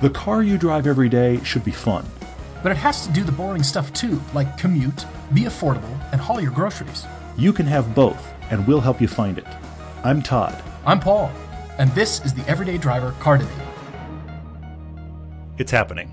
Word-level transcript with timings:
The 0.00 0.08
car 0.08 0.42
you 0.42 0.56
drive 0.56 0.86
every 0.86 1.10
day 1.10 1.44
should 1.44 1.62
be 1.62 1.72
fun. 1.72 2.06
But 2.62 2.72
it 2.72 2.78
has 2.78 3.06
to 3.06 3.12
do 3.12 3.22
the 3.22 3.32
boring 3.32 3.62
stuff 3.62 3.92
too, 3.92 4.18
like 4.32 4.56
commute, 4.56 5.04
be 5.34 5.42
affordable, 5.42 5.94
and 6.10 6.18
haul 6.18 6.40
your 6.40 6.52
groceries. 6.52 7.04
You 7.36 7.52
can 7.52 7.66
have 7.66 7.94
both, 7.94 8.32
and 8.50 8.66
we'll 8.66 8.80
help 8.80 9.02
you 9.02 9.08
find 9.08 9.36
it. 9.36 9.46
I'm 10.02 10.22
Todd. 10.22 10.62
I'm 10.86 11.00
Paul, 11.00 11.30
and 11.76 11.90
this 11.90 12.24
is 12.24 12.32
the 12.32 12.48
Everyday 12.48 12.78
Driver 12.78 13.12
Car 13.20 13.36
Debate. 13.36 13.54
It's 15.58 15.70
happening. 15.70 16.10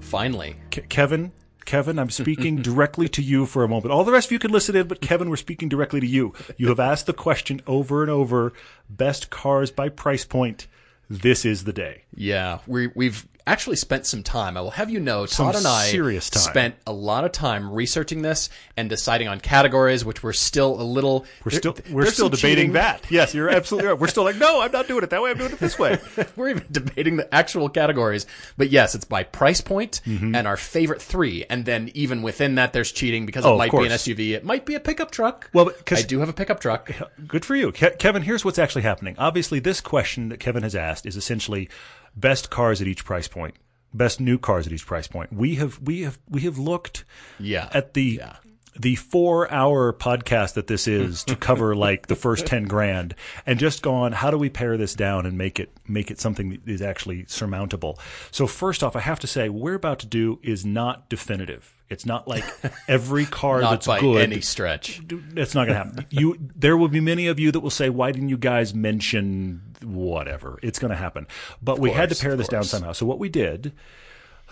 Finally. 0.00 0.56
Ke- 0.70 0.86
Kevin, 0.90 1.32
Kevin, 1.64 1.98
I'm 1.98 2.10
speaking 2.10 2.56
directly 2.62 3.08
to 3.08 3.22
you 3.22 3.46
for 3.46 3.64
a 3.64 3.68
moment. 3.68 3.90
All 3.90 4.04
the 4.04 4.12
rest 4.12 4.28
of 4.28 4.32
you 4.32 4.38
can 4.38 4.52
listen 4.52 4.76
in, 4.76 4.86
but 4.86 5.00
Kevin, 5.00 5.30
we're 5.30 5.36
speaking 5.36 5.70
directly 5.70 6.00
to 6.00 6.06
you. 6.06 6.34
You 6.58 6.68
have 6.68 6.78
asked 6.80 7.06
the 7.06 7.14
question 7.14 7.62
over 7.66 8.02
and 8.02 8.10
over 8.10 8.52
best 8.90 9.30
cars 9.30 9.70
by 9.70 9.88
price 9.88 10.26
point. 10.26 10.66
This 11.08 11.44
is 11.44 11.64
the 11.64 11.72
day. 11.72 12.04
Yeah, 12.14 12.58
we, 12.66 12.88
we've 12.88 13.26
actually 13.46 13.76
spent 13.76 14.06
some 14.06 14.22
time. 14.22 14.56
I 14.56 14.60
will 14.62 14.70
have 14.70 14.88
you 14.90 15.00
know, 15.00 15.26
Some 15.26 15.46
Todd 15.46 15.56
and 15.56 15.66
I 15.66 15.84
serious 15.86 16.30
time. 16.30 16.42
spent 16.42 16.74
a 16.86 16.92
lot 16.92 17.24
of 17.24 17.32
time 17.32 17.70
researching 17.70 18.22
this 18.22 18.48
and 18.76 18.88
deciding 18.88 19.28
on 19.28 19.38
categories, 19.40 20.02
which 20.04 20.22
we're 20.22 20.32
still 20.32 20.80
a 20.80 20.82
little. 20.82 21.26
We're 21.44 21.50
there- 21.50 21.60
still 21.60 21.76
we're 21.90 22.06
still 22.06 22.28
debating 22.30 22.56
cheating. 22.56 22.72
that. 22.72 23.04
Yes, 23.10 23.34
you're 23.34 23.50
absolutely 23.50 23.88
right. 23.90 23.98
We're 23.98 24.08
still 24.08 24.24
like, 24.24 24.36
no, 24.36 24.60
I'm 24.62 24.72
not 24.72 24.88
doing 24.88 25.02
it 25.04 25.10
that 25.10 25.20
way. 25.22 25.30
I'm 25.30 25.38
doing 25.38 25.52
it 25.52 25.58
this 25.58 25.78
way. 25.78 25.98
We're 26.36 26.48
even 26.48 26.64
debating 26.70 27.16
the 27.16 27.32
actual 27.34 27.68
categories. 27.68 28.26
But 28.56 28.70
yes, 28.70 28.94
it's 28.94 29.04
by 29.04 29.24
price 29.24 29.60
point 29.60 30.00
and 30.06 30.46
our 30.46 30.56
favorite 30.56 31.02
three. 31.02 31.44
And 31.50 31.64
then 31.64 31.90
even 31.94 32.22
within 32.22 32.54
that, 32.56 32.72
there's 32.72 32.92
cheating 32.92 33.26
because 33.26 33.44
Mm-hmm. 33.44 33.52
Oh, 33.52 33.54
it 33.56 33.58
might 33.58 33.72
be 33.72 33.86
an. 33.86 33.92
SUV. 33.92 34.30
It 34.34 34.44
might 34.44 34.64
be 34.64 34.74
a 34.74 34.80
pickup 34.80 35.10
truck. 35.10 35.50
Well, 35.52 35.70
'cause- 35.84 35.98
I 35.98 36.02
do 36.02 36.20
have 36.20 36.28
a 36.30 36.32
pickup 36.32 36.60
truck. 36.60 36.90
Good 37.28 37.44
for 37.44 37.54
you, 37.54 37.72
Ke- 37.72 37.98
Kevin. 37.98 38.22
Here's 38.22 38.42
what's 38.44 38.58
actually 38.58 38.82
happening. 38.82 39.16
Obviously, 39.18 39.58
this 39.58 39.80
question 39.82 40.30
that 40.30 40.40
Kevin 40.40 40.62
has 40.62 40.74
asked 40.74 41.04
is 41.04 41.16
essentially 41.16 41.68
best 42.16 42.50
cars 42.50 42.80
at 42.80 42.86
each 42.86 43.04
price 43.04 43.28
point, 43.28 43.54
best 43.92 44.20
new 44.20 44.38
cars 44.38 44.66
at 44.66 44.72
each 44.72 44.86
price 44.86 45.06
point. 45.06 45.32
We 45.32 45.56
have 45.56 45.78
we 45.80 46.02
have 46.02 46.18
we 46.28 46.42
have 46.42 46.58
looked 46.58 47.04
Yeah. 47.38 47.68
at 47.72 47.94
the 47.94 48.18
Yeah. 48.20 48.36
the 48.78 48.96
four 48.96 49.48
hour 49.52 49.92
podcast 49.92 50.54
that 50.54 50.66
this 50.66 50.88
is 50.88 51.22
to 51.24 51.36
cover 51.36 51.76
like 51.86 52.08
the 52.08 52.16
first 52.16 52.44
ten 52.46 52.64
grand 52.64 53.14
and 53.46 53.58
just 53.58 53.82
gone 53.82 54.10
how 54.12 54.30
do 54.32 54.36
we 54.38 54.50
pare 54.50 54.76
this 54.76 54.94
down 54.96 55.26
and 55.26 55.38
make 55.38 55.60
it 55.60 55.70
make 55.86 56.10
it 56.10 56.18
something 56.20 56.50
that 56.50 56.66
is 56.68 56.82
actually 56.82 57.24
surmountable 57.28 57.96
so 58.32 58.48
first 58.48 58.82
off 58.82 58.96
i 58.96 59.00
have 59.00 59.20
to 59.20 59.28
say 59.28 59.48
what 59.48 59.62
we're 59.62 59.74
about 59.74 60.00
to 60.00 60.06
do 60.08 60.40
is 60.42 60.66
not 60.66 61.08
definitive 61.08 61.73
it's 61.90 62.06
not 62.06 62.26
like 62.26 62.44
every 62.88 63.26
car 63.26 63.60
that's 63.60 63.60
good 63.60 63.62
Not 63.62 63.70
that's 63.70 63.86
by 63.86 64.00
good 64.00 64.22
any 64.22 64.40
stretch. 64.40 65.00
it's 65.36 65.54
not 65.54 65.66
going 65.66 65.78
to 65.78 65.84
happen. 65.84 66.06
You, 66.10 66.38
there 66.56 66.76
will 66.76 66.88
be 66.88 67.00
many 67.00 67.26
of 67.26 67.38
you 67.38 67.52
that 67.52 67.60
will 67.60 67.70
say, 67.70 67.90
"Why 67.90 68.10
didn't 68.12 68.30
you 68.30 68.38
guys 68.38 68.74
mention 68.74 69.60
whatever?" 69.82 70.58
It's 70.62 70.78
going 70.78 70.90
to 70.92 70.96
happen, 70.96 71.26
but 71.62 71.78
we 71.78 71.90
had 71.90 72.08
to 72.10 72.16
pare 72.16 72.36
this 72.36 72.48
down 72.48 72.64
somehow. 72.64 72.92
So 72.92 73.04
what 73.06 73.18
we 73.18 73.28
did, 73.28 73.72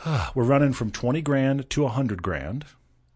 we're 0.35 0.45
running 0.45 0.73
from 0.73 0.91
twenty 0.91 1.23
grand 1.23 1.69
to 1.71 1.87
hundred 1.89 2.23
grand. 2.23 2.65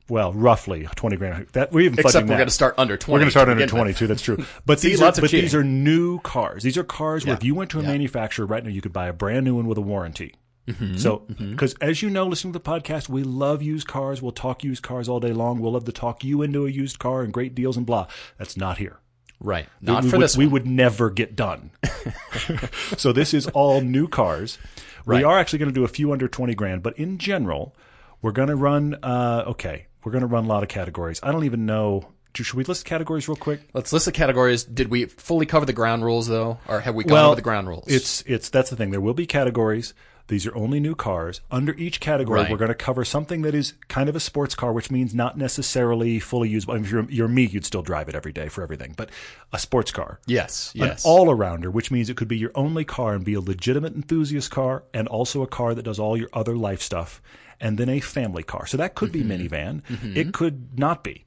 Well, 0.09 0.33
roughly 0.33 0.89
twenty 0.95 1.17
grand. 1.17 1.49
That 1.49 1.73
we're 1.73 1.81
even 1.83 1.99
Except 1.99 2.29
we're 2.29 2.37
going 2.37 2.47
to 2.47 2.53
start 2.55 2.75
under 2.79 2.97
20. 2.97 3.13
We're 3.13 3.19
going 3.19 3.27
to 3.27 3.31
start 3.33 3.49
under 3.49 3.67
twenty 3.67 3.93
too. 3.93 4.07
That's 4.07 4.23
true. 4.23 4.45
But 4.65 4.81
these 4.81 5.03
are 5.03 5.13
but 5.13 5.31
these 5.31 5.55
are 5.55 5.65
new 5.65 6.21
cars. 6.21 6.63
These 6.63 6.79
are 6.79 6.85
cars 6.85 7.27
where 7.27 7.35
if 7.35 7.43
you 7.45 7.55
went 7.57 7.71
to 7.73 7.81
a 7.81 7.83
Yeah. 7.83 7.89
manufacturer 7.89 8.47
right 8.47 8.63
now, 8.63 8.71
you 8.71 8.81
could 8.81 8.93
buy 8.93 9.09
a 9.09 9.13
brand 9.13 9.45
new 9.45 9.57
one 9.57 9.67
with 9.67 9.79
a 9.79 9.83
warranty. 9.83 10.35
Mm-hmm. 10.67 10.97
So, 10.97 11.19
because 11.29 11.75
as 11.75 12.03
you 12.03 12.11
know, 12.11 12.27
listening 12.27 12.53
to 12.53 12.59
the 12.59 12.65
podcast, 12.65 13.09
we 13.09 13.23
love 13.23 13.63
used 13.63 13.87
cars. 13.87 14.21
We'll 14.21 14.33
talk 14.33 14.65
used 14.65 14.83
cars 14.83 15.09
all 15.09 15.21
day 15.21 15.33
long. 15.33 15.61
We'll 15.61 15.73
love 15.73 15.85
to 15.85 15.93
talk 15.93 16.25
you 16.25 16.43
into 16.43 16.67
a 16.67 16.71
used 16.71 16.99
car 16.99 17.23
and 17.23 17.33
great 17.33 17.55
deals 17.55 17.77
and 17.77 17.87
blah. 17.87 18.09
That's 18.39 18.57
not 18.57 18.79
here. 18.79 18.99
Right. 19.41 19.67
Not 19.81 20.05
we 20.05 20.11
for 20.11 20.17
would, 20.17 20.25
this 20.25 20.37
We 20.37 20.47
would 20.47 20.67
never 20.67 21.11
get 21.11 21.37
done. 21.37 21.71
so 22.97 23.13
this 23.13 23.35
is 23.35 23.47
all 23.49 23.81
new 23.81 24.09
cars. 24.09 24.59
We 25.05 25.23
are 25.23 25.39
actually 25.39 25.61
going 25.61 25.71
to 25.71 25.75
do 25.75 25.85
a 25.85 25.89
few 25.89 26.13
under 26.13 26.27
twenty 26.27 26.55
grand, 26.57 26.83
but 26.83 26.99
in 26.99 27.19
general, 27.19 27.77
we're 28.23 28.33
going 28.33 28.49
to 28.49 28.57
run. 28.57 28.97
Uh, 29.03 29.45
okay, 29.49 29.87
we're 30.03 30.11
going 30.11 30.23
to 30.23 30.27
run 30.27 30.47
a 30.47 30.49
lot 30.49 30.65
of 30.65 30.69
categories. 30.69 31.21
I 31.23 31.31
don't 31.31 31.45
even 31.45 31.65
know. 31.65 32.09
Should 32.35 32.55
we 32.55 32.65
list 32.65 32.85
categories 32.85 33.29
real 33.29 33.37
quick? 33.37 33.61
Let's 33.73 33.93
list 33.93 34.07
the 34.07 34.13
categories. 34.13 34.65
Did 34.65 34.89
we 34.89 35.07
fully 35.07 35.47
cover 35.47 35.65
the 35.65 35.73
ground 35.73 36.05
rules 36.05 36.27
though, 36.27 36.59
or 36.67 36.81
have 36.81 36.95
we 36.95 37.05
gone 37.05 37.13
well, 37.13 37.27
over 37.27 37.37
the 37.37 37.43
ground 37.43 37.69
rules? 37.69 37.85
It's 37.87 38.23
it's 38.27 38.51
that's 38.51 38.69
the 38.69 38.77
thing. 38.77 38.91
There 38.91 39.01
will 39.01 39.15
be 39.15 39.27
categories. 39.27 39.95
These 40.29 40.47
are 40.47 40.57
only 40.57 40.81
new 40.81 40.95
cars. 40.95 41.41
Under 41.51 41.75
each 41.75 42.01
category, 42.01 42.41
Right. 42.41 42.51
we're 42.51 42.57
going 42.57 42.69
to 42.69 42.75
cover 42.75 43.05
something 43.05 43.43
that 43.43 43.55
is 43.55 43.75
kind 43.89 44.09
of 44.09 44.17
a 44.17 44.21
sports 44.21 44.55
car, 44.55 44.73
which 44.73 44.91
means 44.91 45.15
not 45.15 45.39
necessarily 45.39 46.19
fully 46.19 46.49
usable. 46.49 46.75
I 46.75 46.77
mean, 46.79 46.85
if 46.85 46.91
you're, 46.91 47.11
you're 47.11 47.29
me, 47.29 47.45
you'd 47.47 47.65
still 47.65 47.83
drive 47.83 48.09
it 48.09 48.15
every 48.15 48.33
day 48.33 48.49
for 48.49 48.63
everything, 48.63 48.95
but 48.97 49.11
a 49.53 49.59
sports 49.59 49.93
car. 49.93 50.19
yes, 50.27 50.73
An 50.75 50.81
yes. 50.81 51.05
all 51.05 51.27
arounder, 51.29 51.73
which 51.73 51.91
means 51.91 52.11
it 52.11 52.17
could 52.17 52.29
be 52.29 52.39
your 52.39 52.51
only 52.55 52.85
car 52.85 53.15
and 53.15 53.25
be 53.25 53.35
a 53.35 53.41
legitimate 53.41 53.95
enthusiast 53.95 54.51
car 54.51 54.85
and 54.93 55.07
also 55.09 55.43
a 55.43 55.47
car 55.47 55.75
that 55.75 55.85
does 55.85 55.99
all 55.99 56.17
your 56.17 56.29
other 56.33 56.57
life 56.57 56.83
stuff, 56.83 57.23
and 57.61 57.79
then 57.79 57.89
a 57.89 58.01
family 58.01 58.43
car. 58.43 58.67
So 58.67 58.77
that 58.77 58.95
could 58.95 59.13
be 59.13 59.23
Mm-hmm. 59.23 59.31
minivan. 59.55 60.17
It 60.17 60.33
could 60.33 60.79
not 60.79 61.05
be. 61.05 61.25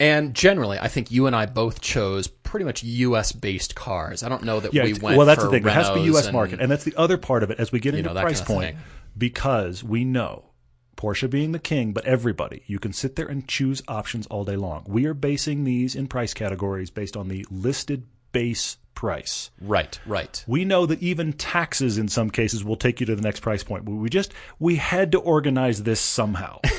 And 0.00 0.34
generally, 0.34 0.78
I 0.78 0.88
think 0.88 1.10
you 1.12 1.26
and 1.26 1.36
I 1.36 1.46
both 1.46 1.80
chose 1.80 2.26
pretty 2.26 2.64
much 2.64 2.82
U.S. 2.82 3.30
based 3.30 3.74
cars. 3.76 4.22
I 4.24 4.28
don't 4.28 4.42
know 4.42 4.58
that 4.58 4.74
Yeah, 4.74 4.82
we 4.84 4.94
went. 4.94 5.16
well, 5.18 5.26
that's 5.26 5.42
the 5.44 5.50
thing. 5.50 5.64
It 5.64 5.70
has 5.70 5.88
to 5.88 5.94
be 5.94 6.00
U.S. 6.02 6.26
and- 6.26 6.32
market, 6.34 6.60
and 6.60 6.70
that's 6.70 6.84
the 6.84 6.96
other 6.96 7.16
part 7.18 7.42
of 7.44 7.50
it. 7.52 7.60
As 7.60 7.70
we 7.70 7.78
get 7.78 7.94
into 7.94 8.12
know, 8.12 8.20
price 8.20 8.40
kind 8.40 8.50
of 8.50 8.56
point, 8.56 8.74
thing. 8.76 8.84
because 9.16 9.84
we 9.84 10.04
know 10.04 10.46
Porsche 10.96 11.30
being 11.30 11.52
the 11.52 11.58
king, 11.58 11.92
but 11.92 12.04
everybody, 12.04 12.62
you 12.66 12.78
can 12.78 12.92
sit 12.92 13.14
there 13.16 13.26
and 13.26 13.46
choose 13.46 13.82
options 13.88 14.26
all 14.26 14.44
day 14.44 14.56
long. 14.56 14.84
We 14.88 15.06
are 15.06 15.14
basing 15.14 15.64
these 15.64 15.94
in 15.94 16.08
price 16.08 16.34
categories 16.34 16.90
based 16.90 17.16
on 17.16 17.28
the 17.28 17.46
listed 17.50 18.06
base 18.32 18.76
price. 18.94 19.50
Right, 19.60 19.98
right. 20.04 20.44
We 20.46 20.64
know 20.64 20.84
that 20.86 21.02
even 21.02 21.32
taxes 21.32 21.96
in 21.96 22.08
some 22.08 22.28
cases 22.30 22.62
will 22.64 22.76
take 22.76 23.00
you 23.00 23.06
to 23.06 23.16
the 23.16 23.22
next 23.22 23.40
price 23.40 23.62
point. 23.62 23.84
We 23.84 24.10
just 24.10 24.32
we 24.58 24.76
had 24.76 25.12
to 25.12 25.18
organize 25.18 25.82
this 25.82 26.00
somehow. 26.00 26.60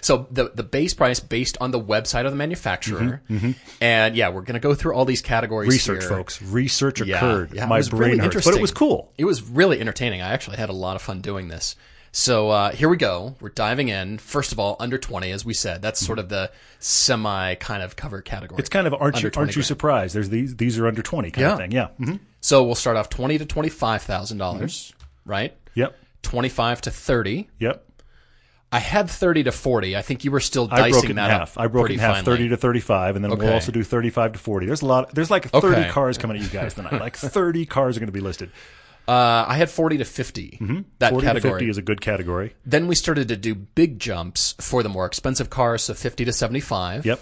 So 0.00 0.26
the 0.30 0.50
the 0.54 0.64
base 0.64 0.94
price 0.94 1.20
based 1.20 1.56
on 1.60 1.70
the 1.70 1.80
website 1.80 2.24
of 2.26 2.32
the 2.32 2.36
manufacturer, 2.36 3.22
Mm-hmm, 3.30 3.52
and 3.80 4.16
yeah, 4.16 4.30
we're 4.30 4.40
going 4.42 4.54
to 4.54 4.60
go 4.60 4.74
through 4.74 4.94
all 4.94 5.04
these 5.04 5.22
categories. 5.22 5.68
Research, 5.70 6.00
here. 6.02 6.08
folks. 6.08 6.42
Research 6.42 7.00
Yeah, 7.00 7.16
occurred. 7.18 7.52
yeah, 7.54 7.64
it 7.64 7.68
My 7.68 7.78
was 7.78 7.88
brain 7.90 8.12
really 8.18 8.18
hurts, 8.24 8.44
but 8.44 8.54
it 8.54 8.60
was 8.60 8.72
cool. 8.72 9.12
It 9.16 9.24
was 9.24 9.42
really 9.42 9.80
entertaining. 9.80 10.20
I 10.22 10.32
actually 10.32 10.56
had 10.56 10.70
a 10.70 10.72
lot 10.74 10.96
of 10.96 11.02
fun 11.02 11.20
doing 11.20 11.48
this. 11.48 11.76
So 12.14 12.50
uh, 12.50 12.72
here 12.72 12.90
we 12.90 12.98
go. 12.98 13.34
We're 13.40 13.48
diving 13.48 13.88
in. 13.88 14.18
First 14.18 14.52
of 14.52 14.58
all, 14.58 14.76
under 14.78 14.98
twenty, 14.98 15.30
as 15.32 15.44
we 15.46 15.54
said, 15.54 15.80
that's 15.80 15.98
sort 15.98 16.18
of 16.18 16.28
the 16.28 16.50
semi 16.78 17.54
kind 17.54 17.82
of 17.82 17.96
cover 17.96 18.20
category. 18.20 18.58
It's 18.58 18.68
kind 18.68 18.86
of 18.86 18.94
aren't 18.94 19.22
you 19.22 19.30
aren't 19.34 19.56
you 19.56 19.62
surprised? 19.62 20.14
There's 20.14 20.28
these 20.28 20.56
these 20.56 20.78
are 20.78 20.86
under 20.86 21.00
twenty 21.02 21.30
kind 21.30 21.42
Yeah. 21.42 21.52
of 21.52 21.58
thing. 21.58 21.72
Yeah. 21.72 21.86
hmm 21.98 22.16
So 22.42 22.64
we'll 22.64 22.74
start 22.74 22.96
off 22.98 23.08
twenty 23.08 23.38
to 23.38 23.46
twenty 23.46 23.70
five 23.70 24.02
thousand 24.02 24.38
dollars, 24.38 24.92
right? 25.24 25.56
Yep. 25.74 25.96
Twenty 26.22 26.50
five 26.50 26.82
to 26.82 26.90
thirty. 26.90 27.48
Yep. 27.60 27.82
I 28.70 28.78
had 28.78 29.08
thirty 29.10 29.42
to 29.44 29.52
forty. 29.52 29.96
I 29.96 30.02
think 30.02 30.24
you 30.24 30.30
were 30.30 30.40
still 30.40 30.68
I 30.70 30.76
dicing 30.76 30.92
broke 30.92 31.04
it 31.04 31.10
in 31.10 31.16
that 31.16 31.30
half. 31.30 31.56
I 31.58 31.66
broke 31.66 31.88
it 31.90 31.94
in 31.94 31.98
half, 31.98 32.16
finely. 32.16 32.24
thirty 32.24 32.48
to 32.50 32.56
thirty-five, 32.56 33.16
and 33.16 33.24
then 33.24 33.30
we'll 33.36 33.52
also 33.52 33.70
do 33.72 33.82
thirty-five 33.82 34.32
to 34.32 34.38
forty. 34.38 34.64
There's 34.66 34.80
a 34.82 34.86
lot. 34.86 35.14
There's 35.14 35.30
like 35.30 35.48
thirty 35.50 35.80
Okay. 35.82 35.90
cars 35.90 36.16
coming 36.18 36.36
at 36.38 36.42
you 36.42 36.48
guys 36.48 36.72
tonight. 36.74 36.98
Like 37.00 37.16
thirty 37.18 37.66
cars 37.66 37.96
are 37.96 38.00
going 38.00 38.08
to 38.08 38.12
be 38.12 38.20
listed. 38.20 38.50
Uh, 39.08 39.44
I 39.48 39.56
had 39.56 39.68
forty 39.70 39.98
to 39.98 40.04
50 40.04 40.84
That 41.00 41.10
Forty 41.10 41.26
category. 41.26 41.40
to 41.52 41.58
fifty 41.58 41.68
is 41.70 41.76
a 41.78 41.82
good 41.82 42.00
category. 42.00 42.54
Then 42.64 42.86
we 42.86 42.94
started 42.94 43.28
to 43.28 43.36
do 43.36 43.54
big 43.54 43.98
jumps 43.98 44.54
for 44.60 44.82
the 44.82 44.88
more 44.88 45.06
expensive 45.06 45.50
cars, 45.50 45.82
so 45.82 45.94
50 45.94 46.24
to 46.26 46.32
75. 46.32 47.04
Yep. 47.04 47.20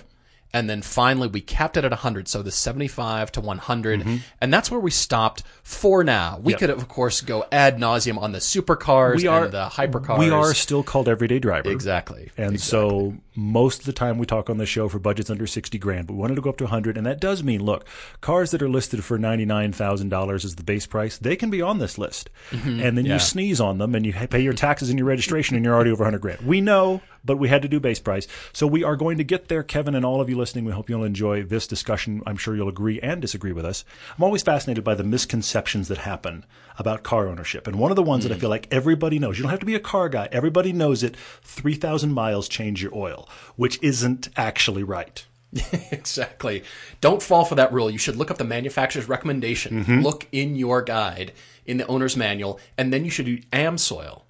And 0.52 0.68
then 0.68 0.82
finally 0.82 1.28
we 1.28 1.40
capped 1.40 1.76
it 1.76 1.84
at 1.84 1.92
100, 1.92 2.26
so 2.26 2.42
the 2.42 2.50
75 2.50 3.30
to 3.32 3.40
100. 3.40 4.20
And 4.40 4.52
that's 4.52 4.70
where 4.70 4.80
we 4.80 4.90
stopped 4.90 5.42
for 5.62 6.02
now. 6.04 6.38
We 6.38 6.40
Mm-hmm. 6.40 6.48
Yep. 6.50 6.58
could, 6.58 6.70
of 6.70 6.88
course, 6.88 7.20
go 7.20 7.44
ad 7.52 7.78
nauseum 7.78 8.18
on 8.18 8.32
the 8.32 8.38
supercars 8.40 9.16
We 9.16 9.26
are 9.28 9.44
and 9.44 9.52
the 9.52 9.66
hypercars. 9.66 10.18
We 10.18 10.30
are 10.30 10.52
still 10.54 10.82
called 10.82 11.08
Everyday 11.08 11.38
Driver. 11.38 11.70
Exactly. 11.70 12.30
And 12.36 12.60
so 12.60 13.14
most 13.36 13.80
of 13.80 13.86
the 13.86 13.92
time 13.92 14.18
we 14.18 14.26
talk 14.26 14.50
on 14.50 14.58
the 14.58 14.66
show 14.66 14.88
for 14.88 14.98
budgets 14.98 15.30
under 15.30 15.46
60 15.46 15.78
grand, 15.78 16.06
but 16.08 16.14
we 16.14 16.18
wanted 16.18 16.34
to 16.34 16.40
go 16.40 16.50
up 16.50 16.56
to 16.58 16.64
100 16.64 16.96
and 16.96 17.06
that 17.06 17.20
does 17.20 17.42
mean 17.44 17.62
look, 17.64 17.86
cars 18.20 18.50
that 18.50 18.60
are 18.60 18.68
listed 18.68 19.04
for 19.04 19.18
$99,000 19.18 20.44
as 20.44 20.56
the 20.56 20.62
base 20.64 20.86
price, 20.86 21.18
they 21.18 21.36
can 21.36 21.50
be 21.50 21.62
on 21.62 21.78
this 21.78 21.98
list. 21.98 22.30
And 22.50 22.98
then 22.98 23.06
Yeah. 23.06 23.14
you 23.14 23.18
sneeze 23.20 23.60
on 23.60 23.78
them 23.78 23.94
and 23.94 24.04
you 24.04 24.12
pay 24.12 24.40
your 24.40 24.52
taxes 24.52 24.90
and 24.90 24.98
your 24.98 25.06
registration 25.08 25.56
and 25.56 25.64
you're 25.64 25.74
already 25.74 25.90
over 25.92 26.04
100 26.04 26.20
grand. 26.20 26.40
We 26.46 26.60
know, 26.60 27.00
but 27.24 27.38
we 27.38 27.48
had 27.48 27.62
to 27.62 27.68
do 27.68 27.80
base 27.80 28.00
price. 28.00 28.26
So 28.52 28.66
we 28.66 28.84
are 28.84 28.96
going 28.96 29.18
to 29.18 29.24
get 29.24 29.48
there 29.48 29.62
Kevin 29.62 29.94
and 29.94 30.04
all 30.04 30.20
of 30.20 30.28
you 30.28 30.36
listening. 30.36 30.64
We 30.64 30.72
hope 30.72 30.88
you'll 30.88 31.04
enjoy 31.04 31.42
this 31.42 31.66
discussion. 31.66 32.22
I'm 32.26 32.36
sure 32.36 32.56
you'll 32.56 32.68
agree 32.68 33.00
and 33.00 33.20
disagree 33.20 33.52
with 33.52 33.64
us. 33.64 33.84
I'm 34.16 34.24
always 34.24 34.42
fascinated 34.42 34.84
by 34.84 34.94
the 34.94 35.04
misconceptions 35.04 35.88
that 35.88 35.98
happen 35.98 36.44
about 36.78 37.02
car 37.02 37.28
ownership. 37.28 37.66
And 37.66 37.78
one 37.78 37.92
of 37.92 37.96
the 37.96 38.02
ones 38.02 38.24
that 38.24 38.32
I 38.32 38.38
feel 38.38 38.50
like 38.50 38.68
everybody 38.70 39.18
knows, 39.18 39.38
you 39.38 39.42
don't 39.42 39.50
have 39.50 39.60
to 39.60 39.66
be 39.66 39.74
a 39.74 39.80
car 39.80 40.08
guy. 40.08 40.28
Everybody 40.32 40.72
knows 40.72 41.02
it. 41.02 41.16
3,000 41.42 42.12
miles 42.12 42.48
change 42.48 42.82
your 42.82 42.94
oil, 42.94 43.28
which 43.56 43.78
isn't 43.82 44.28
actually 44.36 44.82
right. 44.82 45.24
exactly. 45.90 46.62
Don't 47.00 47.22
fall 47.22 47.44
for 47.44 47.56
that 47.56 47.72
rule. 47.72 47.90
You 47.90 47.98
should 47.98 48.16
look 48.16 48.30
up 48.30 48.38
the 48.38 48.44
manufacturer's 48.44 49.08
recommendation. 49.08 49.84
Mm-hmm. 49.84 50.00
Look 50.00 50.26
in 50.32 50.56
your 50.56 50.82
guide, 50.82 51.32
in 51.66 51.76
the 51.76 51.86
owner's 51.86 52.16
manual, 52.16 52.60
and 52.78 52.92
then 52.92 53.04
you 53.04 53.10
should 53.10 53.26
do 53.26 53.38
AmSoil. 53.52 54.22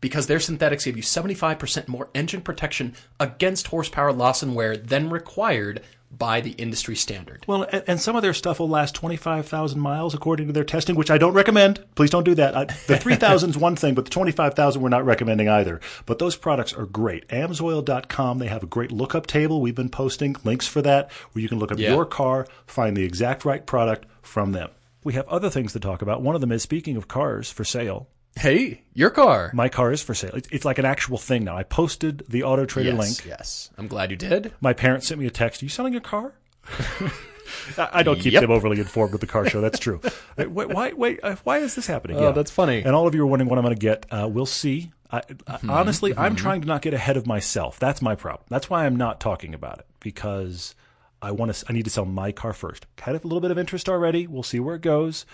Because 0.00 0.26
their 0.28 0.40
synthetics 0.40 0.84
give 0.84 0.96
you 0.96 1.02
75% 1.02 1.88
more 1.88 2.08
engine 2.14 2.40
protection 2.40 2.94
against 3.18 3.66
horsepower 3.68 4.12
loss 4.12 4.42
and 4.42 4.54
wear 4.54 4.76
than 4.76 5.10
required 5.10 5.82
by 6.10 6.40
the 6.40 6.52
industry 6.52 6.96
standard. 6.96 7.44
Well, 7.46 7.64
and, 7.86 8.00
some 8.00 8.16
of 8.16 8.22
their 8.22 8.32
stuff 8.32 8.60
will 8.60 8.68
last 8.68 8.94
25,000 8.94 9.78
miles 9.78 10.14
according 10.14 10.46
to 10.46 10.52
their 10.54 10.64
testing, 10.64 10.96
which 10.96 11.10
I 11.10 11.18
don't 11.18 11.34
recommend. 11.34 11.84
Please 11.96 12.08
don't 12.08 12.24
do 12.24 12.34
that. 12.36 12.56
I, 12.56 12.64
the 12.86 12.96
3,000 13.00 13.50
is 13.50 13.58
one 13.58 13.76
thing, 13.76 13.94
but 13.94 14.04
the 14.06 14.10
25,000 14.10 14.80
we're 14.80 14.88
not 14.88 15.04
recommending 15.04 15.50
either. 15.50 15.80
But 16.06 16.18
those 16.18 16.34
products 16.36 16.72
are 16.72 16.86
great. 16.86 17.28
Amsoil.com, 17.28 18.38
they 18.38 18.46
have 18.46 18.62
a 18.62 18.66
great 18.66 18.90
lookup 18.92 19.26
table. 19.26 19.60
We've 19.60 19.74
been 19.74 19.90
posting 19.90 20.34
links 20.44 20.66
for 20.66 20.80
that 20.82 21.10
where 21.32 21.42
you 21.42 21.48
can 21.48 21.58
look 21.58 21.72
up 21.72 21.78
Yeah. 21.78 21.90
your 21.92 22.06
car, 22.06 22.46
find 22.66 22.96
the 22.96 23.04
exact 23.04 23.44
right 23.44 23.64
product 23.66 24.06
from 24.22 24.52
them. 24.52 24.70
We 25.04 25.12
have 25.14 25.28
other 25.28 25.50
things 25.50 25.72
to 25.74 25.80
talk 25.80 26.00
about. 26.02 26.22
One 26.22 26.34
of 26.34 26.40
them 26.40 26.52
is 26.52 26.62
speaking 26.62 26.96
of 26.96 27.08
cars 27.08 27.50
for 27.50 27.64
sale. 27.64 28.08
Hey, 28.38 28.82
your 28.94 29.10
car. 29.10 29.50
My 29.52 29.68
car 29.68 29.90
is 29.90 30.00
for 30.00 30.14
sale. 30.14 30.30
It's, 30.34 30.48
it's 30.52 30.64
like 30.64 30.78
an 30.78 30.84
actual 30.84 31.18
thing 31.18 31.42
now. 31.44 31.56
I 31.56 31.64
posted 31.64 32.22
the 32.28 32.44
Auto 32.44 32.66
Trader 32.66 32.90
yes, 32.90 32.98
link. 32.98 33.26
yes. 33.26 33.70
I'm 33.76 33.88
glad 33.88 34.10
you 34.12 34.16
did. 34.16 34.52
My 34.60 34.72
parents 34.72 35.08
sent 35.08 35.20
me 35.20 35.26
a 35.26 35.30
text. 35.30 35.60
Are 35.60 35.64
you 35.64 35.68
selling 35.68 35.92
your 35.92 36.02
car? 36.02 36.34
I 37.78 38.02
don't 38.02 38.20
keep 38.20 38.32
Yep. 38.34 38.42
them 38.42 38.50
overly 38.50 38.78
informed 38.78 39.12
with 39.12 39.20
the 39.20 39.26
car 39.26 39.48
show. 39.48 39.60
That's 39.60 39.78
true. 39.78 40.00
Wait, 40.36 40.68
why? 40.68 40.92
Wait, 40.92 41.20
uh, 41.22 41.36
why 41.44 41.58
is 41.58 41.74
this 41.74 41.86
happening? 41.86 42.18
Oh, 42.18 42.32
that's 42.32 42.50
funny. 42.50 42.82
And 42.82 42.94
all 42.94 43.08
of 43.08 43.14
you 43.14 43.22
are 43.22 43.26
wondering 43.26 43.48
what 43.48 43.58
I'm 43.58 43.64
going 43.64 43.74
to 43.74 43.80
get. 43.80 44.06
Uh, 44.10 44.28
we'll 44.30 44.46
see. 44.46 44.92
I, 45.10 45.22
I, 45.46 45.58
honestly, 45.68 46.14
I'm 46.16 46.36
trying 46.36 46.60
to 46.60 46.66
not 46.66 46.82
get 46.82 46.94
ahead 46.94 47.16
of 47.16 47.26
myself. 47.26 47.78
That's 47.78 48.02
my 48.02 48.14
problem. 48.14 48.44
That's 48.50 48.68
why 48.70 48.84
I'm 48.86 48.96
not 48.96 49.20
talking 49.20 49.54
about 49.54 49.78
it 49.80 49.86
because 50.00 50.74
I 51.22 51.32
want 51.32 51.52
to. 51.54 51.64
I 51.68 51.72
need 51.72 51.84
to 51.86 51.90
sell 51.90 52.04
my 52.04 52.30
car 52.30 52.52
first. 52.52 52.86
Kind 52.96 53.16
of 53.16 53.24
a 53.24 53.26
little 53.26 53.40
bit 53.40 53.50
of 53.50 53.58
interest 53.58 53.88
already. 53.88 54.26
We'll 54.26 54.42
see 54.42 54.60
where 54.60 54.76
it 54.76 54.82
goes. 54.82 55.24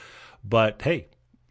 But 0.44 0.80
hey, 0.82 1.08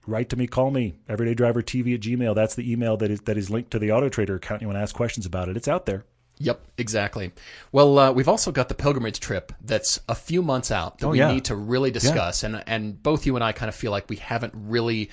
write 0.07 0.29
to 0.29 0.35
me. 0.35 0.47
Call 0.47 0.71
me. 0.71 0.95
Everyday 1.09 1.33
Driver 1.33 1.61
TV 1.61 1.93
at 1.95 2.01
Gmail. 2.01 2.35
That's 2.35 2.55
the 2.55 2.71
email 2.71 2.97
that 2.97 3.09
is 3.11 3.21
that 3.21 3.37
is 3.37 3.49
linked 3.49 3.71
to 3.71 3.79
the 3.79 3.91
Auto 3.91 4.09
Trader 4.09 4.35
account. 4.35 4.61
You 4.61 4.67
want 4.67 4.77
to 4.77 4.81
ask 4.81 4.95
questions 4.95 5.25
about 5.25 5.49
it? 5.49 5.57
It's 5.57 5.67
out 5.67 5.85
there. 5.85 6.05
Yep, 6.39 6.61
exactly. 6.79 7.31
Well, 7.71 7.99
uh, 7.99 8.11
we've 8.11 8.27
also 8.27 8.51
got 8.51 8.67
the 8.67 8.73
pilgrimage 8.75 9.19
trip 9.19 9.53
that's 9.61 9.99
a 10.09 10.15
few 10.15 10.41
months 10.41 10.71
out 10.71 10.97
that 10.97 11.05
Oh, 11.07 11.09
we 11.11 11.19
yeah. 11.19 11.31
need 11.31 11.45
to 11.45 11.55
really 11.55 11.91
discuss, 11.91 12.43
and 12.43 12.63
and 12.65 13.01
both 13.01 13.25
you 13.25 13.35
and 13.35 13.43
I 13.43 13.51
kind 13.51 13.69
of 13.69 13.75
feel 13.75 13.91
like 13.91 14.09
we 14.09 14.15
haven't 14.15 14.53
really 14.55 15.09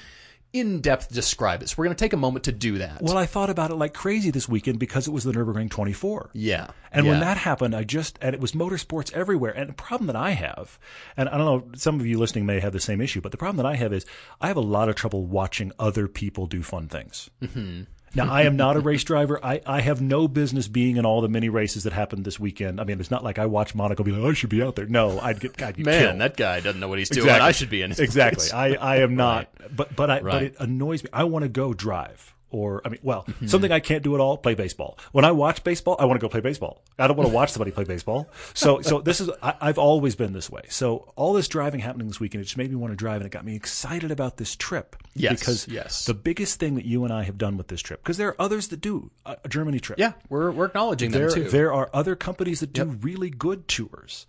in 0.53 0.81
depth 0.81 1.13
describe 1.13 1.63
it. 1.63 1.69
So 1.69 1.77
we're 1.79 1.85
going 1.85 1.97
to 1.97 2.05
take 2.05 2.13
a 2.13 2.17
moment 2.17 2.45
to 2.45 2.53
do 2.53 2.79
that. 2.79 3.03
Well, 3.03 3.17
I 3.17 3.27
thought 3.27 3.51
about 3.51 3.71
it 3.71 3.77
like 3.77 3.95
crazy 3.95 4.31
this 4.31 4.49
weekend 4.49 4.79
because 4.79 5.07
it 5.07 5.13
was 5.13 5.25
the 5.25 5.33
Nurburgring 5.33 5.71
24. 5.71 6.31
yeah, 6.33 6.71
And 6.91 7.07
yeah. 7.07 7.13
when 7.13 7.21
that 7.21 7.37
happened, 7.37 7.75
I 7.75 7.85
just, 7.85 8.19
and 8.21 8.35
it 8.35 8.41
was 8.41 8.53
motorsports 8.53 9.13
everywhere. 9.13 9.53
And 9.53 9.69
the 9.69 9.75
problem 9.75 10.09
that 10.09 10.17
I 10.17 10.31
have, 10.31 10.79
and 11.17 11.29
I 11.29 11.39
don't 11.39 11.47
know, 11.47 11.73
some 11.77 12.01
of 12.01 12.07
you 12.07 12.19
listening 12.19 12.47
may 12.47 12.61
have 12.61 12.73
the 12.73 12.81
same 12.81 13.01
issue, 13.01 13.21
but 13.21 13.31
the 13.33 13.39
problem 13.39 13.59
that 13.59 13.67
I 13.67 13.77
have 13.77 13.93
is 13.93 14.07
I 14.41 14.49
have 14.49 14.57
a 14.57 14.61
lot 14.61 14.89
of 14.89 14.97
trouble 14.97 15.25
watching 15.27 15.73
other 15.79 16.09
people 16.09 16.47
do 16.47 16.63
fun 16.63 16.89
things. 16.89 17.31
Mm-hmm. 17.43 17.83
Now, 18.15 18.31
I 18.31 18.43
am 18.43 18.57
not 18.57 18.77
a 18.77 18.81
race 18.81 19.05
driver. 19.05 19.39
I, 19.45 19.61
I 19.65 19.81
have 19.81 20.01
no 20.01 20.27
business 20.27 20.67
being 20.67 20.97
in 20.97 21.07
all 21.07 21.21
the 21.21 21.29
mini 21.29 21.49
races 21.49 21.85
that 21.85 21.93
happened 21.93 22.25
this 22.25 22.41
weekend. 22.41 22.81
I 22.81 22.85
mean, 22.85 22.99
it's 22.99 23.11
not 23.11 23.23
like 23.23 23.39
I 23.39 23.47
watch 23.47 23.75
Monaco 23.75 24.03
be 24.03 24.11
like, 24.11 24.31
I 24.31 24.35
should 24.35 24.51
be 24.51 24.63
out 24.63 24.75
there. 24.75 24.87
No, 24.87 25.21
I'd 25.21 25.39
get, 25.39 25.63
I'd 25.63 25.77
get 25.77 25.87
man, 25.87 26.03
killed. 26.03 26.21
that 26.21 26.37
guy 26.37 26.61
doesn't 26.61 26.81
know 26.81 26.89
what 26.89 26.99
he's 26.99 27.09
doing. 27.09 27.27
Exactly. 27.27 27.49
I 27.49 27.53
should 27.53 27.71
be 27.71 27.83
in 27.83 27.91
his 27.91 28.01
exactly. 28.01 28.49
place. 28.49 28.53
I, 28.53 28.75
I 28.75 28.97
am 28.97 29.15
not, 29.15 29.49
but 29.75 29.95
but 29.95 30.11
I 30.11 30.21
but 30.21 30.43
it 30.43 30.57
annoys 30.59 31.05
me. 31.05 31.11
I 31.13 31.25
want 31.25 31.45
to 31.45 31.49
go 31.49 31.73
drive, 31.73 32.35
or 32.51 32.83
I 32.85 32.89
mean, 32.91 33.01
well, 33.03 33.25
Mm-hmm. 33.31 33.47
something 33.47 33.71
I 33.73 33.81
can't 33.81 34.03
do 34.03 34.15
at 34.15 34.21
all. 34.21 34.37
Play 34.37 34.55
baseball. 34.55 34.99
When 35.13 35.25
I 35.25 35.31
watch 35.33 35.63
baseball, 35.63 35.97
I 35.99 36.05
want 36.05 36.21
to 36.21 36.25
go 36.25 36.29
play 36.29 36.41
baseball. 36.41 36.83
I 36.99 37.07
don't 37.07 37.17
want 37.17 37.29
to 37.29 37.35
watch 37.35 37.51
somebody 37.53 37.71
play 37.71 37.85
baseball. 37.85 38.29
So 38.55 38.81
so 38.83 39.01
this 39.01 39.21
is 39.21 39.31
I, 39.43 39.55
I've 39.61 39.79
always 39.79 40.15
been 40.17 40.33
this 40.33 40.51
way. 40.51 40.63
So 40.69 41.13
all 41.17 41.33
this 41.33 41.49
driving 41.49 41.81
happening 41.81 42.09
this 42.09 42.19
weekend, 42.21 42.41
it 42.43 42.45
just 42.45 42.57
made 42.57 42.71
me 42.71 42.77
want 42.77 42.93
to 42.93 42.97
drive, 42.97 43.17
and 43.17 43.27
it 43.27 43.31
got 43.31 43.45
me 43.45 43.55
excited 43.57 44.11
about 44.11 44.37
this 44.37 44.57
trip. 44.57 44.97
Yes, 45.15 45.39
because 45.41 45.69
yes. 45.69 46.05
the 46.07 46.15
biggest 46.15 46.59
thing 46.61 46.75
that 46.77 46.85
you 46.85 47.05
and 47.05 47.13
I 47.13 47.23
have 47.25 47.39
done 47.39 47.57
with 47.57 47.69
this 47.69 47.81
trip, 47.81 48.03
because 48.03 48.17
there 48.17 48.29
are 48.29 48.37
others 48.41 48.69
that 48.69 48.81
do 48.81 49.11
a, 49.27 49.37
a 49.45 49.49
Germany 49.49 49.81
trip. 49.81 49.99
Yeah, 49.99 50.13
we're 50.29 50.51
we're 50.51 50.67
acknowledging 50.67 51.11
There, 51.11 51.31
them 51.31 51.45
too. 51.45 51.51
there 51.51 51.73
are 51.73 51.91
other 51.93 52.17
companies 52.17 52.61
that 52.61 52.73
do 52.73 52.85
really 52.85 53.31
good 53.31 53.69
tours. 53.69 54.27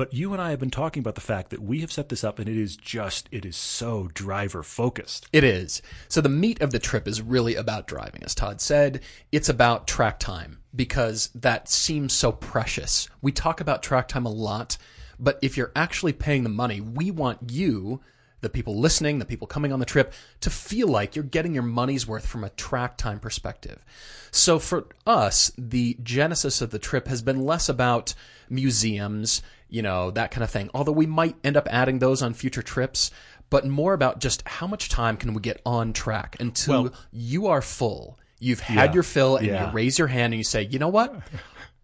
But 0.00 0.14
you 0.14 0.32
and 0.32 0.40
I 0.40 0.48
have 0.48 0.58
been 0.58 0.70
talking 0.70 1.02
about 1.02 1.14
the 1.14 1.20
fact 1.20 1.50
that 1.50 1.60
we 1.60 1.80
have 1.80 1.92
set 1.92 2.08
this 2.08 2.24
up 2.24 2.38
and 2.38 2.48
it 2.48 2.56
is 2.56 2.74
just, 2.74 3.28
it 3.30 3.44
is 3.44 3.54
so 3.54 4.08
driver 4.14 4.62
focused. 4.62 5.28
It 5.30 5.44
is. 5.44 5.82
So 6.08 6.22
the 6.22 6.30
meat 6.30 6.62
of 6.62 6.70
the 6.70 6.78
trip 6.78 7.06
is 7.06 7.20
really 7.20 7.54
about 7.54 7.86
driving, 7.86 8.22
as 8.22 8.34
Todd 8.34 8.62
said. 8.62 9.02
It's 9.30 9.50
about 9.50 9.86
track 9.86 10.18
time 10.18 10.60
because 10.74 11.28
that 11.34 11.68
seems 11.68 12.14
so 12.14 12.32
precious. 12.32 13.10
We 13.20 13.30
talk 13.30 13.60
about 13.60 13.82
track 13.82 14.08
time 14.08 14.24
a 14.24 14.32
lot, 14.32 14.78
but 15.18 15.38
if 15.42 15.58
you're 15.58 15.72
actually 15.76 16.14
paying 16.14 16.44
the 16.44 16.48
money, 16.48 16.80
we 16.80 17.10
want 17.10 17.50
you, 17.50 18.00
the 18.40 18.48
people 18.48 18.80
listening, 18.80 19.18
the 19.18 19.26
people 19.26 19.46
coming 19.46 19.70
on 19.70 19.80
the 19.80 19.84
trip, 19.84 20.14
to 20.40 20.48
feel 20.48 20.88
like 20.88 21.14
you're 21.14 21.22
getting 21.22 21.52
your 21.52 21.62
money's 21.62 22.06
worth 22.06 22.26
from 22.26 22.42
a 22.42 22.48
track 22.48 22.96
time 22.96 23.20
perspective. 23.20 23.84
So 24.30 24.58
for 24.58 24.86
us, 25.06 25.52
the 25.58 25.98
genesis 26.02 26.62
of 26.62 26.70
the 26.70 26.78
trip 26.78 27.06
has 27.06 27.20
been 27.20 27.44
less 27.44 27.68
about 27.68 28.14
museums, 28.48 29.42
you 29.70 29.82
know, 29.82 30.10
that 30.10 30.30
kind 30.30 30.44
of 30.44 30.50
thing. 30.50 30.70
Although 30.74 30.92
we 30.92 31.06
might 31.06 31.36
end 31.44 31.56
up 31.56 31.66
adding 31.70 31.98
those 31.98 32.22
on 32.22 32.34
future 32.34 32.62
trips, 32.62 33.10
but 33.48 33.66
more 33.66 33.94
about 33.94 34.20
just 34.20 34.46
how 34.46 34.66
much 34.66 34.88
time 34.88 35.16
can 35.16 35.34
we 35.34 35.40
get 35.40 35.60
on 35.64 35.92
track 35.92 36.36
until 36.40 36.82
Well- 36.84 36.94
you 37.12 37.46
are 37.46 37.62
full. 37.62 38.18
You've 38.38 38.60
had 38.60 38.90
Yeah. 38.90 38.94
your 38.94 39.02
fill 39.02 39.36
and 39.36 39.46
Yeah. 39.46 39.66
you 39.68 39.72
raise 39.74 39.98
your 39.98 40.08
hand 40.08 40.32
and 40.32 40.38
you 40.38 40.44
say, 40.44 40.62
"You 40.62 40.78
know 40.78 40.88
what? 40.88 41.14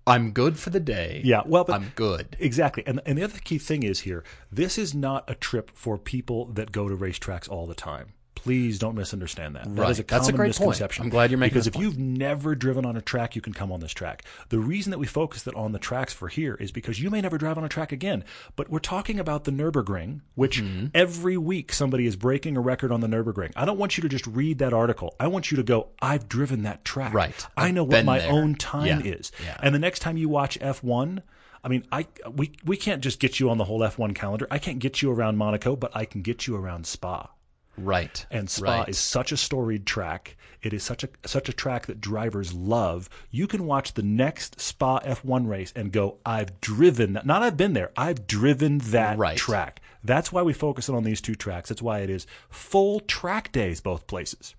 I'm 0.06 0.31
good 0.31 0.59
for 0.59 0.71
the 0.71 0.79
day. 0.81 1.21
Yeah, 1.25 1.43
well, 1.44 1.65
I'm 1.69 1.93
good." 1.97 2.37
Exactly. 2.38 2.85
And, 2.87 3.00
and 3.05 3.19
the 3.19 3.25
other 3.25 3.38
key 3.43 3.59
thing 3.59 3.83
is 3.83 4.00
here 4.00 4.23
this 4.53 4.79
is 4.79 4.94
not 4.94 5.29
a 5.29 5.35
trip 5.35 5.71
for 5.75 5.99
people 5.99 6.47
that 6.47 6.73
go 6.73 6.88
to 6.88 6.97
racetracks 6.97 7.49
all 7.49 7.67
the 7.67 7.75
time. 7.75 8.12
Please 8.46 8.78
don't 8.78 8.94
misunderstand 8.94 9.56
that. 9.56 9.64
That 9.75 9.81
Right. 9.82 9.90
is 9.90 9.98
a 9.98 10.04
That's 10.04 10.28
a 10.28 10.31
common 10.31 10.37
great 10.37 10.54
point. 10.56 10.69
misconception. 10.70 11.02
I'm 11.04 11.10
glad 11.10 11.31
you're 11.32 11.38
making 11.38 11.54
because 11.54 11.66
if 11.66 11.75
you've 11.75 11.98
never 11.98 12.54
driven 12.54 12.87
on 12.87 12.96
a 12.96 13.00
track, 13.00 13.34
you 13.34 13.43
can 13.43 13.52
come 13.52 13.72
on 13.72 13.81
this 13.81 13.93
track. 13.93 14.22
The 14.50 14.60
reason 14.60 14.93
that 14.93 14.98
we 14.98 15.06
focus 15.06 15.43
that 15.43 15.54
on 15.56 15.72
the 15.72 15.81
tracks 15.81 16.12
for 16.12 16.28
here 16.28 16.54
is 16.60 16.70
because 16.70 17.00
you 17.02 17.10
may 17.10 17.20
never 17.20 17.38
drive 17.38 17.58
on 17.58 17.64
a 17.64 17.69
track 17.69 17.90
again. 17.90 18.25
But 18.54 18.70
we're 18.70 18.78
talking 18.78 19.19
about 19.19 19.44
the 19.44 19.50
Nurburgring, 19.50 20.20
which 20.37 20.62
Mm-hmm. 20.62 20.87
every 20.94 21.37
week 21.37 21.72
somebody 21.72 22.06
is 22.06 22.14
breaking 22.14 22.56
a 22.56 22.60
record 22.60 22.93
on 22.93 23.00
the 23.00 23.08
Nurburgring. 23.08 23.50
I 23.56 23.64
don't 23.64 23.78
want 23.78 23.96
you 23.98 24.02
to 24.02 24.08
just 24.08 24.26
read 24.28 24.58
that 24.58 24.72
article. 24.72 25.16
I 25.19 25.26
want 25.26 25.50
you 25.50 25.56
to 25.56 25.64
go, 25.64 25.88
I've 26.00 26.28
driven 26.28 26.62
that 26.62 26.84
track. 26.84 27.12
Right. 27.12 27.46
I 27.56 27.66
I've 27.66 27.75
know 27.75 27.82
what 27.82 28.04
my 28.04 28.20
there. 28.20 28.31
own 28.31 28.54
time 28.54 28.87
Yeah. 29.04 29.12
is. 29.14 29.32
Yeah. 29.42 29.56
And 29.60 29.75
the 29.75 29.81
next 29.81 29.99
time 29.99 30.16
you 30.16 30.28
watch 30.28 30.56
F1, 30.60 31.20
I 31.64 31.69
mean, 31.69 31.84
I 31.90 32.06
we 32.32 32.52
we 32.64 32.76
can't 32.76 33.02
just 33.02 33.19
get 33.19 33.40
you 33.40 33.50
on 33.50 33.58
the 33.58 33.64
whole 33.64 33.81
F1 33.81 34.14
calendar. 34.14 34.46
I 34.52 34.58
can't 34.58 34.78
get 34.78 35.02
you 35.02 35.10
around 35.10 35.37
Monaco, 35.37 35.75
but 35.75 35.90
I 35.96 36.04
can 36.04 36.22
get 36.22 36.46
you 36.46 36.54
around 36.54 36.87
Spa. 36.87 37.31
Right. 37.76 38.25
And 38.31 38.49
Spa 38.49 38.81
right. 38.81 38.88
is 38.88 38.99
such 38.99 39.32
a 39.32 39.37
storied 39.37 39.87
track. 39.87 40.37
It 40.62 40.73
is 40.73 40.82
such 40.82 41.05
a 41.05 41.08
such 41.26 41.49
a 41.49 41.52
track 41.52 41.87
that 41.87 42.00
drivers 42.00 42.52
love. 42.52 43.08
You 43.31 43.46
can 43.46 43.67
watch 43.67 43.94
the 43.94 44.02
next 44.02 44.61
Spa 44.61 45.00
F1 45.00 45.46
race 45.46 45.73
and 45.76 45.93
go, 45.93 46.19
"I've 46.25 46.61
driven 46.61 47.12
that. 47.12 47.26
Not 47.26 47.43
I've 47.43 47.56
been 47.56 47.75
there. 47.75 47.93
I've 47.96 48.26
driven 48.26 48.78
that 48.78 49.19
Right. 49.19 49.37
track." 49.37 49.81
That's 50.02 50.32
why 50.32 50.43
we 50.43 50.52
focus 50.52 50.88
on 50.88 51.05
these 51.05 51.20
two 51.20 51.34
tracks. 51.34 51.69
That's 51.69 51.82
why 51.82 52.00
it 52.00 52.11
is 52.11 52.26
full 52.49 53.00
track 53.00 53.52
days 53.52 53.81
both 53.81 54.06
places. 54.06 54.55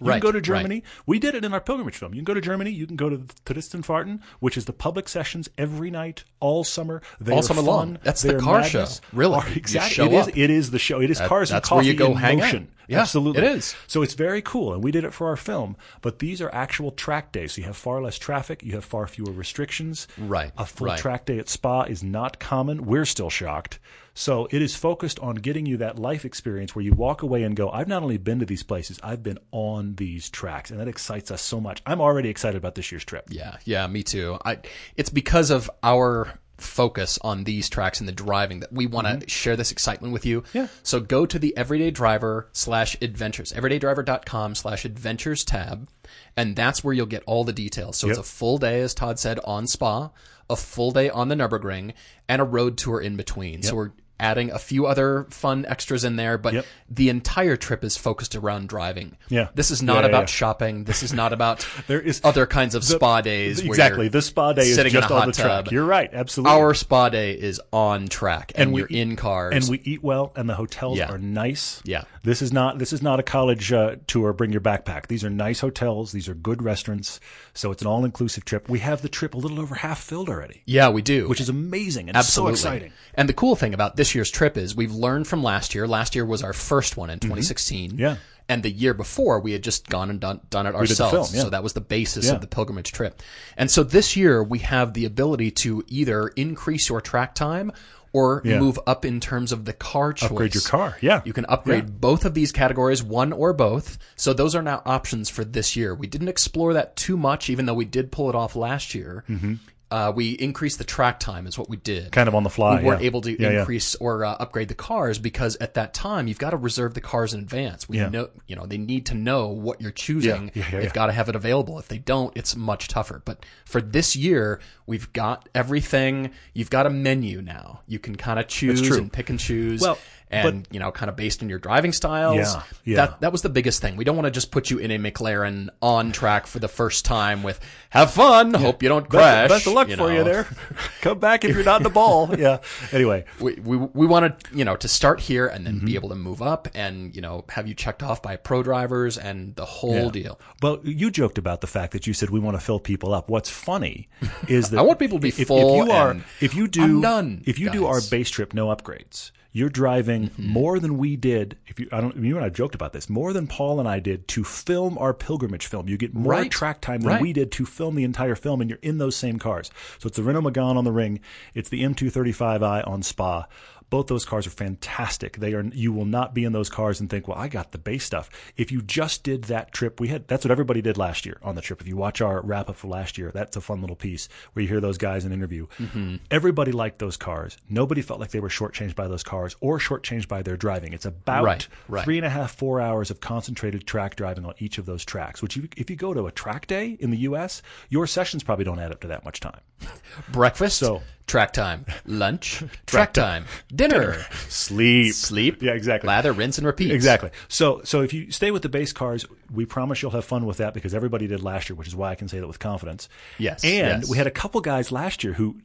You 0.00 0.06
Right, 0.08 0.14
can 0.14 0.20
go 0.20 0.32
to 0.32 0.38
right. 0.38 0.44
Germany. 0.44 0.82
We 1.06 1.18
did 1.18 1.34
it 1.34 1.44
in 1.44 1.54
our 1.54 1.60
pilgrimage 1.60 1.96
film. 1.96 2.12
You 2.12 2.18
can 2.18 2.24
go 2.24 2.34
to 2.34 2.40
Germany. 2.40 2.70
You 2.70 2.86
can 2.86 2.96
go 2.96 3.08
to 3.08 3.18
Touristenfahrten, 3.46 4.20
which 4.40 4.56
is 4.56 4.66
the 4.66 4.72
public 4.72 5.08
sessions 5.08 5.48
every 5.56 5.90
night, 5.90 6.24
all 6.40 6.64
summer. 6.64 7.00
They 7.20 7.32
All 7.34 7.42
summer 7.42 7.62
fun. 7.62 7.66
long. 7.66 7.98
That's 8.02 8.22
the 8.22 8.28
They 8.28 8.34
are 8.34 8.40
car 8.40 8.60
madness. 8.60 8.96
show. 8.96 9.16
Really. 9.16 9.34
Are- 9.36 9.48
exactly. 9.54 9.94
show 9.94 10.04
it 10.06 10.12
is. 10.12 10.28
It 10.28 10.50
is 10.50 10.70
the 10.70 10.78
show. 10.78 11.00
It 11.00 11.10
is 11.10 11.18
cars 11.20 11.50
and 11.50 11.56
that's 11.56 11.70
where 11.70 11.82
you 11.82 11.94
go 11.94 12.12
in 12.12 12.16
hang 12.16 12.40
out. 12.42 12.62
Yeah, 12.88 13.00
Absolutely, 13.00 13.42
it 13.42 13.56
is. 13.56 13.74
So 13.86 14.02
it's 14.02 14.14
very 14.14 14.42
cool, 14.42 14.72
and 14.72 14.82
we 14.82 14.90
did 14.92 15.04
it 15.04 15.12
for 15.12 15.28
our 15.28 15.36
film. 15.36 15.76
But 16.02 16.18
these 16.18 16.40
are 16.40 16.52
actual 16.54 16.90
track 16.90 17.32
days. 17.32 17.52
So 17.52 17.60
you 17.60 17.66
have 17.66 17.76
far 17.76 18.00
less 18.02 18.18
traffic. 18.18 18.62
You 18.62 18.72
have 18.72 18.84
far 18.84 19.06
fewer 19.06 19.32
restrictions. 19.32 20.06
Right, 20.18 20.52
A 20.56 20.66
full 20.66 20.88
right. 20.88 20.98
track 20.98 21.26
day 21.26 21.38
at 21.38 21.48
Spa 21.48 21.82
is 21.82 22.02
not 22.02 22.38
common. 22.38 22.84
We're 22.84 23.04
still 23.04 23.30
shocked. 23.30 23.78
So 24.18 24.48
it 24.50 24.62
is 24.62 24.74
focused 24.74 25.20
on 25.20 25.34
getting 25.34 25.66
you 25.66 25.76
that 25.76 25.98
life 25.98 26.24
experience 26.24 26.74
where 26.74 26.82
you 26.82 26.94
walk 26.94 27.22
away 27.22 27.42
and 27.42 27.54
go, 27.54 27.68
I've 27.68 27.86
not 27.86 28.02
only 28.02 28.16
been 28.16 28.38
to 28.38 28.46
these 28.46 28.62
places, 28.62 28.98
I've 29.02 29.22
been 29.22 29.38
on 29.50 29.94
these 29.96 30.30
tracks. 30.30 30.70
And 30.70 30.80
that 30.80 30.88
excites 30.88 31.30
us 31.30 31.42
so 31.42 31.60
much. 31.60 31.82
I'm 31.84 32.00
already 32.00 32.30
excited 32.30 32.56
about 32.56 32.76
this 32.76 32.90
year's 32.90 33.04
trip. 33.04 33.26
Yeah, 33.28 33.58
yeah, 33.66 33.86
me 33.88 34.02
too. 34.02 34.38
I 34.42 34.60
it's 34.96 35.10
because 35.10 35.50
of 35.50 35.70
our 35.82 36.32
focus 36.58 37.18
on 37.22 37.44
these 37.44 37.68
tracks 37.68 38.00
and 38.00 38.08
the 38.08 38.12
driving 38.12 38.60
that 38.60 38.72
we 38.72 38.86
want 38.86 39.20
to 39.20 39.28
share 39.28 39.56
this 39.56 39.70
excitement 39.70 40.12
with 40.12 40.24
you. 40.24 40.42
Mm-hmm. 40.42 40.58
Yeah. 40.58 40.68
So 40.82 41.00
go 41.00 41.26
to 41.26 41.38
the 41.38 41.56
everyday 41.56 41.90
driver 41.90 42.48
slash 42.52 42.96
adventures, 43.02 43.52
everydaydriver.com 43.52 44.54
slash 44.54 44.84
adventures 44.84 45.44
tab, 45.44 45.88
and 46.36 46.56
that's 46.56 46.82
where 46.82 46.94
you'll 46.94 47.06
get 47.06 47.22
all 47.26 47.44
the 47.44 47.52
details. 47.52 47.96
So 47.96 48.08
it's 48.08 48.18
a 48.18 48.22
full 48.22 48.58
day, 48.58 48.80
as 48.80 48.94
Todd 48.94 49.18
said, 49.18 49.38
on 49.44 49.66
spa, 49.66 50.10
a 50.48 50.56
full 50.56 50.92
day 50.92 51.10
on 51.10 51.28
the 51.28 51.34
Nürburgring, 51.34 51.92
and 52.28 52.40
a 52.40 52.44
road 52.44 52.78
tour 52.78 53.00
in 53.00 53.16
between. 53.16 53.62
So 53.62 53.74
we're 53.74 53.90
adding 54.18 54.50
a 54.50 54.58
few 54.58 54.86
other 54.86 55.26
fun 55.30 55.64
extras 55.68 56.04
in 56.04 56.16
there, 56.16 56.38
but 56.38 56.54
Yep. 56.54 56.66
the 56.90 57.08
entire 57.10 57.56
trip 57.56 57.84
is 57.84 57.96
focused 57.96 58.34
around 58.34 58.68
driving. 58.68 59.16
Yeah. 59.28 59.48
This 59.54 59.70
is 59.70 59.82
not 59.82 60.04
Yeah, 60.04 60.08
about 60.10 60.20
yeah. 60.22 60.26
shopping. 60.26 60.84
This 60.84 61.02
is 61.02 61.12
not 61.12 61.32
about 61.32 61.66
There 61.86 62.00
is- 62.00 62.20
other 62.24 62.46
kinds 62.46 62.74
of 62.74 62.82
spa 62.84 63.20
days. 63.20 63.60
Exactly. 63.60 64.08
The 64.08 64.22
spa 64.22 64.52
day 64.54 64.62
is 64.62 64.74
sitting 64.74 64.94
in 64.94 65.00
just 65.00 65.10
a 65.10 65.14
on 65.14 65.20
hot 65.20 65.26
the 65.26 65.32
track. 65.42 65.64
tub. 65.66 65.72
You're 65.72 65.84
right. 65.84 66.08
Absolutely. 66.12 66.52
Our 66.58 66.72
spa 66.74 67.08
day 67.10 67.32
is 67.32 67.60
on 67.72 68.08
track, 68.08 68.52
and, 68.54 68.72
we 68.72 68.80
you're 68.80 68.88
in 68.88 69.16
cars. 69.16 69.54
and 69.54 69.68
we 69.70 69.80
eat 69.84 70.02
well, 70.02 70.32
and 70.34 70.48
the 70.48 70.54
hotels 70.54 70.98
are 71.00 71.18
nice. 71.18 71.82
Yeah. 71.84 72.04
This 72.22 72.42
is 72.42 72.52
not 72.52 72.78
this 72.78 72.92
is 72.92 73.02
not 73.02 73.20
a 73.20 73.22
college 73.22 73.72
uh, 73.72 73.96
tour. 74.06 74.32
Bring 74.32 74.50
your 74.50 74.60
backpack. 74.60 75.06
These 75.08 75.24
are 75.24 75.30
nice 75.30 75.60
hotels. 75.60 76.12
These 76.12 76.28
are 76.28 76.34
good 76.34 76.62
restaurants. 76.62 77.20
So 77.54 77.70
it's 77.70 77.82
an 77.82 77.88
all 77.88 78.04
inclusive 78.04 78.44
trip. 78.44 78.68
We 78.68 78.80
have 78.80 79.02
the 79.02 79.08
trip 79.08 79.34
a 79.34 79.38
little 79.38 79.60
over 79.60 79.74
half 79.76 80.00
filled 80.00 80.28
already, 80.28 80.62
yeah, 80.66 80.88
we 80.88 81.02
do. 81.02 81.28
which 81.28 81.40
is 81.40 81.48
amazing 81.48 82.08
and 82.08 82.16
Absolutely. 82.16 82.56
so 82.56 82.68
exciting. 82.70 82.92
And 83.14 83.28
the 83.28 83.32
cool 83.32 83.54
thing 83.56 83.72
about 83.74 83.96
this 83.96 84.05
year's 84.14 84.30
trip 84.30 84.56
is 84.56 84.74
we've 84.76 84.94
learned 84.94 85.26
from 85.26 85.42
last 85.42 85.74
year. 85.74 85.86
Last 85.88 86.14
year 86.14 86.24
was 86.24 86.42
our 86.42 86.52
first 86.52 86.96
one 86.96 87.10
in 87.10 87.18
2016. 87.18 87.90
Mm-hmm. 87.92 87.98
Yeah. 88.00 88.16
And 88.48 88.62
the 88.62 88.70
year 88.70 88.94
before, 88.94 89.40
we 89.40 89.52
had 89.52 89.62
just 89.64 89.88
gone 89.88 90.08
and 90.08 90.20
done, 90.20 90.40
done 90.50 90.66
it 90.68 90.74
ourselves. 90.76 91.12
film, 91.12 91.26
yeah. 91.36 91.42
So 91.42 91.50
that 91.50 91.64
was 91.64 91.72
the 91.72 91.80
basis 91.80 92.26
Yeah. 92.26 92.34
of 92.34 92.40
the 92.40 92.46
pilgrimage 92.46 92.92
trip. 92.92 93.20
And 93.56 93.68
so 93.70 93.82
this 93.82 94.16
year, 94.16 94.40
we 94.42 94.60
have 94.60 94.94
the 94.94 95.04
ability 95.04 95.50
to 95.62 95.82
either 95.88 96.28
increase 96.28 96.88
your 96.88 97.00
track 97.00 97.34
time 97.34 97.72
or 98.12 98.42
Yeah. 98.44 98.60
move 98.60 98.78
up 98.86 99.04
in 99.04 99.18
terms 99.18 99.50
of 99.50 99.64
the 99.64 99.72
car 99.72 100.12
choice. 100.12 100.30
Upgrade 100.30 100.54
your 100.54 100.62
car. 100.62 100.96
Yeah. 101.00 101.22
You 101.24 101.32
can 101.32 101.44
upgrade 101.48 101.84
Yeah. 101.84 101.90
both 101.98 102.24
of 102.24 102.34
these 102.34 102.52
categories, 102.52 103.02
one 103.02 103.32
or 103.32 103.52
both. 103.52 103.98
So 104.14 104.32
those 104.32 104.54
are 104.54 104.62
now 104.62 104.80
options 104.86 105.28
for 105.28 105.44
this 105.44 105.74
year. 105.74 105.92
We 105.92 106.06
didn't 106.06 106.28
explore 106.28 106.72
that 106.74 106.94
too 106.94 107.16
much, 107.16 107.50
even 107.50 107.66
though 107.66 107.74
we 107.74 107.84
did 107.84 108.12
pull 108.12 108.30
it 108.30 108.36
off 108.36 108.54
last 108.54 108.94
year. 108.94 109.24
Mm-hmm. 109.28 109.54
Uh, 109.88 110.12
we 110.14 110.30
increased 110.32 110.78
the 110.78 110.84
track 110.84 111.20
time, 111.20 111.46
is 111.46 111.56
what 111.56 111.68
we 111.68 111.76
did 111.76 112.10
Kind 112.10 112.28
of 112.28 112.34
on 112.34 112.42
the 112.42 112.50
fly. 112.50 112.80
we 112.80 112.84
weren't 112.86 113.02
yeah. 113.02 113.06
able 113.06 113.20
to 113.20 113.30
Yeah, 113.40 113.50
yeah. 113.50 113.58
increase 113.60 113.94
or 113.94 114.24
uh, 114.24 114.32
upgrade 114.32 114.66
the 114.66 114.74
cars 114.74 115.20
because 115.20 115.54
at 115.60 115.74
that 115.74 115.94
time 115.94 116.26
you've 116.26 116.40
got 116.40 116.50
to 116.50 116.56
reserve 116.56 116.94
the 116.94 117.00
cars 117.00 117.32
in 117.34 117.38
advance. 117.40 117.88
We 117.88 117.98
Yeah. 117.98 118.08
know, 118.08 118.28
you 118.48 118.56
know, 118.56 118.66
they 118.66 118.78
need 118.78 119.06
to 119.06 119.14
know 119.14 119.46
what 119.46 119.80
you're 119.80 119.92
choosing. 119.92 120.50
Yeah, 120.54 120.62
yeah, 120.62 120.64
yeah, 120.64 120.70
They've 120.80 120.82
yeah. 120.86 120.92
got 120.92 121.06
to 121.06 121.12
have 121.12 121.28
it 121.28 121.36
available. 121.36 121.78
If 121.78 121.86
they 121.86 121.98
don't, 121.98 122.36
it's 122.36 122.56
much 122.56 122.88
tougher. 122.88 123.22
But 123.24 123.46
for 123.64 123.80
this 123.80 124.16
year, 124.16 124.60
we've 124.86 125.12
got 125.12 125.48
everything. 125.54 126.32
You've 126.52 126.70
got 126.70 126.86
a 126.86 126.90
menu 126.90 127.40
now. 127.40 127.82
You 127.86 128.00
can 128.00 128.16
kind 128.16 128.40
of 128.40 128.48
choose 128.48 128.80
and 128.90 129.12
pick 129.12 129.30
and 129.30 129.38
choose. 129.38 129.80
Well, 129.82 129.98
and 130.30 130.66
you 130.70 130.80
know, 130.80 130.90
kind 130.90 131.08
of 131.08 131.16
based 131.16 131.42
on 131.42 131.48
your 131.48 131.58
driving 131.58 131.92
styles. 131.92 132.36
Yeah, 132.36 132.62
yeah. 132.84 132.96
That 132.96 133.20
that 133.20 133.32
was 133.32 133.42
the 133.42 133.48
biggest 133.48 133.80
thing. 133.80 133.96
We 133.96 134.04
don't 134.04 134.16
want 134.16 134.26
to 134.26 134.30
just 134.30 134.50
put 134.50 134.70
you 134.70 134.78
in 134.78 134.90
a 134.90 134.98
McLaren 134.98 135.68
on 135.80 136.10
track 136.12 136.46
for 136.46 136.58
the 136.58 136.68
first 136.68 137.04
time 137.04 137.42
with 137.42 137.60
"Have 137.90 138.10
fun, 138.12 138.52
hope 138.54 138.82
you 138.82 138.88
don't 138.88 139.08
crash." 139.08 139.48
Best, 139.48 139.64
best 139.64 139.66
of 139.68 139.72
luck 139.74 139.88
for 139.90 140.12
you 140.12 140.24
there. 140.24 140.48
Come 141.02 141.18
back 141.20 141.44
if 141.44 141.54
you're 141.54 141.64
not 141.64 141.78
in 141.80 141.82
the 141.84 141.90
ball. 141.90 142.34
Yeah. 142.36 142.58
Anyway, 142.92 143.24
we, 143.40 143.54
we, 143.54 143.76
we 143.76 144.06
wanted 144.06 144.34
you 144.52 144.64
know 144.64 144.76
to 144.76 144.88
start 144.88 145.20
here 145.20 145.46
and 145.46 145.64
then 145.66 145.76
Mm-hmm. 145.76 145.86
be 145.86 145.94
able 145.94 146.08
to 146.08 146.14
move 146.14 146.40
up 146.42 146.68
and 146.74 147.14
you 147.14 147.20
know 147.22 147.44
have 147.50 147.66
you 147.68 147.74
checked 147.74 148.02
off 148.02 148.22
by 148.22 148.36
pro 148.36 148.62
drivers 148.62 149.16
and 149.18 149.54
the 149.56 149.64
whole 149.64 149.94
Yeah. 150.06 150.10
deal. 150.10 150.40
Well, 150.62 150.80
you 150.82 151.10
joked 151.10 151.38
about 151.38 151.60
the 151.60 151.66
fact 151.66 151.92
that 151.92 152.06
you 152.06 152.14
said 152.14 152.30
we 152.30 152.40
want 152.40 152.56
to 152.58 152.60
fill 152.64 152.80
people 152.80 153.12
up. 153.14 153.28
What's 153.30 153.48
funny 153.50 154.08
is 154.48 154.70
that 154.70 154.78
I 154.78 154.82
want 154.82 154.98
people 154.98 155.18
to 155.18 155.22
be 155.22 155.28
if, 155.28 155.46
full 155.48 155.80
If 155.80 155.86
you 155.86 155.92
are, 155.92 156.16
if 156.40 156.54
you 156.54 156.66
do, 156.68 157.00
done, 157.00 157.42
if 157.46 157.58
you 157.58 157.70
do 157.70 157.86
our 157.86 158.00
base 158.10 158.30
trip, 158.30 158.54
no 158.54 158.68
upgrades. 158.68 159.30
You're 159.56 159.70
driving 159.70 160.28
Mm-hmm. 160.28 160.48
more 160.50 160.78
than 160.78 160.98
we 160.98 161.16
did. 161.16 161.56
If 161.66 161.80
you, 161.80 161.88
I 161.90 162.00
don't, 162.02 162.14
you 162.16 162.36
and 162.36 162.44
I 162.44 162.50
joked 162.50 162.74
about 162.74 162.92
this 162.92 163.08
more 163.08 163.32
than 163.32 163.46
Paul 163.46 163.80
and 163.80 163.88
I 163.88 164.00
did 164.00 164.28
to 164.28 164.44
film 164.44 164.98
our 164.98 165.14
pilgrimage 165.14 165.66
film. 165.66 165.88
You 165.88 165.96
get 165.96 166.12
more 166.14 166.30
Right. 166.32 166.50
track 166.50 166.82
time 166.82 167.00
than 167.00 167.12
Right. 167.12 167.22
we 167.22 167.32
did 167.32 167.50
to 167.52 167.64
film 167.64 167.94
the 167.94 168.04
entire 168.04 168.34
film, 168.34 168.60
and 168.60 168.68
you're 168.68 168.78
in 168.82 168.98
those 168.98 169.16
same 169.16 169.38
cars. 169.38 169.70
So 169.98 170.08
it's 170.08 170.16
the 170.16 170.22
Renault 170.22 170.42
Megane 170.42 170.76
on 170.76 170.84
the 170.84 170.92
ring. 170.92 171.20
It's 171.54 171.70
the 171.70 171.82
M235i 171.82 172.86
on 172.86 173.02
Spa. 173.02 173.46
Both 173.88 174.08
those 174.08 174.24
cars 174.24 174.46
are 174.46 174.50
fantastic. 174.50 175.36
They 175.38 175.54
are. 175.54 175.62
You 175.64 175.92
will 175.92 176.04
not 176.04 176.34
be 176.34 176.44
in 176.44 176.52
those 176.52 176.68
cars 176.68 177.00
and 177.00 177.08
think, 177.08 177.28
"Well, 177.28 177.38
I 177.38 177.48
got 177.48 177.72
the 177.72 177.78
base 177.78 178.04
stuff." 178.04 178.28
If 178.56 178.72
you 178.72 178.82
just 178.82 179.22
did 179.22 179.44
that 179.44 179.72
trip, 179.72 180.00
we 180.00 180.08
had. 180.08 180.26
That's 180.28 180.44
what 180.44 180.50
everybody 180.50 180.82
did 180.82 180.98
last 180.98 181.24
year 181.24 181.38
on 181.42 181.54
the 181.54 181.60
trip. 181.60 181.80
If 181.80 181.86
you 181.86 181.96
watch 181.96 182.20
our 182.20 182.40
wrap 182.42 182.68
up 182.68 182.76
for 182.76 182.88
last 182.88 183.16
year, 183.16 183.30
that's 183.32 183.56
a 183.56 183.60
fun 183.60 183.80
little 183.80 183.94
piece 183.96 184.28
where 184.52 184.62
you 184.62 184.68
hear 184.68 184.80
those 184.80 184.98
guys 184.98 185.24
in 185.24 185.32
interview. 185.32 185.66
Mm-hmm. 185.78 186.16
Everybody 186.30 186.72
liked 186.72 186.98
those 186.98 187.16
cars. 187.16 187.56
Nobody 187.68 188.02
felt 188.02 188.18
like 188.20 188.30
they 188.30 188.40
were 188.40 188.48
shortchanged 188.48 188.96
by 188.96 189.06
those 189.08 189.22
cars 189.22 189.54
or 189.60 189.78
shortchanged 189.78 190.28
by 190.28 190.42
their 190.42 190.56
driving. 190.56 190.92
It's 190.92 191.06
about 191.06 191.44
Right, 191.44 191.68
right. 191.88 192.04
three 192.04 192.16
and 192.18 192.26
a 192.26 192.30
half, 192.30 192.54
four 192.56 192.80
hours 192.80 193.10
of 193.10 193.20
concentrated 193.20 193.86
track 193.86 194.16
driving 194.16 194.44
on 194.46 194.54
each 194.58 194.78
of 194.78 194.86
those 194.86 195.04
tracks. 195.04 195.42
Which, 195.42 195.56
you, 195.56 195.68
if 195.76 195.90
you 195.90 195.96
go 195.96 196.12
to 196.12 196.26
a 196.26 196.32
track 196.32 196.66
day 196.66 196.96
in 196.98 197.10
the 197.10 197.18
U.S., 197.18 197.62
your 197.88 198.06
sessions 198.06 198.42
probably 198.42 198.64
don't 198.64 198.78
add 198.80 198.90
up 198.92 199.00
to 199.02 199.08
that 199.08 199.24
much 199.24 199.40
time. 199.40 199.60
Breakfast, 200.32 200.78
So- 200.78 201.02
track 201.26 201.52
time, 201.52 201.84
lunch, 202.04 202.62
track 202.86 203.12
time, 203.12 203.44
dinner, 203.74 204.16
Sleep, 204.48 205.12
sleep, 205.12 205.62
Yeah, 205.62 205.72
exactly. 205.72 206.06
lather, 206.08 206.32
rinse, 206.32 206.58
and 206.58 206.66
repeat. 206.66 206.90
Exactly. 206.92 207.30
So, 207.48 207.80
so 207.84 208.02
if 208.02 208.12
you 208.12 208.30
stay 208.30 208.50
with 208.50 208.62
the 208.62 208.68
base 208.68 208.92
cars, 208.92 209.26
we 209.52 209.64
promise 209.66 210.02
you'll 210.02 210.12
have 210.12 210.24
fun 210.24 210.46
with 210.46 210.58
that 210.58 210.74
because 210.74 210.94
everybody 210.94 211.26
did 211.26 211.42
last 211.42 211.68
year, 211.68 211.76
which 211.76 211.88
is 211.88 211.96
why 211.96 212.10
I 212.10 212.14
can 212.14 212.28
say 212.28 212.38
that 212.40 212.46
with 212.46 212.58
confidence. 212.58 213.08
Yes, 213.38 213.64
And 213.64 214.02
yes. 214.02 214.10
we 214.10 214.16
had 214.16 214.26
a 214.26 214.30
couple 214.30 214.60
guys 214.60 214.92
last 214.92 215.24
year 215.24 215.32
who, 215.32 215.56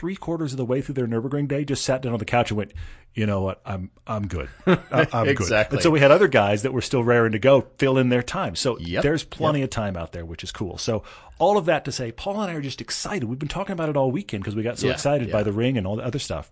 three 0.00 0.16
quarters 0.16 0.52
of 0.52 0.56
the 0.56 0.64
way 0.64 0.80
through 0.80 0.94
their 0.94 1.06
Nurburgring 1.06 1.46
day, 1.46 1.62
just 1.62 1.84
sat 1.84 2.00
down 2.00 2.14
on 2.14 2.18
the 2.18 2.24
couch 2.24 2.50
and 2.50 2.56
went, 2.56 2.72
"You 3.14 3.26
know 3.26 3.42
what? 3.42 3.60
I'm 3.66 3.90
I'm 4.06 4.26
good. 4.26 4.48
I- 4.66 5.06
I'm 5.12 5.26
good." 5.26 5.28
Exactly. 5.28 5.76
And 5.76 5.82
so 5.82 5.90
we 5.90 6.00
had 6.00 6.10
other 6.10 6.26
guys 6.26 6.62
that 6.62 6.72
were 6.72 6.80
still 6.80 7.04
raring 7.04 7.32
to 7.32 7.38
go 7.38 7.66
fill 7.76 7.98
in 7.98 8.08
their 8.08 8.22
time. 8.22 8.56
So 8.56 8.78
Yep, 8.78 9.02
there's 9.02 9.24
plenty 9.24 9.60
of 9.60 9.68
time 9.68 9.98
out 9.98 10.12
there, 10.12 10.24
which 10.24 10.42
is 10.42 10.52
cool. 10.52 10.78
So 10.78 11.02
all 11.38 11.58
of 11.58 11.66
that 11.66 11.84
to 11.84 11.92
say, 11.92 12.12
Paul 12.12 12.40
and 12.40 12.50
I 12.50 12.54
are 12.54 12.62
just 12.62 12.80
excited. 12.80 13.24
We've 13.28 13.38
been 13.38 13.48
talking 13.48 13.74
about 13.74 13.90
it 13.90 13.96
all 13.96 14.10
weekend 14.10 14.42
because 14.42 14.56
we 14.56 14.62
got 14.62 14.78
so 14.78 14.86
Yeah, 14.86 14.94
excited 14.94 15.30
by 15.30 15.42
the 15.42 15.52
ring 15.52 15.76
and 15.76 15.86
all 15.86 15.96
the 15.96 16.04
other 16.04 16.18
stuff 16.18 16.50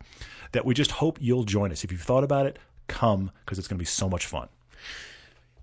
that 0.53 0.67
we 0.67 0.75
just 0.75 0.91
hope 0.91 1.17
you'll 1.21 1.45
join 1.45 1.73
us. 1.73 1.85
If 1.85 1.91
you've 1.91 2.03
thought 2.03 2.25
about 2.25 2.45
it, 2.47 2.59
come 2.87 3.31
because 3.47 3.59
it's 3.59 3.67
going 3.69 3.79
to 3.79 3.83
be 3.83 3.87
so 3.87 4.09
much 4.11 4.27
fun. 4.27 4.49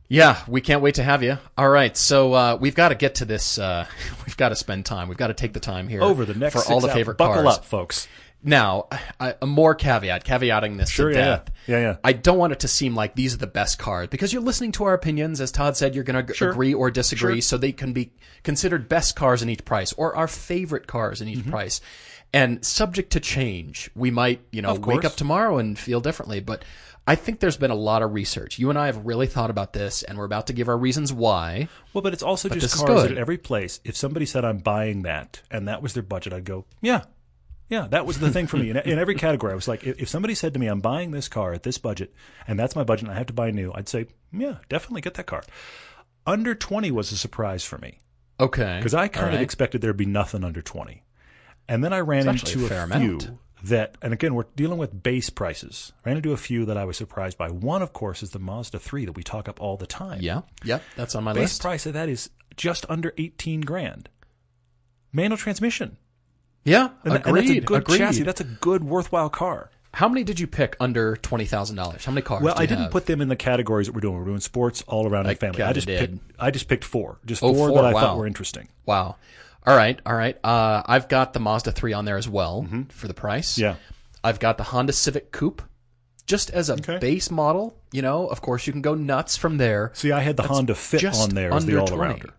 Yeah, 0.07 0.39
we 0.47 0.61
can't 0.61 0.81
wait 0.81 0.95
to 0.95 1.03
have 1.03 1.23
you. 1.23 1.37
All 1.57 1.67
right, 1.69 1.95
so 1.97 2.33
uh, 2.33 2.57
we've 2.61 2.75
got 2.75 2.89
to 2.89 2.95
get 2.95 3.15
to 3.15 3.25
this. 3.25 3.57
Uh, 3.57 3.85
we've 4.25 4.37
got 4.37 4.49
to 4.49 4.55
spend 4.55 4.85
time. 4.85 5.07
We've 5.09 5.17
got 5.17 5.27
to 5.27 5.33
take 5.33 5.53
the 5.53 5.59
time 5.59 5.87
here 5.87 6.03
Over 6.03 6.25
the 6.25 6.35
next 6.35 6.53
for 6.63 6.71
all 6.71 6.79
the 6.79 6.87
hours. 6.87 6.95
favorite 6.95 7.17
Buckle 7.17 7.43
cars. 7.43 7.57
up, 7.57 7.65
folks. 7.65 8.07
Now, 8.43 8.89
I, 9.19 9.33
a 9.41 9.47
more 9.47 9.73
caveat, 9.73 10.23
caveating 10.23 10.77
this 10.77 10.91
Sure, 10.91 11.09
to 11.09 11.15
yeah, 11.15 11.25
death. 11.25 11.49
yeah. 11.65 11.77
Yeah, 11.77 11.81
yeah. 11.83 11.95
I 12.03 12.13
don't 12.13 12.37
want 12.37 12.53
it 12.53 12.59
to 12.59 12.67
seem 12.67 12.93
like 12.93 13.15
these 13.15 13.33
are 13.33 13.37
the 13.39 13.47
best 13.47 13.79
cars 13.79 14.07
because 14.09 14.31
you're 14.31 14.43
listening 14.43 14.71
to 14.73 14.83
our 14.83 14.93
opinions. 14.93 15.41
As 15.41 15.51
Todd 15.51 15.75
said, 15.75 15.95
you're 15.95 16.03
going 16.03 16.23
to 16.27 16.33
Sure. 16.35 16.51
agree 16.51 16.71
or 16.75 16.91
disagree, 16.91 17.35
Sure. 17.35 17.41
so 17.41 17.57
they 17.57 17.71
can 17.71 17.91
be 17.91 18.11
considered 18.43 18.87
best 18.87 19.15
cars 19.15 19.41
in 19.41 19.49
each 19.49 19.65
price 19.65 19.93
or 19.93 20.15
our 20.15 20.27
favorite 20.27 20.85
cars 20.85 21.21
in 21.21 21.27
each 21.27 21.39
Mm-hmm. 21.39 21.49
price. 21.49 21.81
And 22.33 22.63
subject 22.63 23.13
to 23.13 23.19
change, 23.19 23.89
we 23.95 24.11
might, 24.11 24.41
you 24.51 24.61
know, 24.61 24.75
wake 24.75 25.05
up 25.05 25.15
tomorrow 25.15 25.57
and 25.57 25.79
feel 25.79 25.99
differently. 26.01 26.39
But 26.39 26.63
I 27.07 27.15
think 27.15 27.39
there's 27.39 27.57
been 27.57 27.71
a 27.71 27.75
lot 27.75 28.01
of 28.01 28.13
research. 28.13 28.57
You 28.57 28.69
and 28.71 28.79
I 28.79 28.87
have 28.87 29.05
really 29.05 29.27
thought 29.27 29.51
about 29.51 29.73
this, 29.73 30.01
and 30.01 30.17
we're 30.17 30.25
about 30.25 30.47
to 30.47 30.53
give 30.53 30.67
our 30.67 30.77
reasons 30.77 31.13
why. 31.13 31.67
Well, 31.93 32.01
but 32.01 32.13
it's 32.13 32.23
also 32.23 32.49
this 32.49 32.61
just 32.63 32.85
cars 32.85 33.03
at 33.11 33.17
every 33.17 33.37
place. 33.37 33.79
If 33.83 33.95
somebody 33.95 34.25
said 34.25 34.43
I'm 34.43 34.57
buying 34.57 35.03
that 35.03 35.41
and 35.51 35.67
that 35.67 35.83
was 35.83 35.93
their 35.93 36.01
budget, 36.03 36.33
I'd 36.33 36.45
go, 36.45 36.65
yeah, 36.81 37.03
yeah. 37.69 37.87
That 37.87 38.07
was 38.07 38.17
the 38.19 38.31
thing 38.31 38.47
for 38.47 38.57
me 38.57 38.71
in, 38.71 38.77
in 38.77 38.97
every 38.97 39.13
category. 39.15 39.51
I 39.51 39.55
was 39.55 39.67
like, 39.67 39.83
if, 39.83 40.01
if 40.01 40.09
somebody 40.09 40.33
said 40.33 40.53
to 40.53 40.59
me, 40.59 40.65
I'm 40.67 40.81
buying 40.81 41.11
this 41.11 41.27
car 41.27 41.53
at 41.53 41.61
this 41.63 41.77
budget 41.77 42.11
and 42.47 42.57
that's 42.59 42.75
my 42.75 42.83
budget 42.83 43.03
and 43.07 43.11
I 43.13 43.17
have 43.17 43.27
to 43.27 43.33
buy 43.33 43.51
new, 43.51 43.71
I'd 43.75 43.87
say, 43.89 44.07
yeah, 44.33 44.57
definitely 44.69 45.01
get 45.01 45.13
that 45.15 45.27
car. 45.27 45.43
Under 46.25 46.55
20 46.55 46.89
was 46.91 47.11
a 47.11 47.17
surprise 47.17 47.63
for 47.63 47.77
me 47.77 48.01
Okay. 48.39 48.77
because 48.79 48.95
I 48.95 49.07
kind 49.09 49.25
All 49.25 49.33
of 49.33 49.35
right. 49.35 49.43
expected 49.43 49.81
there'd 49.81 49.95
be 49.95 50.05
nothing 50.07 50.43
under 50.43 50.61
20. 50.63 51.03
And 51.67 51.83
then 51.83 51.93
I 51.93 51.99
ran 51.99 52.27
It's 52.27 52.43
into 52.51 52.61
a 52.63 52.65
a, 52.65 52.69
few 52.69 52.77
amount. 52.77 53.29
That, 53.69 53.97
and 54.01 54.13
again, 54.13 54.33
we're 54.35 54.45
dealing 54.55 54.77
with 54.77 55.03
base 55.03 55.29
prices. 55.29 55.93
I 56.05 56.09
ran 56.09 56.17
into 56.17 56.31
a 56.33 56.37
few 56.37 56.65
that 56.65 56.77
I 56.77 56.85
was 56.85 56.97
surprised 56.97 57.37
by. 57.37 57.49
One, 57.49 57.81
of 57.81 57.93
course, 57.93 58.23
is 58.23 58.31
the 58.31 58.39
Mazda 58.39 58.79
3 58.79 59.05
that 59.05 59.13
we 59.13 59.23
talk 59.23 59.47
up 59.49 59.61
all 59.61 59.77
the 59.77 59.87
time. 59.87 60.21
Yeah. 60.21 60.41
Yep. 60.63 60.83
That's 60.95 61.15
on 61.15 61.23
my 61.23 61.33
Base 61.33 61.41
list. 61.43 61.61
price 61.61 61.85
of 61.85 61.93
that 61.93 62.09
is 62.09 62.29
just 62.57 62.85
under 62.89 63.13
18 63.17 63.61
grand. 63.61 64.09
Manual 65.13 65.37
transmission. 65.37 65.97
Yeah. 66.63 66.89
And, 67.03 67.15
agreed. 67.15 67.25
and 67.25 67.37
that's 67.37 67.49
a 67.49 67.61
good 67.61 67.81
agreed. 67.83 67.97
chassis. 67.99 68.23
That's 68.23 68.41
a 68.41 68.45
good, 68.45 68.83
worthwhile 68.83 69.29
car. 69.29 69.69
How 69.93 70.09
many 70.09 70.25
did 70.25 70.41
you 70.41 70.47
pick 70.47 70.75
under 70.81 71.15
twenty 71.15 71.45
thousand 71.45 71.77
dollars? 71.77 72.03
How 72.03 72.11
many 72.11 72.21
cars? 72.21 72.43
Well, 72.43 72.53
do 72.55 72.61
I 72.61 72.65
didn't 72.65 72.81
have? 72.83 72.91
put 72.91 73.05
them 73.05 73.21
in 73.21 73.29
the 73.29 73.37
categories 73.37 73.87
that 73.87 73.93
we're 73.93 74.01
doing. 74.01 74.17
We're 74.17 74.25
doing 74.25 74.41
sports 74.41 74.83
all 74.87 75.07
around 75.07 75.25
in 75.25 75.29
the 75.29 75.35
family. 75.35 75.61
I 75.61 75.71
just 75.71 75.87
did. 75.87 75.99
picked. 76.19 76.31
I 76.37 76.51
just 76.51 76.67
picked 76.67 76.83
four. 76.83 77.17
Just 77.25 77.41
Oh, 77.41 77.53
four, 77.53 77.69
four, 77.69 77.77
that 77.81 77.85
I 77.87 77.93
wow. 77.93 78.01
thought 78.01 78.17
were 78.17 78.27
interesting. 78.27 78.67
Wow. 78.85 79.15
All 79.67 79.75
right, 79.75 79.99
all 80.05 80.15
right. 80.15 80.37
Uh, 80.43 80.83
I've 80.85 81.07
got 81.09 81.33
the 81.33 81.39
Mazda 81.39 81.71
3 81.71 81.93
on 81.93 82.05
there 82.05 82.17
as 82.17 82.29
well 82.29 82.67
for 82.89 83.07
the 83.07 83.13
price. 83.13 83.53
Mm-hmm. 83.53 83.61
Yeah. 83.61 83.75
I've 84.23 84.39
got 84.39 84.57
the 84.57 84.63
Honda 84.63 84.93
Civic 84.93 85.31
Coupe, 85.31 85.61
just 86.27 86.49
as 86.51 86.69
a 86.69 86.73
Okay. 86.73 86.97
base 86.99 87.29
model. 87.31 87.75
You 87.91 88.01
know, 88.01 88.27
of 88.27 88.41
course, 88.41 88.65
you 88.67 88.73
can 88.73 88.81
go 88.81 88.95
nuts 88.95 89.37
from 89.37 89.57
there. 89.57 89.91
See, 89.93 90.11
I 90.11 90.19
had 90.21 90.37
the 90.37 90.43
Honda 90.43 90.75
Fit 90.75 91.03
on 91.05 91.29
there 91.29 91.53
as 91.53 91.65
the 91.65 91.77
all 91.79 91.87
20. 91.87 92.13
arounder. 92.21 92.29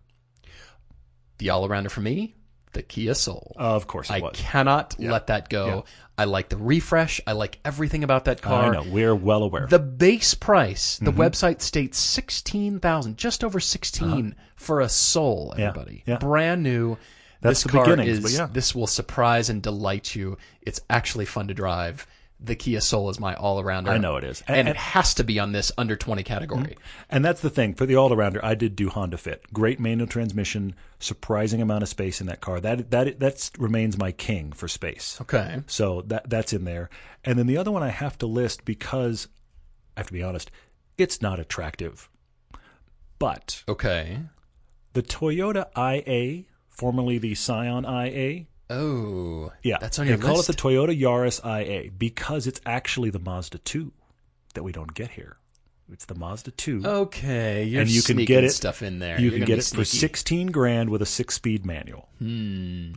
The 1.39 1.51
all 1.51 1.69
arounder 1.69 1.91
for 1.91 2.01
me, 2.01 2.35
the 2.73 2.83
Kia 2.83 3.15
Soul. 3.15 3.55
of 3.57 3.87
course, 3.87 4.09
it 4.11 4.15
I 4.15 4.21
was. 4.21 4.33
cannot 4.37 4.97
let 4.99 5.27
that 5.29 5.49
go. 5.49 5.67
Yeah. 5.67 5.81
I 6.19 6.25
like 6.25 6.49
the 6.49 6.57
refresh. 6.57 7.21
I 7.27 7.33
like 7.33 7.59
everything 7.63 8.03
about 8.03 8.25
that 8.25 8.41
car. 8.41 8.65
I 8.65 8.71
know. 8.71 8.91
We're 8.91 9.15
well 9.15 9.43
aware. 9.43 9.67
The 9.67 9.79
base 9.79 10.33
price, 10.33 10.97
the 10.99 11.11
Mm-hmm. 11.13 11.21
website 11.21 11.61
states 11.61 11.99
sixteen 11.99 12.81
thousand, 12.81 13.19
just 13.19 13.45
over 13.45 13.61
16 13.61 14.35
for 14.55 14.81
a 14.81 14.89
soul. 14.89 15.51
Uh-huh. 15.53 15.61
Yeah, 15.61 15.69
Everybody, 15.69 16.03
yeah. 16.07 16.17
brand 16.17 16.63
new. 16.63 16.97
That's 17.47 17.63
this 17.63 17.73
the 17.73 17.79
car 17.79 17.85
beginnings, 17.85 18.19
is. 18.19 18.23
but 18.23 18.33
yeah. 18.33 18.49
This 18.53 18.75
will 18.75 18.87
surprise 18.87 19.49
and 19.51 19.63
delight 19.63 20.15
you. 20.15 20.37
It's 20.63 20.81
actually 20.91 21.25
fun 21.27 21.49
to 21.49 21.55
drive. 21.55 22.07
the 22.39 22.55
Kia 22.55 22.83
Soul 22.83 23.09
is 23.09 23.19
my 23.19 23.35
all 23.35 23.63
arounder. 23.63 23.89
I 23.89 23.97
know 23.97 24.17
it 24.17 24.25
is. 24.25 24.43
and, 24.47 24.59
And- 24.59 24.69
it 24.69 24.77
has 24.77 25.15
to 25.15 25.25
be 25.25 25.39
on 25.39 25.53
this 25.53 25.73
under 25.79 25.97
twenty 25.97 26.23
category. 26.23 26.61
Mm-hmm. 26.77 26.81
And 27.09 27.25
that's 27.25 27.41
the 27.41 27.49
thing 27.49 27.73
for 27.73 27.87
the 27.87 27.97
all 27.97 28.11
arounder. 28.11 28.41
I 28.45 28.55
did 28.55 28.77
do 28.77 28.91
Honda 28.91 29.17
Fit. 29.17 29.43
Great 29.55 29.81
manual 29.81 30.07
transmission, 30.07 30.75
surprising 31.01 31.63
amount 31.63 31.83
of 31.83 31.89
space 31.89 32.21
in 32.21 32.27
that 32.27 32.43
car. 32.43 32.61
That 32.61 32.91
that 32.91 33.21
that 33.21 33.51
remains 33.59 33.97
my 33.97 34.13
king 34.13 34.53
for 34.53 34.69
space. 34.69 35.19
Okay. 35.23 35.63
So 35.67 36.03
that 36.09 36.29
that's 36.29 36.53
in 36.53 36.65
there. 36.65 36.91
And 37.25 37.39
then 37.39 37.47
the 37.47 37.57
other 37.57 37.73
one 37.73 37.83
I 37.83 37.89
have 37.89 38.19
to 38.19 38.27
list 38.27 38.67
because 38.67 39.29
I 39.97 40.01
have 40.01 40.09
to 40.09 40.13
be 40.13 40.23
honest, 40.23 40.51
it's 40.99 41.23
not 41.23 41.41
attractive. 41.41 42.11
But 43.19 43.65
Okay. 43.67 44.19
the 44.93 45.03
Toyota 45.03 45.69
IA, 45.75 46.45
formerly 46.77 47.19
the 47.19 47.35
Scion 47.35 47.85
IA, 47.85 48.47
Oh. 48.69 49.53
yeah, 49.63 49.79
That's 49.81 49.99
on 49.99 50.07
your 50.07 50.17
they 50.17 50.23
your 50.23 50.29
call 50.29 50.37
list. 50.39 50.51
it 50.51 50.57
the 50.57 50.63
Toyota 50.63 51.01
Yaris 51.01 51.41
IA 51.45 51.91
because 51.97 52.47
it's 52.47 52.61
actually 52.67 53.11
the 53.11 53.19
Mazda 53.21 53.59
2 53.59 53.93
that 54.55 54.63
we 54.65 54.73
don't 54.73 54.93
get 54.95 55.11
here. 55.13 55.37
It's 55.93 56.05
the 56.05 56.17
Mazda 56.17 56.51
2. 56.51 56.83
Okay. 56.85 57.63
You're 57.65 57.83
and 57.83 57.91
you 57.91 58.03
can 58.03 58.17
get 58.25 58.43
it 58.43 58.51
stuff 58.51 58.83
in 58.83 58.99
there. 58.99 59.21
You 59.21 59.31
You're 59.31 59.39
can 59.39 59.47
get 59.47 59.59
it 59.61 59.65
for 59.67 59.85
sixteen 59.85 60.49
grand 60.49 60.91
with 60.91 61.01
a 61.01 61.07
six-speed 61.07 61.65
manual. 61.65 62.09
Hmm. 62.19 62.95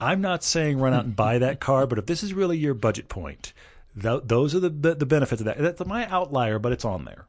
I'm 0.00 0.22
not 0.22 0.42
saying 0.42 0.78
run 0.78 0.94
out 0.94 1.04
and 1.04 1.14
buy 1.14 1.36
that 1.38 1.60
car, 1.68 1.86
but 1.86 1.98
if 1.98 2.06
this 2.06 2.22
is 2.22 2.32
really 2.32 2.56
your 2.56 2.72
budget 2.72 3.10
point, 3.10 3.52
th- 4.00 4.22
those 4.24 4.54
are 4.54 4.60
the, 4.60 4.70
the 4.70 4.94
the 4.94 5.04
benefits 5.04 5.42
of 5.42 5.44
that. 5.44 5.58
That's 5.58 5.84
my 5.84 6.06
outlier, 6.08 6.58
but 6.58 6.72
it's 6.72 6.86
on 6.86 7.04
there. 7.04 7.26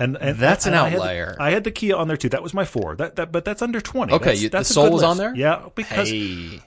And, 0.00 0.16
and 0.16 0.36
That's 0.38 0.66
an 0.66 0.72
and 0.72 0.80
I 0.82 0.88
had 0.88 0.98
the- 0.98 1.02
outlier. 1.02 1.36
I 1.38 1.50
had 1.50 1.62
the 1.62 1.70
Kia 1.70 1.94
on 1.94 2.08
there 2.08 2.16
too. 2.16 2.30
That 2.30 2.42
was 2.42 2.52
my 2.54 2.64
four. 2.64 2.96
That, 2.96 3.14
that 3.16 3.30
but 3.30 3.44
that's 3.44 3.62
under 3.62 3.80
twenty. 3.80 4.12
Okay, 4.14 4.24
That's, 4.30 4.42
you- 4.42 4.48
the 4.48 4.56
that's 4.58 4.70
a 4.70 4.72
Soul 4.72 4.90
was 4.90 5.02
on 5.04 5.16
there? 5.18 5.34
Yeah, 5.36 5.68
because 5.74 6.08
Hey. 6.08 6.60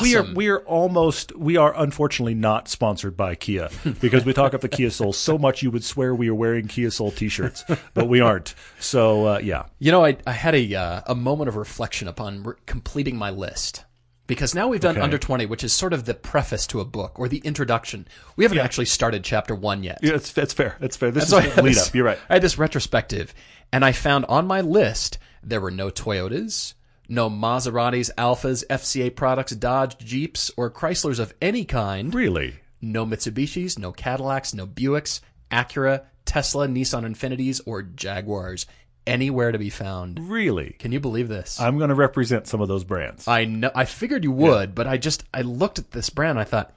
we 0.00 0.14
are 0.14 0.22
we 0.22 0.48
are 0.48 0.60
almost 0.60 1.34
we 1.36 1.56
are 1.56 1.74
unfortunately 1.76 2.34
not 2.34 2.68
sponsored 2.68 3.16
by 3.16 3.34
Kia 3.34 3.70
because 4.00 4.24
we 4.24 4.32
talk 4.32 4.54
up 4.54 4.60
the 4.60 4.68
Kia 4.68 4.90
Soul 4.90 5.12
so 5.12 5.36
much 5.36 5.62
you 5.62 5.70
would 5.72 5.82
swear 5.84 6.14
we 6.14 6.28
are 6.28 6.34
wearing 6.34 6.68
Kia 6.68 6.90
Soul 6.92 7.10
T-shirts, 7.10 7.64
but 7.92 8.06
we 8.08 8.20
aren't. 8.20 8.54
So 8.78 9.26
uh, 9.26 9.38
yeah, 9.42 9.64
You 9.80 9.90
know, 9.90 10.04
I, 10.04 10.16
I 10.26 10.32
had 10.32 10.54
a 10.54 10.74
uh, 10.74 11.00
a 11.08 11.14
moment 11.16 11.48
of 11.48 11.56
reflection 11.56 12.06
upon 12.06 12.44
re- 12.44 12.54
completing 12.66 13.16
my 13.16 13.30
list 13.30 13.84
because 14.30 14.54
now 14.54 14.68
we've 14.68 14.80
done 14.80 14.96
Okay. 14.96 15.02
under 15.04 15.18
twenty, 15.18 15.44
which 15.44 15.62
is 15.62 15.72
sort 15.74 15.92
of 15.92 16.06
the 16.06 16.14
preface 16.14 16.66
to 16.68 16.80
a 16.80 16.84
book 16.86 17.18
or 17.20 17.28
the 17.28 17.38
introduction. 17.44 18.08
We 18.36 18.44
haven't 18.44 18.58
actually 18.60 18.86
started 18.86 19.22
chapter 19.24 19.54
one 19.54 19.82
yet. 19.82 19.98
yeah, 20.02 20.14
it's 20.14 20.32
that's 20.32 20.54
fair. 20.54 20.76
That's 20.80 20.96
fair. 20.96 21.10
This 21.10 21.28
So 21.28 21.36
I 21.38 21.42
is 21.42 21.52
had 21.54 21.64
lead 21.64 21.74
this- 21.74 21.88
up. 21.88 21.94
You're 21.94 22.04
right. 22.06 22.18
I 22.30 22.34
had 22.34 22.42
this 22.42 22.56
retrospective, 22.56 23.34
and 23.72 23.84
I 23.84 23.92
found 23.92 24.24
on 24.26 24.46
my 24.46 24.60
list 24.62 25.18
there 25.42 25.60
were 25.60 25.70
no 25.70 25.90
Toyotas, 25.90 26.74
no 27.08 27.28
Maseratis, 27.28 28.10
Alfas, 28.16 28.64
FCA 28.70 29.10
products, 29.14 29.52
Dodge, 29.52 29.98
Jeeps, 29.98 30.50
or 30.56 30.70
Chryslers 30.70 31.18
of 31.18 31.34
any 31.42 31.64
kind. 31.64 32.14
Really? 32.14 32.60
No 32.80 33.04
Mitsubishis, 33.04 33.78
no 33.78 33.92
Cadillacs, 33.92 34.54
no 34.54 34.66
Buicks, 34.66 35.20
Acura, 35.50 36.04
Tesla, 36.24 36.68
Nissan 36.68 37.04
Infinitis, 37.04 37.60
or 37.66 37.82
Jaguars 37.82 38.64
anywhere 39.06 39.52
to 39.52 39.58
be 39.58 39.70
found. 39.70 40.30
Really? 40.30 40.76
Can 40.78 40.92
you 40.92 41.00
believe 41.00 41.28
this? 41.28 41.60
I'm 41.60 41.78
going 41.78 41.88
to 41.88 41.94
represent 41.94 42.46
some 42.46 42.60
of 42.60 42.68
those 42.68 42.84
brands. 42.84 43.26
I 43.28 43.44
know. 43.44 43.70
I 43.74 43.84
figured 43.84 44.24
you 44.24 44.32
would, 44.32 44.74
but 44.74 44.86
I 44.86 44.96
just 44.96 45.24
I 45.32 45.42
looked 45.42 45.78
at 45.78 45.90
this 45.90 46.10
brand. 46.10 46.38
I 46.38 46.44
thought 46.44 46.74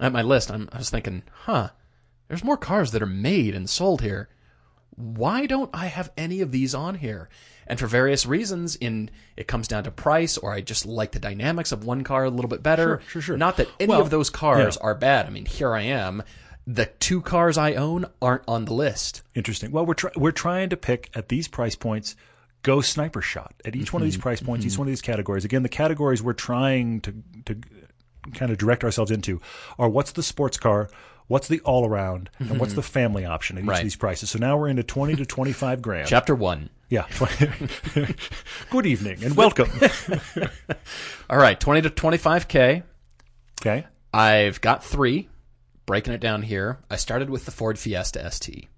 at 0.00 0.12
my 0.12 0.22
list. 0.22 0.50
I'm, 0.50 0.68
I 0.72 0.78
was 0.78 0.90
thinking, 0.90 1.22
huh? 1.32 1.70
There's 2.28 2.44
more 2.44 2.56
cars 2.56 2.90
that 2.92 3.02
are 3.02 3.06
made 3.06 3.54
and 3.54 3.68
sold 3.70 4.02
here. 4.02 4.28
Why 4.96 5.46
don't 5.46 5.70
I 5.74 5.86
have 5.86 6.10
any 6.16 6.40
of 6.40 6.50
these 6.52 6.74
on 6.74 6.96
here? 6.96 7.28
And 7.66 7.78
for 7.78 7.86
various 7.86 8.26
reasons, 8.26 8.76
in 8.76 9.10
it 9.36 9.48
comes 9.48 9.68
down 9.68 9.84
to 9.84 9.90
price, 9.90 10.38
or 10.38 10.52
I 10.52 10.60
just 10.60 10.86
like 10.86 11.12
the 11.12 11.18
dynamics 11.18 11.72
of 11.72 11.84
one 11.84 12.04
car 12.04 12.24
a 12.24 12.30
little 12.30 12.48
bit 12.48 12.62
better. 12.62 13.00
Sure, 13.02 13.10
sure, 13.10 13.22
sure. 13.22 13.36
Not 13.36 13.56
that 13.58 13.68
any 13.80 13.90
Well, 13.90 14.00
of 14.00 14.10
those 14.10 14.30
cars 14.30 14.76
yeah. 14.80 14.86
are 14.86 14.94
bad. 14.94 15.26
I 15.26 15.30
mean, 15.30 15.46
here 15.46 15.74
I 15.74 15.82
am. 15.82 16.22
The 16.66 16.86
two 16.86 17.20
cars 17.22 17.56
I 17.56 17.74
own 17.74 18.06
aren't 18.20 18.42
on 18.48 18.64
the 18.64 18.74
list. 18.74 19.22
Interesting. 19.34 19.70
Well, 19.70 19.86
we're 19.86 19.94
try- 19.94 20.10
we're 20.16 20.32
trying 20.32 20.70
to 20.70 20.76
pick 20.76 21.10
at 21.14 21.28
these 21.28 21.46
price 21.48 21.76
points. 21.76 22.16
Go 22.62 22.80
sniper 22.80 23.22
shot 23.22 23.54
at 23.64 23.76
each 23.76 23.92
one 23.92 24.02
of 24.02 24.06
Mm-hmm. 24.08 24.10
these 24.16 24.20
price 24.20 24.40
points, 24.40 24.66
each 24.66 24.76
one 24.76 24.88
of 24.88 24.90
these 24.90 25.00
categories. 25.02 25.44
Again, 25.44 25.62
the 25.62 25.68
categories 25.68 26.22
we're 26.22 26.32
trying 26.32 27.00
to 27.02 27.14
to 27.44 27.60
kind 28.34 28.50
of 28.50 28.58
direct 28.58 28.82
ourselves 28.82 29.12
into 29.12 29.40
are 29.78 29.88
what's 29.88 30.10
the 30.12 30.22
sports 30.24 30.56
car, 30.58 30.90
what's 31.28 31.46
the 31.46 31.60
all 31.60 31.86
around, 31.86 32.28
and 32.40 32.58
what's 32.58 32.72
the 32.74 32.82
family 32.82 33.24
option 33.24 33.56
at 33.56 33.60
each 33.60 33.62
Mm-hmm. 33.62 33.70
Right. 33.70 33.78
of 33.78 33.84
these 33.84 33.94
prices. 33.96 34.30
So 34.30 34.40
now 34.40 34.56
we're 34.58 34.66
into 34.68 34.82
twenty 34.82 35.14
to 35.14 35.24
twenty 35.24 35.52
five 35.52 35.80
grand. 35.80 36.08
Chapter 36.08 36.34
one. 36.34 36.70
Yeah. 36.88 37.06
Good 38.70 38.86
evening 38.86 39.22
and 39.22 39.36
welcome. 39.36 39.70
All 41.30 41.38
right, 41.38 41.58
twenty 41.60 41.82
to 41.82 41.90
twenty-five 41.90 42.48
k. 42.48 42.82
okay. 43.60 43.86
I've 44.12 44.60
got 44.60 44.82
three. 44.84 45.28
Breaking 45.86 46.12
it 46.12 46.20
down 46.20 46.42
here, 46.42 46.80
I 46.90 46.96
started 46.96 47.30
with 47.30 47.44
the 47.44 47.50
Ford 47.52 47.78
Fiesta 47.78 48.28
ST. 48.30 48.68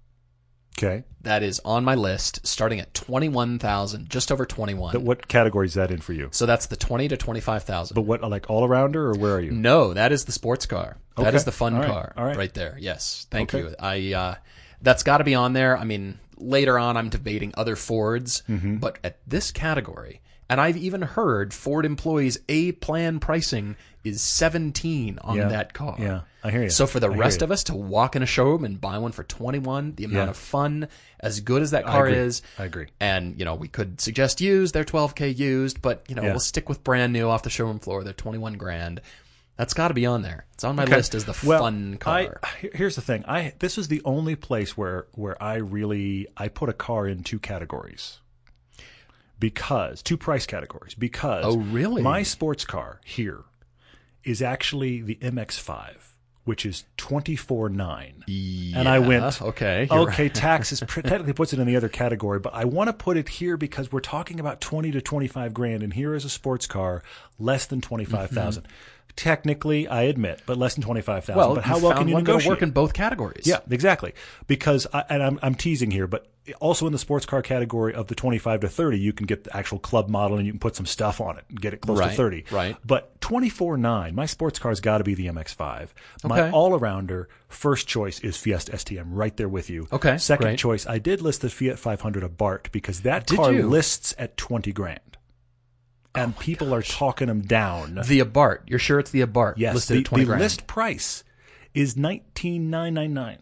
Okay. 0.77 1.03
That 1.21 1.43
is 1.43 1.59
on 1.65 1.83
my 1.83 1.95
list, 1.95 2.45
starting 2.47 2.79
at 2.79 2.93
twenty-one 2.93 3.59
thousand, 3.59 4.09
just 4.09 4.31
over 4.31 4.45
twenty-one. 4.45 4.93
But 4.93 5.01
What 5.01 5.27
category 5.27 5.65
is 5.67 5.73
that 5.73 5.91
in 5.91 5.99
for 5.99 6.13
you? 6.13 6.29
so 6.31 6.45
that's 6.45 6.67
the 6.67 6.77
twenty 6.77 7.07
to 7.09 7.17
twenty-five 7.17 7.63
thousand. 7.63 7.95
But 7.95 8.03
what 8.03 8.21
like 8.21 8.49
all 8.49 8.65
arounder 8.67 8.95
or 8.95 9.13
where 9.15 9.33
are 9.35 9.41
you? 9.41 9.51
No, 9.51 9.93
that 9.93 10.11
is 10.13 10.23
the 10.25 10.31
sports 10.31 10.65
car. 10.65 10.97
That 11.17 11.27
Okay. 11.27 11.35
is 11.35 11.43
the 11.43 11.51
fun 11.51 11.73
All 11.73 11.81
right. 11.81 11.89
car 11.89 12.13
All 12.15 12.23
right. 12.25 12.37
right 12.37 12.53
there. 12.53 12.77
Yes, 12.79 13.27
thank 13.29 13.53
Okay. 13.53 13.63
you. 13.67 13.75
I 13.79 14.13
uh, 14.13 14.35
that's 14.81 15.03
got 15.03 15.17
to 15.17 15.25
be 15.25 15.35
on 15.35 15.51
there. 15.51 15.75
I 15.77 15.83
mean, 15.83 16.17
later 16.37 16.79
on, 16.79 16.95
I'm 16.95 17.09
debating 17.09 17.51
other 17.57 17.75
Fords, 17.75 18.43
Mm-hmm. 18.47 18.77
but 18.77 18.99
at 19.03 19.17
this 19.27 19.51
category, 19.51 20.21
and 20.49 20.59
I've 20.59 20.77
even 20.77 21.01
heard 21.01 21.53
Ford 21.53 21.85
employees 21.85 22.39
A 22.49 22.71
plan 22.73 23.19
pricing 23.19 23.75
is 24.03 24.21
17 24.21 25.19
on 25.21 25.37
Yeah. 25.37 25.49
that 25.49 25.73
car. 25.73 25.95
Yeah, 25.99 26.21
I 26.43 26.51
hear 26.51 26.63
you. 26.63 26.69
So 26.69 26.87
for 26.87 26.99
the 26.99 27.09
I 27.11 27.15
rest 27.15 27.41
of 27.41 27.51
us 27.51 27.65
to 27.65 27.75
walk 27.75 28.15
in 28.15 28.23
a 28.23 28.25
showroom 28.25 28.63
and 28.63 28.79
buy 28.79 28.97
one 28.97 29.11
for 29.11 29.23
21, 29.23 29.95
the 29.95 30.05
amount 30.05 30.27
Yeah. 30.27 30.29
of 30.31 30.37
fun, 30.37 30.87
as 31.19 31.41
good 31.41 31.61
as 31.61 31.71
that 31.71 31.85
car 31.85 32.05
agree. 32.07 32.17
is, 32.17 32.41
I 32.57 32.63
agree. 32.65 32.87
and 32.99 33.37
you 33.37 33.43
know, 33.45 33.55
we 33.55 33.67
could 33.67 33.99
suggest 33.99 34.39
used. 34.41 34.73
They're 34.73 34.85
12k 34.85 35.29
used, 35.37 35.81
but 35.81 36.05
you 36.07 36.15
know, 36.15 36.23
Yeah. 36.23 36.31
we'll 36.31 36.39
stick 36.39 36.69
with 36.69 36.83
brand 36.83 37.11
new 37.13 37.27
off 37.29 37.43
the 37.43 37.49
showroom 37.49 37.79
floor. 37.79 38.03
They're 38.03 38.13
21 38.13 38.53
grand. 38.53 39.01
That's 39.57 39.73
got 39.73 39.89
to 39.89 39.93
be 39.93 40.05
on 40.05 40.21
there. 40.21 40.45
It's 40.53 40.63
on 40.63 40.77
my 40.77 40.83
Okay. 40.83 40.95
list 40.95 41.13
as 41.13 41.25
the 41.25 41.35
Well, 41.43 41.59
fun 41.63 41.97
car. 41.97 42.39
I, 42.41 42.69
here's 42.73 42.95
the 42.95 43.01
thing. 43.01 43.25
I 43.27 43.51
this 43.59 43.77
is 43.77 43.89
the 43.89 44.01
only 44.05 44.37
place 44.37 44.77
where 44.77 45.07
where 45.11 45.41
I 45.43 45.55
really 45.55 46.27
I 46.37 46.47
put 46.47 46.69
a 46.69 46.73
car 46.73 47.05
in 47.05 47.23
two 47.23 47.39
categories. 47.39 48.21
Because 49.39 50.01
two 50.03 50.17
price 50.17 50.45
categories. 50.45 50.95
Because 50.95 51.43
Oh, 51.45 51.57
really? 51.57 52.01
My 52.01 52.23
sports 52.23 52.65
car 52.65 52.99
here 53.05 53.41
is 54.23 54.41
actually 54.41 55.01
the 55.01 55.15
MX5, 55.15 55.95
which 56.43 56.65
is 56.65 56.83
twenty 56.97 57.35
four 57.37 57.69
nine. 57.69 58.23
and 58.75 58.87
I 58.87 58.99
went 58.99 59.41
okay, 59.41 59.87
okay, 59.89 60.29
taxes 60.47 60.81
pr- 60.85 61.01
technically 61.01 61.33
puts 61.33 61.53
it 61.53 61.59
in 61.59 61.67
the 61.67 61.75
other 61.77 61.89
category, 61.89 62.39
but 62.39 62.53
I 62.53 62.65
want 62.65 62.89
to 62.89 62.93
put 62.93 63.15
it 63.17 63.29
here 63.29 63.55
because 63.55 63.91
we're 63.91 63.99
talking 64.01 64.39
about 64.39 64.59
20 64.61 64.91
to 64.91 65.01
25 65.01 65.53
grand 65.53 65.83
and 65.83 65.93
here 65.93 66.13
is 66.15 66.25
a 66.25 66.29
sports 66.29 66.67
car 66.67 67.01
less 67.39 67.65
than 67.65 67.79
25,000. 67.81 68.63
Mm-hmm. 68.63 68.71
Technically, 69.15 69.87
I 69.87 70.03
admit, 70.03 70.41
but 70.45 70.57
less 70.57 70.75
than 70.75 70.83
25,000. 70.83 71.35
well, 71.37 71.55
but 71.55 71.63
how 71.65 71.77
well 71.79 71.93
can 71.97 72.07
you 72.07 72.15
negotiate? 72.15 72.49
work 72.49 72.61
in 72.61 72.71
both 72.71 72.93
categories? 72.93 73.45
Yeah, 73.45 73.59
exactly. 73.69 74.13
Because 74.47 74.87
I, 74.93 75.03
and 75.09 75.21
I'm, 75.21 75.39
I'm 75.41 75.55
teasing 75.55 75.91
here, 75.91 76.07
but 76.07 76.27
also 76.61 76.85
in 76.87 76.93
the 76.93 76.97
sports 76.99 77.25
car 77.25 77.41
category 77.41 77.93
of 77.93 78.07
the 78.07 78.15
25 78.15 78.61
to 78.61 78.69
30, 78.69 78.97
you 78.97 79.11
can 79.13 79.25
get 79.25 79.43
the 79.43 79.55
actual 79.55 79.77
club 79.77 80.09
model 80.09 80.37
and 80.37 80.45
you 80.47 80.53
can 80.53 80.59
put 80.59 80.75
some 80.75 80.85
stuff 80.85 81.19
on 81.21 81.37
it 81.37 81.43
and 81.49 81.59
get 81.59 81.73
it 81.73 81.81
close 81.81 81.99
Right, 81.99 82.11
to 82.11 82.15
30. 82.15 82.45
right. 82.51 82.77
But 82.85 83.19
twenty 83.21 83.49
four 83.49 83.77
nine, 83.77 84.15
my 84.15 84.25
sports 84.25 84.57
car's 84.57 84.79
got 84.79 84.99
to 84.99 85.03
be 85.03 85.13
the 85.15 85.27
MX5. 85.27 85.89
My 86.23 86.39
Okay. 86.41 86.51
all 86.51 86.71
arounder 86.79 87.25
first 87.49 87.87
choice 87.87 88.19
is 88.21 88.37
Fiesta 88.37 88.77
ST. 88.77 88.97
I'm 88.97 89.13
right 89.13 89.35
there 89.37 89.49
with 89.49 89.69
you. 89.69 89.87
Okay, 89.91 90.17
Second 90.17 90.43
great. 90.45 90.59
choice, 90.59 90.87
I 90.87 90.97
did 90.97 91.21
list 91.21 91.41
the 91.41 91.49
Fiat 91.49 91.77
500 91.77 92.23
Abarth 92.23 92.71
because 92.71 93.01
that 93.01 93.27
Did 93.27 93.35
car 93.35 93.51
you? 93.53 93.67
lists 93.67 94.15
at 94.17 94.37
20 94.37 94.71
grand. 94.71 95.01
And 96.15 96.37
people 96.37 96.73
are 96.73 96.81
talking 96.81 97.27
them 97.27 97.41
down. 97.41 97.95
The 97.95 98.19
Abarth. 98.21 98.61
You're 98.65 98.79
sure 98.79 98.99
it's 98.99 99.11
the 99.11 99.21
Abarth? 99.21 99.53
Yes, 99.57 99.75
listed 99.75 99.97
the, 99.97 99.99
at 100.01 100.05
20 100.05 100.23
the 100.23 100.27
grand. 100.27 100.41
list 100.41 100.67
price 100.67 101.23
is 101.73 101.95
nineteen 101.95 102.69
nine 102.69 102.93
nine 102.95 103.13
nine. 103.13 103.37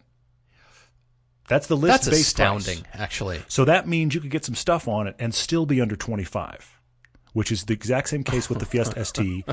That's 1.47 1.67
the 1.67 1.77
list 1.77 2.05
That's 2.05 2.19
astounding, 2.19 2.81
price. 2.81 2.93
actually. 3.01 3.41
So 3.47 3.63
that 3.65 3.87
means 3.87 4.13
you 4.13 4.19
could 4.19 4.31
get 4.31 4.43
some 4.43 4.55
stuff 4.55 4.87
on 4.87 5.07
it 5.07 5.15
and 5.17 5.33
still 5.33 5.65
be 5.65 5.79
under 5.79 5.95
twenty 5.95 6.25
five, 6.25 6.77
which 7.33 7.51
is 7.53 7.63
the 7.65 7.73
exact 7.73 8.09
same 8.09 8.23
case 8.23 8.49
with 8.49 8.59
the 8.59 8.65
Fiesta 8.65 9.03
ST. 9.05 9.45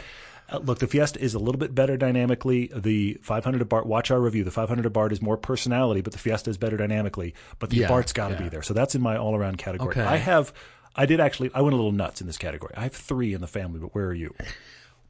Uh, 0.50 0.59
look, 0.59 0.81
the 0.81 0.87
Fiesta 0.88 1.20
is 1.22 1.35
a 1.35 1.38
little 1.38 1.59
bit 1.59 1.72
better 1.74 1.96
dynamically. 1.96 2.70
The 2.74 3.14
500 3.22 3.66
Abarth, 3.66 3.87
watch 3.87 4.11
our 4.11 4.20
review. 4.20 4.44
The 4.44 4.50
500 4.50 4.85
Abarth 4.92 5.11
is 5.12 5.22
more 5.22 5.38
personality, 5.38 6.03
but 6.03 6.12
the 6.12 6.18
Fiesta 6.18 6.50
is 6.50 6.59
better 6.59 6.77
dynamically. 6.77 7.33
But 7.59 7.70
the 7.70 7.77
Yeah, 7.79 7.88
Abarth's 7.88 8.12
got 8.12 8.29
to 8.29 8.35
yeah. 8.35 8.42
be 8.42 8.48
there. 8.50 8.61
So 8.62 8.74
that's 8.74 8.94
in 8.94 9.00
my 9.00 9.16
all 9.16 9.35
around 9.35 9.57
category. 9.57 9.92
Okay. 9.92 10.03
I 10.03 10.16
have, 10.18 10.53
I 10.96 11.07
did 11.07 11.20
actually, 11.20 11.50
I 11.54 11.61
went 11.61 11.72
a 11.74 11.76
little 11.76 11.92
nuts 11.92 12.20
in 12.20 12.26
this 12.26 12.38
category. 12.38 12.72
I 12.76 12.83
have 12.85 12.92
three 12.94 13.35
in 13.35 13.40
the 13.40 13.46
family, 13.46 13.80
but 13.80 13.94
where 13.94 14.07
are 14.07 14.14
you? 14.14 14.35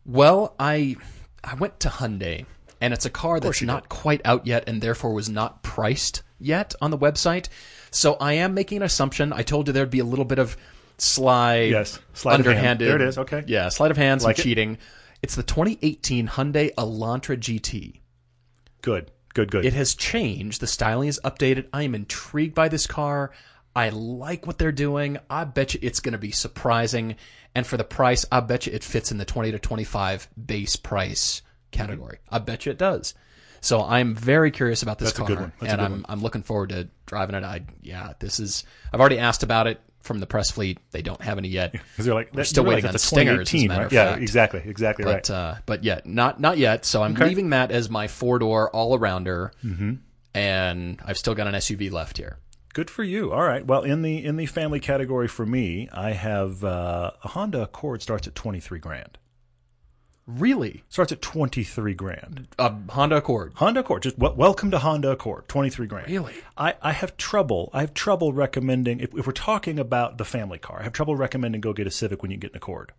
Well, 0.07 0.55
I 0.59 0.97
I 1.43 1.55
went 1.55 1.81
to 1.81 1.89
Hyundai, 1.89 2.47
and 2.81 2.95
it's 2.95 3.05
a 3.05 3.11
car 3.11 3.41
that's 3.41 3.63
not 3.63 3.89
quite 3.89 4.21
out 4.25 4.47
yet, 4.47 4.65
and 4.67 4.81
therefore 4.81 5.13
was 5.13 5.29
not 5.29 5.63
priced 5.63 6.23
yet 6.39 6.75
on 6.81 6.91
the 6.91 6.99
website. 6.99 7.49
So 7.91 8.15
I 8.15 8.35
am 8.35 8.55
making 8.55 8.79
an 8.79 8.83
assumption. 8.83 9.33
I 9.33 9.43
told 9.43 9.67
you 9.67 9.73
there'd 9.73 9.91
be 9.91 9.99
a 10.01 10.05
little 10.05 10.25
bit 10.25 10.39
of 10.39 10.57
sly, 10.99 11.63
Yes, 11.63 11.99
sleight 12.13 12.41
of 12.41 12.47
hand. 12.47 12.57
underhanded. 12.57 12.89
There 12.89 12.97
it 12.97 13.09
is, 13.09 13.19
okay. 13.19 13.45
Yeah, 13.47 13.69
sleight 13.69 13.91
of 13.91 13.97
hand, 13.97 14.23
some 14.23 14.29
Like 14.29 14.39
it. 14.39 14.43
cheating. 14.43 14.79
It's 15.23 15.35
the 15.37 15.43
2018 15.43 16.29
Hyundai 16.29 16.75
Elantra 16.75 17.37
GT. 17.39 18.01
Good, 18.83 19.11
Good, 19.35 19.51
good. 19.51 19.65
It 19.65 19.73
has 19.73 19.95
changed. 19.95 20.61
The 20.61 20.67
styling 20.67 21.09
is 21.09 21.19
updated. 21.25 21.67
I 21.73 21.83
am 21.83 21.95
intrigued 21.95 22.55
by 22.55 22.69
this 22.69 22.87
car. 22.87 23.33
I 23.77 23.89
like 23.89 24.47
what 24.47 24.59
they're 24.59 24.71
doing. 24.73 25.19
I 25.29 25.45
bet 25.45 25.75
you 25.75 25.81
it's 25.83 26.01
going 26.01 26.13
to 26.13 26.19
be 26.19 26.31
surprising. 26.31 27.17
And 27.55 27.67
for 27.67 27.77
the 27.77 27.85
price, 27.85 28.25
I 28.31 28.41
bet 28.41 28.67
you 28.67 28.73
it 28.73 28.85
fits 28.85 29.11
in 29.13 29.19
the 29.19 29.25
20 29.25 29.53
to 29.53 29.59
25 29.59 30.29
base 30.47 30.77
price 30.77 31.43
category. 31.71 32.19
I 32.31 32.39
bet 32.39 32.67
you 32.67 32.73
it 32.73 32.79
does. 32.79 33.15
So 33.61 33.83
I'm 33.83 34.15
very 34.15 34.51
curious 34.51 34.83
about 34.83 34.99
this 34.99 35.09
That's 35.09 35.19
a 35.19 35.23
car, 35.23 35.29
good 35.29 35.41
one. 35.41 35.53
That's 35.61 35.73
a 35.73 35.75
and 35.75 35.81
good 35.81 35.85
I'm 35.87 35.93
one. 35.93 36.07
I'm 36.09 36.21
looking 36.21 36.43
forward 36.43 36.69
to 36.71 36.89
driving 37.07 37.35
it. 37.35 37.43
I 37.45 37.63
yeah, 37.83 38.13
this 38.19 38.39
is. 38.39 38.65
I've 38.93 39.01
already 39.01 39.19
asked 39.19 39.43
about 39.43 39.67
it 39.67 39.81
from 40.03 40.21
the 40.21 40.27
press 40.27 40.51
fleet. 40.51 40.79
They 40.91 41.01
don't 41.01 41.21
have 41.23 41.39
any 41.39 41.49
yet. 41.49 41.73
Because 41.93 42.05
they're 42.05 42.15
like, 42.15 42.31
they're 42.33 42.45
still 42.45 42.65
waiting 42.65 42.85
on 42.87 42.95
a 42.95 42.99
stingers, 42.99 43.53
as 43.55 43.63
a 43.63 43.69
matter 43.69 43.81
right? 43.81 43.87
of 43.87 43.93
Yeah, 43.93 44.11
fact. 44.11 44.23
exactly, 44.23 44.63
exactly 44.67 45.05
right. 45.07 45.15
But 45.27 45.31
uh, 45.31 45.55
but 45.65 45.83
yeah, 45.83 46.01
not 46.05 46.39
not 46.41 46.59
yet. 46.59 46.85
So 46.85 47.03
I'm 47.03 47.13
Okay. 47.15 47.25
leaving 47.25 47.51
that 47.51 47.71
as 47.71 47.89
my 47.89 48.07
four 48.07 48.39
door 48.39 48.69
all 48.71 48.97
arounder, 48.99 49.51
Mm-hmm. 49.65 49.95
and 50.35 51.01
I've 51.05 51.17
still 51.19 51.35
got 51.35 51.47
an 51.47 51.55
SUV 51.55 51.91
left 51.91 52.19
here. 52.19 52.39
Good 52.75 52.91
for 52.91 53.05
you. 53.05 53.33
All 53.33 53.43
right. 53.43 53.65
Well, 53.65 53.83
in 53.83 54.03
the 54.03 54.23
in 54.25 54.37
the 54.37 54.47
family 54.47 54.81
category 54.81 55.29
for 55.29 55.47
me, 55.47 55.89
I 55.93 56.11
have 56.11 56.63
uh, 56.65 57.13
a 57.23 57.29
Honda 57.29 57.63
Accord 57.63 58.03
starts 58.03 58.27
at 58.27 58.35
twenty 58.35 58.61
three 58.61 58.81
grand. 58.81 59.17
Really, 60.27 60.83
Starts 60.89 61.13
at 61.13 61.21
twenty 61.23 61.63
three 61.65 61.95
grand. 61.95 62.49
a 62.59 62.75
Honda 62.91 63.17
Accord. 63.17 63.53
Honda 63.57 63.81
Accord. 63.81 64.03
Just 64.03 64.19
w- 64.19 64.37
welcome 64.37 64.71
to 64.71 64.79
Honda 64.79 65.11
Accord. 65.13 65.47
Twenty 65.49 65.71
three 65.71 65.87
grand. 65.87 66.09
Really? 66.09 66.35
I, 66.57 66.75
I 66.83 66.93
have 66.93 67.17
trouble. 67.17 67.71
I 67.75 67.83
have 67.83 67.95
trouble 67.95 68.33
recommending 68.33 69.01
if, 69.01 69.15
if 69.15 69.27
we're 69.27 69.33
talking 69.35 69.79
about 69.79 70.17
the 70.19 70.25
family 70.25 70.59
car. 70.59 70.81
I 70.81 70.83
have 70.83 70.95
trouble 70.95 71.15
recommending 71.15 71.61
go 71.61 71.75
get 71.75 71.87
a 71.87 71.91
Civic 71.91 72.23
when 72.23 72.31
you 72.31 72.39
get 72.39 72.53
an 72.53 72.57
Accord. 72.57 72.93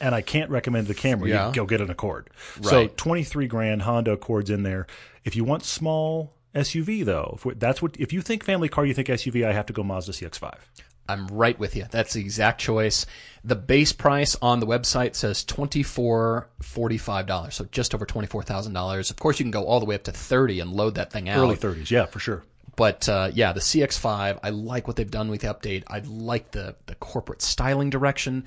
And 0.00 0.14
I 0.14 0.22
can't 0.22 0.50
recommend 0.50 0.86
the 0.86 0.94
Camry. 0.94 1.28
Yeah. 1.28 1.48
You 1.48 1.54
go 1.54 1.66
get 1.66 1.80
an 1.80 1.90
Accord. 1.90 2.30
Right. 2.58 2.64
So 2.66 2.86
twenty 2.86 3.24
three 3.24 3.48
grand 3.48 3.82
Honda 3.82 4.12
Accords 4.12 4.48
in 4.48 4.62
there. 4.62 4.86
If 5.24 5.34
you 5.36 5.42
want 5.44 5.64
small 5.64 6.32
SUV 6.54 7.04
though, 7.04 7.38
if 7.44 7.58
that's 7.58 7.80
what 7.80 7.96
if 7.98 8.12
you 8.12 8.20
think 8.22 8.44
family 8.44 8.68
car, 8.68 8.84
you 8.84 8.94
think 8.94 9.08
SUV, 9.08 9.46
I 9.46 9.52
have 9.52 9.66
to 9.66 9.72
go 9.72 9.82
Mazda 9.82 10.12
CX 10.12 10.38
five. 10.38 10.70
I'm 11.08 11.26
right 11.28 11.58
with 11.58 11.74
you. 11.74 11.86
That's 11.90 12.12
the 12.12 12.20
exact 12.20 12.60
choice. 12.60 13.06
The 13.42 13.56
base 13.56 13.92
price 13.92 14.36
on 14.40 14.60
the 14.60 14.66
website 14.66 15.14
says 15.16 15.44
twenty 15.44 15.82
four 15.82 16.48
forty 16.60 16.98
five 16.98 17.26
dollars, 17.26 17.54
so 17.54 17.66
just 17.72 17.94
over 17.94 18.06
twenty 18.06 18.28
four 18.28 18.42
thousand 18.42 18.72
dollars. 18.72 19.10
Of 19.10 19.16
course, 19.16 19.38
you 19.40 19.44
can 19.44 19.50
go 19.50 19.64
all 19.64 19.80
the 19.80 19.86
way 19.86 19.94
up 19.96 20.04
to 20.04 20.12
thirty 20.12 20.60
and 20.60 20.72
load 20.72 20.94
that 20.94 21.12
thing 21.12 21.28
out. 21.28 21.38
Early 21.38 21.56
thirties, 21.56 21.90
yeah, 21.90 22.06
for 22.06 22.18
sure. 22.18 22.44
But 22.76 23.08
uh, 23.08 23.30
yeah, 23.34 23.52
the 23.52 23.60
CX5, 23.60 24.38
I 24.42 24.48
like 24.50 24.86
what 24.86 24.96
they've 24.96 25.10
done 25.10 25.28
with 25.28 25.42
the 25.42 25.48
update. 25.52 25.84
I 25.88 26.00
like 26.06 26.52
the 26.52 26.76
the 26.86 26.94
corporate 26.94 27.42
styling 27.42 27.90
direction. 27.90 28.44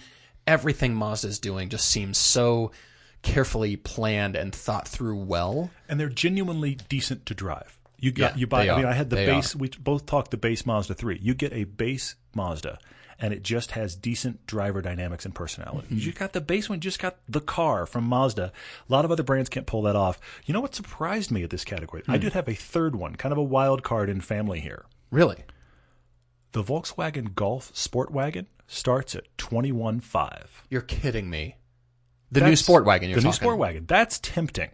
Everything 0.48 0.96
Mazda 0.96 1.28
is 1.28 1.40
doing 1.40 1.70
just 1.70 1.88
seems 1.88 2.18
so 2.18 2.72
carefully 3.22 3.76
planned 3.76 4.36
and 4.36 4.54
thought 4.54 4.88
through 4.88 5.18
well. 5.18 5.72
and 5.90 6.00
they're 6.00 6.10
genuinely 6.10 6.76
decent 6.88 7.26
to 7.26 7.34
drive. 7.34 7.78
You 8.00 8.12
got 8.12 8.34
Yeah, 8.34 8.40
you 8.40 8.48
buy. 8.48 8.70
I 8.70 8.78
mean. 8.78 8.86
I 8.86 8.94
had 8.94 9.10
the 9.10 9.16
They 9.16 9.26
base. 9.26 9.56
We 9.56 9.70
both 9.80 10.06
talked 10.06 10.32
the 10.32 10.38
base 10.38 10.66
Mazda 10.66 10.94
three. 10.94 11.20
You 11.22 11.34
get 11.34 11.54
a 11.54 11.64
base 11.64 12.16
Mazda, 12.34 12.80
and 13.20 13.34
it 13.34 13.44
just 13.44 13.72
has 13.72 13.96
decent 13.96 14.46
driver 14.46 14.82
dynamics 14.82 15.26
and 15.26 15.34
personality. 15.34 15.88
Mm-hmm. 15.88 16.00
You 16.00 16.12
got 16.12 16.34
the 16.34 16.42
base 16.42 16.70
one. 16.70 16.78
You 16.78 16.82
just 16.82 17.00
got 17.00 17.18
the 17.28 17.42
car 17.42 17.86
from 17.86 18.04
Mazda. 18.06 18.52
A 18.88 18.94
lot 18.94 19.06
of 19.06 19.12
other 19.12 19.24
brands 19.24 19.50
can't 19.50 19.66
pull 19.66 19.82
that 19.84 19.96
off. 19.96 20.20
You 20.46 20.54
know 20.54 20.62
what 20.62 20.76
surprised 20.76 21.32
me 21.32 21.44
at 21.44 21.50
this 21.50 21.64
category? 21.64 22.04
Hmm. 22.06 22.12
I 22.12 22.18
did 22.18 22.34
have 22.34 22.48
a 22.48 22.54
third 22.54 22.96
one, 22.96 23.16
kind 23.16 23.32
of 23.32 23.38
a 23.38 23.44
wild 23.44 23.84
card 23.84 24.10
in 24.10 24.22
family 24.22 24.60
here. 24.60 24.86
Really? 25.12 25.44
The 26.52 26.64
Volkswagen 26.64 27.36
Golf 27.36 27.72
Sport 27.76 28.12
Wagon 28.12 28.48
starts 28.68 29.16
at 29.16 29.26
twenty 29.38 29.72
one 29.72 30.00
five. 30.00 30.64
You're 30.70 30.82
kidding 30.82 31.30
me. 31.30 31.56
The 32.32 32.42
new 32.42 32.56
sport 32.56 32.86
wagon 32.86 33.10
you're 33.10 33.16
the 33.16 33.22
new 33.22 33.32
talking. 33.32 33.44
sport 33.44 33.58
wagon. 33.58 33.86
That's 33.86 34.20
tempting. 34.20 34.72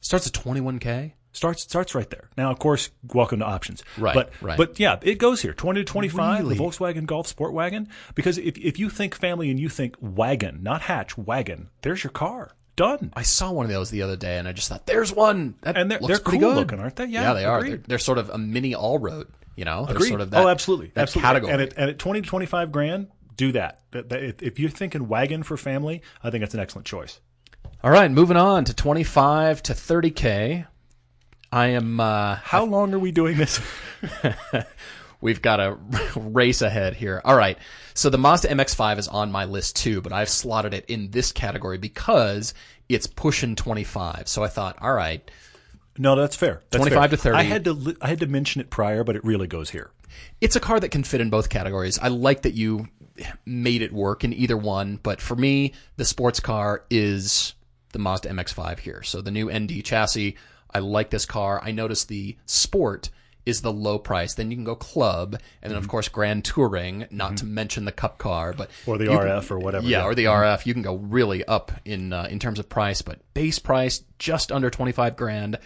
starts 0.00 0.26
at 0.26 0.32
21k. 0.32 1.12
Starts 1.34 1.62
starts 1.62 1.94
right 1.94 2.08
there. 2.10 2.28
Now, 2.36 2.50
of 2.50 2.58
course, 2.58 2.90
welcome 3.14 3.38
to 3.38 3.46
options. 3.46 3.82
Right, 3.96 4.14
But 4.14 4.32
right. 4.42 4.56
but 4.58 4.78
yeah, 4.78 4.98
it 5.02 5.16
goes 5.16 5.40
here. 5.40 5.54
Twenty 5.54 5.80
to 5.80 5.84
twenty 5.84 6.08
five. 6.08 6.40
Really? 6.40 6.56
The 6.56 6.62
Volkswagen 6.62 7.06
Golf 7.06 7.26
Sport 7.26 7.52
Wagon. 7.54 7.88
Because 8.14 8.36
if 8.38 8.58
if 8.58 8.78
you 8.78 8.90
think 8.90 9.14
family 9.14 9.50
and 9.50 9.58
you 9.58 9.68
think 9.70 9.96
wagon, 10.00 10.60
not 10.62 10.82
hatch, 10.82 11.16
wagon, 11.16 11.70
there's 11.80 12.04
your 12.04 12.10
car. 12.10 12.50
Done. 12.76 13.12
I 13.14 13.22
saw 13.22 13.50
one 13.52 13.66
of 13.66 13.72
those 13.72 13.90
the 13.90 14.02
other 14.02 14.16
day, 14.16 14.38
and 14.38 14.46
I 14.48 14.52
just 14.52 14.68
thought, 14.68 14.86
"There's 14.86 15.12
one." 15.12 15.54
That 15.62 15.76
And 15.76 15.90
they're- 15.90 15.98
they're 16.00 16.18
pretty 16.18 16.38
cool 16.38 16.50
good. 16.50 16.56
looking, 16.56 16.80
aren't 16.80 16.96
they? 16.96 17.04
Yeah, 17.06 17.34
they 17.34 17.44
are. 17.44 17.62
They're, 17.62 17.76
they're 17.76 17.98
sort 17.98 18.16
of 18.18 18.30
a 18.30 18.38
mini 18.38 18.74
all 18.74 18.98
road. 18.98 19.28
You 19.56 19.64
know, 19.66 19.84
they're 19.86 19.96
Agreed. 19.96 20.08
sort 20.08 20.20
of 20.22 20.28
oh, 20.28 20.30
that. 20.36 20.44
oh, 20.44 20.48
absolutely, 20.48 20.90
that 20.94 21.02
absolutely. 21.02 21.26
category. 21.28 21.52
And 21.52 21.62
at, 21.62 21.74
and 21.76 21.90
at 21.90 21.98
twenty 21.98 22.22
to 22.22 22.28
twenty 22.28 22.46
five 22.46 22.72
grand, 22.72 23.08
do 23.36 23.52
that. 23.52 23.80
If- 23.92 24.58
you're 24.58 24.70
thinking 24.70 25.06
wagon 25.08 25.42
for 25.42 25.56
family, 25.58 26.00
I 26.22 26.30
think 26.30 26.40
that's 26.42 26.54
an 26.54 26.60
excellent 26.60 26.86
choice. 26.86 27.20
All 27.84 27.90
right, 27.90 28.10
moving 28.10 28.36
on 28.36 28.64
to 28.66 28.74
25 28.74 29.60
to 29.64 29.72
30k. 29.74 30.66
I 31.52 31.68
am. 31.68 32.00
Uh, 32.00 32.36
How 32.36 32.64
long 32.64 32.94
are 32.94 32.98
we 32.98 33.12
doing 33.12 33.36
this? 33.36 33.60
we've 35.20 35.42
got 35.42 35.60
a 35.60 35.78
race 36.16 36.62
ahead 36.62 36.94
here. 36.94 37.20
All 37.24 37.36
right. 37.36 37.58
So 37.94 38.08
the 38.10 38.18
Mazda 38.18 38.48
MX-5 38.48 38.98
is 38.98 39.08
on 39.08 39.30
my 39.30 39.44
list 39.44 39.76
too, 39.76 40.00
but 40.00 40.12
I've 40.12 40.30
slotted 40.30 40.72
it 40.74 40.86
in 40.86 41.10
this 41.10 41.30
category 41.30 41.78
because 41.78 42.54
it's 42.88 43.06
pushing 43.06 43.54
25. 43.54 44.28
So 44.28 44.42
I 44.42 44.48
thought, 44.48 44.78
all 44.80 44.94
right, 44.94 45.30
No, 45.98 46.16
that's 46.16 46.36
fair. 46.36 46.62
That's 46.70 46.80
25 46.82 47.00
fair. 47.00 47.08
to 47.10 47.16
30. 47.18 47.36
I 47.38 47.42
had 47.42 47.64
to 47.64 47.72
li- 47.74 47.96
I 48.00 48.08
had 48.08 48.20
to 48.20 48.26
mention 48.26 48.60
it 48.62 48.70
prior, 48.70 49.04
but 49.04 49.14
it 49.16 49.24
really 49.24 49.46
goes 49.46 49.68
here. 49.70 49.90
it's 50.40 50.56
a 50.56 50.60
car 50.60 50.80
that 50.80 50.88
can 50.90 51.04
fit 51.04 51.20
in 51.20 51.28
both 51.30 51.50
categories. 51.50 51.98
I 51.98 52.08
like 52.08 52.42
that 52.42 52.54
you 52.54 52.88
made 53.44 53.82
it 53.82 53.92
work 53.92 54.24
in 54.24 54.32
either 54.32 54.56
one, 54.56 54.98
but 55.02 55.20
for 55.20 55.36
me, 55.36 55.74
the 55.96 56.04
sports 56.06 56.40
car 56.40 56.84
is 56.90 57.54
the 57.92 57.98
Mazda 57.98 58.30
MX-5 58.30 58.78
here. 58.78 59.02
So 59.02 59.20
the 59.20 59.30
new 59.30 59.52
ND 59.52 59.84
chassis, 59.84 60.36
I 60.74 60.78
like 60.80 61.10
this 61.10 61.26
car. 61.26 61.60
I 61.62 61.70
noticed 61.72 62.08
the 62.08 62.36
Sport 62.46 63.10
is 63.44 63.60
the 63.62 63.72
low 63.72 63.98
price. 63.98 64.34
Then 64.34 64.50
you 64.50 64.56
can 64.56 64.64
go 64.64 64.76
Club, 64.76 65.36
and 65.62 65.70
then 65.70 65.76
of 65.78 65.88
course 65.88 66.08
Grand 66.08 66.44
Touring, 66.44 67.06
not 67.10 67.38
to 67.38 67.44
mention 67.46 67.84
the 67.84 67.90
Cup 67.92 68.16
car, 68.18 68.52
but 68.52 68.70
Or 68.86 68.98
the 68.98 69.04
you 69.04 69.10
can- 69.10 69.18
RF 69.18 69.50
or 69.50 69.58
whatever, 69.58 69.86
Yeah, 69.86 69.98
yeah. 70.00 70.04
or 70.04 70.14
the 70.14 70.26
RF. 70.26 70.64
You 70.64 70.72
can 70.74 70.82
go 70.82 70.94
really 70.96 71.44
up 71.44 71.72
in 71.84 72.12
uh, 72.12 72.28
in 72.30 72.38
terms 72.38 72.58
of 72.58 72.68
price, 72.68 73.02
but 73.02 73.18
base 73.34 73.58
price 73.58 74.04
just 74.18 74.52
under 74.52 74.70
twenty 74.70 74.92
five 74.92 75.16
grand. 75.16 75.58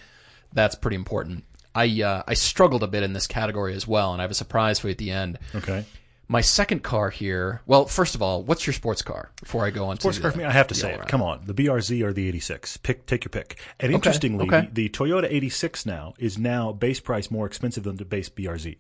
That's 0.53 0.75
pretty 0.75 0.97
important. 0.97 1.45
I 1.75 2.01
uh, 2.03 2.23
I 2.27 2.33
struggled 2.35 2.83
a 2.83 2.87
bit 2.87 3.03
in 3.03 3.13
this 3.13 3.27
category 3.27 3.75
as 3.75 3.87
well, 3.87 4.13
and 4.13 4.23
I 4.23 4.25
have 4.25 4.31
a 4.31 4.35
surprise 4.35 4.79
for 4.79 4.87
you 4.89 4.93
at 4.93 4.99
the 4.99 5.11
end. 5.11 5.39
Okay. 5.55 5.85
My 6.29 6.41
second 6.41 6.83
car 6.83 7.11
here. 7.11 7.63
Well, 7.67 7.87
first 7.87 8.17
of 8.17 8.23
all, 8.23 8.43
what's 8.43 8.67
your 8.67 8.75
sports 8.75 9.01
car? 9.01 9.31
Before 9.41 9.65
I 9.65 9.71
go 9.71 9.87
on 9.87 9.99
Sports 10.01 10.17
to 10.17 10.23
car 10.23 10.31
the, 10.31 10.35
for 10.35 10.39
me, 10.41 10.45
I 10.45 10.51
have 10.51 10.67
to 10.69 10.75
say 10.75 10.93
it. 10.93 11.07
Come 11.07 11.23
on, 11.23 11.43
the 11.45 11.55
BRZ 11.55 12.03
or 12.03 12.13
the 12.13 12.27
86. 12.29 12.79
Pick, 12.79 13.07
take 13.07 13.25
your 13.25 13.31
pick. 13.31 13.59
And 13.79 13.93
interestingly, 13.93 14.47
okay. 14.47 14.69
The, 14.73 14.89
the 14.89 14.89
Toyota 14.89 15.29
86 15.31 15.87
now 15.87 16.15
is 16.19 16.37
now 16.37 16.73
base 16.73 16.99
price 16.99 17.31
more 17.31 17.47
expensive 17.47 17.85
than 17.85 17.97
the 17.97 18.05
base 18.05 18.29
BRZ. 18.29 18.79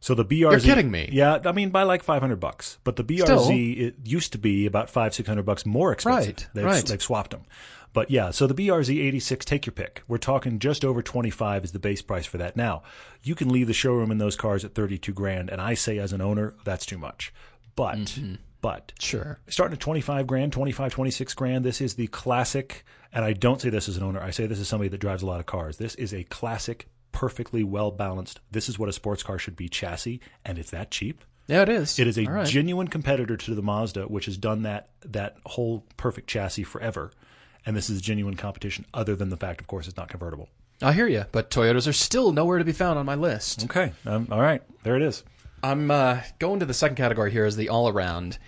So 0.00 0.16
the 0.16 0.24
BRZ, 0.24 0.64
kidding 0.64 0.90
me. 0.90 1.08
Yeah, 1.12 1.38
I 1.44 1.52
mean 1.52 1.70
by 1.70 1.84
like 1.84 2.02
500 2.02 2.40
bucks. 2.40 2.78
But 2.82 2.96
the 2.96 3.04
BRZ 3.04 3.22
Still. 3.22 3.50
it 3.50 3.94
used 4.02 4.32
to 4.32 4.38
be 4.38 4.66
about 4.66 4.90
five, 4.90 5.14
600 5.14 5.44
bucks 5.44 5.64
more 5.64 5.92
expensive. 5.92 6.26
Right, 6.26 6.48
They've, 6.54 6.64
right. 6.64 6.84
they've 6.84 7.00
swapped 7.00 7.30
them. 7.30 7.44
But 7.92 8.10
yeah, 8.10 8.30
so 8.30 8.46
the 8.46 8.54
BRZ 8.54 8.88
86, 9.04 9.44
take 9.44 9.66
your 9.66 9.72
pick. 9.72 10.02
We're 10.08 10.16
talking 10.18 10.58
just 10.58 10.84
over 10.84 11.02
25 11.02 11.64
is 11.64 11.72
the 11.72 11.78
base 11.78 12.00
price 12.02 12.24
for 12.24 12.38
that. 12.38 12.56
Now, 12.56 12.82
you 13.22 13.34
can 13.34 13.50
leave 13.50 13.66
the 13.66 13.74
showroom 13.74 14.10
in 14.10 14.18
those 14.18 14.34
cars 14.36 14.64
at 14.64 14.74
32 14.74 15.12
grand, 15.12 15.50
and 15.50 15.60
I 15.60 15.74
say 15.74 15.98
as 15.98 16.12
an 16.14 16.20
owner, 16.22 16.54
that's 16.64 16.86
too 16.86 16.98
much. 16.98 17.32
But, 17.76 17.96
Mm-hmm. 17.98 18.34
but 18.62 18.92
Sure. 18.98 19.38
starting 19.48 19.74
at 19.74 19.80
25 19.80 20.26
grand 20.26 20.52
25 20.52 20.92
26 20.92 21.34
grand 21.34 21.64
this 21.64 21.80
is 21.80 21.94
the 21.94 22.06
classic 22.08 22.84
and 23.12 23.24
i 23.24 23.32
don't 23.32 23.60
say 23.62 23.70
this 23.70 23.88
as 23.88 23.96
an 23.96 24.02
owner 24.04 24.20
i 24.20 24.30
say 24.30 24.46
this 24.46 24.60
as 24.60 24.68
somebody 24.68 24.88
that 24.90 24.98
drives 24.98 25.22
a 25.22 25.26
lot 25.26 25.40
of 25.40 25.46
cars 25.46 25.78
this 25.78 25.94
is 25.96 26.12
a 26.14 26.22
classic 26.24 26.86
perfectly 27.12 27.64
well 27.64 27.90
balanced 27.90 28.40
this 28.50 28.68
is 28.68 28.78
what 28.78 28.88
a 28.88 28.92
sports 28.92 29.22
car 29.22 29.38
should 29.38 29.56
be 29.56 29.68
chassis 29.70 30.20
and 30.44 30.58
it's 30.58 30.70
that 30.70 30.90
cheap 30.90 31.24
Yeah, 31.48 31.62
it 31.62 31.68
is. 31.70 31.98
it 31.98 32.06
is 32.06 32.18
a 32.18 32.24
right. 32.24 32.46
genuine 32.46 32.88
competitor 32.88 33.36
to 33.38 33.54
the 33.54 33.62
mazda 33.62 34.02
which 34.04 34.26
has 34.26 34.36
done 34.36 34.62
that 34.62 34.90
that 35.04 35.36
whole 35.46 35.84
perfect 35.96 36.28
chassis 36.28 36.62
forever 36.64 37.10
and 37.64 37.76
this 37.76 37.88
is 37.90 38.00
genuine 38.00 38.36
competition 38.36 38.84
other 38.92 39.14
than 39.16 39.28
the 39.30 39.36
fact 39.36 39.60
of 39.60 39.66
course 39.66 39.86
it's 39.86 39.96
not 39.96 40.08
convertible 40.08 40.48
I 40.84 40.94
hear 40.94 41.06
you, 41.06 41.26
but 41.30 41.48
Toyotas 41.48 41.86
are 41.86 41.92
still 41.92 42.32
nowhere 42.32 42.58
to 42.58 42.64
be 42.64 42.72
found 42.72 42.98
on 42.98 43.06
my 43.06 43.14
list. 43.14 43.64
okay 43.64 43.92
um, 44.04 44.28
all 44.30 44.40
right 44.40 44.62
there 44.82 44.96
it 44.96 45.02
is 45.02 45.22
I'm 45.62 45.90
uh, 45.92 46.22
going 46.40 46.58
to 46.58 46.66
the 46.66 46.74
second 46.74 46.96
category 46.96 47.30
here 47.30 47.44
as 47.44 47.54
the 47.56 47.68
all 47.68 47.88
around 47.88 48.38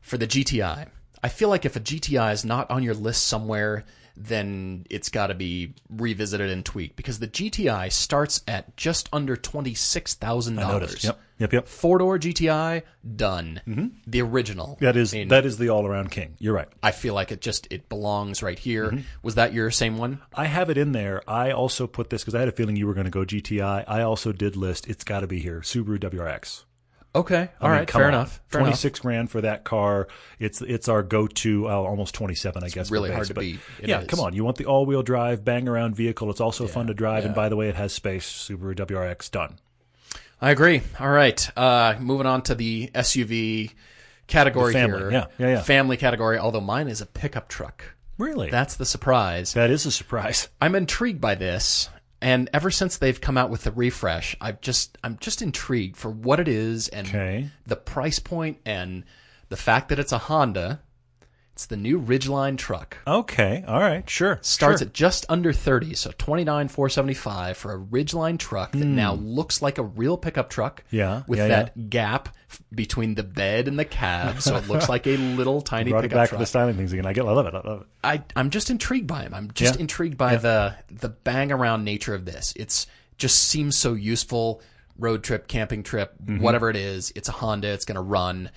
for 0.00 0.16
the 0.16 0.26
GTI. 0.26 0.88
I 1.22 1.28
feel 1.28 1.50
like 1.50 1.66
if 1.66 1.76
a 1.76 1.80
GTI 1.80 2.32
is 2.32 2.44
not 2.46 2.70
on 2.70 2.82
your 2.82 2.94
list 2.94 3.26
somewhere, 3.26 3.84
then 4.16 4.86
it's 4.90 5.08
got 5.08 5.26
to 5.28 5.34
be 5.34 5.74
revisited 5.90 6.50
and 6.50 6.64
tweaked 6.64 6.96
because 6.96 7.18
the 7.18 7.28
GTI 7.28 7.92
starts 7.92 8.42
at 8.48 8.76
just 8.76 9.08
under 9.12 9.36
twenty 9.36 9.74
six 9.74 10.14
thousand 10.14 10.56
dollars. 10.56 11.04
yep 11.04 11.20
yep 11.38 11.52
yep 11.52 11.68
Four 11.68 11.98
door 11.98 12.18
GTI 12.18 12.82
done. 13.16 13.92
The 14.06 14.22
original. 14.22 14.78
that 14.80 14.96
is 14.96 15.12
I 15.14 15.18
mean, 15.18 15.28
that 15.28 15.44
is 15.44 15.58
the 15.58 15.68
all-around 15.68 16.10
king 16.10 16.36
you're 16.38 16.54
right 16.54 16.68
I 16.82 16.92
feel 16.92 17.14
like 17.14 17.30
it 17.30 17.40
just 17.40 17.66
it 17.70 17.88
belongs 17.88 18.42
right 18.42 18.58
here. 18.58 18.86
Mm-hmm. 18.86 19.00
Was 19.22 19.34
that 19.34 19.52
your 19.52 19.70
same 19.70 19.98
one? 19.98 20.20
I 20.34 20.46
have 20.46 20.70
it 20.70 20.78
in 20.78 20.92
there. 20.92 21.22
I 21.28 21.50
also 21.50 21.86
put 21.86 22.10
this 22.10 22.22
because 22.22 22.34
I 22.34 22.40
had 22.40 22.48
a 22.48 22.52
feeling 22.52 22.76
you 22.76 22.86
were 22.86 22.94
going 22.94 23.04
to 23.04 23.10
go 23.10 23.24
GTI. 23.24 23.84
I 23.86 24.02
also 24.02 24.32
did 24.32 24.56
list 24.56 24.88
it's 24.88 25.04
got 25.04 25.20
to 25.20 25.26
be 25.26 25.40
here 25.40 25.60
Subaru 25.60 25.98
WRX. 25.98 26.64
Okay. 27.16 27.48
I 27.60 27.64
mean, 27.64 27.72
right. 27.72 27.88
come 27.88 28.00
Fair 28.00 28.08
on. 28.08 28.14
enough. 28.14 28.40
Fair 28.48 28.60
enough. 28.60 28.70
26 28.72 29.00
grand 29.00 29.30
for 29.30 29.40
that 29.40 29.64
car. 29.64 30.06
It's 30.38 30.60
it's 30.60 30.88
our 30.88 31.02
go-to, 31.02 31.66
uh, 31.68 31.72
almost 31.72 32.14
27, 32.14 32.62
I 32.62 32.68
guess. 32.68 32.88
for 32.88 32.92
really 32.94 33.08
base, 33.08 33.14
hard 33.16 33.26
to 33.28 33.34
beat. 33.34 33.58
It 33.80 33.88
yeah, 33.88 34.00
is. 34.02 34.06
come 34.06 34.20
on. 34.20 34.34
You 34.34 34.44
want 34.44 34.58
the 34.58 34.66
all-wheel 34.66 35.02
drive, 35.02 35.44
bang-around 35.44 35.96
vehicle. 35.96 36.30
It's 36.30 36.40
also 36.42 36.66
fun 36.66 36.86
to 36.88 36.94
drive. 36.94 37.24
And 37.24 37.34
by 37.34 37.48
the 37.48 37.56
way, 37.56 37.68
it 37.70 37.74
has 37.74 37.92
space. 37.92 38.26
Subaru 38.50 38.76
WRX, 38.76 39.30
done. 39.30 39.56
I 40.40 40.50
agree. 40.50 40.82
All 41.00 41.08
right. 41.10 41.50
Uh, 41.56 41.94
moving 41.98 42.26
on 42.26 42.42
to 42.42 42.54
the 42.54 42.90
SUV 42.94 43.72
category 44.26 44.74
The 44.74 44.78
family. 44.78 44.98
here. 44.98 45.10
Yeah, 45.10 45.26
yeah, 45.38 45.48
yeah. 45.54 45.62
Family 45.62 45.96
category, 45.96 46.38
although 46.38 46.60
mine 46.60 46.88
is 46.88 47.00
a 47.00 47.06
pickup 47.06 47.48
truck. 47.48 47.82
Really? 48.18 48.50
That's 48.50 48.76
the 48.76 48.84
surprise. 48.86 49.54
that 49.54 49.70
is 49.70 49.86
a 49.86 49.90
surprise. 49.90 50.48
I'm 50.60 50.74
intrigued 50.74 51.20
by 51.20 51.34
this, 51.34 51.88
and 52.20 52.48
ever 52.52 52.70
since 52.70 52.96
they've 52.96 53.20
come 53.20 53.36
out 53.36 53.50
with 53.50 53.64
the 53.64 53.72
refresh, 53.72 54.36
I've 54.40 54.60
just 54.60 54.96
I'm 55.04 55.18
just 55.18 55.42
intrigued 55.42 55.96
for 55.96 56.10
what 56.10 56.40
it 56.40 56.48
is 56.48 56.88
and 56.88 57.06
Okay. 57.08 57.50
the 57.66 57.76
price 57.76 58.18
point 58.18 58.58
and 58.64 59.04
the 59.48 59.56
fact 59.56 59.88
that 59.90 59.98
it's 59.98 60.12
a 60.12 60.18
Honda. 60.18 60.80
It's 61.56 61.64
the 61.64 61.76
new 61.78 61.98
Ridgeline 61.98 62.58
truck. 62.58 62.98
Okay. 63.06 63.64
All 63.66 63.80
right. 63.80 64.08
Sure. 64.10 64.38
Starts 64.42 64.80
sure. 64.80 64.88
at 64.88 64.92
just 64.92 65.24
under 65.30 65.54
30, 65.54 65.94
so 65.94 66.10
29,475 66.18 67.56
for 67.56 67.72
a 67.72 67.78
Ridgeline 67.78 68.38
truck 68.38 68.72
that 68.72 68.84
now 68.84 69.14
looks 69.14 69.62
like 69.62 69.78
a 69.78 69.82
real 69.82 70.18
pickup 70.18 70.50
truck. 70.50 70.82
Hmm. 70.90 70.96
Yeah, 70.96 71.22
With 71.26 71.38
yeah, 71.38 71.48
that 71.48 71.88
gap 71.88 72.28
between 72.74 73.14
the 73.14 73.22
bed 73.22 73.68
and 73.68 73.78
the 73.78 73.86
cab, 73.86 74.42
so 74.42 74.56
it 74.56 74.68
looks 74.68 74.88
like 74.90 75.06
a 75.06 75.16
little 75.16 75.60
tiny 75.62 75.90
Brought 75.90 76.00
it 76.04 76.08
pickup 76.08 76.16
back 76.16 76.28
truck. 76.28 76.38
to 76.38 76.42
the 76.42 76.46
styling 76.46 76.76
things 76.76 76.92
again. 76.92 77.06
I 77.06 77.14
get. 77.14 77.24
I 77.24 77.32
love 77.32 77.46
it. 77.46 77.54
I 77.54 77.60
love 77.66 77.80
it. 77.80 77.86
I 78.04 78.22
I'm 78.36 78.50
just 78.50 78.68
intrigued 78.68 79.06
by 79.06 79.22
him. 79.22 79.32
I'm 79.32 79.50
just 79.52 79.76
Yeah. 79.76 79.80
intrigued 79.80 80.18
by 80.18 80.36
the 80.36 80.74
the 80.90 81.08
bang 81.08 81.52
around 81.52 81.84
nature 81.84 82.14
of 82.14 82.26
this. 82.26 82.52
It's 82.56 82.86
just 83.16 83.44
seems 83.48 83.78
so 83.78 83.94
useful. 83.94 84.60
Road 84.98 85.22
trip, 85.24 85.48
camping 85.48 85.82
trip, 85.82 86.12
Mm-hmm. 86.22 86.42
whatever 86.42 86.68
it 86.70 86.76
is. 86.76 87.12
It's 87.16 87.28
a 87.30 87.32
Honda. 87.32 87.68
It's 87.68 87.84
going 87.86 87.96
to 87.96 88.02
run. 88.02 88.50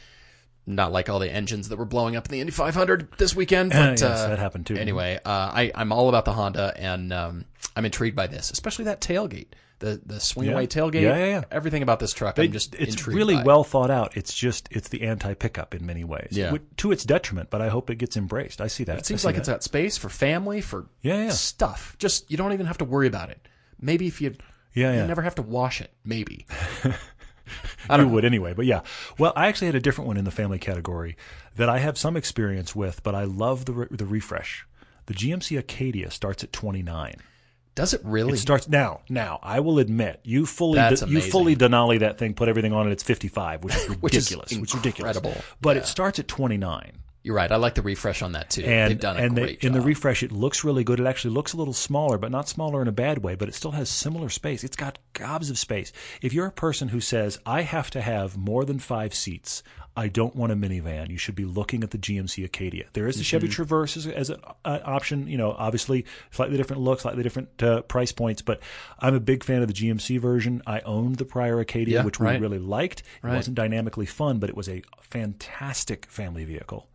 Not 0.69 0.91
like 0.91 1.10
all 1.10 1.17
the 1.17 1.32
engines 1.32 1.69
that 1.69 1.77
were 1.77 1.86
blowing 1.86 2.15
up 2.15 2.27
in 2.27 2.32
the 2.32 2.39
Indy 2.41 2.51
500 2.51 3.10
this 3.17 3.36
weekend. 3.36 3.71
But, 3.71 3.99
yes, 3.99 4.03
uh, 4.03 4.27
that 4.29 4.38
happened 4.38 4.67
too. 4.67 4.75
Anyway, 4.75 5.19
uh, 5.25 5.29
I 5.51 5.71
I'm 5.73 5.91
all 5.91 6.10
about 6.10 6.25
the 6.25 6.34
Honda, 6.34 6.73
and 6.77 7.12
um, 7.12 7.45
I'm 7.75 7.86
intrigued 7.86 8.15
by 8.15 8.27
this, 8.27 8.51
especially 8.51 8.86
that 8.86 9.01
tailgate, 9.01 9.47
the 9.79 9.99
the 10.05 10.19
swing 10.19 10.47
Yeah. 10.49 10.53
away 10.53 10.67
tailgate. 10.67 11.01
Yeah, 11.01 11.17
yeah, 11.17 11.25
yeah. 11.25 11.43
Everything 11.49 11.82
about 11.82 11.99
this 11.99 12.13
truck, 12.13 12.38
I'm 12.38 12.51
just 12.51 12.75
it's 12.75 13.08
really 13.08 13.34
by. 13.34 13.43
well 13.43 13.63
thought 13.63 13.89
out. 13.89 14.15
It's 14.15 14.32
just 14.32 14.67
it's 14.69 14.89
the 14.89 15.01
anti-pickup 15.01 15.73
in 15.73 15.88
many 15.88 16.03
ways. 16.03 16.29
Yeah. 16.34 16.55
To 16.77 16.91
its 16.91 17.03
detriment, 17.03 17.49
but 17.49 17.62
I 17.63 17.69
hope 17.69 17.89
it 17.89 17.95
gets 17.95 18.15
embraced. 18.15 18.62
I 18.62 18.67
see 18.67 18.84
that. 18.84 18.99
It 18.99 19.05
seems 19.08 19.25
like 19.25 19.38
it's 19.38 19.49
got 19.49 19.63
space 19.63 19.97
for 19.97 20.10
family, 20.10 20.62
for 20.62 20.86
Yeah, 21.01 21.23
yeah. 21.23 21.29
stuff. 21.32 21.95
Just 21.97 22.29
you 22.29 22.38
don't 22.38 22.53
even 22.53 22.67
have 22.67 22.77
to 22.77 22.86
worry 22.86 23.08
about 23.08 23.32
it. 23.32 23.39
Maybe 23.82 24.05
if 24.05 24.21
you 24.21 24.36
Yeah, 24.75 25.01
you 25.01 25.08
never 25.08 25.23
have 25.23 25.36
to 25.36 25.41
wash 25.41 25.82
it. 25.82 25.91
Maybe. 26.05 26.45
you 27.89 28.07
would 28.07 28.25
anyway. 28.25 28.53
But 28.53 28.65
yeah, 28.65 28.81
well, 29.17 29.33
I 29.35 29.47
actually 29.47 29.67
had 29.67 29.75
a 29.75 29.79
different 29.79 30.07
one 30.07 30.17
in 30.17 30.25
the 30.25 30.31
family 30.31 30.59
category 30.59 31.15
that 31.55 31.69
I 31.69 31.79
have 31.79 31.97
some 31.97 32.15
experience 32.15 32.75
with, 32.75 33.03
but 33.03 33.15
I 33.15 33.23
love 33.23 33.65
the 33.65 33.73
re- 33.73 33.88
the 33.91 34.05
refresh. 34.05 34.65
The 35.07 35.13
GMC 35.13 35.57
Acadia 35.57 36.12
starts 36.12 36.43
at 36.43 36.53
29. 36.53 37.15
Does 37.75 37.93
it 37.93 38.01
really? 38.03 38.33
It 38.33 38.38
starts 38.38 38.67
now. 38.67 39.01
Now, 39.09 39.39
I 39.41 39.62
will 39.62 39.79
admit, 39.79 40.19
you 40.23 40.45
fully 40.45 40.75
That's 40.75 41.01
you 41.01 41.21
fully 41.21 41.55
Denali 41.55 41.99
that 41.99 42.17
thing, 42.17 42.33
put 42.33 42.49
everything 42.49 42.73
on 42.73 42.88
it. 42.88 42.91
It's 42.91 43.03
55, 43.03 43.63
which 43.63 43.75
is 43.75 43.88
Which 44.01 44.15
is 44.15 44.29
ridiculous. 44.31 44.59
which 44.59 44.71
is 44.71 44.75
ridiculous. 44.75 45.17
But 45.62 45.77
it 45.77 45.85
starts 45.85 46.19
at 46.19 46.27
29. 46.27 46.91
You're 47.29 47.35
right. 47.35 47.51
I 47.51 47.57
like 47.57 47.75
the 47.75 47.83
refresh 47.83 48.23
on 48.23 48.31
that 48.31 48.49
too. 48.49 48.63
and 48.63 48.89
They've 48.89 48.99
done 48.99 49.15
a 49.15 49.19
and 49.19 49.37
they- 49.37 49.41
great 49.43 49.63
in 49.63 49.71
the 49.73 49.81
refresh 49.81 50.23
it 50.23 50.31
looks 50.31 50.63
really 50.63 50.83
good. 50.83 50.99
It 50.99 51.05
actually 51.05 51.35
looks 51.35 51.53
a 51.53 51.57
little 51.57 51.75
smaller, 51.75 52.17
but 52.17 52.31
not 52.31 52.49
smaller 52.49 52.81
in 52.81 52.87
a 52.87 52.91
bad 52.91 53.19
way. 53.19 53.35
But 53.35 53.49
it 53.49 53.53
still 53.53 53.69
has 53.73 53.87
similar 53.87 54.29
space. 54.29 54.63
It's 54.63 54.75
got 54.75 54.97
gobs 55.13 55.51
of 55.51 55.59
space. 55.59 55.91
If 56.23 56.33
you're 56.33 56.47
a 56.47 56.51
person 56.51 56.87
who 56.87 56.99
says 56.99 57.37
I 57.45 57.61
have 57.61 57.91
to 57.91 58.01
have 58.01 58.35
more 58.35 58.65
than 58.65 58.79
five 58.79 59.13
seats, 59.13 59.61
I 59.95 60.07
don't 60.07 60.35
want 60.35 60.51
a 60.51 60.55
minivan. 60.55 61.11
You 61.11 61.19
should 61.19 61.35
be 61.35 61.45
looking 61.45 61.83
at 61.83 61.91
the 61.91 61.99
GMC 61.99 62.43
Acadia. 62.45 62.85
There 62.93 63.05
is 63.07 63.17
the 63.17 63.23
Chevy 63.23 63.45
Mm-hmm. 63.47 63.53
Traverse 63.53 63.95
as, 63.97 64.07
as 64.07 64.29
an 64.31 64.39
uh, 64.65 64.79
option. 64.83 65.27
You 65.27 65.37
know, 65.37 65.51
obviously 65.51 66.05
slightly 66.31 66.57
different 66.57 66.81
look, 66.81 66.99
slightly 67.01 67.21
different 67.21 67.61
uh, 67.61 67.83
price 67.83 68.11
points. 68.11 68.41
But 68.41 68.59
I'm 68.97 69.13
a 69.13 69.19
big 69.19 69.43
fan 69.43 69.61
of 69.61 69.67
the 69.67 69.73
GMC 69.75 70.19
version. 70.19 70.63
I 70.65 70.79
owned 70.79 71.17
the 71.17 71.25
prior 71.25 71.59
Acadia, 71.59 71.99
Yeah, 71.99 72.05
which 72.05 72.19
we 72.19 72.25
right. 72.25 72.41
really 72.41 72.57
liked. 72.59 73.03
It 73.23 73.27
wasn't 73.27 73.53
dynamically 73.55 74.07
fun, 74.07 74.39
but 74.39 74.49
it 74.49 74.55
was 74.57 74.67
a 74.67 74.81
fantastic 75.01 76.07
family 76.07 76.43
vehicle. 76.45 76.87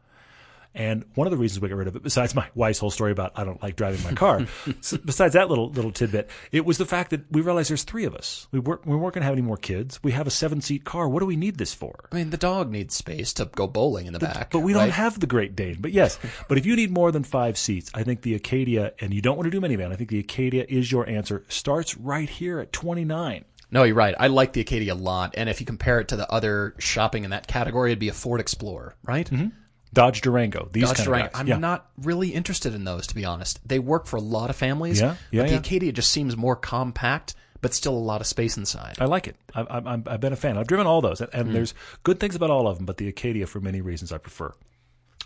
And 0.75 1.05
one 1.15 1.27
of 1.27 1.31
the 1.31 1.37
reasons 1.37 1.61
we 1.61 1.69
got 1.69 1.77
rid 1.77 1.89
of 1.89 1.97
it, 1.97 2.03
besides 2.03 2.35
my 2.35 2.49
wife's 2.55 2.81
whole 2.81 2.91
story 2.91 3.13
about 3.13 3.33
I 3.37 3.45
don't 3.45 3.63
like 3.63 3.77
driving 3.77 4.03
my 4.03 4.13
car, 4.13 4.47
besides 5.05 5.35
that 5.35 5.49
little 5.49 5.71
little 5.71 5.93
tidbit, 5.93 6.29
it 6.51 6.65
was 6.65 6.79
the 6.79 6.87
fact 6.87 7.11
that 7.11 7.31
we 7.31 7.41
realized 7.43 7.71
there's 7.71 7.85
three 7.85 8.05
of 8.05 8.15
us. 8.15 8.49
We 8.51 8.59
weren't 8.59 8.85
we 8.85 8.97
weren't 8.97 9.15
going 9.15 9.23
to 9.23 9.27
have 9.27 9.35
any 9.35 9.43
more 9.43 9.57
kids. 9.57 10.01
We 10.03 10.13
have 10.13 10.27
a 10.27 10.31
seven 10.31 10.61
seat 10.61 10.85
car. 10.85 11.09
What 11.09 11.21
do 11.21 11.27
we 11.27 11.37
need 11.37 11.59
this 11.59 11.73
for? 11.73 12.09
I 12.11 12.17
mean, 12.17 12.31
the 12.31 12.37
dog 12.37 12.71
needs 12.71 12.95
space 12.95 13.33
to 13.35 13.45
go 13.47 13.67
bowling 13.67 14.07
in 14.07 14.13
the 14.13 14.19
back. 14.19 14.51
But 14.51 14.61
we 14.61 14.75
right? 14.75 14.81
don't 14.81 14.91
have 14.91 15.21
the 15.21 15.27
Great 15.27 15.55
Dane. 15.55 15.79
But 15.81 15.93
yes, 15.93 16.19
but 16.49 16.59
if 16.59 16.67
you 16.67 16.75
need 16.75 16.91
more 16.91 17.13
than 17.13 17.23
five 17.23 17.57
seats, 17.57 17.91
I 17.95 18.03
think 18.03 18.23
the 18.23 18.35
Acadia, 18.35 18.95
and 19.01 19.15
you 19.15 19.23
don't 19.23 19.37
want 19.37 19.51
to 19.51 19.51
do 19.51 19.61
minivan, 19.61 19.93
I 19.93 19.97
think 19.97 20.11
the 20.11 20.19
Acadia 20.19 20.67
is 20.69 20.91
your 20.91 21.09
answer. 21.09 21.45
Starts 21.49 21.97
right 21.97 22.29
here 22.29 22.59
at 22.59 22.73
29. 22.73 23.45
No, 23.71 23.83
you're 23.83 23.97
right. 23.97 24.15
I 24.19 24.29
like 24.29 24.53
the 24.53 24.61
Acadia 24.61 24.93
a 24.93 24.95
lot, 24.95 25.35
and 25.37 25.49
if 25.49 25.61
you 25.61 25.67
compare 25.67 25.99
it 25.99 26.09
to 26.09 26.17
the 26.17 26.31
other 26.31 26.75
shopping 26.79 27.25
in 27.25 27.31
that 27.31 27.47
category, 27.49 27.91
it'd 27.91 27.99
be 27.99 28.09
a 28.09 28.13
Ford 28.13 28.41
Explorer, 28.41 28.95
right? 29.03 29.29
Mm-hmm. 29.29 29.49
Dodge 29.95 30.21
Durango. 30.21 30.69
These 30.73 30.89
Dodge 30.89 30.97
kind 30.97 31.07
Durango. 31.07 31.27
of 31.27 31.33
guys. 31.33 31.41
I'm 31.41 31.47
yeah. 31.47 31.59
not 31.59 31.91
really 32.03 32.29
interested 32.31 32.75
in 32.75 32.85
those, 32.85 33.07
to 33.07 33.15
be 33.15 33.25
honest. 33.25 33.67
They 33.67 33.79
work 33.79 34.07
for 34.07 34.17
a 34.17 34.21
lot 34.21 34.51
of 34.51 34.57
families. 34.57 35.01
Yeah, 35.01 35.17
yeah, 35.31 35.43
but 35.43 35.49
the 35.49 35.55
yeah. 35.55 35.61
Acadia 35.61 35.93
just 35.93 36.11
seems 36.11 36.37
more 36.37 36.57
compact, 36.57 37.35
but 37.61 37.73
still 37.73 37.95
a 37.95 37.99
lot 37.99 38.21
of 38.21 38.27
space 38.27 38.57
inside. 38.57 38.97
I 39.01 39.07
like 39.07 39.29
it. 39.29 39.37
I, 39.55 40.03
I've 40.07 40.21
been 40.21 40.33
a 40.33 40.37
fan. 40.37 40.59
I've 40.59 40.67
driven 40.67 40.87
all 40.87 41.01
those, 41.01 41.21
and, 41.21 41.31
and 41.33 41.49
hmm. 41.49 41.55
there's 41.55 41.75
good 42.03 42.21
things 42.21 42.35
about 42.35 42.51
all 42.51 42.69
of 42.69 42.77
them. 42.77 42.87
But 42.87 42.99
the 42.99 43.09
Acadia, 43.09 43.47
for 43.47 43.61
many 43.61 43.81
reasons, 43.81 44.13
I 44.13 44.19
prefer. 44.19 44.53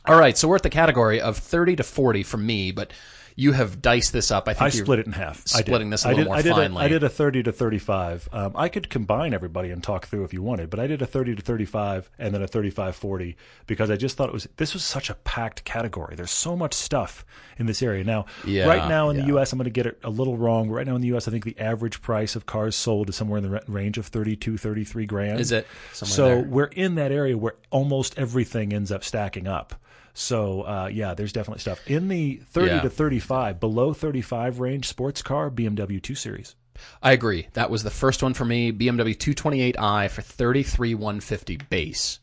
All 0.05 0.19
right, 0.19 0.39
so 0.39 0.49
we're 0.49 0.57
at 0.57 0.63
the 0.63 0.71
category 0.71 1.21
of 1.21 1.37
30 1.37 1.77
to 1.77 1.83
40 1.83 2.23
for 2.23 2.37
me, 2.37 2.71
but 2.71 2.93
you 3.39 3.53
have 3.53 3.81
diced 3.81 4.13
this 4.13 4.33
up. 4.33 4.49
I 4.49 4.53
think 4.55 4.63
I 4.63 4.71
split 4.71 4.99
it 4.99 5.07
in 5.07 5.13
half. 5.13 5.45
I 5.55 5.59
did. 5.59 5.67
Splitting 5.67 5.91
this 5.91 6.05
a 6.05 6.09
I 6.09 6.11
little 6.11 6.25
did, 6.25 6.29
more 6.29 6.37
I 6.39 6.43
did 6.43 6.53
finely. 6.55 6.83
A, 6.83 6.85
I 6.87 6.89
did 6.89 7.05
a 7.05 7.09
30 7.09 7.45
to 7.45 7.53
35. 7.53 8.29
Um, 8.33 8.53
I 8.57 8.69
could 8.69 8.91
combine 8.91 9.33
everybody 9.33 9.71
and 9.71 9.81
talk 9.81 10.07
through 10.07 10.25
if 10.25 10.33
you 10.33 10.43
wanted, 10.43 10.71
but 10.71 10.81
I 10.81 10.89
did 10.89 11.01
a 11.03 11.07
30 11.07 11.37
to 11.37 11.43
35 11.43 12.11
and 12.19 12.35
then 12.35 12.43
a 12.43 12.49
35 12.49 12.97
40 12.97 13.37
because 13.69 13.93
I 13.93 13.97
just 13.97 14.17
thought 14.17 14.29
it 14.29 14.33
was 14.33 14.49
this 14.57 14.75
was 14.75 14.83
such 14.83 15.09
a 15.09 15.15
packed 15.15 15.63
category. 15.63 16.17
There's 16.17 16.33
so 16.33 16.57
much 16.57 16.75
stuff 16.75 17.25
in 17.59 17.67
this 17.67 17.81
area. 17.81 18.03
Now, 18.03 18.27
Yeah, 18.45 18.67
right 18.67 18.89
now 18.89 19.09
in 19.11 19.17
yeah. 19.17 19.23
the 19.23 19.29
U.S., 19.29 19.53
I'm 19.53 19.59
going 19.59 19.67
to 19.67 19.71
get 19.71 19.87
it 19.87 20.01
a 20.03 20.11
little 20.11 20.37
wrong. 20.37 20.69
Right 20.69 20.85
now 20.87 20.97
in 20.97 21.01
the 21.01 21.09
U.S., 21.09 21.29
I 21.29 21.31
think 21.31 21.45
the 21.45 21.59
average 21.61 22.03
price 22.03 22.35
of 22.35 22.45
cars 22.45 22.75
sold 22.75 23.09
is 23.09 23.15
somewhere 23.15 23.39
in 23.39 23.49
the 23.49 23.63
range 23.69 23.99
of 23.99 24.07
32, 24.09 24.59
33 24.59 25.07
grand. 25.07 25.39
Is 25.39 25.53
it? 25.53 25.65
Somewhere 25.93 26.13
So 26.13 26.27
there. 26.27 26.43
we're 26.43 26.65
in 26.65 26.97
that 26.97 27.13
area 27.13 27.39
where 27.39 27.55
almost 27.71 28.19
everything 28.19 28.73
ends 28.73 28.91
up 28.91 29.05
stacking 29.05 29.47
up. 29.47 29.75
So 30.15 30.63
uh, 30.63 30.91
yeah, 30.93 31.15
there's 31.15 31.33
definitely 31.33 31.61
stuff 31.61 31.81
in 31.89 32.09
the 32.09 32.37
30 32.37 32.67
Yeah. 32.69 32.81
to 32.83 32.91
35, 32.91 33.61
below 33.61 33.93
35 33.95 34.59
range 34.61 34.89
sports 34.89 35.23
car 35.23 35.51
BMW 35.51 36.03
2 36.03 36.15
Series. 36.15 36.55
I 37.03 37.13
agree. 37.13 37.49
That 37.55 37.71
was 37.71 37.83
the 37.83 37.91
first 37.91 38.23
one 38.23 38.35
for 38.35 38.45
me. 38.45 38.71
BMW 38.73 39.17
228i 39.17 40.09
for 40.11 40.23
33,150 40.23 41.57
base. 41.69 42.21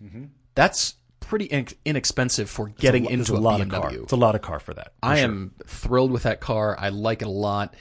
That's 0.56 0.96
pretty 1.20 1.46
in- 1.46 1.68
inexpensive 1.84 2.50
for 2.50 2.70
getting 2.70 3.04
There's 3.04 3.20
into 3.30 3.36
a 3.36 3.40
a, 3.40 3.42
lot 3.42 3.60
BMW. 3.60 3.64
of 3.64 3.70
car. 3.82 3.94
It's 3.94 4.12
a 4.14 4.16
lot 4.18 4.36
of 4.36 4.42
car 4.42 4.60
for 4.60 4.74
that. 4.74 4.94
for 5.02 5.10
I 5.10 5.16
sure. 5.18 5.24
am 5.26 5.52
thrilled 5.66 6.12
with 6.12 6.24
that 6.24 6.40
car. 6.40 6.76
I 6.80 6.90
like 6.90 7.22
it 7.22 7.28
a 7.28 7.32
lot. 7.32 7.76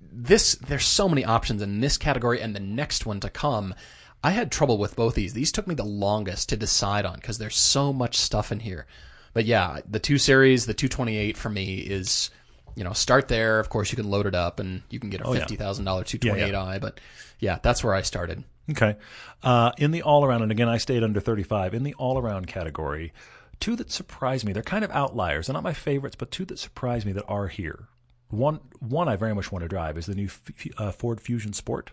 This 0.00 0.56
there's 0.56 0.84
so 0.84 1.08
many 1.08 1.24
options 1.24 1.62
in 1.62 1.80
this 1.80 1.96
category 1.96 2.40
and 2.42 2.54
the 2.54 2.60
next 2.60 3.06
one 3.06 3.20
to 3.20 3.30
come. 3.30 3.74
I 4.22 4.32
had 4.32 4.52
trouble 4.52 4.78
with 4.78 4.94
both 4.94 5.14
these. 5.14 5.32
These 5.32 5.52
took 5.52 5.66
me 5.66 5.74
the 5.74 5.84
longest 5.84 6.50
to 6.50 6.56
decide 6.56 7.06
on 7.06 7.14
because 7.16 7.38
there's 7.38 7.56
so 7.56 7.92
much 7.92 8.16
stuff 8.18 8.52
in 8.52 8.60
here. 8.60 8.86
But 9.34 9.44
yeah, 9.46 9.80
the 9.88 9.98
2 9.98 10.18
series, 10.18 10.66
the 10.66 10.74
228 10.74 11.36
for 11.36 11.48
me 11.48 11.76
is 11.78 12.30
you 12.74 12.84
know, 12.84 12.92
start 12.94 13.28
there. 13.28 13.60
Of 13.60 13.68
course, 13.68 13.92
you 13.92 13.96
can 13.96 14.10
load 14.10 14.24
it 14.26 14.34
up 14.34 14.58
and 14.58 14.80
you 14.88 14.98
can 14.98 15.10
get 15.10 15.20
a 15.20 15.24
Oh, 15.26 15.34
yeah. 15.34 15.44
$50,000 15.44 15.84
228i, 15.84 16.80
but 16.80 17.00
yeah, 17.38 17.58
that's 17.62 17.84
where 17.84 17.94
I 17.94 18.00
started. 18.00 18.44
Okay. 18.70 18.96
Uh, 19.42 19.72
in 19.76 19.90
the 19.90 20.00
all 20.02 20.24
around, 20.24 20.40
and 20.40 20.50
again, 20.50 20.70
I 20.70 20.78
stayed 20.78 21.02
under 21.04 21.20
35. 21.20 21.74
In 21.74 21.82
the 21.82 21.92
all 21.94 22.18
around 22.18 22.46
category, 22.46 23.12
two 23.60 23.76
that 23.76 23.90
surprise 23.90 24.42
me. 24.44 24.54
They're 24.54 24.62
kind 24.62 24.84
of 24.86 24.90
outliers. 24.92 25.48
They're 25.48 25.54
not 25.54 25.62
my 25.64 25.74
favorites, 25.74 26.16
but 26.16 26.30
two 26.30 26.46
that 26.46 26.58
surprise 26.58 27.04
me 27.04 27.12
that 27.12 27.24
are 27.28 27.48
here. 27.48 27.88
One, 28.30 28.60
one 28.80 29.06
I 29.08 29.16
very 29.16 29.34
much 29.34 29.52
want 29.52 29.64
to 29.64 29.68
drive 29.68 29.98
is 29.98 30.06
the 30.06 30.14
new 30.14 30.24
F- 30.26 30.42
F- 30.58 30.66
uh, 30.78 30.92
Ford 30.92 31.20
Fusion 31.20 31.52
Sport. 31.52 31.90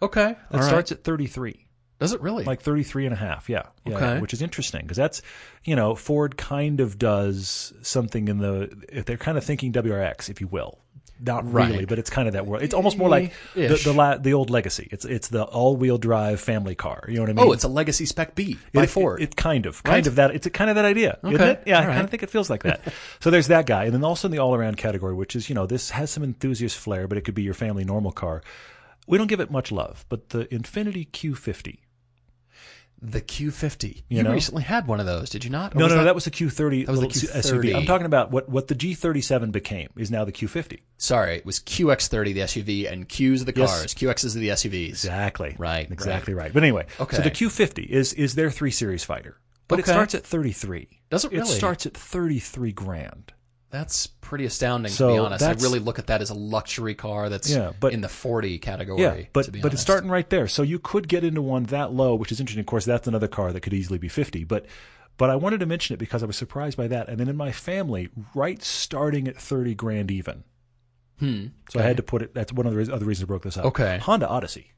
Okay. 0.00 0.36
That 0.52 0.62
starts 0.62 0.92
at 0.92 1.02
33. 1.02 1.66
Does 2.04 2.12
it 2.12 2.20
really? 2.20 2.44
like 2.44 2.60
33 2.60 3.06
and 3.06 3.12
a 3.12 3.16
half 3.16 3.48
yeah, 3.48 3.62
yeah 3.84 3.96
Okay. 3.96 4.20
which 4.20 4.32
is 4.32 4.42
interesting 4.42 4.82
because 4.82 4.96
that's 4.96 5.22
you 5.64 5.74
know 5.76 5.94
ford 5.94 6.36
kind 6.36 6.80
of 6.80 6.98
does 6.98 7.72
something 7.82 8.28
in 8.28 8.38
the 8.38 8.70
if 8.88 9.04
they're 9.04 9.16
kind 9.16 9.36
of 9.38 9.44
thinking 9.44 9.72
wrx 9.72 10.28
if 10.28 10.40
you 10.40 10.46
will 10.46 10.78
not 11.20 11.50
really 11.50 11.84
but 11.84 11.98
it's 11.98 12.10
kind 12.10 12.26
of 12.26 12.34
that 12.34 12.44
world 12.44 12.62
it's 12.62 12.74
almost 12.74 12.98
more 12.98 13.08
like 13.08 13.32
the 13.54 13.68
the, 13.84 13.92
la- 13.92 14.16
the 14.18 14.34
old 14.34 14.50
legacy 14.50 14.88
it's 14.90 15.04
it's 15.04 15.28
the 15.28 15.44
all-wheel 15.44 15.96
drive 15.96 16.40
family 16.40 16.74
car 16.74 17.04
you 17.08 17.14
know 17.14 17.22
what 17.22 17.28
i 17.28 17.32
oh, 17.32 17.36
mean 17.36 17.48
oh, 17.48 17.52
it's 17.52 17.64
a 17.64 17.68
Legacy 17.68 18.04
Spec 18.04 18.34
B 18.34 18.58
by 18.72 18.82
it, 18.82 18.90
Ford. 18.90 19.20
It, 19.20 19.30
it 19.30 19.36
kind 19.36 19.64
of, 19.66 19.82
kind 19.84 19.94
Right? 19.94 20.06
of 20.08 20.16
that. 20.16 20.34
It's 20.34 20.46
a 20.46 20.50
kind 20.50 20.70
of 20.70 20.76
that 20.76 20.84
idea, 20.84 21.18
isn't 21.22 21.34
Okay. 21.36 21.50
it? 21.52 21.62
Yeah, 21.66 21.78
I 21.78 21.86
All 21.86 21.92
kind 21.92 22.00
of 22.04 22.10
think 22.10 22.22
it 22.24 22.30
feels 22.30 22.50
like 22.50 22.62
that. 22.64 22.80
so 23.20 23.30
there's 23.30 23.46
that 23.46 23.66
guy, 23.66 23.84
and 23.84 23.94
then 23.94 24.02
also 24.04 24.26
in 24.28 24.32
the 24.32 24.38
all-around 24.38 24.76
category, 24.76 25.14
which 25.14 25.34
is 25.36 25.48
you 25.48 25.54
know 25.54 25.66
this 25.66 25.90
has 25.90 26.10
some 26.10 26.24
enthusiast 26.24 26.76
flair, 26.76 27.06
but 27.06 27.16
it 27.16 27.22
could 27.24 27.34
be 27.34 27.42
your 27.42 27.54
family 27.54 27.84
normal 27.84 28.10
car. 28.12 28.42
We 29.06 29.18
don't 29.18 29.28
give 29.28 29.40
it 29.40 29.50
much 29.50 29.70
love, 29.70 30.04
but 30.08 30.30
the 30.30 30.46
Infiniti 30.46 31.08
Q50. 31.10 31.78
The 33.06 33.20
Q50. 33.20 34.04
You, 34.08 34.22
know? 34.22 34.32
recently 34.32 34.62
had 34.62 34.86
one 34.86 34.98
of 34.98 35.04
those, 35.06 35.28
did 35.28 35.44
you 35.44 35.50
not? 35.50 35.74
Or 35.74 35.78
No, 35.78 35.84
no, 35.86 35.88
that, 35.90 35.96
no, 35.98 36.04
that 36.04 36.14
was 36.14 36.24
the 36.24 36.30
Q30 36.30 36.86
That 36.86 36.92
was 36.92 37.00
the 37.00 37.06
little 37.06 37.28
Q30. 37.40 37.62
SUV. 37.62 37.76
I'm 37.76 37.84
talking 37.86 38.06
about 38.06 38.30
what, 38.30 38.48
what 38.48 38.68
the 38.68 38.74
G37 38.74 39.52
became 39.52 39.90
is 39.96 40.10
now 40.10 40.24
the 40.24 40.32
Q50. 40.32 40.80
Sorry, 40.96 41.36
it 41.36 41.44
was 41.44 41.60
QX30, 41.60 42.24
the 42.34 42.40
SUV, 42.40 42.90
and 42.90 43.06
Q's 43.08 43.42
are 43.42 43.44
the 43.44 43.52
Yes. 43.54 43.70
cars. 43.78 43.94
QXs 43.94 44.36
are 44.36 44.38
the 44.38 44.48
SUVs. 44.48 44.88
Exactly. 44.88 45.54
Right, 45.58 45.90
Exactly 45.90 46.32
right. 46.34 46.52
But 46.52 46.62
anyway, 46.62 46.86
Okay. 46.98 47.16
so 47.16 47.22
the 47.22 47.30
Q50 47.30 47.86
is 47.86 48.12
is 48.14 48.34
their 48.36 48.50
3 48.50 48.70
Series 48.70 49.04
fighter. 49.04 49.36
But 49.68 49.80
it 49.80 49.86
starts 49.86 50.14
at 50.14 50.24
33. 50.24 50.88
Does 51.10 51.24
it 51.24 51.32
really? 51.32 51.42
It 51.42 51.46
starts 51.46 51.86
at 51.86 51.94
33 51.96 52.72
grand. 52.72 53.32
That's 53.74 54.06
pretty 54.06 54.44
astounding, 54.44 54.92
to 54.92 55.08
be 55.08 55.18
honest. 55.18 55.44
I 55.44 55.50
really 55.54 55.80
look 55.80 55.98
at 55.98 56.06
that 56.06 56.22
as 56.22 56.30
a 56.30 56.34
luxury 56.34 56.94
car 56.94 57.28
that's 57.28 57.50
Yeah, 57.50 57.72
but- 57.80 57.92
in 57.92 58.02
the 58.02 58.08
40 58.08 58.58
category. 58.58 59.02
Yeah, 59.02 59.22
but 59.32 59.46
to 59.46 59.50
be 59.50 59.60
but 59.60 59.72
it's 59.72 59.82
starting 59.82 60.08
right 60.08 60.30
there. 60.30 60.46
So 60.46 60.62
you 60.62 60.78
could 60.78 61.08
get 61.08 61.24
into 61.24 61.42
one 61.42 61.64
that 61.64 61.92
low, 61.92 62.14
which 62.14 62.30
is 62.30 62.38
interesting. 62.38 62.60
Of 62.60 62.66
course, 62.66 62.84
that's 62.84 63.08
another 63.08 63.26
car 63.26 63.52
that 63.52 63.62
could 63.62 63.74
easily 63.74 63.98
be 63.98 64.06
50, 64.06 64.44
but 64.44 64.66
but 65.16 65.28
I 65.28 65.34
wanted 65.34 65.58
to 65.58 65.66
mention 65.66 65.92
it 65.94 65.98
because 65.98 66.22
I 66.22 66.26
was 66.26 66.36
surprised 66.36 66.76
by 66.76 66.86
that. 66.86 67.08
And 67.08 67.18
then 67.18 67.28
in 67.28 67.36
my 67.36 67.50
family, 67.50 68.10
right 68.32 68.62
starting 68.62 69.26
at 69.26 69.36
30 69.36 69.74
grand 69.74 70.12
even. 70.12 70.44
Hmm. 71.18 71.46
So 71.70 71.80
I 71.80 71.82
had 71.82 71.96
to 71.96 72.04
put 72.04 72.22
it 72.22 72.32
that's 72.32 72.52
one 72.52 72.66
of 72.68 72.74
the 72.74 72.94
other 72.94 73.04
reasons 73.04 73.24
I 73.24 73.26
broke 73.26 73.42
this 73.42 73.56
up. 73.56 73.64
Okay. 73.64 73.98
Honda 73.98 74.28
Odyssey 74.28 74.70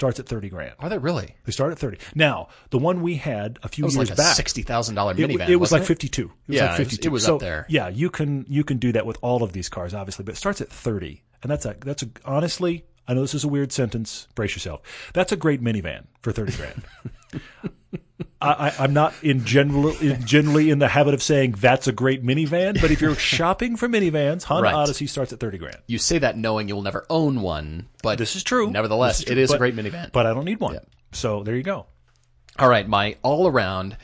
starts 0.00 0.18
at 0.18 0.26
30 0.26 0.48
grand. 0.48 0.72
Are 0.78 0.88
they 0.88 0.96
really? 0.96 1.36
They 1.44 1.52
start 1.52 1.72
at 1.72 1.78
30. 1.78 1.98
Now, 2.14 2.48
the 2.70 2.78
one 2.78 3.02
we 3.02 3.16
had 3.16 3.58
a 3.62 3.68
few 3.68 3.84
It 3.84 3.88
was 3.88 3.96
years 3.96 4.08
like 4.08 4.18
a 4.18 4.22
back 4.22 4.34
sixty 4.34 4.62
thousand 4.62 4.94
dollar 4.94 5.12
minivan. 5.14 5.46
it 5.50 5.56
was 5.56 5.70
wasn't 5.70 5.82
like 5.82 5.88
52. 5.88 6.26
Was 6.26 6.34
Yeah, 6.48 6.68
like 6.68 6.76
52. 6.78 7.06
it 7.08 7.12
was 7.12 7.24
so, 7.24 7.34
up 7.34 7.40
there. 7.42 7.66
Yeah, 7.68 7.88
you 7.88 8.08
can 8.08 8.46
you 8.48 8.64
can 8.64 8.78
do 8.78 8.92
that 8.92 9.04
with 9.04 9.18
all 9.20 9.42
of 9.42 9.52
these 9.52 9.68
cars, 9.68 9.92
obviously, 9.92 10.24
but 10.24 10.32
it 10.32 10.38
starts 10.38 10.62
at 10.62 10.70
30, 10.70 11.22
and 11.42 11.50
that's 11.52 11.66
a 11.66 11.76
that's 11.80 12.02
a 12.02 12.08
honestly. 12.24 12.86
I 13.06 13.12
know 13.14 13.20
this 13.22 13.34
is 13.34 13.44
a 13.44 13.48
weird 13.48 13.72
sentence. 13.72 14.26
Brace 14.34 14.54
yourself. 14.54 14.80
That's 15.12 15.32
a 15.32 15.36
great 15.36 15.62
minivan 15.62 16.04
for 16.22 16.32
30 16.32 16.52
grand. 16.56 16.82
I, 18.42 18.72
I'm 18.78 18.94
not 18.94 19.12
in 19.22 19.44
general 19.44 19.90
in, 19.98 20.24
generally 20.24 20.70
in 20.70 20.78
the 20.78 20.88
habit 20.88 21.12
of 21.12 21.22
saying 21.22 21.56
that's 21.58 21.86
a 21.88 21.92
great 21.92 22.24
minivan, 22.24 22.80
but 22.80 22.90
if 22.90 23.00
you're 23.02 23.14
shopping 23.16 23.76
for 23.76 23.86
minivans, 23.88 24.44
Honda 24.44 24.64
Right. 24.64 24.74
Odyssey 24.74 25.06
starts 25.06 25.32
at 25.32 25.40
30 25.40 25.58
grand. 25.58 25.76
You 25.86 25.98
say 25.98 26.18
that 26.18 26.38
knowing 26.38 26.66
you'll 26.66 26.80
never 26.82 27.04
own 27.10 27.42
one, 27.42 27.88
but 28.02 28.16
This 28.18 28.36
is 28.36 28.42
true. 28.42 28.70
Nevertheless, 28.70 29.18
is 29.18 29.24
true. 29.26 29.32
it 29.32 29.38
is 29.38 29.52
a 29.52 29.58
great 29.58 29.76
minivan. 29.76 30.10
But 30.12 30.24
I 30.24 30.32
don't 30.32 30.46
need 30.46 30.58
one. 30.60 30.78
So 31.12 31.42
there 31.42 31.54
you 31.54 31.62
go. 31.62 31.86
All 32.58 32.68
right, 32.68 32.88
my 32.88 33.16
all 33.22 33.46
around, 33.46 33.96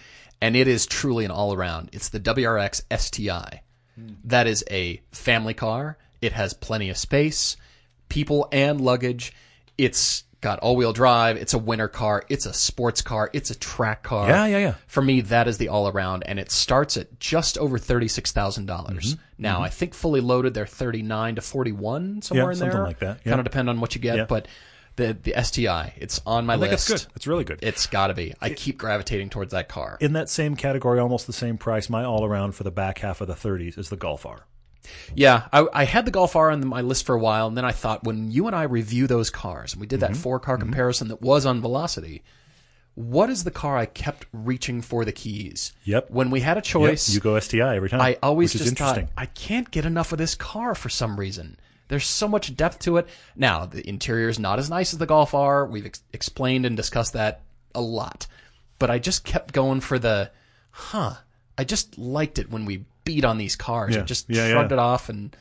and 0.42 0.54
it 0.54 0.68
is 0.68 0.84
truly 0.86 1.24
an 1.24 1.30
all 1.30 1.54
around. 1.54 1.90
It's 1.92 2.10
the 2.10 2.20
WRX 2.20 2.82
STI. 2.98 3.62
Hmm. 3.94 4.14
That 4.24 4.46
is 4.46 4.62
a 4.70 5.00
family 5.12 5.54
car. 5.54 5.96
It 6.20 6.32
has 6.32 6.52
plenty 6.52 6.90
of 6.90 6.98
space, 6.98 7.56
people 8.10 8.48
and 8.52 8.80
luggage. 8.82 9.32
It's 9.78 10.24
got 10.40 10.58
all 10.60 10.76
wheel 10.76 10.92
drive. 10.92 11.36
It's 11.36 11.54
a 11.54 11.58
winter 11.58 11.88
car. 11.88 12.24
It's 12.28 12.46
a 12.46 12.52
sports 12.52 13.02
car. 13.02 13.30
It's 13.32 13.50
a 13.50 13.54
track 13.58 14.02
car. 14.02 14.28
Yeah, 14.28 14.46
yeah, 14.46 14.58
yeah. 14.58 14.74
For 14.86 15.02
me, 15.02 15.20
that 15.22 15.48
is 15.48 15.58
the 15.58 15.68
all 15.68 15.88
around, 15.88 16.22
and 16.26 16.38
it 16.38 16.50
starts 16.50 16.96
at 16.96 17.18
just 17.18 17.58
over 17.58 17.78
thirty 17.78 18.08
six 18.08 18.32
thousand 18.32 18.66
dollars. 18.66 19.14
Mm-hmm. 19.14 19.22
Now, 19.38 19.62
I 19.62 19.68
think 19.68 19.94
fully 19.94 20.20
loaded, 20.20 20.54
they're 20.54 20.66
thirty 20.66 21.02
nine 21.02 21.34
to 21.36 21.40
forty 21.40 21.72
one 21.72 22.22
somewhere 22.22 22.46
Yeah, 22.46 22.50
in 22.50 22.56
something 22.56 22.76
there, 22.76 22.86
like 22.86 22.98
that. 23.00 23.20
Yeah. 23.24 23.30
Kind 23.32 23.40
of 23.40 23.44
depend 23.44 23.68
on 23.70 23.80
what 23.80 23.94
you 23.94 24.00
get, 24.00 24.16
Yeah. 24.16 24.24
but 24.26 24.48
the 24.96 25.16
the 25.22 25.34
STI, 25.42 25.92
it's 25.98 26.20
on 26.26 26.46
my 26.46 26.54
I 26.54 26.56
list. 26.56 26.72
It's 26.90 27.04
good. 27.04 27.12
It's 27.16 27.26
really 27.26 27.44
good. 27.44 27.58
It's 27.62 27.86
got 27.86 28.06
to 28.06 28.14
be. 28.14 28.32
I 28.40 28.50
keep 28.50 28.78
gravitating 28.78 29.28
towards 29.30 29.52
that 29.52 29.68
car. 29.68 29.98
in 30.00 30.14
that 30.14 30.28
same 30.30 30.56
category, 30.56 30.98
almost 31.00 31.26
the 31.26 31.32
same 31.34 31.58
price, 31.58 31.90
my 31.90 32.02
all 32.04 32.24
around 32.24 32.52
for 32.52 32.62
the 32.64 32.70
back 32.70 32.98
half 33.00 33.20
of 33.20 33.28
the 33.28 33.34
30s 33.34 33.76
is 33.78 33.90
the 33.90 33.96
Golf 33.96 34.24
R. 34.24 34.46
yeah, 35.14 35.48
I, 35.52 35.66
I 35.72 35.84
had 35.84 36.04
the 36.04 36.10
Golf 36.10 36.36
R 36.36 36.50
on 36.50 36.66
my 36.66 36.80
list 36.80 37.06
for 37.06 37.14
a 37.14 37.18
while, 37.18 37.46
and 37.46 37.56
then 37.56 37.64
I 37.64 37.72
thought 37.72 38.04
when 38.04 38.30
you 38.30 38.46
and 38.46 38.56
I 38.56 38.64
review 38.64 39.06
those 39.06 39.30
cars, 39.30 39.72
and 39.72 39.80
we 39.80 39.86
did 39.86 40.00
that 40.00 40.12
Mm-hmm. 40.12 40.20
four 40.20 40.40
car 40.40 40.56
comparison 40.58 41.08
that 41.08 41.20
was 41.22 41.46
on 41.46 41.60
Velocity, 41.60 42.22
what 42.94 43.28
is 43.28 43.44
the 43.44 43.50
car 43.50 43.76
I 43.76 43.86
kept 43.86 44.24
reaching 44.32 44.80
for 44.80 45.04
the 45.04 45.12
keys? 45.12 45.72
Yep. 45.84 46.10
When 46.10 46.30
we 46.30 46.40
had 46.40 46.56
a 46.56 46.60
Yep, 46.60 46.64
choice, 46.64 47.08
you 47.14 47.20
go 47.20 47.38
STI 47.38 47.76
every 47.76 47.90
time. 47.90 48.00
I 48.00 48.16
always 48.22 48.52
just 48.52 48.64
thought 48.64 48.96
interesting. 48.96 49.08
I 49.16 49.26
can't 49.26 49.70
get 49.70 49.84
enough 49.84 50.12
of 50.12 50.18
this 50.18 50.34
car 50.34 50.74
for 50.74 50.88
some 50.88 51.18
reason. 51.20 51.58
There's 51.88 52.06
so 52.06 52.26
much 52.26 52.56
depth 52.56 52.80
to 52.80 52.96
it. 52.96 53.06
Now 53.36 53.66
the 53.66 53.86
interior 53.88 54.28
is 54.28 54.38
not 54.38 54.58
as 54.58 54.68
nice 54.70 54.92
as 54.92 54.98
the 54.98 55.06
Golf 55.06 55.34
R. 55.34 55.66
We've 55.66 55.86
ex- 55.86 56.02
explained 56.12 56.64
and 56.66 56.76
discussed 56.76 57.12
that 57.12 57.42
a 57.74 57.80
lot, 57.80 58.26
but 58.78 58.90
I 58.90 58.98
just 58.98 59.24
kept 59.24 59.52
going 59.52 59.80
for 59.80 59.98
the, 59.98 60.30
huh? 60.70 61.14
I 61.58 61.64
just 61.64 61.96
liked 61.98 62.38
it 62.38 62.50
when 62.50 62.64
we 62.64 62.86
beat 63.06 63.24
on 63.24 63.38
these 63.38 63.56
cars. 63.56 63.96
I 63.96 64.02
just 64.02 64.26
Yeah, 64.28 64.50
shrugged 64.50 64.70
yeah. 64.72 64.76
it 64.76 64.80
off 64.80 65.08
and 65.08 65.34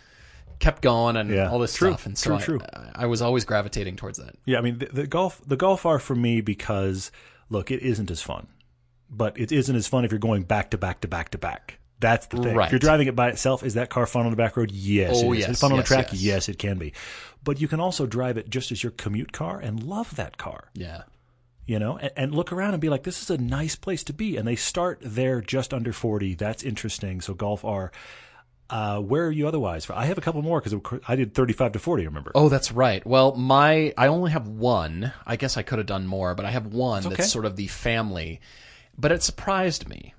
kept 0.60 0.82
going 0.82 1.18
and 1.18 1.30
Yeah. 1.30 1.50
all 1.52 1.60
this 1.60 1.74
True. 1.76 1.90
stuff. 1.90 2.06
And 2.06 2.18
so 2.18 2.30
True, 2.30 2.38
I, 2.38 2.42
true. 2.42 2.60
I 2.96 3.06
was 3.08 3.22
always 3.22 3.44
gravitating 3.44 3.98
towards 3.98 4.18
that. 4.20 4.36
Yeah, 4.46 4.60
I 4.60 4.62
mean 4.62 4.78
the, 4.78 4.86
the 4.86 5.08
golf 5.08 5.42
the 5.46 5.58
Golf 5.58 5.86
R 5.86 6.00
for 6.00 6.16
me 6.16 6.40
because 6.40 7.12
look, 7.50 7.70
it 7.72 7.82
isn't 7.82 8.10
as 8.10 8.22
fun, 8.22 8.48
but 9.10 9.38
it 9.38 9.52
isn't 9.52 9.76
as 9.76 9.88
fun 9.88 10.06
if 10.06 10.12
you're 10.12 10.20
going 10.20 10.44
back 10.44 10.72
to 10.72 10.78
back 10.78 11.02
to 11.02 11.10
back 11.10 11.30
to 11.32 11.38
back. 11.38 11.80
That's 12.00 12.28
the 12.28 12.38
thing. 12.38 12.56
Right. 12.56 12.66
If 12.68 12.72
you're 12.72 12.80
driving 12.80 13.08
it 13.08 13.16
by 13.16 13.30
itself, 13.30 13.64
is 13.64 13.74
that 13.76 13.90
car 13.90 14.06
fun 14.06 14.26
on 14.26 14.32
the 14.32 14.36
back 14.38 14.58
road? 14.58 14.70
Yes. 14.72 15.12
Oh, 15.16 15.32
it 15.34 15.40
is. 15.40 15.48
yes, 15.48 15.60
fun 15.62 15.72
on 15.72 15.78
the 15.78 15.84
track? 15.84 16.12
yes. 16.12 16.22
Yes, 16.22 16.50
it 16.50 16.60
can 16.60 16.78
be. 16.78 16.94
But 17.44 17.62
you 17.62 17.68
can 17.68 17.80
also 17.80 18.06
drive 18.06 18.38
it 18.38 18.50
just 18.50 18.72
as 18.72 18.84
your 18.84 18.92
commute 18.92 19.32
car 19.32 19.60
and 19.60 19.82
love 19.82 20.16
that 20.18 20.38
car. 20.38 20.70
Yeah. 20.74 21.04
You 21.66 21.80
know, 21.80 21.98
and, 21.98 22.12
and 22.16 22.36
look 22.36 22.52
around 22.52 22.74
and 22.74 22.82
be 22.82 22.90
like, 22.90 23.04
this 23.04 23.22
is 23.22 23.30
a 23.30 23.38
nice 23.38 23.76
place 23.76 24.04
to 24.06 24.14
be. 24.14 24.38
And 24.38 24.48
they 24.48 24.56
start 24.56 25.00
there 25.02 25.42
just 25.42 25.74
under 25.74 25.94
40. 25.94 26.36
That's 26.36 26.64
interesting. 26.64 27.22
So 27.22 27.34
Golf 27.34 27.66
R. 27.66 27.92
Uh, 28.68 29.00
where 29.00 29.28
are 29.28 29.32
you 29.32 29.48
otherwise? 29.48 29.88
I 29.92 30.06
have 30.06 30.18
a 30.18 30.22
couple 30.22 30.42
more 30.42 30.60
because 30.60 31.00
I 31.08 31.16
did 31.16 31.36
35 31.36 31.74
to 31.74 31.80
40, 31.80 32.06
remember? 32.08 32.32
Oh, 32.34 32.50
that's 32.50 32.72
right. 32.72 33.06
Well, 33.06 33.36
my 33.36 33.94
I 33.96 34.08
only 34.08 34.32
have 34.32 34.48
one. 34.48 35.14
I 35.26 35.36
guess 35.36 35.56
I 35.56 35.62
could 35.62 35.78
have 35.78 35.86
done 35.86 36.08
more, 36.08 36.34
but 36.34 36.46
I 36.46 36.52
have 36.52 36.66
one 36.66 37.06
okay. 37.06 37.16
that's 37.16 37.32
sort 37.32 37.46
of 37.46 37.58
the 37.58 37.68
family. 37.68 38.42
But 38.98 39.12
it 39.12 39.22
surprised 39.22 39.88
me, 39.88 40.16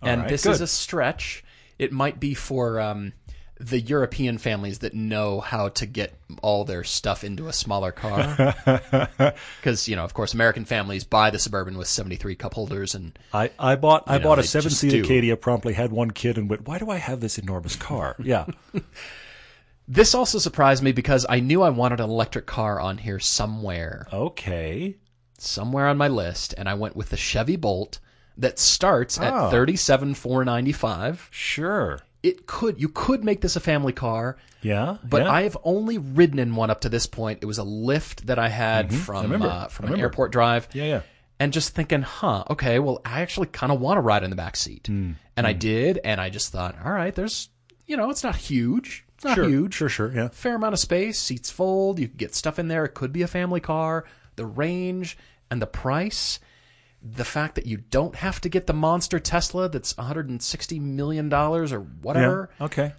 and 0.00 0.20
right, 0.20 0.30
this 0.30 0.44
good. 0.44 0.52
is 0.52 0.60
a 0.60 0.68
stretch. 0.68 1.42
It 1.76 1.90
might 1.90 2.20
be 2.20 2.34
for 2.34 2.78
um, 2.78 3.14
the 3.60 3.80
European 3.80 4.38
families 4.38 4.78
that 4.80 4.94
know 4.94 5.40
how 5.40 5.68
to 5.70 5.86
get 5.86 6.14
all 6.42 6.64
their 6.64 6.84
stuff 6.84 7.24
into 7.24 7.48
a 7.48 7.52
smaller 7.52 7.90
car. 7.92 8.54
Because 9.60 9.88
you 9.88 9.96
know, 9.96 10.04
of 10.04 10.14
course, 10.14 10.32
American 10.34 10.64
families 10.64 11.04
buy 11.04 11.30
the 11.30 11.38
Suburban 11.38 11.76
with 11.76 11.88
seventy-three 11.88 12.36
cup 12.36 12.54
holders, 12.54 12.94
and 12.94 13.18
I, 13.32 13.50
I 13.58 13.76
bought 13.76 14.04
I 14.06 14.18
know, 14.18 14.24
bought 14.24 14.38
a 14.38 14.42
seven 14.44 14.70
seat. 14.70 14.94
Acadia. 15.04 15.36
Promptly 15.36 15.72
had 15.74 15.90
one 15.92 16.10
kid 16.12 16.38
and 16.38 16.48
went, 16.48 16.66
why 16.68 16.78
do 16.78 16.88
I 16.90 16.96
have 16.98 17.20
this 17.20 17.38
enormous 17.38 17.74
car? 17.76 18.14
Yeah, 18.22 18.46
this 19.86 20.14
also 20.14 20.38
surprised 20.38 20.82
me 20.82 20.92
because 20.92 21.24
I 21.28 21.40
knew 21.40 21.62
I 21.62 21.70
wanted 21.70 22.00
an 22.00 22.10
electric 22.10 22.46
car 22.46 22.78
on 22.78 22.98
here 22.98 23.18
somewhere. 23.18 24.06
okay. 24.12 24.96
somewhere 25.38 25.86
on 25.88 25.96
my 25.96 26.08
list, 26.08 26.54
and 26.58 26.68
I 26.68 26.74
went 26.74 26.94
with 26.96 27.08
the 27.10 27.16
Chevy 27.16 27.56
Bolt 27.56 27.98
that 28.36 28.58
starts 28.58 29.18
at 29.18 29.32
Oh. 29.32 29.50
thirty-seven 29.50 30.14
four 30.14 30.44
ninety-five. 30.44 31.28
Sure. 31.30 32.00
It 32.22 32.46
could 32.46 32.80
you 32.80 32.88
could 32.88 33.22
make 33.22 33.40
this 33.40 33.54
a 33.54 33.60
family 33.60 33.92
car, 33.92 34.36
Yeah. 34.62 34.96
but 35.04 35.22
yeah. 35.22 35.30
I've 35.30 35.56
only 35.62 35.98
ridden 35.98 36.38
in 36.40 36.56
one 36.56 36.68
up 36.70 36.80
to 36.80 36.88
this 36.88 37.06
point. 37.06 37.38
It 37.42 37.46
was 37.46 37.58
a 37.58 37.62
lift 37.64 38.26
that 38.26 38.38
I 38.40 38.48
had 38.48 38.92
from 38.92 39.16
Mm-hmm. 39.24 39.32
remember. 39.32 39.46
uh, 39.54 39.68
from 39.68 39.92
an 39.92 40.00
airport 40.00 40.32
drive. 40.32 40.68
Yeah, 40.72 40.84
yeah. 40.84 41.00
And 41.40 41.52
just 41.52 41.74
thinking, 41.76 42.02
huh, 42.02 42.42
okay, 42.50 42.80
well, 42.80 43.00
I 43.04 43.20
actually 43.20 43.46
kind 43.46 43.70
of 43.70 43.80
want 43.80 43.98
to 43.98 44.00
ride 44.00 44.24
in 44.24 44.30
the 44.30 44.36
back 44.36 44.56
seat, 44.56 44.84
Mm, 44.90 45.14
and 45.36 45.46
I 45.46 45.52
did, 45.52 46.00
and 46.02 46.20
I 46.20 46.30
just 46.30 46.50
thought, 46.50 46.74
all 46.84 46.90
right, 46.90 47.14
there's, 47.14 47.48
you 47.86 47.96
know, 47.96 48.10
it's 48.10 48.24
not 48.24 48.34
huge, 48.34 49.04
it's 49.14 49.24
not 49.24 49.36
Sure. 49.36 49.48
huge, 49.48 49.74
Sure, 49.74 49.88
sure. 49.88 50.12
Yeah. 50.12 50.28
fair 50.32 50.56
amount 50.56 50.72
of 50.72 50.80
space, 50.80 51.16
seats 51.20 51.48
fold, 51.50 52.00
you 52.00 52.08
can 52.08 52.16
get 52.16 52.34
stuff 52.34 52.58
in 52.58 52.66
there. 52.66 52.84
It 52.84 52.94
could 52.94 53.12
be 53.12 53.22
a 53.22 53.28
family 53.28 53.60
car. 53.60 54.04
The 54.34 54.46
range 54.46 55.16
and 55.52 55.62
the 55.62 55.66
price, 55.68 56.40
the 57.02 57.24
fact 57.24 57.54
that 57.54 57.66
you 57.66 57.76
don't 57.76 58.14
have 58.16 58.40
to 58.40 58.48
get 58.48 58.66
the 58.66 58.72
monster 58.72 59.18
Tesla 59.20 59.68
that's 59.68 59.96
160 59.96 60.80
million 60.80 61.28
dollars 61.28 61.72
or 61.72 61.80
Yeah. 61.80 61.86
whatever. 62.02 62.50
Okay. 62.60 62.92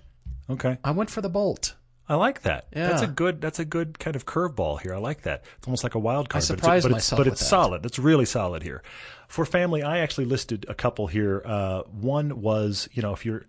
Okay. 0.50 0.78
I 0.84 0.92
went 0.92 1.10
for 1.10 1.22
the 1.22 1.30
Bolt. 1.30 1.76
I 2.08 2.16
like 2.16 2.42
that. 2.42 2.66
Yeah. 2.76 2.88
That's 2.88 3.04
a 3.04 3.08
good. 3.08 3.40
That's 3.40 3.60
a 3.60 3.66
good 3.66 4.00
kind 4.00 4.16
of 4.16 4.26
curveball 4.26 4.82
here. 4.82 4.96
I 4.96 4.98
like 4.98 5.22
that. 5.24 5.44
It's 5.60 5.68
almost 5.68 5.84
like 5.84 5.94
a 5.94 6.00
wild 6.00 6.28
card. 6.30 6.42
but 6.42 6.54
it's- 6.54 6.60
surprised 6.60 6.84
but 6.86 6.90
it's, 6.92 6.96
myself 6.96 7.18
but 7.20 7.26
with 7.28 7.34
it's 7.34 7.42
that. 7.42 7.46
solid. 7.48 7.86
It's 7.86 8.00
really 8.00 8.26
solid 8.26 8.64
here. 8.64 8.82
For 9.28 9.46
family, 9.46 9.84
I 9.84 10.00
actually 10.00 10.26
listed 10.26 10.66
a 10.68 10.74
couple 10.74 11.06
here. 11.06 11.44
Uh, 11.46 11.82
one 11.84 12.42
was, 12.42 12.90
you 12.94 13.04
know, 13.04 13.14
if 13.14 13.26
you're, 13.28 13.46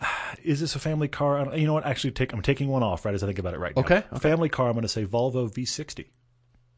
is 0.42 0.58
this 0.60 0.74
a 0.74 0.80
family 0.80 1.06
car? 1.06 1.38
I 1.52 1.54
You 1.54 1.66
know 1.66 1.74
what? 1.74 1.86
Actually, 1.86 2.10
take 2.12 2.32
I'm 2.32 2.42
taking 2.42 2.66
one 2.68 2.82
off 2.82 3.04
right 3.04 3.14
as 3.14 3.22
I 3.22 3.26
think 3.26 3.38
about 3.38 3.54
it 3.54 3.60
right 3.60 3.76
now. 3.76 3.82
Okay, 3.82 3.98
okay. 3.98 4.18
Family 4.18 4.48
car. 4.48 4.66
I'm 4.66 4.72
going 4.72 4.82
to 4.82 4.88
say 4.88 5.04
Volvo 5.06 5.48
V60. 5.48 6.06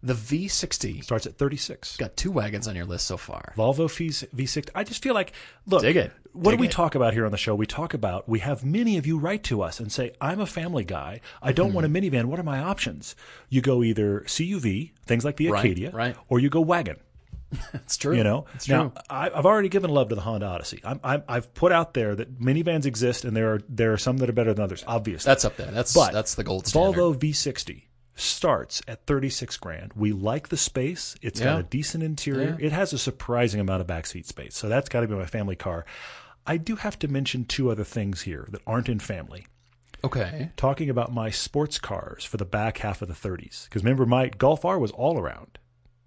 The 0.04 0.12
V60. 0.12 1.02
Starts 1.02 1.24
at 1.24 1.38
36. 1.38 1.96
Got 1.96 2.14
two 2.14 2.30
wagons 2.30 2.68
on 2.68 2.76
your 2.76 2.84
list 2.84 3.06
so 3.06 3.16
far. 3.16 3.54
Volvo 3.56 3.90
V- 3.90 4.08
V60. 4.44 4.68
I 4.74 4.84
just 4.84 5.02
feel 5.02 5.14
like, 5.14 5.32
look, 5.66 5.80
Dig 5.80 5.96
it. 5.96 6.12
what 6.34 6.50
Dig 6.50 6.58
do 6.58 6.60
we 6.60 6.68
it. 6.68 6.72
talk 6.72 6.94
about 6.94 7.14
here 7.14 7.24
on 7.24 7.32
the 7.32 7.38
show? 7.38 7.54
We 7.54 7.64
talk 7.64 7.94
about, 7.94 8.28
we 8.28 8.40
have 8.40 8.62
many 8.66 8.98
of 8.98 9.06
you 9.06 9.18
write 9.18 9.44
to 9.44 9.62
us 9.62 9.80
and 9.80 9.90
say, 9.90 10.12
I'm 10.20 10.40
a 10.40 10.46
family 10.46 10.84
guy. 10.84 11.22
I 11.40 11.52
don't 11.52 11.70
hmm. 11.70 11.76
want 11.76 11.86
a 11.86 11.88
minivan. 11.88 12.26
What 12.26 12.38
are 12.38 12.42
my 12.42 12.58
options? 12.58 13.16
You 13.48 13.62
go 13.62 13.82
either 13.82 14.20
CUV, 14.26 14.90
things 15.06 15.24
like 15.24 15.38
the 15.38 15.48
Right, 15.48 15.64
Acadia, 15.64 15.90
right. 15.90 16.16
or 16.28 16.38
you 16.38 16.50
go 16.50 16.60
wagon. 16.60 16.98
It's 17.72 17.96
true. 17.96 18.16
You 18.16 18.24
know, 18.24 18.46
it's 18.54 18.68
now 18.68 18.88
true. 18.88 18.92
I, 19.08 19.30
I've 19.32 19.46
already 19.46 19.68
given 19.68 19.88
love 19.88 20.08
to 20.08 20.16
the 20.16 20.20
Honda 20.20 20.46
Odyssey. 20.46 20.80
I'm, 20.84 20.98
I'm, 21.04 21.22
I've 21.28 21.54
put 21.54 21.70
out 21.70 21.94
there 21.94 22.14
that 22.16 22.40
minivans 22.40 22.84
exist, 22.84 23.24
and 23.24 23.36
there 23.36 23.54
are 23.54 23.60
there 23.68 23.92
are 23.92 23.96
some 23.96 24.16
that 24.18 24.28
are 24.28 24.32
better 24.32 24.52
than 24.52 24.64
others. 24.64 24.82
Obviously, 24.88 25.30
That's 25.30 25.44
up 25.44 25.56
there. 25.56 25.70
That's 25.70 25.94
but 25.94 26.12
that's 26.12 26.34
the 26.34 26.42
gold 26.42 26.66
standard. 26.66 26.98
Volvo 26.98 27.16
V60 27.16 27.82
starts 28.14 28.80
at 28.86 29.06
36 29.06 29.56
grand. 29.58 29.92
We 29.94 30.12
like 30.12 30.48
the 30.48 30.56
space. 30.56 31.16
It's 31.22 31.40
got 31.40 31.60
a 31.60 31.62
decent 31.64 32.04
interior. 32.04 32.56
It 32.60 32.72
has 32.72 32.92
a 32.92 32.98
surprising 32.98 33.60
amount 33.60 33.80
of 33.80 33.86
backseat 33.86 34.26
space. 34.26 34.56
So 34.56 34.68
that's 34.68 34.88
got 34.88 35.00
to 35.00 35.08
be 35.08 35.14
my 35.14 35.26
family 35.26 35.56
car. 35.56 35.84
I 36.46 36.56
do 36.58 36.76
have 36.76 36.98
to 37.00 37.08
mention 37.08 37.44
two 37.44 37.70
other 37.70 37.84
things 37.84 38.22
here 38.22 38.46
that 38.50 38.60
aren't 38.66 38.88
in 38.88 38.98
family. 38.98 39.46
Okay. 40.04 40.50
Talking 40.56 40.90
about 40.90 41.12
my 41.12 41.30
sports 41.30 41.78
cars 41.78 42.24
for 42.24 42.36
the 42.36 42.44
back 42.44 42.78
half 42.78 43.00
of 43.00 43.08
the 43.08 43.14
30s. 43.14 43.64
Because 43.64 43.82
remember, 43.82 44.04
my 44.04 44.28
Golf 44.28 44.64
R 44.64 44.78
was 44.78 44.90
all 44.90 45.18
around. 45.18 45.58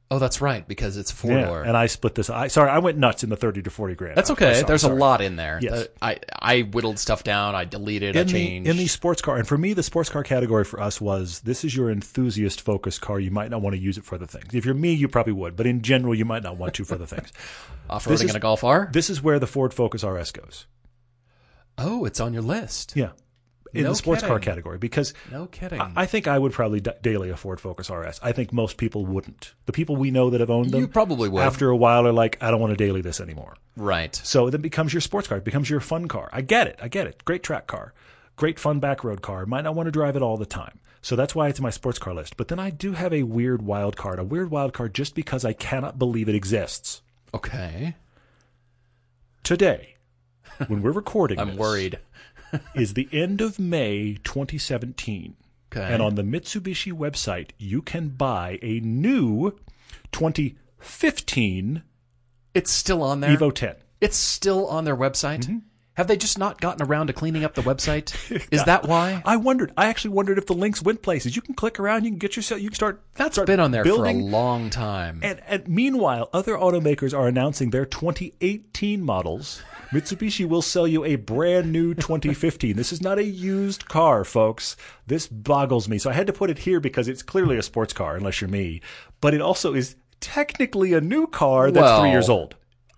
Oh, 0.10 0.20
that's 0.20 0.40
right, 0.40 0.66
because 0.66 0.96
it's 0.96 1.12
four 1.12 1.32
Yeah, 1.34 1.46
door. 1.48 1.64
and 1.64 1.76
I 1.76 1.88
split 1.88 2.16
this. 2.16 2.30
I 2.30 2.48
sorry, 2.48 2.70
I 2.70 2.80
went 2.80 2.98
nuts 2.98 3.26
in 3.26 3.30
the 3.30 3.36
30 3.36 3.64
to 3.64 3.70
40 3.70 3.96
grand. 3.96 4.16
That's 4.16 4.32
okay. 4.32 4.64
There's 4.66 4.84
sorry. 4.84 4.96
a 4.96 5.00
lot 5.00 5.20
in 5.20 5.36
there. 5.36 5.60
Yes. 5.62 5.72
The- 5.74 5.90
I 6.02 6.20
I 6.40 6.62
whittled 6.62 6.98
stuff 6.98 7.24
down. 7.26 7.56
I 7.56 7.66
deleted. 7.66 8.16
I 8.16 8.22
in 8.22 8.28
the, 8.28 8.32
changed. 8.34 8.70
in 8.70 8.78
the 8.78 8.88
sports 8.88 9.22
car, 9.22 9.36
and 9.36 9.46
for 9.46 9.58
me, 9.58 9.74
the 9.74 9.84
sports 9.84 10.10
car 10.10 10.24
category 10.24 10.64
for 10.64 10.80
us 10.80 11.02
was 11.02 11.42
this 11.42 11.66
is 11.66 11.76
your 11.76 11.92
enthusiast 11.92 12.62
focused 12.62 13.02
car. 13.02 13.20
You 13.20 13.32
might 13.32 13.52
not 13.52 13.62
want 13.62 13.76
to 13.76 13.82
use 13.82 13.98
it 13.98 14.06
for 14.06 14.16
other 14.16 14.28
things. 14.28 14.54
If 14.54 14.64
you're 14.64 14.74
me, 14.76 14.94
you 14.94 15.10
probably 15.10 15.34
would, 15.34 15.58
but 15.58 15.68
in 15.68 15.82
general, 15.82 16.16
you 16.16 16.24
might 16.24 16.44
not 16.44 16.56
want 16.56 16.76
to 16.76 16.86
for 16.86 16.96
other 16.96 17.06
things. 17.06 17.34
off 17.90 18.06
roading 18.06 18.30
in 18.30 18.36
a 18.36 18.40
Golf 18.40 18.64
R. 18.64 18.90
This 18.94 19.10
is 19.10 19.22
where 19.22 19.40
the 19.40 19.48
Ford 19.48 19.74
Focus 19.74 20.06
RS 20.06 20.32
goes. 20.32 20.68
Oh, 21.78 22.06
it's 22.06 22.20
on 22.22 22.34
your 22.34 22.42
list. 22.44 22.94
Yeah, 22.96 23.10
in 23.78 23.84
No 23.84 23.90
the 23.92 23.96
sports 23.96 24.24
car 24.24 24.40
category 24.40 24.78
because 24.78 25.14
No 25.32 25.46
kidding. 25.48 25.80
I, 25.80 25.92
I 25.96 26.06
think 26.06 26.28
I 26.28 26.38
would 26.40 26.52
probably 26.52 26.80
da- 26.82 26.94
daily 27.02 27.30
a 27.30 27.38
Ford 27.38 27.60
Focus 27.62 27.90
RS. 27.90 28.20
I 28.24 28.32
think 28.32 28.52
most 28.54 28.78
people 28.78 29.06
wouldn't. 29.06 29.54
The 29.66 29.72
people 29.72 29.96
we 29.96 30.12
know 30.12 30.30
that 30.30 30.40
have 30.40 30.50
owned 30.50 30.72
them, 30.72 30.82
You 30.82 30.88
probably 30.88 31.30
would. 31.30 31.42
After 31.44 31.70
a 31.70 31.76
while, 31.78 32.06
are 32.08 32.12
like, 32.12 32.38
I 32.42 32.52
don't 32.52 32.60
want 32.62 32.72
to 32.72 32.78
daily 32.78 33.02
this 33.02 33.20
anymore. 33.22 33.56
right. 33.76 34.16
So 34.24 34.50
then 34.50 34.62
becomes 34.62 34.94
your 34.94 35.02
sports 35.02 35.28
car. 35.28 35.38
It 35.38 35.44
becomes 35.44 35.70
your 35.70 35.80
fun 35.80 36.08
car. 36.08 36.30
I 36.34 36.42
get 36.42 36.68
it. 36.68 36.80
I 36.82 36.88
get 36.88 37.08
it. 37.08 37.24
Great 37.26 37.44
track 37.44 37.68
car. 37.68 37.94
Great 38.36 38.60
fun 38.60 38.80
back 38.80 39.04
road 39.04 39.22
car. 39.22 39.46
Might 39.46 39.62
not 39.64 39.76
want 39.76 39.88
to 39.88 39.92
drive 39.92 40.16
it 40.16 40.22
all 40.22 40.38
the 40.38 40.46
time. 40.46 40.80
So 41.02 41.16
that's 41.16 41.34
why 41.34 41.48
it's 41.48 41.60
in 41.60 41.64
my 41.64 41.70
sports 41.70 42.00
car 42.00 42.14
list. 42.14 42.38
But 42.38 42.50
then 42.50 42.60
I 42.60 42.70
do 42.70 42.92
have 42.94 43.14
a 43.14 43.24
weird 43.24 43.62
wild 43.62 43.96
card. 43.96 44.20
A 44.20 44.24
weird 44.24 44.52
wild 44.52 44.74
card 44.74 44.94
just 44.94 45.16
because 45.16 45.46
I 45.46 45.54
cannot 45.54 45.98
believe 45.98 46.28
it 46.28 46.36
exists. 46.36 47.02
Okay. 47.34 47.96
Today, 49.44 49.96
when 50.68 50.82
we're 50.82 50.92
recording 50.92 51.40
I'm 51.40 51.50
this, 51.50 51.58
worried. 51.58 52.00
is 52.76 52.94
the 52.94 53.10
end 53.12 53.42
of 53.42 53.60
May 53.60 54.18
2017. 54.24 55.36
Okay. 55.72 55.94
And 55.94 56.02
on 56.02 56.16
the 56.16 56.24
Mitsubishi 56.24 56.94
website, 56.94 57.50
you 57.58 57.82
can 57.82 58.10
buy 58.10 58.58
a 58.62 58.80
new 58.80 59.60
2015 60.12 61.84
It's 62.54 62.72
still 62.72 63.04
on 63.04 63.20
there. 63.20 63.36
Evo 63.36 63.54
10. 63.54 63.76
It's 64.00 64.18
still 64.18 64.68
on 64.68 64.86
their 64.86 64.96
website. 64.96 65.40
Mm-hmm. 65.46 65.58
Have 65.98 66.06
they 66.06 66.16
just 66.16 66.38
not 66.38 66.62
gotten 66.62 66.86
around 66.86 67.08
to 67.08 67.14
cleaning 67.14 67.44
up 67.44 67.56
the 67.56 67.64
website? 67.64 68.14
Is 68.54 68.64
that 68.66 68.88
why? 68.88 69.20
I 69.26 69.38
wondered. 69.38 69.74
I 69.76 69.88
actually 69.88 70.12
wondered 70.12 70.38
if 70.38 70.46
the 70.46 70.54
links 70.54 70.80
went 70.80 71.02
places. 71.02 71.36
You 71.36 71.42
can 71.42 71.56
click 71.56 71.80
around. 71.80 72.04
You 72.04 72.12
can 72.12 72.20
get 72.20 72.36
yourself. 72.36 72.62
You 72.62 72.70
can 72.70 72.76
start. 72.76 73.02
That's 73.16 73.34
start 73.34 73.48
been 73.48 73.60
on 73.60 73.72
there 73.72 73.84
building. 73.84 74.22
for 74.22 74.28
a 74.28 74.30
long 74.30 74.70
time. 74.70 75.22
And, 75.24 75.42
and 75.48 75.68
meanwhile, 75.68 76.30
other 76.34 76.54
automakers 76.54 77.18
are 77.18 77.28
announcing 77.28 77.72
their 77.72 77.88
2018 77.88 79.02
models. 79.02 79.64
Mitsubishi 79.92 80.48
will 80.48 80.62
sell 80.62 80.88
you 80.88 81.04
a 81.04 81.16
brand 81.16 81.72
new 81.72 81.96
2015. 81.96 82.76
This 82.76 82.94
is 82.94 83.02
not 83.02 83.18
a 83.18 83.24
used 83.24 83.88
car, 83.88 84.24
folks. 84.24 84.78
This 85.08 85.26
boggles 85.26 85.90
me. 85.90 85.98
So 85.98 86.12
I 86.12 86.14
had 86.14 86.28
to 86.28 86.34
put 86.34 86.52
it 86.52 86.60
here 86.60 86.80
because 86.80 87.08
it's 87.08 87.24
clearly 87.24 87.58
a 87.58 87.64
sports 87.64 87.94
car, 87.94 88.16
unless 88.16 88.40
you're 88.40 88.52
me. 88.52 88.82
But 89.20 89.34
it 89.34 89.42
also 89.42 89.74
is 89.74 89.96
technically 90.20 90.94
a 90.94 91.02
new 91.02 91.26
car 91.26 91.72
that's 91.72 92.00
three 92.00 92.12
years 92.12 92.30
old. 92.30 92.56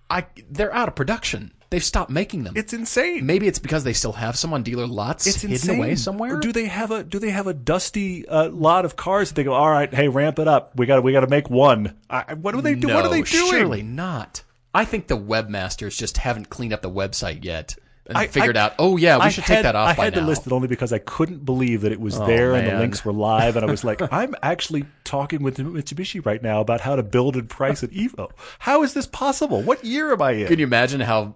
I 0.09 0.25
they're 0.49 0.73
out 0.73 0.89
of 0.89 0.95
production. 0.95 1.53
They've 1.69 1.83
stopped 1.83 2.09
making 2.09 2.45
them. 2.45 2.53
It's 2.55 2.73
insane. 2.73 3.27
Maybe 3.27 3.47
it's 3.47 3.59
because 3.59 3.83
they 3.83 3.93
still 3.93 4.13
have 4.13 4.35
some 4.35 4.53
on 4.53 4.63
dealer 4.63 4.87
lots 4.87 5.27
it's 5.27 5.41
hidden 5.41 5.51
insane. 5.51 5.77
away 5.77 5.95
somewhere. 5.95 6.37
Or 6.37 6.39
do 6.39 6.51
they 6.51 6.65
have 6.65 6.89
a 6.89 7.03
do 7.03 7.19
they 7.19 7.29
have 7.29 7.45
a 7.45 7.53
dusty 7.53 8.27
uh, 8.27 8.49
lot 8.49 8.85
of 8.85 8.95
cars 8.95 9.29
that 9.29 9.35
they 9.35 9.43
go? 9.43 9.53
All 9.53 9.69
right, 9.69 9.93
hey, 9.93 10.07
ramp 10.07 10.39
it 10.39 10.47
up. 10.47 10.75
We 10.77 10.87
got 10.87 11.03
we 11.03 11.11
got 11.11 11.21
to 11.21 11.27
make 11.27 11.49
one. 11.49 11.95
I, 12.09 12.33
what 12.33 12.55
do 12.55 12.61
they 12.61 12.73
do? 12.73 12.87
no, 12.87 12.95
what 12.95 13.05
are 13.05 13.09
they 13.09 13.21
doing? 13.21 13.51
Surely 13.51 13.83
not. 13.83 14.43
I 14.73 14.85
think 14.85 15.07
the 15.07 15.17
webmasters 15.17 15.97
just 15.97 16.17
haven't 16.17 16.49
cleaned 16.49 16.73
up 16.73 16.81
the 16.81 16.89
website 16.89 17.43
yet 17.43 17.75
and 18.07 18.17
I- 18.17 18.27
figured 18.27 18.57
I- 18.57 18.65
out. 18.65 18.73
Oh 18.79 18.97
yeah, 18.97 19.17
we 19.17 19.23
I 19.25 19.29
should 19.29 19.43
had, 19.43 19.55
take 19.55 19.63
that 19.63 19.75
off 19.75 19.89
I 19.89 19.95
by 19.95 20.03
had 20.05 20.15
now. 20.15 20.21
to 20.21 20.25
list 20.27 20.47
it 20.47 20.51
only 20.51 20.67
because 20.67 20.91
I 20.91 20.97
couldn't 20.99 21.45
believe 21.45 21.81
that 21.81 21.91
it 21.91 21.99
was 21.99 22.17
there 22.17 22.55
and 22.55 22.67
the 22.67 22.79
links 22.79 23.05
were 23.05 23.13
live, 23.13 23.55
and 23.55 23.65
I 23.65 23.69
was 23.69 23.83
like, 23.83 24.01
I'm 24.11 24.35
actually 24.41 24.85
talking 25.03 25.43
with 25.43 25.57
Mitsubishi 25.57 26.25
right 26.25 26.41
now 26.41 26.61
about 26.61 26.81
how 26.81 26.95
to 26.95 27.03
build 27.03 27.35
and 27.35 27.47
price 27.47 27.83
an 27.83 27.89
Evo. 27.89 28.31
How 28.57 28.81
is 28.83 28.93
this 28.95 29.05
possible? 29.05 29.61
What 29.61 29.85
year 29.85 30.11
am 30.11 30.21
I 30.21 30.31
in? 30.31 30.47
Can 30.47 30.59
you 30.59 30.65
imagine 30.65 31.01
how 31.01 31.35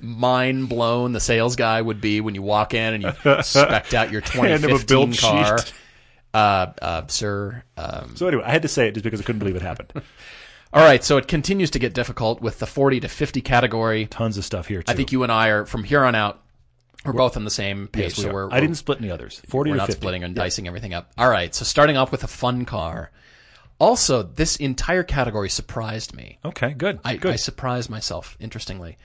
mind 0.00 0.68
blown 0.68 1.12
the 1.12 1.20
sales 1.20 1.56
guy 1.56 1.80
would 1.80 2.00
be 2.00 2.20
when 2.20 2.34
you 2.34 2.42
walk 2.42 2.74
in 2.74 2.94
and 2.94 3.02
you 3.02 3.12
spec 3.42 3.94
out 3.94 4.10
your 4.10 4.20
Hand 4.22 4.64
him 4.64 4.70
a 4.74 4.78
2015 4.78 5.14
car? 5.14 5.58
Uh, 6.34 6.72
uh, 6.82 7.06
sir. 7.08 7.62
Um, 7.76 8.16
So 8.16 8.28
anyway, 8.28 8.44
I 8.44 8.50
had 8.50 8.62
to 8.62 8.68
say 8.68 8.88
it 8.88 8.92
just 8.94 9.04
because 9.04 9.20
I 9.20 9.24
couldn't 9.24 9.38
believe 9.40 9.56
it 9.56 9.62
happened. 9.62 9.92
all 10.72 10.84
right, 10.84 11.02
so 11.02 11.16
it 11.16 11.26
continues 11.28 11.70
to 11.70 11.78
get 11.78 11.94
difficult 11.94 12.40
with 12.40 12.58
the 12.58 12.66
40 12.66 13.00
to 13.00 13.08
50 13.08 13.40
category. 13.40 14.06
Tons 14.06 14.36
of 14.38 14.44
stuff 14.44 14.66
here 14.68 14.82
too. 14.82 14.92
I 14.92 14.94
think 14.94 15.12
you 15.12 15.22
and 15.22 15.32
I 15.32 15.48
are 15.48 15.64
from 15.66 15.84
here 15.84 16.04
on 16.04 16.14
out. 16.14 16.42
We're 17.04 17.12
both 17.12 17.36
on 17.36 17.44
the 17.44 17.50
same 17.50 17.86
page, 17.86 18.02
Yes, 18.02 18.18
we 18.18 18.24
so 18.24 18.30
are. 18.30 18.34
we're, 18.34 18.48
I 18.52 18.60
didn't 18.60 18.74
split 18.74 18.98
any 18.98 19.10
others. 19.10 19.40
Forty 19.48 19.70
we're 19.70 19.76
to 19.76 19.82
not 19.82 19.86
50. 19.86 20.00
splitting 20.00 20.24
and 20.24 20.34
dicing 20.34 20.66
everything 20.66 20.92
up. 20.94 21.10
All 21.16 21.30
right, 21.30 21.54
so 21.54 21.64
starting 21.64 21.96
off 21.96 22.10
with 22.10 22.24
a 22.24 22.28
fun 22.28 22.64
car. 22.64 23.10
Also, 23.78 24.24
this 24.24 24.56
entire 24.56 25.04
category 25.04 25.48
surprised 25.48 26.12
me. 26.12 26.38
Okay, 26.44 26.74
good. 26.74 26.98
I, 27.04 27.14
good. 27.16 27.32
I 27.34 27.36
surprised 27.36 27.88
myself. 27.88 28.36
Interestingly, 28.40 28.98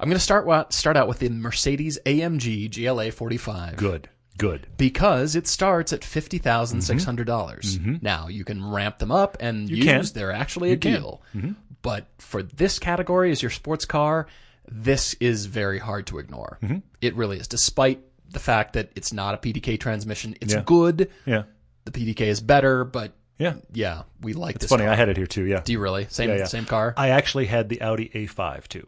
I'm 0.00 0.08
going 0.08 0.16
to 0.18 0.22
start 0.22 0.46
wa- 0.46 0.66
start 0.70 0.96
out 0.96 1.08
with 1.08 1.18
the 1.18 1.28
Mercedes 1.28 1.98
AMG 2.06 2.70
GLA 2.74 3.10
45 3.10 3.76
good. 3.76 4.08
Good. 4.36 4.68
because 4.76 5.34
it 5.34 5.48
starts 5.48 5.92
at 5.92 6.04
fifty 6.04 6.38
mm-hmm. 6.38 7.24
dollars. 7.24 7.78
Mm-hmm. 7.78 7.96
Now 8.02 8.28
you 8.28 8.44
can 8.44 8.64
ramp 8.64 8.98
them 8.98 9.10
up 9.10 9.36
and 9.40 9.68
use. 9.68 9.84
can. 9.84 10.04
They're 10.14 10.32
actually 10.32 10.70
a 10.72 10.76
can. 10.76 10.92
deal. 10.92 11.22
Mm-hmm. 11.34 11.52
But 11.82 12.06
for 12.18 12.42
this 12.42 12.78
category 12.78 13.32
as 13.32 13.42
your 13.42 13.50
sports 13.50 13.84
car, 13.84 14.28
this 14.68 15.14
is 15.14 15.46
very 15.46 15.78
hard 15.78 16.06
to 16.08 16.18
ignore. 16.18 16.58
It 17.00 17.16
really 17.16 17.38
is. 17.38 17.48
Despite 17.48 18.00
the 18.30 18.38
fact 18.38 18.74
that 18.74 18.90
it's 18.94 19.12
not 19.12 19.34
a 19.34 19.38
PDK 19.38 19.78
transmission, 19.80 20.36
it's 20.40 20.54
Yeah. 20.54 20.62
good. 20.64 21.10
Yeah. 21.26 21.44
The 21.84 21.90
PDK 21.90 22.26
is 22.28 22.40
better, 22.40 22.84
but 22.84 23.12
Yeah. 23.38 23.54
yeah, 23.72 24.02
we 24.20 24.34
like 24.34 24.56
this. 24.56 24.64
It's 24.64 24.70
funny, 24.70 24.84
car. 24.84 24.92
I 24.92 24.96
had 24.96 25.08
it 25.08 25.16
here 25.16 25.26
too. 25.26 25.44
Yeah. 25.44 25.60
Do 25.64 25.72
you 25.72 25.80
really? 25.80 26.06
Same 26.10 26.28
Yeah, 26.30 26.36
yeah. 26.36 26.44
same 26.44 26.64
car? 26.66 26.94
I 26.96 27.10
actually 27.10 27.46
had 27.46 27.68
the 27.68 27.80
Audi 27.80 28.10
A5 28.14 28.68
too. 28.68 28.86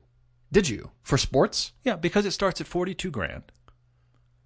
Did 0.52 0.68
you 0.68 0.90
for 1.02 1.16
sports? 1.18 1.72
Yeah, 1.84 1.96
because 1.96 2.26
it 2.26 2.32
starts 2.32 2.60
at 2.60 2.66
forty-two 2.66 3.10
grand. 3.10 3.44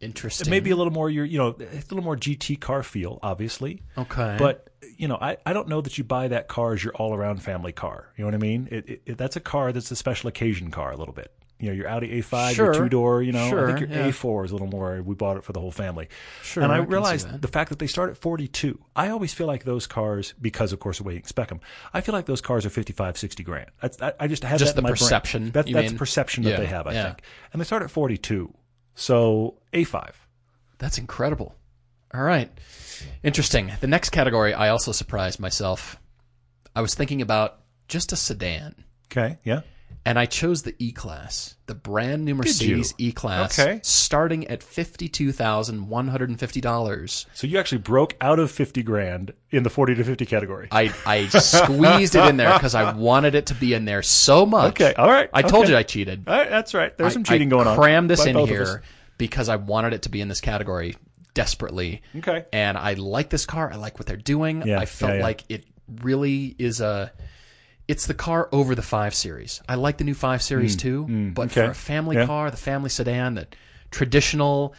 Interesting. 0.01 0.51
Maybe 0.51 0.71
a 0.71 0.77
little 0.77 0.93
more. 0.93 1.09
Your, 1.09 1.25
you 1.25 1.39
know, 1.39 1.49
it's 1.59 1.91
a 1.91 1.95
little 1.95 2.03
more 2.05 2.17
GT 2.17 2.61
car 2.61 2.83
feel, 2.83 3.19
obviously. 3.23 3.83
okay, 3.97 4.37
But 4.39 4.69
you 4.99 5.09
know, 5.09 5.17
I, 5.19 5.39
I 5.47 5.53
don't 5.55 5.69
know 5.69 5.81
that 5.81 5.97
you 5.97 6.05
buy 6.05 6.29
that 6.29 6.47
car 6.49 6.75
as 6.75 6.85
your 6.85 6.93
all-around 6.95 7.43
family 7.43 7.73
car. 7.73 8.13
You 8.17 8.23
know 8.25 8.27
what 8.29 8.35
I 8.35 8.39
mean? 8.39 8.69
It, 8.71 8.89
it, 8.89 9.03
it- 9.07 9.19
that's 9.19 9.37
a 9.37 9.41
car 9.41 9.73
that's 9.73 9.91
a 9.91 9.97
special 9.97 10.29
occasion 10.29 10.71
car 10.71 10.91
a 10.93 10.97
little 10.97 11.15
bit. 11.15 11.33
You 11.61 11.69
know, 11.69 11.73
your 11.75 11.89
Audi 11.89 12.21
A5, 12.21 12.55
Sure. 12.55 12.65
your 12.67 12.75
two-door. 12.75 13.23
You 13.23 13.31
know, 13.33 13.49
Sure, 13.49 13.65
I 13.71 13.75
think 13.75 13.89
your 13.89 13.99
yeah. 14.01 14.09
A4 14.09 14.45
is 14.45 14.51
a 14.51 14.55
little 14.55 14.67
more. 14.67 15.01
We 15.03 15.15
bought 15.15 15.37
it 15.37 15.45
for 15.45 15.53
the 15.53 15.61
whole 15.61 15.71
family. 15.71 16.09
Sure, 16.43 16.63
And 16.65 16.73
I 16.73 16.77
I 16.77 16.79
realized 16.81 17.41
the 17.41 17.49
fact 17.49 17.71
that 17.71 17.79
they 17.79 17.87
start 17.87 18.11
at 18.11 18.17
42. 18.17 18.79
I 18.97 19.09
always 19.11 19.33
feel 19.33 19.47
like 19.47 19.63
those 19.65 19.87
cars, 19.87 20.35
because 20.41 20.73
of 20.73 20.81
course 20.81 20.99
the 20.99 21.05
way 21.05 21.15
you 21.15 21.23
spec 21.25 21.49
them, 21.49 21.61
I 21.95 22.01
feel 22.01 22.13
like 22.13 22.27
those 22.27 22.41
cars 22.41 22.67
are 22.67 22.71
55, 22.71 23.17
60 23.17 23.43
grand. 23.45 23.71
I, 23.83 24.13
I 24.21 24.27
just 24.27 24.43
have 24.43 24.59
Just 24.59 24.75
that 24.75 24.83
the 24.83 24.89
perception, 24.89 25.53
That, 25.53 25.69
you 25.69 25.75
that's 25.75 25.91
mean? 25.93 25.99
perception 25.99 26.43
that 26.45 26.51
Yeah, 26.51 26.57
they 26.57 26.67
have. 26.67 26.87
I 26.89 26.93
yeah. 26.93 27.05
think, 27.05 27.23
and 27.53 27.61
they 27.61 27.65
start 27.65 27.83
at 27.83 27.91
42. 27.91 28.53
So 28.97 29.59
A5. 29.73 30.11
That's 30.79 30.99
incredible. 30.99 31.55
All 32.13 32.23
right. 32.23 32.51
Interesting. 33.23 33.73
The 33.81 33.87
next 33.87 34.11
category, 34.11 34.55
I 34.55 34.69
also 34.69 34.93
surprised 34.93 35.41
myself. 35.41 35.99
I 36.75 36.81
was 36.81 36.95
thinking 36.95 37.23
about 37.23 37.61
just 37.89 38.13
a 38.13 38.17
sedan, 38.17 38.75
Okay. 39.11 39.39
Yeah. 39.45 39.61
And 40.07 40.19
I 40.19 40.27
chose 40.27 40.63
the 40.63 40.75
E 40.79 40.93
Class, 40.93 41.57
the 41.67 41.75
brand 41.75 42.25
new? 42.25 42.35
Mercedes 42.35 42.95
E 42.99 43.13
Class, 43.13 43.59
Okay. 43.59 43.81
starting 43.83 44.47
at 44.49 44.61
$52,150. 44.61 47.27
So 47.35 47.47
you 47.47 47.59
actually 47.59 47.79
broke 47.79 48.17
out 48.21 48.39
of 48.39 48.51
50 48.51 48.83
grand 48.83 49.33
in 49.51 49.63
the 49.63 49.71
40 49.71 49.95
to 49.97 50.05
50 50.05 50.27
category. 50.27 50.69
I, 50.71 50.93
I 51.07 51.27
squeezed 51.29 52.15
it 52.15 52.25
in 52.27 52.37
there 52.37 52.53
because 52.55 52.75
I 52.75 52.93
wanted 52.93 53.35
it 53.35 53.47
to 53.47 53.55
be 53.55 53.75
in 53.75 53.85
there 53.85 54.03
so 54.03 54.47
much. 54.47 54.81
Okay, 54.81 54.95
all 54.95 55.11
right, 55.11 55.29
I 55.33 55.43
told 55.43 55.69
you 55.69 55.77
I 55.77 55.83
cheated. 55.83 56.25
All 56.29 56.37
right, 56.37 56.51
that's 56.51 56.75
right. 56.75 56.97
There's 56.97 57.13
I- 57.13 57.15
some 57.15 57.25
cheating 57.25 57.49
I 57.49 57.51
going 57.51 57.67
on. 57.67 57.75
I 57.75 57.77
crammed 57.81 58.11
this 58.11 58.25
in 58.27 58.35
both 58.35 58.51
of 58.51 58.61
us. 58.61 58.69
here 58.69 58.83
because 59.19 59.49
I 59.49 59.57
wanted 59.57 59.93
it 59.95 60.03
to 60.03 60.09
be 60.11 60.21
in 60.21 60.29
this 60.29 60.41
category 60.41 60.97
desperately. 61.35 62.03
Okay. 62.17 62.45
And 62.53 62.77
I 62.77 62.95
like 62.95 63.31
this 63.31 63.47
car. 63.47 63.71
I 63.73 63.77
like 63.77 63.99
what 63.99 64.07
they're 64.07 64.17
doing. 64.17 64.63
Yeah, 64.67 64.81
I 64.81 64.87
felt 64.87 65.13
yeah, 65.13 65.19
yeah. 65.19 65.23
like 65.25 65.45
it 65.49 65.65
really 66.03 66.55
is 66.59 66.81
a. 66.81 67.13
It's 67.87 68.07
the 68.07 68.15
car 68.15 68.49
over 68.53 68.75
the 68.75 68.83
five 68.83 69.15
series. 69.15 69.61
I 69.69 69.75
like 69.75 69.99
the 69.99 70.05
new 70.05 70.15
five 70.15 70.43
series 70.43 70.75
too, 70.77 71.03
but 71.03 71.09
Hmm, 71.09 71.59
okay. 71.59 71.67
for 71.67 71.71
a 71.71 71.75
family 71.75 72.17
Yeah. 72.17 72.27
car, 72.27 72.51
the 72.51 72.57
family 72.57 72.89
sedan, 72.91 73.35
the 73.35 73.47
traditional. 73.91 74.75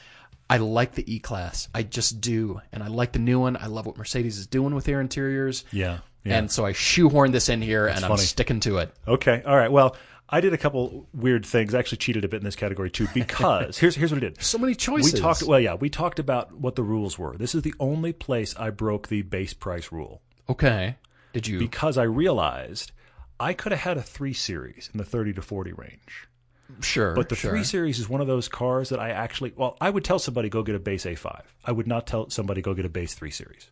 I 0.50 0.58
like 0.58 0.94
the 0.94 1.12
E 1.12 1.20
class. 1.20 1.70
I 1.74 1.82
just 1.84 2.22
do, 2.22 2.62
and 2.72 2.84
I 2.84 2.88
like 2.88 3.14
the 3.14 3.20
new 3.20 3.40
one. 3.40 3.58
I 3.58 3.66
love 3.68 3.86
what 3.88 3.98
Mercedes 3.98 4.38
is 4.38 4.46
doing 4.48 4.76
with 4.76 4.86
their 4.86 5.02
interiors. 5.02 5.64
Yeah. 5.72 6.00
Yeah. 6.24 6.38
And 6.40 6.52
so 6.52 6.66
I 6.66 6.74
shoehorned 6.74 7.32
this 7.32 7.50
in 7.50 7.62
here, 7.62 7.88
and 7.88 8.04
I'm 8.06 8.18
sticking 8.18 8.60
to 8.62 8.78
it. 8.80 8.92
okay. 9.08 9.42
All 9.46 9.56
right. 9.56 9.72
Well, 9.72 9.96
I 10.28 10.42
did 10.42 10.54
a 10.54 10.58
couple 10.58 11.08
weird 11.14 11.46
things. 11.46 11.76
I 11.76 11.80
actually 11.80 12.00
cheated 12.00 12.26
a 12.26 12.28
bit 12.28 12.38
in 12.38 12.44
this 12.46 12.56
category 12.56 12.90
too 12.90 13.08
because 13.14 13.78
here's 13.78 13.96
here's 13.96 14.12
what 14.12 14.18
I 14.18 14.22
did. 14.28 14.42
So 14.44 14.58
many 14.58 14.74
choices. 14.76 15.14
We 15.14 15.20
talked 15.20 15.44
well, 15.44 15.60
yeah, 15.60 15.76
we 15.76 15.90
talked 15.90 16.18
about 16.20 16.54
what 16.58 16.76
the 16.76 16.84
rules 16.84 17.18
were. 17.20 17.38
This 17.38 17.54
is 17.54 17.62
the 17.62 17.76
only 17.80 18.12
place 18.14 18.56
I 18.58 18.72
broke 18.72 19.08
the 19.10 19.22
base 19.22 19.54
price 19.54 19.92
rule 19.92 20.22
Okay. 20.50 20.96
Did 21.34 21.48
you? 21.48 21.60
because 21.60 21.98
I 21.98 22.04
realized 22.04 22.92
I 23.40 23.54
could 23.54 23.72
have 23.72 23.82
had 23.82 23.98
a 23.98 24.02
3 24.02 24.34
series 24.34 24.90
in 24.94 24.98
the 24.98 25.06
30 25.06 25.34
to 25.34 25.42
40 25.42 25.74
range. 25.74 26.28
sure. 26.82 27.14
But 27.14 27.30
the 27.30 27.36
sure. 27.36 27.52
3 27.52 27.64
series 27.64 28.00
is 28.00 28.10
one 28.10 28.22
of 28.22 28.28
those 28.28 28.48
cars 28.48 28.90
that 28.90 29.00
I 29.00 29.10
actually 29.10 29.54
well, 29.56 29.78
I 29.82 29.90
would 29.90 30.04
tell 30.04 30.20
somebody 30.20 30.50
go 30.50 30.64
get 30.64 30.76
a 30.76 30.80
base 30.80 31.06
A5. 31.06 31.42
I 31.66 31.72
would 31.72 31.88
not 31.88 32.08
tell 32.08 32.30
somebody 32.30 32.62
go 32.62 32.74
get 32.74 32.86
a 32.86 32.90
base 32.90 33.14
3 33.14 33.32
series. 33.32 33.70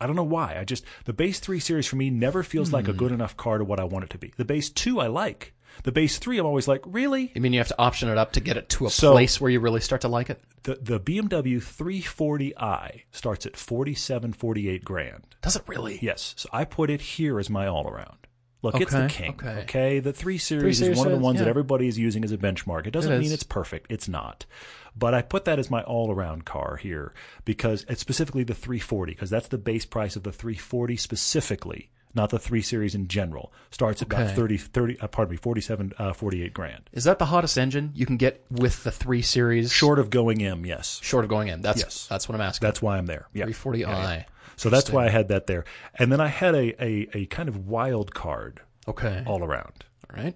I 0.00 0.06
don't 0.06 0.16
know 0.16 0.24
why. 0.24 0.56
I 0.58 0.64
just 0.64 0.84
the 1.04 1.12
base 1.12 1.40
3 1.40 1.60
series 1.60 1.86
for 1.86 1.96
me 1.96 2.10
never 2.10 2.42
feels 2.42 2.72
like 2.72 2.88
a 2.88 2.92
hmm. 2.92 2.98
good 2.98 3.12
enough 3.12 3.36
car 3.36 3.58
to 3.58 3.64
what 3.64 3.80
I 3.80 3.84
want 3.84 4.04
it 4.04 4.10
to 4.10 4.18
be. 4.18 4.32
The 4.36 4.44
base 4.44 4.70
2 4.70 5.00
I 5.00 5.06
like. 5.08 5.54
The 5.84 5.92
base 5.92 6.18
3 6.18 6.38
I'm 6.38 6.46
always 6.46 6.66
like, 6.66 6.82
"Really?" 6.84 7.30
You 7.34 7.40
mean 7.40 7.52
you 7.52 7.60
have 7.60 7.68
to 7.68 7.78
option 7.78 8.08
it 8.08 8.18
up 8.18 8.32
to 8.32 8.40
get 8.40 8.56
it 8.56 8.68
to 8.70 8.86
a 8.86 8.90
So- 8.90 9.12
place 9.12 9.40
where 9.40 9.50
you 9.50 9.60
really 9.60 9.80
start 9.80 10.00
to 10.00 10.08
like 10.08 10.30
it? 10.30 10.42
The 10.64 10.74
the 10.74 11.00
BMW 11.00 11.60
340i 11.60 13.02
starts 13.12 13.46
at 13.46 13.56
47 13.56 14.32
48 14.32 14.84
grand. 14.84 15.36
Does 15.42 15.56
it 15.56 15.62
really? 15.66 15.98
Yes. 16.02 16.34
So 16.36 16.48
I 16.52 16.64
put 16.64 16.90
it 16.90 17.00
here 17.00 17.38
as 17.38 17.48
my 17.48 17.66
all 17.66 17.88
around. 17.88 18.26
Look, 18.62 18.80
it's 18.80 18.92
the 18.92 19.04
Okay, 19.04 19.32
king. 19.32 19.40
okay. 19.62 20.00
The 20.00 20.12
3 20.12 20.36
series, 20.38 20.78
series 20.78 20.92
is 20.92 20.98
one 20.98 21.06
of 21.06 21.12
the 21.12 21.18
ones 21.18 21.38
that 21.38 21.48
everybody 21.48 21.88
is 21.88 21.98
using 21.98 22.24
as 22.24 22.32
a 22.32 22.36
benchmark. 22.38 22.86
It 22.86 22.90
doesn't 22.90 23.10
It 23.12 23.18
mean 23.20 23.32
it's 23.32 23.42
perfect. 23.42 23.90
It's 23.90 24.06
not. 24.08 24.44
But 24.96 25.14
I 25.14 25.22
put 25.22 25.44
that 25.46 25.58
as 25.58 25.70
my 25.70 25.82
all 25.84 26.10
around 26.12 26.44
car 26.44 26.76
here 26.76 27.14
because 27.44 27.86
it's 27.88 28.00
specifically 28.00 28.44
the 28.44 28.54
340 28.54 29.12
because 29.12 29.30
that's 29.30 29.48
the 29.48 29.56
base 29.58 29.86
price 29.86 30.14
of 30.16 30.24
the 30.24 30.32
340 30.32 30.96
specifically, 30.96 31.90
not 32.12 32.30
the 32.30 32.38
3 32.40 32.60
series 32.60 32.94
in 32.94 33.06
general. 33.08 33.52
Starts 33.70 34.02
at 34.02 34.08
about 34.08 34.22
Okay. 34.26 34.34
30 34.34 34.56
30 34.58 35.00
uh, 35.00 35.06
pardon 35.06 35.30
me, 35.30 35.36
47 35.36 35.92
uh, 35.96 36.12
48 36.12 36.52
grand. 36.52 36.90
Is 36.92 37.04
that 37.04 37.18
the 37.18 37.26
hottest 37.26 37.56
engine 37.56 37.92
you 37.94 38.04
can 38.04 38.16
get 38.16 38.44
with 38.50 38.82
the 38.84 38.90
three 38.90 39.22
series? 39.22 39.72
Short 39.72 39.98
of 40.00 40.10
going 40.10 40.42
M, 40.42 40.66
yes. 40.66 40.98
Short 41.02 41.24
of 41.24 41.30
going 41.30 41.48
in. 41.48 41.62
That's 41.62 41.80
Yes. 41.80 42.06
that's 42.10 42.28
what 42.28 42.34
I'm 42.34 42.40
asking. 42.42 42.66
That's 42.66 42.82
why 42.82 42.98
I'm 42.98 43.06
there. 43.06 43.28
Yeah. 43.32 43.46
340i. 43.46 44.24
So 44.60 44.68
that's 44.68 44.90
why 44.90 45.06
I 45.06 45.08
had 45.08 45.28
that 45.28 45.46
there. 45.46 45.64
And 45.94 46.12
then 46.12 46.20
I 46.20 46.26
had 46.26 46.54
a, 46.54 46.84
a, 46.84 47.08
a 47.14 47.26
kind 47.26 47.48
of 47.48 47.66
wild 47.66 48.12
card 48.14 48.60
Okay. 48.86 49.22
all 49.26 49.42
around. 49.42 49.86
All 50.10 50.22
right. 50.22 50.34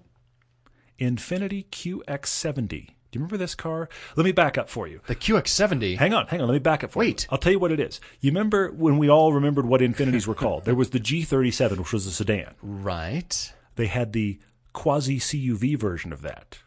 Infiniti 0.99 1.65
QX70. 1.69 2.69
Do 2.69 3.19
you 3.19 3.19
remember 3.19 3.37
this 3.37 3.53
car? 3.53 3.87
Let 4.15 4.23
me 4.25 4.31
back 4.31 4.57
up 4.57 4.67
for 4.67 4.87
you. 4.87 4.99
The 5.05 5.15
QX70. 5.15 5.97
Hang 5.97 6.13
on, 6.15 6.25
hang 6.27 6.41
on. 6.41 6.47
Let 6.47 6.53
me 6.53 6.59
back 6.59 6.83
up 6.83 6.91
for 6.91 7.03
you. 7.03 7.09
Wait. 7.11 7.27
I'll 7.29 7.37
tell 7.37 7.51
you 7.51 7.59
what 7.59 7.71
it 7.71 7.79
is. 7.79 8.01
You 8.19 8.31
remember 8.31 8.71
when 8.71 8.97
we 8.97 9.09
all 9.09 9.31
remembered 9.31 9.67
what 9.67 9.81
Infinitis 9.81 10.25
were 10.25 10.33
called? 10.35 10.65
There 10.65 10.73
was 10.75 10.89
the 10.89 10.99
G37, 10.99 11.77
which 11.77 11.93
was 11.93 12.07
a 12.07 12.11
sedan. 12.11 12.55
Right. 12.63 13.53
They 13.75 13.87
had 13.87 14.11
the 14.13 14.39
quasi 14.73 15.19
CUV 15.19 15.77
version 15.77 16.11
of 16.11 16.21
that, 16.23 16.57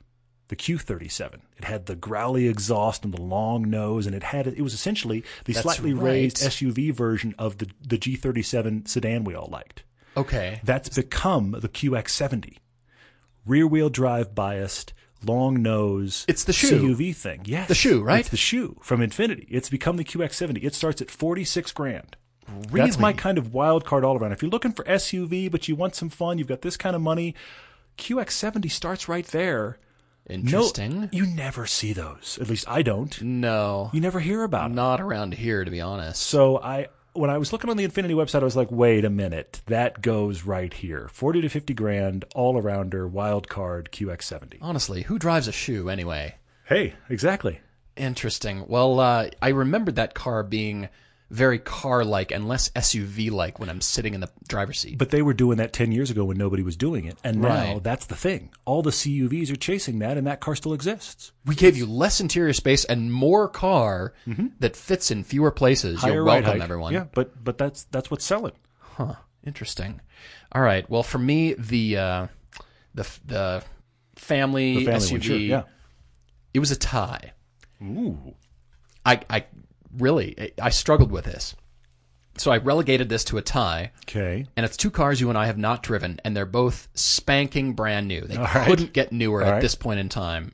the 0.48 0.56
Q37. 0.56 1.40
It 1.58 1.64
had 1.64 1.86
the 1.86 1.94
growly 1.94 2.48
exhaust 2.48 3.04
and 3.04 3.14
the 3.14 3.20
long 3.20 3.70
nose, 3.70 4.06
and 4.06 4.14
it 4.14 4.22
had 4.22 4.46
it 4.46 4.62
was 4.62 4.74
essentially 4.74 5.24
the 5.44 5.52
That's 5.52 5.62
slightly 5.62 5.92
right. 5.94 6.04
raised 6.04 6.38
SUV 6.38 6.92
version 6.92 7.34
of 7.38 7.58
the 7.58 7.68
the 7.86 7.98
G37 7.98 8.88
sedan 8.88 9.24
we 9.24 9.34
all 9.34 9.48
liked. 9.50 9.84
Okay. 10.16 10.60
That's 10.64 10.88
become 10.88 11.52
the 11.52 11.68
QX70. 11.68 12.56
Rear 13.46 13.66
wheel 13.66 13.88
drive 13.88 14.34
biased, 14.34 14.92
long 15.24 15.62
nose. 15.62 16.24
It's 16.28 16.44
the 16.44 16.52
shoe. 16.52 16.94
CUV 16.94 17.14
thing. 17.14 17.42
Yes. 17.44 17.68
The 17.68 17.74
shoe, 17.74 18.02
right? 18.02 18.20
It's 18.20 18.28
the 18.28 18.36
shoe 18.36 18.76
from 18.82 19.00
Infiniti. 19.00 19.46
It's 19.48 19.70
become 19.70 19.96
the 19.96 20.04
QX70. 20.04 20.64
It 20.64 20.74
starts 20.74 21.00
at 21.00 21.10
46 21.10 21.72
grand. 21.72 22.16
Really? 22.70 22.86
That's 22.86 22.98
my 22.98 23.12
kind 23.12 23.38
of 23.38 23.52
wild 23.52 23.84
card 23.84 24.04
all 24.04 24.16
around. 24.16 24.32
If 24.32 24.42
you're 24.42 24.50
looking 24.50 24.72
for 24.72 24.84
SUV, 24.84 25.50
but 25.50 25.68
you 25.68 25.76
want 25.76 25.94
some 25.94 26.08
fun, 26.08 26.38
you've 26.38 26.48
got 26.48 26.62
this 26.62 26.76
kind 26.76 26.96
of 26.96 27.02
money, 27.02 27.34
QX70 27.98 28.70
starts 28.70 29.08
right 29.08 29.26
there. 29.26 29.78
Interesting. 30.28 31.00
No, 31.02 31.08
you 31.12 31.26
never 31.26 31.66
see 31.66 31.92
those. 31.92 32.38
At 32.40 32.48
least 32.48 32.68
I 32.68 32.82
don't. 32.82 33.20
No. 33.22 33.90
You 33.92 34.00
never 34.00 34.20
hear 34.20 34.42
about 34.42 34.64
them. 34.64 34.74
Not 34.74 35.00
around 35.00 35.34
here, 35.34 35.64
to 35.64 35.70
be 35.70 35.80
honest. 35.80 36.22
So 36.22 36.58
I 36.58 36.88
when 37.14 37.30
I 37.30 37.38
was 37.38 37.52
looking 37.52 37.70
on 37.70 37.76
the 37.76 37.86
Infiniti 37.86 38.14
website, 38.14 38.42
I 38.42 38.44
was 38.44 38.56
like, 38.56 38.70
wait 38.70 39.04
a 39.04 39.10
minute, 39.10 39.60
that 39.66 40.02
goes 40.02 40.44
right 40.44 40.72
here. 40.72 41.08
Forty 41.12 41.40
to 41.40 41.48
fifty 41.48 41.74
grand, 41.74 42.24
all 42.34 42.60
arounder, 42.60 43.08
wild 43.08 43.48
card, 43.48 43.90
QX70. 43.92 44.58
Honestly, 44.60 45.02
who 45.02 45.18
drives 45.18 45.48
a 45.48 45.52
shoe 45.52 45.88
anyway? 45.88 46.36
Hey, 46.64 46.94
exactly. 47.08 47.60
Interesting. 47.96 48.64
Well, 48.68 49.00
uh, 49.00 49.30
I 49.42 49.48
remembered 49.48 49.96
that 49.96 50.14
car 50.14 50.42
being 50.42 50.88
very 51.30 51.58
car-like 51.58 52.30
and 52.32 52.48
less 52.48 52.70
SUV-like 52.70 53.58
when 53.58 53.68
I'm 53.68 53.80
sitting 53.82 54.14
in 54.14 54.20
the 54.20 54.30
driver's 54.48 54.80
seat. 54.80 54.96
But 54.98 55.10
they 55.10 55.20
were 55.20 55.34
doing 55.34 55.58
that 55.58 55.72
ten 55.72 55.92
years 55.92 56.10
ago 56.10 56.24
when 56.24 56.38
nobody 56.38 56.62
was 56.62 56.76
doing 56.76 57.04
it, 57.04 57.18
and 57.22 57.42
now 57.42 57.48
Right. 57.74 57.82
that's 57.84 58.06
the 58.06 58.14
thing. 58.16 58.50
All 58.64 58.80
the 58.82 58.90
CUVs 58.92 59.50
are 59.52 59.56
chasing 59.56 59.98
that, 59.98 60.16
and 60.16 60.26
that 60.26 60.40
car 60.40 60.56
still 60.56 60.72
exists. 60.72 61.32
we 61.44 61.54
gave 61.54 61.76
you 61.76 61.84
less 61.86 62.20
interior 62.20 62.52
space 62.54 62.84
and 62.84 63.12
more 63.12 63.48
car 63.48 64.12
that 64.60 64.76
fits 64.76 65.10
in 65.10 65.22
fewer 65.24 65.50
places. 65.50 66.00
Higher 66.00 66.14
You're 66.14 66.24
welcome, 66.24 66.44
height. 66.52 66.60
everyone. 66.62 66.92
Yeah, 66.94 67.04
but 67.12 67.42
but 67.44 67.58
that's 67.58 67.84
that's 67.84 68.10
what's 68.10 68.24
selling. 68.24 68.52
Huh. 68.80 69.14
Interesting. 69.46 70.00
All 70.52 70.62
right. 70.62 70.88
Well, 70.90 71.02
for 71.02 71.18
me, 71.18 71.54
the 71.54 71.96
uh, 71.96 72.26
the 72.94 73.06
the 73.26 73.62
family, 74.16 74.78
The 74.78 74.84
family 74.86 74.98
SUV, 75.18 75.22
sure. 75.22 75.36
Yeah. 75.36 75.62
it 76.54 76.58
was 76.58 76.70
a 76.70 76.76
tie. 76.76 77.32
Ooh. 77.82 78.34
I 79.06 79.20
I 79.30 79.44
really 79.96 80.52
I 80.60 80.70
struggled 80.70 81.10
with 81.10 81.24
this, 81.24 81.54
so 82.36 82.50
I 82.50 82.58
relegated 82.58 83.08
this 83.08 83.24
to 83.24 83.38
a 83.38 83.42
tie. 83.42 83.92
Okay. 84.06 84.46
And 84.56 84.64
it's 84.66 84.76
two 84.76 84.90
cars 84.90 85.20
you 85.20 85.28
and 85.28 85.38
I 85.38 85.46
have 85.46 85.58
not 85.58 85.82
driven, 85.82 86.20
and 86.24 86.36
they're 86.36 86.46
both 86.46 86.88
spanking 86.94 87.74
brand 87.74 88.08
new. 88.08 88.20
They 88.22 88.36
right. 88.36 88.66
couldn't 88.66 88.92
get 88.92 89.12
newer 89.12 89.42
All 89.42 89.48
at 89.48 89.52
right. 89.54 89.60
this 89.62 89.74
point 89.74 90.00
in 90.00 90.08
time. 90.08 90.52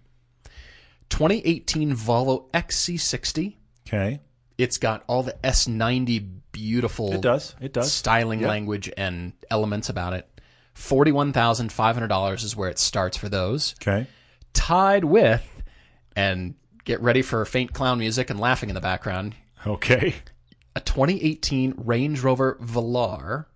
2018 1.11 1.95
Volvo 1.95 2.51
XC60. 2.53 3.57
Okay. 3.87 4.21
It's 4.57 4.79
got 4.79 5.05
all 5.07 5.23
the 5.23 5.37
S90 5.45 6.29
beautiful 6.53 7.13
It 7.13 7.21
does. 7.21 7.55
It 7.61 7.73
does. 7.73 7.93
styling 7.93 8.41
Yeah. 8.41 8.49
language 8.49 8.91
and 8.97 9.33
elements 9.51 9.89
about 9.89 10.13
it. 10.15 10.29
$41,500 10.75 12.45
is 12.45 12.57
where 12.57 12.69
it 12.69 12.79
starts 12.79 13.17
for 13.17 13.29
those. 13.29 13.75
Okay. 13.83 14.07
Tied 14.53 15.05
with, 15.05 15.45
and 16.17 16.55
get 16.85 17.01
ready 17.01 17.23
for 17.23 17.45
faint 17.45 17.73
clown 17.73 17.99
music 17.99 18.31
and 18.31 18.39
laughing 18.41 18.69
in 18.69 18.75
the 18.75 18.81
background, 18.81 19.35
Okay. 19.67 20.15
a 20.77 20.81
2018 20.81 21.75
Range 21.79 22.21
Rover 22.21 22.59
Velar 22.63 23.47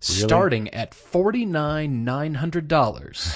starting 0.00 0.68
at 0.74 0.90
$49,900. 0.92 3.34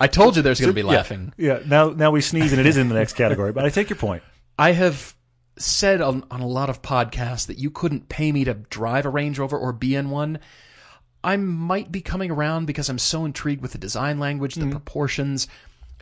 I 0.00 0.06
told 0.06 0.36
you 0.36 0.42
there's 0.42 0.60
going 0.60 0.70
to 0.70 0.74
be 0.74 0.82
laughing. 0.84 1.32
Yeah. 1.36 1.58
Now 1.66 1.90
now 1.90 2.12
we 2.12 2.20
sneeze 2.20 2.52
and 2.52 2.60
it 2.60 2.66
is 2.66 2.76
in 2.76 2.88
the 2.88 2.94
next 2.94 3.14
category, 3.14 3.50
but 3.52 3.64
I 3.64 3.70
take 3.70 3.90
your 3.90 3.96
point. 3.98 4.22
I 4.58 4.70
have 4.72 5.14
said 5.56 6.00
on, 6.00 6.24
on 6.30 6.40
a 6.40 6.46
lot 6.46 6.70
of 6.70 6.82
podcasts 6.82 7.48
that 7.48 7.58
you 7.58 7.68
couldn't 7.70 8.08
pay 8.08 8.30
me 8.30 8.44
to 8.44 8.54
drive 8.54 9.06
a 9.06 9.10
Range 9.10 9.36
Rover 9.38 9.58
or 9.58 9.72
be 9.72 9.96
in 9.96 10.10
one. 10.10 10.38
I 11.24 11.36
might 11.36 11.90
be 11.90 12.00
coming 12.00 12.30
around 12.30 12.66
because 12.66 12.88
I'm 12.88 12.98
so 12.98 13.24
intrigued 13.24 13.60
with 13.60 13.72
the 13.72 13.78
design 13.78 14.20
language, 14.20 14.54
Mm-hmm. 14.54 14.68
the 14.70 14.76
proportions. 14.76 15.48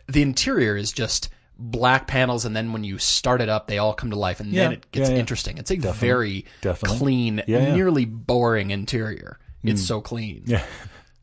The 0.07 0.21
interior 0.21 0.75
is 0.77 0.91
just 0.91 1.29
black 1.59 2.07
panels, 2.07 2.45
and 2.45 2.55
then 2.55 2.71
when 2.71 2.83
you 2.83 2.97
start 2.97 3.41
it 3.41 3.49
up, 3.49 3.67
they 3.67 3.77
all 3.77 3.93
come 3.93 4.11
to 4.11 4.15
life, 4.15 4.39
and 4.39 4.49
then 4.53 4.71
Yeah, 4.71 4.77
it 4.77 4.91
gets 4.91 5.09
yeah, 5.09 5.15
yeah. 5.15 5.19
interesting. 5.21 5.57
It's 5.57 5.71
a 5.71 5.75
very 5.77 6.45
Definitely. 6.61 6.97
clean, 6.99 7.43
Yeah, 7.47 7.59
yeah. 7.59 7.73
nearly 7.75 8.05
boring 8.05 8.71
interior. 8.71 9.39
It's 9.63 9.83
so 9.83 9.99
clean. 9.99 10.43
Yeah. 10.45 10.63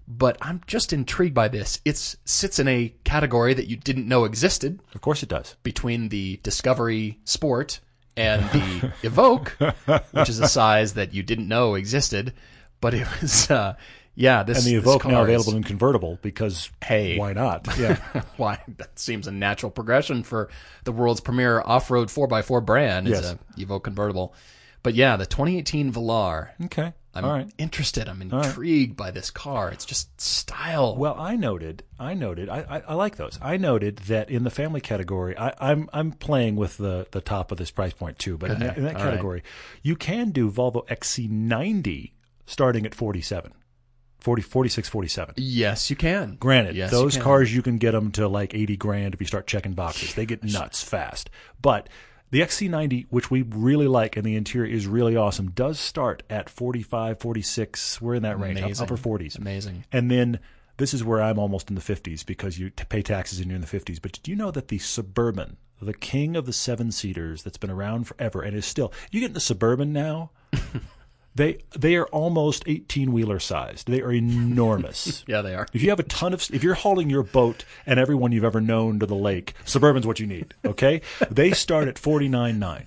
But 0.07 0.37
I'm 0.43 0.61
just 0.67 0.93
intrigued 0.93 1.35
by 1.35 1.49
this. 1.49 1.81
It 1.87 1.97
sits 2.27 2.59
in 2.59 2.69
a 2.69 2.93
category 3.05 3.55
that 3.55 3.69
you 3.69 3.77
didn't 3.77 4.07
know 4.07 4.25
existed 4.25 4.81
Of 4.95 5.01
course 5.01 5.23
it 5.23 5.31
does. 5.31 5.57
between 5.63 6.11
the 6.11 6.41
Discovery 6.43 7.21
Sport 7.25 7.81
and 8.15 8.43
the 8.51 8.93
Evoque, 9.09 9.75
which 10.13 10.29
is 10.29 10.41
a 10.41 10.49
size 10.49 10.93
that 10.95 11.15
you 11.15 11.23
didn't 11.23 11.49
know 11.49 11.75
existed. 11.75 12.35
But 12.83 12.93
it 12.93 13.07
was, 13.23 13.51
uh, 13.51 13.77
yeah, 14.15 14.43
this 14.43 14.65
And 14.65 14.67
the 14.67 14.81
Evoque 14.81 15.05
now 15.09 15.23
is- 15.23 15.29
available 15.29 15.57
in 15.57 15.63
convertible 15.65 16.19
because 16.23 16.71
Hey. 16.85 17.19
why 17.19 17.33
not? 17.33 17.67
Yeah. 17.79 17.99
Why 18.37 18.59
that 18.79 18.99
seems 18.99 19.27
a 19.27 19.33
natural 19.33 19.71
progression 19.71 20.23
for 20.23 20.49
the 20.85 20.93
world's 20.93 21.21
premier 21.21 21.61
off-road 21.61 22.09
4x4 22.09 22.65
brand 22.65 23.09
is 23.09 23.21
Yes. 23.21 23.33
a 23.33 23.61
Evoque 23.61 23.83
convertible. 23.85 24.35
But 24.83 24.95
yeah, 24.95 25.17
the 25.17 25.27
2018 25.27 25.93
Velar. 25.93 26.51
okay. 26.67 26.93
I'm 27.17 27.25
right. 27.25 27.49
interested. 27.59 28.09
I'm 28.09 28.21
intrigued 28.21 28.97
by 28.97 29.13
this 29.13 29.31
car. 29.31 29.71
It's 29.71 29.85
just 29.85 30.21
style. 30.21 30.97
Well, 30.97 31.15
I 31.17 31.37
noted, 31.37 31.85
I 31.97 32.15
noted, 32.15 32.49
I, 32.49 32.59
I, 32.69 32.83
I 32.89 32.95
like 32.95 33.15
those. 33.15 33.39
I 33.41 33.57
noted 33.57 33.99
that 34.09 34.31
in 34.31 34.43
the 34.43 34.51
family 34.51 34.81
category, 34.81 35.39
I, 35.39 35.55
I'm 35.61 35.89
I'm 35.93 36.11
playing 36.11 36.57
with 36.57 36.77
the, 36.77 37.07
the 37.13 37.21
top 37.21 37.53
of 37.53 37.59
this 37.59 37.71
price 37.71 37.93
point 37.93 38.19
too. 38.19 38.37
But 38.37 38.51
in 38.51 38.59
that, 38.59 38.77
in 38.77 38.83
that 38.83 38.97
All 38.97 39.03
right. 39.05 39.11
category, 39.13 39.43
you 39.81 39.95
can 39.95 40.33
do 40.33 40.51
Volvo 40.51 40.85
XC90 40.89 42.11
starting 42.47 42.85
at 42.85 42.97
47, 42.97 43.53
40, 44.25 44.41
46, 44.41 44.89
47. 44.89 45.35
yes, 45.37 45.91
you 45.91 45.97
can. 45.97 46.37
Granted, 46.41 46.75
Yes, 46.77 46.91
you 46.91 46.99
those 46.99 47.15
can. 47.15 47.23
cars 47.23 47.55
you 47.55 47.61
can 47.61 47.77
get 47.77 47.93
them 47.93 48.11
to 48.13 48.27
like 48.27 48.55
80 48.55 48.77
grand 48.79 49.13
if 49.13 49.21
you 49.21 49.27
start 49.27 49.47
checking 49.47 49.75
boxes. 49.75 50.15
They 50.15 50.25
get 50.25 50.43
nuts 50.43 50.83
fast. 50.83 51.29
But 51.61 51.91
the 52.31 52.41
XC90, 52.41 53.07
which 53.11 53.31
we 53.31 53.43
really 53.43 53.87
like 53.87 54.17
and 54.17 54.25
the 54.25 54.35
interior 54.35 54.73
is 54.73 54.87
really 54.87 55.15
awesome, 55.15 55.51
does 55.51 55.79
start 55.79 56.23
at 56.31 56.49
45, 56.49 57.21
46. 57.21 58.01
We're 58.01 58.15
in 58.15 58.23
that 58.23 58.41
range, 58.41 58.61
Amazing. 58.61 58.83
upper 58.85 58.97
40s. 58.97 59.37
Amazing. 59.39 59.85
And 59.93 60.11
then 60.11 60.41
this 60.79 60.95
is 60.95 61.05
where 61.05 61.21
I'm 61.23 61.39
almost 61.39 61.69
in 61.69 61.75
the 61.75 61.83
50s 61.83 62.25
because 62.25 62.59
you 62.59 62.71
pay 62.71 63.03
taxes 63.03 63.41
and 63.41 63.49
you're 63.49 63.57
in 63.57 63.61
the 63.61 63.67
50s. 63.69 64.01
But 64.01 64.13
did 64.13 64.27
you 64.27 64.37
know 64.37 64.51
that 64.53 64.69
the 64.69 64.79
Suburban, 64.79 65.59
the 65.83 65.93
king 65.93 66.35
of 66.35 66.47
the 66.47 66.53
seven 66.55 66.91
seaters 66.93 67.43
that's 67.43 67.59
been 67.59 67.71
around 67.71 68.05
forever 68.09 68.41
and 68.41 68.57
is 68.57 68.65
still, 68.65 68.91
you 69.13 69.21
get 69.21 69.27
in 69.27 69.33
the 69.35 69.39
Suburban 69.41 69.93
now, 69.93 70.31
they 71.35 71.59
they 71.77 71.97
are 71.97 72.07
almost 72.07 72.65
18 72.67 73.13
wheeler 73.13 73.39
sized. 73.41 73.89
They 73.89 74.01
are 74.03 74.13
enormous. 74.13 75.25
Yeah, 75.29 75.43
they 75.43 75.55
are. 75.55 75.67
If 75.73 75.83
you 75.83 75.91
have 75.91 75.99
a 76.01 76.05
ton 76.05 76.33
of, 76.35 76.47
if 76.53 76.63
you're 76.63 76.75
hauling 76.75 77.11
your 77.11 77.23
boat 77.23 77.65
and 77.87 77.99
everyone 77.99 78.33
you've 78.33 78.45
ever 78.45 78.61
known 78.61 78.99
to 79.01 79.07
the 79.07 79.15
lake, 79.15 79.55
Suburban's 79.65 80.07
what 80.07 80.21
you 80.21 80.27
need. 80.27 80.55
Okay, 80.65 81.01
they 81.31 81.53
start 81.53 81.89
at 81.89 81.99
forty 81.99 82.29
nine 82.29 82.59
nine. 82.59 82.87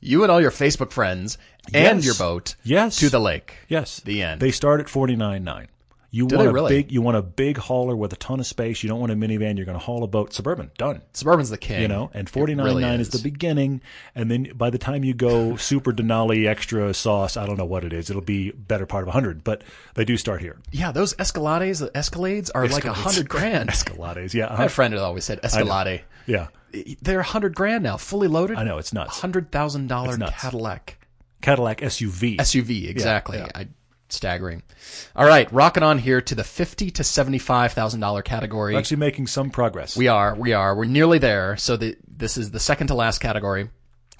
You 0.00 0.22
and 0.22 0.30
all 0.30 0.40
your 0.40 0.50
Facebook 0.50 0.90
friends 0.92 1.38
and 1.72 1.98
Yes. 1.98 2.04
your 2.04 2.14
boat 2.14 2.56
Yes. 2.62 2.96
to 2.96 3.08
the 3.08 3.20
lake. 3.20 3.54
Yes, 3.68 4.00
The 4.00 4.22
end. 4.22 4.40
They 4.40 4.50
start 4.50 4.80
at 4.80 4.88
forty 4.88 5.16
nine 5.16 5.44
nine. 5.44 5.68
You 6.14 6.28
Do 6.28 6.36
want 6.36 6.48
a 6.48 6.52
really? 6.52 6.68
big, 6.68 6.92
you 6.92 7.02
want 7.02 7.16
a 7.16 7.22
big 7.22 7.56
hauler 7.58 7.96
with 7.96 8.12
a 8.12 8.16
ton 8.16 8.38
of 8.38 8.46
space. 8.46 8.84
You 8.84 8.88
don't 8.88 9.00
want 9.00 9.10
a 9.10 9.16
minivan. 9.16 9.56
You're 9.56 9.66
going 9.66 9.76
to 9.76 9.84
haul 9.84 10.04
a 10.04 10.06
boat. 10.06 10.32
Suburban, 10.32 10.70
done. 10.78 11.02
Suburban's 11.12 11.50
the 11.50 11.58
king. 11.58 11.82
You 11.82 11.88
know, 11.88 12.08
and 12.14 12.28
It 12.28 12.30
forty 12.30 12.54
nine 12.54 12.66
really 12.66 12.82
nine 12.82 13.00
is. 13.00 13.08
the 13.08 13.18
beginning, 13.18 13.80
and 14.14 14.30
then 14.30 14.52
by 14.54 14.70
the 14.70 14.78
time 14.78 15.02
you 15.02 15.12
go 15.12 15.56
super 15.56 15.92
Denali 15.92 16.46
extra 16.46 16.94
sauce, 16.94 17.36
I 17.36 17.46
don't 17.46 17.58
know 17.58 17.64
what 17.64 17.82
it 17.84 17.92
is. 17.92 18.10
It'll 18.10 18.22
be 18.22 18.52
better 18.52 18.86
part 18.86 19.08
of 19.08 19.12
hundred, 19.12 19.42
but 19.42 19.62
they 19.94 20.04
do 20.04 20.16
start 20.16 20.40
here. 20.40 20.56
Yeah, 20.70 20.92
those 20.92 21.14
Escalades, 21.14 21.80
the 21.80 21.90
Escalades 21.90 22.48
are 22.54 22.68
like 22.68 22.84
a 22.84 22.92
hundred 22.92 23.28
grand. 23.28 23.68
Escalades, 23.70 24.34
yeah, 24.34 24.46
uh-huh. 24.46 24.62
My 24.62 24.68
friend 24.68 24.94
had 24.94 25.02
always 25.02 25.24
said 25.24 25.40
Escalade. 25.42 26.02
yeah. 26.26 26.46
They're 27.02 27.20
a 27.20 27.24
hundred 27.24 27.56
grand 27.56 27.82
now, 27.82 27.96
fully 27.96 28.28
loaded. 28.28 28.56
I 28.56 28.62
know 28.62 28.78
it's 28.78 28.92
nuts. 28.92 29.18
Hundred 29.20 29.50
thousand 29.50 29.88
dollar 29.88 30.16
Cadillac 30.16 30.98
Cadillac 31.40 31.80
SUV. 31.80 32.36
SUV, 32.36 32.88
exactly. 32.88 33.38
yeah. 33.38 33.48
I, 33.54 33.68
staggering. 34.14 34.62
All 35.16 35.26
right, 35.26 35.50
rocking 35.52 35.82
on 35.82 35.98
here 35.98 36.20
to 36.20 36.34
the 36.34 36.44
fifty 36.44 36.90
to 36.92 37.04
seventy 37.04 37.38
five 37.38 37.72
thousand 37.72 38.00
dollar 38.00 38.22
category. 38.22 38.72
We're 38.74 38.78
actually 38.78 38.98
making 38.98 39.26
some 39.26 39.50
progress. 39.50 39.96
We 39.96 40.08
are, 40.08 40.34
we 40.34 40.52
are, 40.52 40.74
we're 40.74 40.84
nearly 40.86 41.18
there. 41.18 41.56
So 41.56 41.76
the, 41.76 41.96
this 42.06 42.36
is 42.36 42.50
the 42.50 42.60
second 42.60 42.86
to 42.88 42.94
last 42.94 43.20
category. 43.20 43.68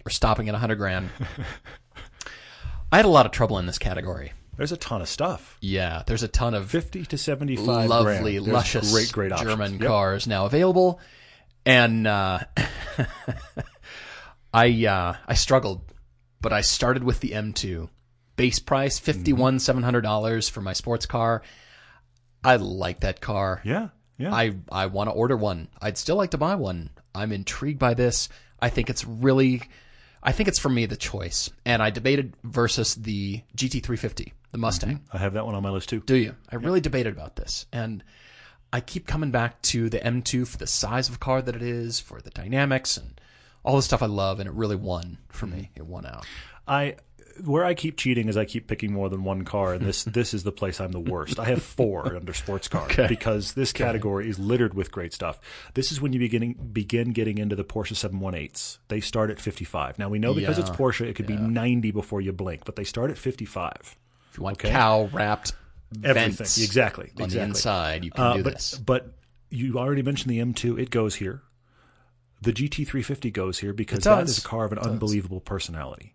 We're 0.05 0.11
stopping 0.11 0.49
at 0.49 0.55
a 0.55 0.59
hundred 0.59 0.77
grand. 0.77 1.11
I 2.93 2.97
had 2.99 3.05
a 3.07 3.09
lot 3.09 3.27
of 3.27 3.33
trouble 3.33 3.59
in 3.59 3.67
this 3.67 3.79
category. 3.79 4.33
There's 4.57 4.71
a 4.73 4.77
ton 4.77 5.01
of 5.03 5.09
stuff. 5.09 5.59
Yeah, 5.61 6.03
there's 6.07 6.23
a 6.23 6.29
ton 6.29 6.55
of 6.55 6.71
Fifty 6.71 7.05
to 7.07 7.19
seventy-five. 7.19 7.89
lovely, 7.89 8.39
luscious 8.39 8.93
great, 8.93 9.11
great 9.13 9.33
options. 9.33 9.51
German 9.51 9.73
Yep. 9.81 9.89
cars 9.89 10.27
now 10.29 10.47
available, 10.47 11.01
and 11.67 12.07
uh, 12.07 12.39
I 14.55 14.87
uh, 14.87 15.17
I 15.27 15.35
struggled, 15.35 15.81
but 16.41 16.53
I 16.53 16.61
started 16.61 17.03
with 17.03 17.19
the 17.21 17.31
M2, 17.31 17.89
base 18.37 18.59
price 18.59 18.99
fifty 18.99 19.33
one 19.33 19.55
mm-hmm. 19.55 19.59
seven 19.59 19.83
hundred 19.83 20.03
dollars 20.03 20.49
for 20.49 20.61
my 20.61 20.73
sports 20.73 21.07
car. 21.07 21.43
I 22.43 22.57
like 22.57 23.01
that 23.01 23.21
car. 23.21 23.61
Yeah, 23.65 23.89
yeah. 24.19 24.35
I 24.35 24.55
I 24.71 24.87
want 24.87 25.09
to 25.09 25.15
order 25.15 25.37
one. 25.37 25.69
I'd 25.81 25.99
still 25.99 26.17
like 26.17 26.31
to 26.33 26.39
buy 26.39 26.55
one. 26.55 26.91
I'm 27.15 27.33
intrigued 27.33 27.79
by 27.79 27.95
this. 27.95 28.29
I 28.61 28.71
think 28.71 28.91
it's 28.91 29.05
really, 29.05 29.63
I 30.23 30.33
think 30.33 30.49
it's 30.49 30.59
for 30.59 30.69
me 30.69 30.87
the 30.87 30.97
choice. 30.97 31.51
And 31.65 31.83
I 31.83 31.91
debated 31.91 32.35
versus 32.43 32.95
the 32.95 33.43
GT350, 33.57 34.17
the 34.17 34.25
mm-hmm. 34.25 34.61
Mustang. 34.61 35.01
I 35.13 35.19
have 35.19 35.35
that 35.35 35.47
one 35.47 35.55
on 35.55 35.63
my 35.63 35.71
list 35.71 35.89
too. 35.89 36.01
Do 36.01 36.17
you? 36.17 36.35
I 36.51 36.57
really 36.57 36.81
debated 36.81 37.13
about 37.15 37.37
this, 37.37 37.67
and 37.73 38.03
I 38.73 38.81
keep 38.81 39.07
coming 39.07 39.31
back 39.31 39.63
to 39.63 39.89
the 39.89 40.01
M2 40.01 40.49
for 40.49 40.59
the 40.59 40.67
size 40.67 41.09
of 41.09 41.21
car 41.21 41.41
that 41.43 41.55
it 41.55 41.63
is, 41.63 42.01
for 42.01 42.21
the 42.21 42.31
dynamics 42.31 42.97
and 42.97 43.21
all 43.65 43.77
the 43.77 43.83
stuff 43.83 44.03
I 44.03 44.07
love, 44.07 44.41
and 44.41 44.49
it 44.49 44.55
really 44.55 44.77
won 44.77 45.19
for 45.29 45.47
mm-hmm. 45.47 45.57
me. 45.57 45.71
It 45.77 45.87
won 45.87 46.07
out. 46.07 46.27
I 46.67 46.97
where 47.45 47.65
I 47.65 47.75
keep 47.75 47.97
cheating 47.97 48.29
is 48.29 48.37
I 48.37 48.45
keep 48.45 48.67
picking 48.69 48.93
more 48.93 49.09
than 49.09 49.25
one 49.25 49.45
car, 49.45 49.75
and 49.75 49.85
this 49.85 50.05
this 50.05 50.35
is 50.35 50.43
the 50.45 50.53
place 50.53 50.81
I'm 50.81 50.93
the 50.93 51.01
worst. 51.01 51.39
I 51.39 51.47
have 51.47 51.63
four 51.63 52.15
under 52.17 52.33
sports 52.33 52.69
car 52.69 52.87
because 53.09 53.55
this 53.55 53.73
category 53.73 54.29
is 54.29 54.39
littered 54.39 54.75
with 54.75 54.93
great 54.93 55.13
stuff. 55.13 55.41
This 55.75 55.91
is 55.93 56.01
when 56.01 56.13
you 56.13 56.19
beginning 56.21 56.55
begin 56.73 57.11
getting 57.13 57.39
into 57.39 57.57
the 57.57 57.65
Porsche 57.65 57.95
718s. 57.95 58.79
They 58.89 59.01
start 59.01 59.31
at 59.31 59.41
55. 59.41 59.99
Now 59.99 60.09
we 60.09 60.19
know 60.19 60.35
because 60.35 60.59
it's 60.59 60.71
Porsche, 60.71 61.07
it 61.07 61.15
could 61.17 61.27
be 61.27 61.37
90 61.37 61.91
before 61.91 62.21
you 62.21 62.33
blink, 62.33 62.63
but 62.65 62.77
they 62.77 62.85
start 62.85 63.11
at 63.11 63.19
55. 63.19 63.97
If 64.31 64.39
you 64.39 64.43
want 64.45 64.59
Okay. 64.59 64.71
cow 64.71 65.09
wrapped 65.13 65.53
Everything 66.03 66.31
exactly 66.65 67.13
on 67.17 67.25
exactly. 67.25 67.27
the 67.39 67.43
inside, 67.45 68.05
you 68.05 68.11
can 68.11 68.25
Uh, 68.25 68.37
do 68.39 68.43
but 68.43 68.55
this. 68.55 68.75
but 68.79 69.15
you 69.51 69.79
already 69.79 70.03
mentioned 70.03 70.31
the 70.33 70.41
M2. 70.41 70.79
It 70.81 70.91
goes 70.91 71.17
here. 71.17 71.43
The 72.43 72.53
GT350 72.53 73.33
goes 73.33 73.61
here 73.61 73.73
because 73.73 74.01
that 74.05 74.25
is 74.25 74.39
a 74.39 74.43
car 74.43 74.65
of 74.65 74.73
an 74.73 74.79
unbelievable 74.79 75.41
personality. 75.41 76.14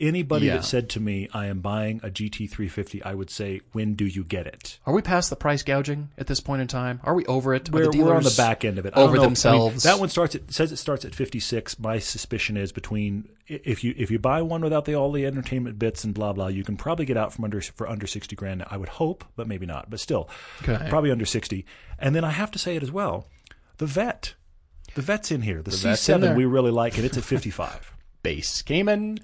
Anybody 0.00 0.46
Yeah. 0.46 0.56
that 0.56 0.64
said 0.64 0.88
to 0.90 1.00
me, 1.00 1.28
"I 1.32 1.46
am 1.46 1.60
buying 1.60 2.00
a 2.02 2.10
GT350," 2.10 3.02
I 3.04 3.14
would 3.14 3.30
say, 3.30 3.60
"When 3.72 3.94
do 3.94 4.06
you 4.06 4.24
get 4.24 4.46
it?" 4.46 4.78
Are 4.86 4.92
we 4.94 5.02
past 5.02 5.30
the 5.30 5.36
price 5.36 5.62
gouging 5.62 6.08
at 6.18 6.26
this 6.26 6.40
point 6.40 6.62
in 6.62 6.68
time? 6.68 7.00
Are 7.04 7.14
we 7.14 7.24
over 7.26 7.54
it? 7.54 7.70
We're, 7.70 7.90
the 7.90 7.98
we're 8.02 8.14
on 8.14 8.22
the 8.22 8.34
back 8.36 8.64
end 8.64 8.78
of 8.78 8.86
it. 8.86 8.94
Over 8.94 9.14
know. 9.14 9.20
I 9.20 9.22
mean, 9.22 9.22
themselves. 9.30 9.82
that 9.84 9.98
one 10.00 10.08
starts. 10.08 10.34
At, 10.34 10.50
says 10.52 10.72
it 10.72 10.76
starts 10.76 11.04
at 11.04 11.14
56. 11.14 11.78
My 11.78 11.98
suspicion 11.98 12.56
is 12.56 12.72
between 12.72 13.28
if 13.46 13.82
you 13.84 13.94
if 13.96 14.10
you 14.10 14.18
buy 14.18 14.42
one 14.42 14.60
without 14.62 14.84
the 14.84 14.94
all 14.94 15.12
the 15.12 15.26
entertainment 15.26 15.78
bits 15.78 16.04
and 16.04 16.12
blah 16.14 16.32
blah, 16.32 16.48
you 16.48 16.64
can 16.64 16.76
probably 16.76 17.04
get 17.06 17.16
out 17.16 17.32
from 17.32 17.44
under 17.44 17.60
for 17.60 17.88
under 17.88 18.06
60 18.06 18.34
grand. 18.36 18.64
I 18.70 18.76
would 18.76 18.88
hope, 18.90 19.24
but 19.36 19.46
maybe 19.46 19.66
not. 19.66 19.90
But 19.90 20.00
still, 20.00 20.28
Okay. 20.62 20.86
probably 20.88 21.10
under 21.10 21.26
60. 21.26 21.64
And 21.98 22.14
then 22.14 22.24
I 22.24 22.30
have 22.30 22.50
to 22.52 22.58
say 22.58 22.76
it 22.76 22.82
as 22.82 22.90
well. 22.92 23.26
The 23.78 23.86
vet, 23.86 24.34
the 24.94 25.02
vet's 25.02 25.30
in 25.30 25.42
here. 25.42 25.62
The, 25.62 25.70
in 25.70 25.76
C7 25.94 26.36
we 26.36 26.44
really 26.44 26.70
like, 26.70 26.96
and 26.96 27.04
it's 27.06 27.16
at 27.16 27.24
55. 27.24 27.92
base 28.22 28.62
Cayman, 28.62 29.18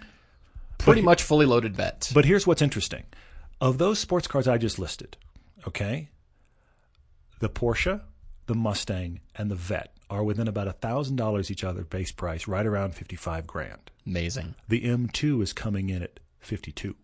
pretty 0.85 1.03
much 1.03 1.23
fully 1.23 1.47
loaded 1.47 1.75
vet. 1.77 2.11
But 2.15 2.25
here's 2.25 2.47
what's 2.47 2.63
interesting. 2.63 3.05
Of 3.61 3.79
those 3.79 3.99
sports 3.99 4.27
cars 4.27 4.47
I 4.49 4.59
just 4.59 4.79
listed, 4.79 5.17
okay, 5.67 6.09
the 7.41 7.49
Porsche, 7.49 8.01
the 8.47 8.55
Mustang, 8.55 9.21
and 9.37 9.51
the 9.51 9.55
Vet 9.55 9.97
are 10.11 10.23
within 10.23 10.49
about 10.49 10.81
$1,000 10.81 11.51
each 11.51 11.65
other 11.65 11.83
base 11.85 12.13
price, 12.13 12.47
right 12.47 12.67
around 12.67 12.95
55 12.95 13.47
grand. 13.47 13.91
Amazing. 14.07 14.55
The 14.69 14.83
M2 14.83 15.43
is 15.43 15.53
coming 15.53 15.89
in 15.91 16.03
at 16.03 16.21
52. 16.41 16.95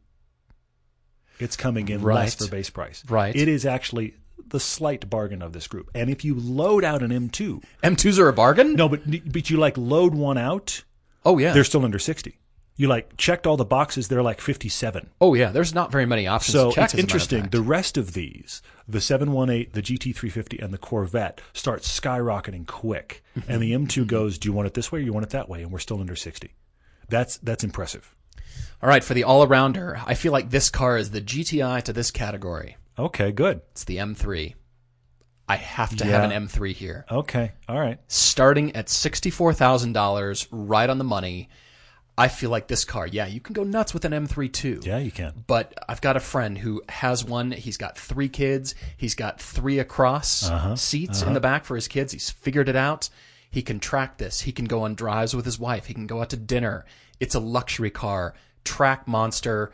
It's 1.38 1.56
coming 1.56 1.88
in 1.88 2.02
Right. 2.02 2.16
less 2.16 2.34
for 2.34 2.48
base 2.48 2.68
price. 2.68 3.02
Right. 3.08 3.34
It 3.34 3.48
is 3.48 3.64
actually 3.64 4.14
the 4.46 4.60
slight 4.60 5.08
bargain 5.08 5.40
of 5.40 5.52
this 5.54 5.66
group. 5.66 5.90
And 5.94 6.10
if 6.10 6.24
you 6.24 6.34
load 6.34 6.84
out 6.84 7.02
an 7.02 7.10
M2, 7.10 7.62
M2s 7.82 8.18
are 8.18 8.28
a 8.28 8.32
bargain. 8.32 8.74
no, 8.74 8.88
but 8.88 9.00
but 9.32 9.48
you 9.48 9.56
like 9.56 9.78
load 9.78 10.14
one 10.14 10.36
out, 10.36 10.82
Oh 11.24 11.38
yeah. 11.38 11.52
they're 11.52 11.64
still 11.64 11.84
under 11.84 11.98
60. 11.98 12.38
You 12.76 12.88
like 12.88 13.16
checked 13.18 13.46
all 13.46 13.58
the 13.58 13.64
boxes, 13.66 14.08
they're 14.08 14.22
like 14.22 14.40
57. 14.40 15.10
oh 15.20 15.34
yeah. 15.34 15.50
There's 15.50 15.74
not 15.74 15.92
very 15.92 16.06
many 16.06 16.26
options. 16.26 16.54
So 16.54 16.70
check, 16.72 16.84
it's 16.84 16.94
as 16.94 16.94
a 16.94 16.96
matter 16.96 17.00
of 17.00 17.00
interesting. 17.00 17.48
The 17.50 17.60
rest 17.62 17.98
of 17.98 18.14
these, 18.14 18.62
the 18.88 19.00
718, 19.02 19.70
the 19.72 19.82
GT350, 19.82 20.62
and 20.64 20.72
the 20.72 20.78
Corvette, 20.78 21.40
start 21.52 21.82
skyrocketing 21.82 22.66
quick. 22.66 23.22
And 23.46 23.60
the 23.60 23.72
M2 23.72 24.06
goes, 24.06 24.38
"Do 24.38 24.48
you 24.48 24.54
want 24.54 24.66
it 24.66 24.74
this 24.74 24.90
way 24.90 25.00
or 25.00 25.02
you 25.02 25.12
want 25.12 25.24
it 25.26 25.30
that 25.30 25.48
way?" 25.48 25.62
And 25.62 25.70
we're 25.70 25.78
still 25.78 26.00
under 26.00 26.16
60. 26.16 26.54
That's 27.08 27.36
that's 27.38 27.64
impressive. 27.64 28.14
All 28.82 28.88
right, 28.88 29.04
for 29.04 29.12
the 29.12 29.24
all-arounder, 29.24 30.00
I 30.06 30.14
feel 30.14 30.32
like 30.32 30.48
this 30.48 30.70
car 30.70 30.96
is 30.96 31.10
the 31.10 31.20
GTI 31.20 31.82
to 31.82 31.92
this 31.92 32.10
category. 32.10 32.78
Okay, 32.98 33.30
good. 33.30 33.60
It's 33.72 33.84
the 33.84 33.98
M3. 33.98 34.54
I 35.46 35.56
have 35.56 35.94
to 35.96 36.06
Yeah. 36.06 36.12
have 36.22 36.30
an 36.30 36.46
M3 36.48 36.72
here. 36.72 37.04
Okay, 37.10 37.52
all 37.68 37.78
right. 37.78 37.98
Starting 38.08 38.74
at 38.74 38.88
$64,000, 38.88 40.46
right 40.50 40.88
on 40.88 40.98
the 40.98 41.04
money. 41.04 41.48
I 42.20 42.28
feel 42.28 42.50
like 42.50 42.68
this 42.68 42.84
car, 42.84 43.06
yeah, 43.06 43.26
you 43.26 43.40
can 43.40 43.54
go 43.54 43.64
nuts 43.64 43.94
with 43.94 44.04
an 44.04 44.12
M3 44.12 44.52
too. 44.52 44.80
Yeah, 44.84 44.98
you 44.98 45.10
can. 45.10 45.44
But 45.46 45.72
I've 45.88 46.00
got 46.00 46.16
a 46.16 46.20
friend 46.20 46.58
who 46.58 46.82
has 46.88 47.24
one. 47.24 47.50
He's 47.50 47.76
got 47.76 47.96
three 47.96 48.28
kids. 48.28 48.74
He's 48.96 49.14
got 49.14 49.40
three 49.40 49.78
across 49.78 50.48
Uh-huh. 50.48 50.76
seats 50.76 51.22
in 51.22 51.32
the 51.32 51.40
back 51.40 51.64
for 51.64 51.74
his 51.76 51.88
kids. 51.88 52.12
He's 52.12 52.28
figured 52.30 52.68
it 52.68 52.76
out. 52.76 53.08
He 53.50 53.62
can 53.62 53.80
track 53.80 54.18
this. 54.18 54.42
He 54.42 54.52
can 54.52 54.66
go 54.66 54.82
on 54.82 54.94
drives 54.94 55.34
with 55.34 55.44
his 55.44 55.58
wife. 55.58 55.86
He 55.86 55.94
can 55.94 56.06
go 56.06 56.20
out 56.20 56.30
to 56.30 56.36
dinner. 56.36 56.84
It's 57.18 57.34
a 57.34 57.40
luxury 57.40 57.90
car, 57.90 58.34
track 58.64 59.08
monster, 59.08 59.72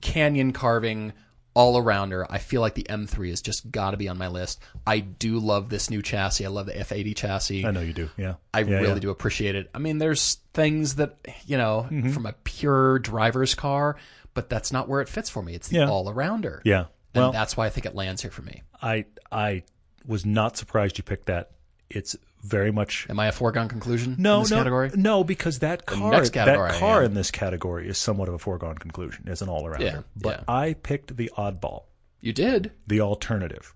canyon 0.00 0.52
carving, 0.52 1.12
all 1.58 1.82
arounder. 1.82 2.24
I 2.30 2.38
feel 2.38 2.60
like 2.60 2.74
the 2.74 2.84
M3 2.84 3.30
has 3.30 3.42
just 3.42 3.68
got 3.70 3.90
to 3.90 3.96
be 3.96 4.08
on 4.08 4.16
my 4.16 4.28
list. 4.28 4.62
I 4.86 5.00
do 5.00 5.38
love 5.40 5.68
this 5.70 5.90
new 5.90 6.02
chassis. 6.02 6.46
I 6.46 6.48
love 6.50 6.66
the 6.66 6.72
F80 6.72 7.16
chassis. 7.16 7.66
I 7.66 7.72
know 7.72 7.80
you 7.80 7.92
do. 7.92 8.08
Yeah, 8.16 8.34
I 8.54 8.60
Yeah, 8.60 8.76
really 8.76 8.88
yeah. 8.94 8.98
do 9.00 9.10
appreciate 9.10 9.56
it. 9.56 9.68
I 9.74 9.78
mean, 9.78 9.98
there's 9.98 10.34
things 10.54 10.94
that, 10.96 11.16
you 11.46 11.58
know, 11.58 11.86
Mm-hmm. 11.90 12.10
from 12.10 12.26
a 12.26 12.32
pure 12.44 13.00
driver's 13.00 13.56
car, 13.56 13.96
but 14.34 14.48
that's 14.48 14.70
not 14.72 14.88
where 14.88 15.00
it 15.00 15.08
fits 15.08 15.28
for 15.28 15.42
me. 15.42 15.54
It's 15.54 15.66
the 15.68 15.78
Yeah. 15.78 15.88
all 15.90 16.06
arounder. 16.06 16.60
Yeah. 16.64 16.84
And 17.14 17.22
Well, 17.24 17.32
that's 17.32 17.56
why 17.56 17.66
I 17.66 17.70
think 17.70 17.86
it 17.86 17.94
lands 17.96 18.22
here 18.22 18.30
for 18.30 18.42
me. 18.42 18.62
I 18.80 19.06
I 19.32 19.64
was 20.06 20.24
not 20.24 20.56
surprised 20.56 20.96
you 20.98 21.02
picked 21.04 21.26
that. 21.26 21.50
It's 21.90 22.14
very 22.42 22.70
much 22.70 23.06
Am 23.10 23.18
I 23.18 23.26
a 23.26 23.32
foregone 23.32 23.68
conclusion 23.68 24.14
no 24.18 24.36
in 24.36 24.42
this 24.42 24.50
no 24.50 24.56
category? 24.58 24.90
no 24.94 25.24
because 25.24 25.58
that 25.58 25.86
car 25.86 26.24
that 26.24 26.74
car 26.78 27.02
in 27.02 27.14
this 27.14 27.30
category 27.30 27.88
is 27.88 27.98
somewhat 27.98 28.28
of 28.28 28.34
a 28.34 28.38
foregone 28.38 28.76
conclusion 28.78 29.28
as 29.28 29.42
an 29.42 29.48
all 29.48 29.64
arounder. 29.64 29.80
Yeah, 29.80 30.00
But 30.16 30.38
yeah. 30.38 30.44
I 30.54 30.74
picked 30.74 31.16
the 31.16 31.30
oddball. 31.36 31.84
You 32.20 32.32
did. 32.32 32.72
the 32.86 33.00
alternative. 33.00 33.74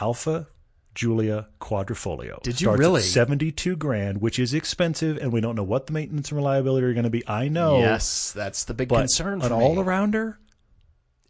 Alfa 0.00 0.46
Giulia 0.94 1.48
Quadrifoglio. 1.60 2.42
Did 2.42 2.60
you 2.60 2.66
Starts 2.66 2.78
really? 2.80 3.00
At 3.00 3.06
72 3.06 3.76
grand, 3.76 4.20
which 4.20 4.38
is 4.38 4.52
expensive, 4.52 5.16
and 5.16 5.32
we 5.32 5.40
don't 5.40 5.56
know 5.56 5.62
what 5.62 5.86
the 5.86 5.92
maintenance 5.94 6.30
and 6.30 6.36
reliability 6.36 6.86
are 6.86 6.92
going 6.92 7.04
to 7.04 7.10
be. 7.10 7.26
I 7.26 7.48
know. 7.48 7.78
Yes, 7.78 8.32
that's 8.32 8.64
the 8.64 8.74
big 8.74 8.90
concern 8.90 9.40
for 9.40 9.46
an 9.46 9.52
me. 9.58 9.64
all 9.64 9.76
arounder, 9.76 10.36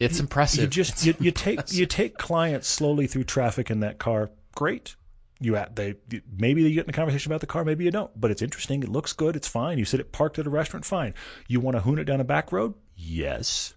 It's 0.01 0.19
impressive. 0.19 0.63
You 0.65 0.67
just 0.69 1.07
you, 1.07 1.15
you 1.21 1.31
take 1.31 1.73
you 1.73 1.87
take 1.87 2.19
clients 2.19 2.67
slowly 2.69 3.07
through 3.07 3.25
traffic 3.25 3.71
in 3.71 3.81
that 3.81 3.99
car. 3.99 4.31
Great. 4.55 4.97
You 5.43 5.57
at 5.57 5.76
they 5.76 5.95
maybe 6.36 6.62
you 6.62 6.72
get 6.74 6.84
in 6.84 6.90
a 6.90 6.93
conversation 6.93 7.30
about 7.32 7.40
the 7.40 7.47
car, 7.47 7.64
maybe 7.64 7.84
you 7.84 7.90
don't. 7.90 8.11
But 8.18 8.30
it's 8.30 8.43
interesting. 8.43 8.82
It 8.82 8.88
looks 8.88 9.12
good. 9.12 9.36
It's 9.36 9.49
fine. 9.49 9.78
You 9.78 9.84
sit 9.84 10.01
it 10.01 10.12
parked 10.12 10.38
at 10.38 10.47
a 10.47 10.51
restaurant. 10.51 10.84
Fine. 10.84 11.14
You 11.49 11.61
want 11.61 11.76
to 11.76 11.80
hoon 11.82 11.99
it 11.99 12.05
down 12.05 12.20
a 12.20 12.24
back 12.24 12.53
road? 12.53 12.74
Yes. 12.97 13.74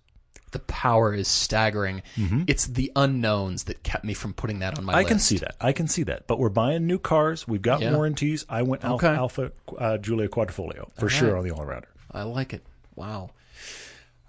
the 0.52 0.60
power 0.60 1.14
is 1.14 1.28
staggering. 1.28 2.02
It's 2.48 2.66
the 2.68 2.90
unknowns 2.96 3.66
that 3.66 3.84
kept 3.84 4.06
me 4.06 4.14
from 4.14 4.34
putting 4.34 4.60
that 4.60 4.78
on 4.78 4.86
my 4.86 4.94
Mm-hmm. 4.94 4.98
I 4.98 5.02
list. 5.02 5.10
can 5.10 5.20
see 5.20 5.38
that. 5.40 5.56
I 5.60 5.74
can 5.74 5.88
see 5.90 6.04
that. 6.04 6.28
But 6.28 6.40
we're 6.40 6.48
buying 6.48 6.88
new 6.88 6.98
cars. 7.00 7.46
We've 7.46 7.62
got 7.62 7.82
Yeah. 7.82 7.92
warranties. 7.94 8.46
I 8.48 8.62
went 8.62 8.86
Alfa, 8.86 9.06
Okay. 9.08 9.16
Alfa 9.18 9.52
uh, 9.78 9.98
Giulia 9.98 10.30
Quadrifoglio 10.30 10.90
for 10.98 11.10
sure 11.10 11.36
on 11.38 11.44
the 11.44 11.52
all 11.52 11.66
rounder. 11.66 11.90
I 12.12 12.24
like 12.24 12.54
it. 12.54 12.66
Wow. 12.96 13.32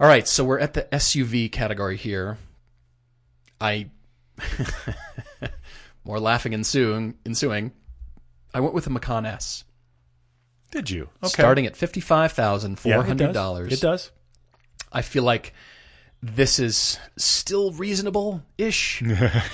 All 0.01 0.09
right, 0.09 0.27
so 0.27 0.43
we're 0.45 0.59
at 0.59 0.75
the 0.75 0.83
SUV 0.93 1.51
category 1.53 1.97
here. 1.97 2.39
I 3.61 3.87
more 6.07 6.21
laughing 6.21 6.55
ensuing 6.55 7.15
ensuing. 7.27 7.73
I 8.55 8.61
went 8.61 8.75
with 8.75 8.85
the 8.85 8.91
Macan 8.91 9.27
S, 9.27 9.65
Did 10.71 10.89
you? 10.89 11.09
Okay. 11.23 11.29
starting 11.29 11.67
at 11.67 11.77
fifty 11.77 12.01
five 12.01 12.33
thousand 12.33 12.79
four 12.79 12.93
Yeah, 12.93 13.01
it 13.01 13.07
hundred 13.07 13.27
does. 13.27 13.35
dollars. 13.35 13.73
It 13.73 13.81
does. 13.81 14.13
I 14.93 15.03
feel 15.03 15.25
like 15.25 15.53
this 16.23 16.59
is 16.59 16.99
still 17.19 17.73
reasonable 17.73 18.43
ish 18.59 19.03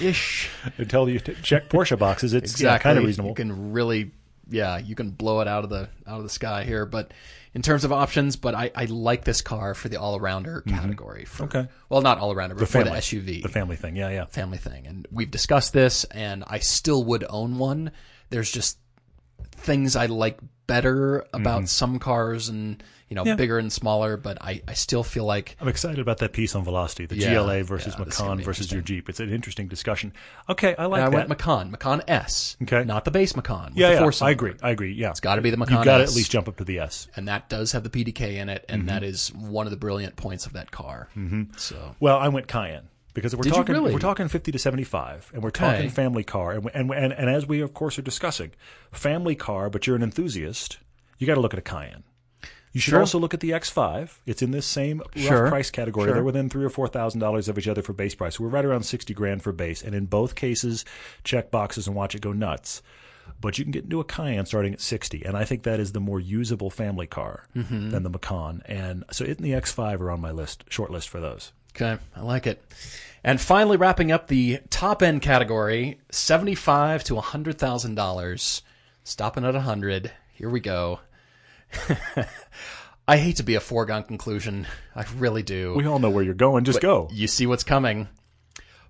ish. 0.01 0.51
Until 0.77 1.09
you 1.09 1.19
check 1.21 1.69
Porsche 1.71 1.99
boxes, 1.99 2.35
it's 2.35 2.53
yeah, 2.61 2.69
exactly 2.75 2.83
kind 2.89 2.99
of 2.99 3.05
reasonable. 3.05 3.31
You 3.31 3.35
can 3.35 3.73
really, 3.73 4.13
yeah, 4.51 4.79
you 4.79 4.95
can 4.95 5.11
blow 5.11 5.41
it 5.41 5.49
out 5.49 5.65
of 5.65 5.71
the 5.71 5.89
out 6.07 6.19
of 6.19 6.23
the 6.23 6.29
sky 6.29 6.65
here. 6.65 6.85
But 6.87 7.13
in 7.55 7.63
terms 7.63 7.85
of 7.85 7.93
options, 7.93 8.37
but 8.37 8.55
I, 8.55 8.71
I 8.75 8.87
like 8.87 9.25
this 9.25 9.43
car 9.43 9.75
for 9.75 9.89
the 9.89 9.99
all 9.99 10.19
arounder 10.19 10.67
category. 10.67 11.25
For, 11.25 11.45
Mm-hmm. 11.45 11.59
Okay. 11.59 11.69
Well, 11.89 12.01
not 12.03 12.19
all 12.19 12.35
arounder, 12.35 12.51
but 12.51 12.59
the 12.61 12.67
for 12.67 12.85
family 12.85 12.93
the 12.93 12.97
SUV, 12.97 13.43
the 13.43 13.49
family 13.49 13.77
thing. 13.77 13.97
Yeah, 13.97 14.11
yeah. 14.11 14.25
family 14.27 14.59
thing. 14.59 14.87
And 14.87 15.07
we've 15.11 15.31
discussed 15.31 15.73
this, 15.73 16.05
and 16.05 16.45
I 16.47 16.59
still 16.61 17.05
would 17.05 17.25
own 17.29 17.59
one. 17.59 17.93
There's 18.31 18.51
just 18.51 18.79
things 19.51 19.97
I 19.97 20.07
like 20.07 20.39
better 20.67 21.27
about 21.33 21.69
some 21.69 21.99
cars, 21.99 22.49
and 22.49 22.83
you 23.09 23.15
know, 23.17 23.23
Mm-hmm. 23.23 23.29
Yeah. 23.29 23.35
bigger 23.37 23.59
and 23.59 23.71
smaller. 23.73 24.17
But 24.17 24.39
I, 24.41 24.63
I 24.67 24.73
still 24.73 25.03
feel 25.05 25.25
like 25.27 25.55
I'm 25.61 25.69
excited 25.69 25.99
about 25.99 26.19
that 26.19 26.33
piece 26.33 26.55
on 26.55 26.65
velocity, 26.65 27.05
the 27.07 27.17
Yeah, 27.17 27.35
GLA 27.35 27.63
versus 27.63 27.95
yeah, 27.99 28.05
this 28.05 28.15
is 28.15 28.21
gonna 28.21 28.31
Macan 28.37 28.45
versus 28.45 28.73
your 28.73 28.81
Jeep. 28.81 29.09
It's 29.11 29.21
an 29.21 29.31
interesting 29.31 29.69
discussion. 29.69 30.13
Okay, 30.49 30.75
I 30.79 30.87
like 30.87 31.03
I 31.03 31.11
that. 31.11 31.15
went 31.15 31.29
Macan, 31.29 31.71
Macan 31.71 32.03
S, 32.09 32.57
Okay. 32.63 32.85
not 32.85 33.05
the 33.05 33.11
base 33.11 33.37
Macan. 33.37 33.73
yeah, 33.75 33.93
yeah. 34.01 34.11
I 34.23 34.31
agree. 34.31 34.55
I 34.63 34.71
agree. 34.71 34.93
Yeah, 34.95 35.11
it's 35.11 35.21
got 35.21 35.35
to 35.37 35.43
be 35.43 35.51
the 35.51 35.57
Macan. 35.59 35.79
You 35.79 35.85
got 35.85 35.99
to 35.99 36.05
at 36.05 36.15
least 36.15 36.31
jump 36.31 36.49
up 36.49 36.57
to 36.57 36.65
the 36.65 36.79
S. 36.79 37.07
and 37.15 37.29
that 37.29 37.49
does 37.51 37.73
have 37.73 37.83
the 37.85 37.91
PDK 37.91 38.37
in 38.39 38.49
it, 38.49 38.63
Mm-hmm. 38.63 38.81
and 38.81 38.89
that 38.89 39.03
is 39.03 39.29
one 39.35 39.67
of 39.67 39.71
the 39.71 39.77
brilliant 39.77 40.17
points 40.17 40.47
of 40.47 40.55
that 40.55 40.71
car. 40.71 41.09
Mm-hmm. 41.17 41.43
So 41.59 41.95
Well, 42.01 42.19
I 42.19 42.29
went 42.29 42.49
Cayenne 42.49 42.89
because 43.15 43.33
if 43.33 43.39
we're 43.39 43.45
Did 43.45 43.53
talking 43.55 43.75
really? 43.75 43.93
we're 43.93 43.99
talking 43.99 44.29
50 44.29 44.53
to 44.53 44.59
75 44.59 45.31
and 45.35 45.43
we're 45.43 45.49
Okay. 45.49 45.65
talking 45.73 45.91
family 45.91 46.25
car 46.25 46.53
and, 46.53 46.71
and 46.75 46.91
and 46.93 47.13
and 47.13 47.31
as 47.31 47.47
we 47.47 47.61
of 47.61 47.75
course 47.75 47.99
are 47.99 48.03
discussing 48.03 48.53
family 48.91 49.35
car 49.35 49.69
but 49.71 49.87
you're 49.87 49.97
an 49.97 50.03
enthusiast 50.03 50.79
you 51.19 51.27
got 51.27 51.35
to 51.35 51.41
look 51.41 51.53
at 51.55 51.59
a 51.59 51.63
Cayenne 51.63 52.05
you 52.73 52.81
should 52.81 52.93
Sure. 52.93 53.01
also 53.01 53.19
look 53.19 53.35
at 53.35 53.41
the 53.41 53.51
X5 53.51 54.19
it's 54.27 54.41
in 54.43 54.51
this 54.51 54.67
same 54.67 54.99
rough 55.01 55.25
Sure. 55.25 55.49
price 55.49 55.71
category 55.71 56.07
Sure. 56.07 56.15
they're 56.15 56.25
within 56.25 56.49
3 56.49 56.65
or 56.65 56.71
4000 56.71 57.21
dollars 57.21 57.49
of 57.49 57.59
each 57.59 57.69
other 57.69 57.83
for 57.83 57.93
base 57.93 58.15
price 58.15 58.41
we're 58.41 58.49
right 58.49 58.65
around 58.65 58.83
60 58.85 59.13
grand 59.15 59.43
for 59.43 59.53
base 59.53 59.83
and 59.83 59.95
in 59.95 60.07
both 60.07 60.35
cases 60.35 60.85
check 61.25 61.51
boxes 61.51 61.87
and 61.87 61.95
watch 61.97 62.15
it 62.15 62.23
go 62.23 62.33
nuts 62.33 62.83
but 63.41 63.57
you 63.59 63.65
can 63.65 63.71
get 63.73 63.85
into 63.85 64.01
a 64.01 64.05
Cayenne 64.05 64.47
starting 64.47 64.73
at 64.73 64.81
60 64.81 65.25
and 65.25 65.37
I 65.37 65.45
think 65.45 65.63
that 65.65 65.79
is 65.81 65.93
the 65.93 66.01
more 66.01 66.19
usable 66.21 66.71
family 66.71 67.07
car 67.07 67.45
Mm-hmm. 67.55 67.91
than 67.91 68.03
the 68.05 68.11
Macan 68.11 68.63
and 68.67 69.05
so 69.13 69.25
it 69.25 69.39
and 69.39 69.47
the 69.47 69.53
X5 69.53 70.01
are 70.01 70.11
on 70.11 70.21
my 70.21 70.31
list 70.33 70.65
short 70.71 70.91
list 70.91 71.09
for 71.09 71.21
those 71.21 71.53
okay, 71.75 71.99
I 72.17 72.21
like 72.21 72.47
it. 72.47 72.63
And 73.25 73.41
finally, 73.41 73.77
wrapping 73.77 74.11
up 74.11 74.27
the 74.27 74.61
top 74.71 75.03
end 75.03 75.23
category, 75.23 76.01
seventy-five 76.11 77.05
to 77.05 77.17
hundred 77.21 77.59
thousand 77.59 77.95
dollars, 77.95 78.63
stopping 79.05 79.45
at 79.45 79.55
a 79.55 79.61
hundred. 79.61 80.11
Here 80.35 80.49
we 80.51 80.61
go. 80.61 81.01
I 83.09 83.17
hate 83.17 83.37
to 83.37 83.43
be 83.43 83.55
a 83.55 83.61
foregone 83.61 84.05
conclusion. 84.05 84.67
I 84.95 85.05
really 85.17 85.43
do. 85.43 85.75
We 85.75 85.87
all 85.87 85.99
know 85.99 86.11
where 86.11 86.25
you're 86.25 86.35
going. 86.35 86.65
Just 86.65 86.81
go. 86.81 87.09
You 87.13 87.27
see 87.27 87.47
what's 87.47 87.65
coming. 87.65 88.09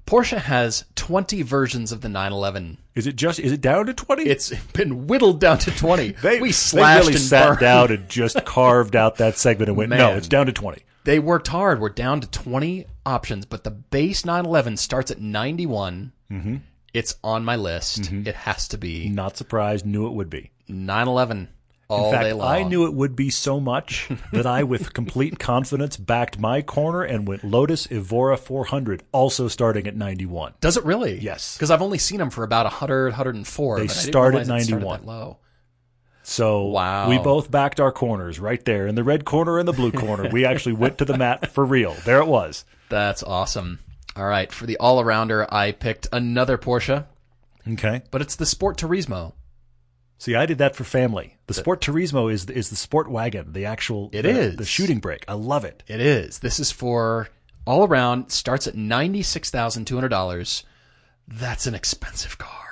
Porsche 0.06 0.38
has 0.38 0.84
20 0.96 1.42
versions 1.42 1.92
of 1.92 2.00
the 2.00 2.08
911. 2.08 2.78
Is 2.94 3.06
it 3.06 3.16
just? 3.16 3.38
Is 3.38 3.52
it 3.52 3.60
down 3.60 3.86
to 3.86 3.94
twenty? 3.94 4.24
It's 4.24 4.50
been 4.72 5.06
whittled 5.06 5.40
down 5.40 5.58
to 5.58 5.70
20. 5.70 6.12
they 6.22 6.40
we 6.40 6.52
slashed 6.52 6.94
they 6.94 7.00
really 7.00 7.12
and 7.14 7.22
sat 7.22 7.46
burned. 7.48 7.60
down 7.60 7.92
and 7.92 8.08
just 8.08 8.44
carved 8.44 8.96
out 8.96 9.16
that 9.16 9.38
segment 9.38 9.68
and 9.68 9.76
went. 9.78 9.90
No, 9.90 10.14
it's 10.14 10.28
down 10.28 10.46
to 10.46 10.52
twenty. 10.52 10.82
They 11.04 11.18
worked 11.18 11.48
hard. 11.48 11.80
We're 11.80 11.88
down 11.88 12.20
to 12.20 12.30
20 12.30 12.86
options, 13.04 13.44
but 13.44 13.64
the 13.64 13.70
base 13.70 14.24
911 14.24 14.76
starts 14.76 15.10
at 15.10 15.20
91. 15.20 16.12
Mm-hmm. 16.30 16.56
It's 16.94 17.16
on 17.24 17.44
my 17.44 17.56
list. 17.56 18.02
Mm-hmm. 18.02 18.28
It 18.28 18.34
has 18.34 18.68
to 18.68 18.78
be 18.78 19.08
Not 19.08 19.36
surprised. 19.36 19.86
Knew 19.86 20.06
it 20.06 20.12
would 20.12 20.30
be. 20.30 20.50
911 20.68 21.48
all 21.88 22.06
In 22.06 22.12
fact, 22.12 22.24
day 22.24 22.32
long. 22.32 22.48
I 22.48 22.62
knew 22.62 22.86
it 22.86 22.94
would 22.94 23.14
be 23.14 23.30
so 23.30 23.60
much 23.60 24.08
that 24.32 24.46
I, 24.46 24.62
with 24.62 24.92
complete 24.94 25.38
confidence, 25.38 25.96
backed 25.96 26.38
my 26.38 26.62
corner 26.62 27.02
and 27.02 27.26
went 27.26 27.44
Lotus 27.44 27.86
Evora 27.90 28.36
400, 28.36 29.02
also 29.12 29.48
starting 29.48 29.86
at 29.86 29.96
91. 29.96 30.54
Does 30.60 30.76
it 30.76 30.84
really? 30.84 31.18
Yes. 31.18 31.56
Because 31.56 31.70
I've 31.70 31.82
only 31.82 31.98
seen 31.98 32.18
them 32.18 32.30
for 32.30 32.44
about 32.44 32.64
100, 32.66 33.06
104. 33.10 33.78
They 33.80 33.88
start 33.88 34.34
at 34.34 34.46
realize 34.46 34.62
it 34.62 34.66
started 34.66 34.84
91. 34.84 35.00
that 35.00 35.06
low. 35.06 35.38
So 36.22 36.64
Wow. 36.66 37.08
we 37.08 37.18
both 37.18 37.50
backed 37.50 37.80
our 37.80 37.90
corners 37.92 38.38
right 38.38 38.64
there 38.64 38.86
in 38.86 38.94
the 38.94 39.02
red 39.04 39.24
corner 39.24 39.58
and 39.58 39.66
the 39.66 39.72
blue 39.72 39.90
corner. 39.92 40.28
We 40.30 40.44
actually 40.44 40.74
went 40.74 40.98
to 40.98 41.04
the 41.04 41.18
mat 41.18 41.50
for 41.52 41.64
real. 41.64 41.94
There 42.04 42.18
it 42.20 42.26
was. 42.28 42.64
That's 42.88 43.22
awesome. 43.22 43.80
All 44.16 44.26
right. 44.26 44.52
For 44.52 44.66
the 44.66 44.76
all 44.76 45.02
arounder, 45.02 45.46
I 45.50 45.72
picked 45.72 46.06
another 46.12 46.58
Porsche, 46.58 47.06
Okay. 47.72 48.02
but 48.10 48.20
it's 48.20 48.36
the 48.36 48.46
Sport 48.46 48.76
Turismo. 48.78 49.32
See, 50.18 50.36
I 50.36 50.46
did 50.46 50.58
that 50.58 50.76
for 50.76 50.84
family. 50.84 51.38
The 51.48 51.54
Sport 51.54 51.80
Turismo 51.80 52.32
is 52.32 52.48
is 52.48 52.70
the 52.70 52.76
sport 52.76 53.10
wagon, 53.10 53.52
the 53.54 53.64
actual 53.66 54.08
It 54.12 54.22
the, 54.22 54.28
is. 54.30 54.56
the 54.56 54.64
shooting 54.64 55.00
brake. 55.00 55.24
I 55.26 55.32
love 55.32 55.64
it. 55.64 55.82
It 55.88 56.00
is. 56.00 56.38
This 56.38 56.60
is 56.60 56.70
for 56.70 57.28
all 57.66 57.84
around. 57.84 58.30
Starts 58.30 58.68
at 58.68 58.76
ninety 58.76 59.22
six 59.22 59.50
thousand 59.50 59.86
two 59.86 59.96
hundred 59.96 60.10
dollars. 60.10 60.62
That's 61.26 61.66
an 61.66 61.74
expensive 61.74 62.38
car. 62.38 62.68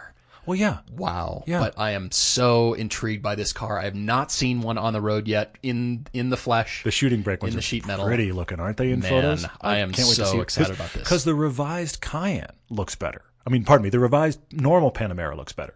Well, 0.47 0.57
yeah. 0.57 0.79
Wow. 0.91 1.45
Yeah. 1.47 1.61
But 1.61 1.79
I 1.79 1.93
am 1.93 2.11
so 2.11 2.73
intrigued 2.75 3.23
by 3.23 3.35
this 3.35 3.53
car. 3.53 3.79
I 3.79 3.85
have 3.85 3.95
not 3.95 4.33
seen 4.33 4.63
one 4.63 4.79
on 4.79 4.93
the 4.93 5.01
road 5.01 5.29
yet 5.29 5.57
in 5.63 6.07
in 6.13 6.31
the 6.31 6.37
flesh. 6.37 6.83
The 6.83 6.91
shooting 6.91 7.23
brake 7.23 7.43
ones 7.43 7.55
in 7.55 7.57
the 7.57 7.61
are 7.61 7.63
sheet 7.63 7.87
metal. 7.87 8.07
pretty 8.07 8.33
looking, 8.33 8.59
aren't 8.61 8.77
they? 8.79 8.91
In 8.91 9.01
Man, 9.01 9.11
photos, 9.11 9.47
I 9.61 9.79
am 9.79 9.93
so 9.95 10.41
excited 10.41 10.75
about 10.75 10.93
this. 10.93 11.03
because 11.03 11.25
the 11.25 11.35
revised 11.35 12.01
Cayenne 12.01 12.47
looks 12.71 12.95
better. 12.95 13.23
I 13.47 13.51
mean, 13.51 13.65
pardon 13.65 13.85
me, 13.85 13.91
the 13.91 13.99
revised 13.99 14.41
normal 14.53 14.91
Panamera 14.93 15.37
looks 15.37 15.53
better. 15.53 15.75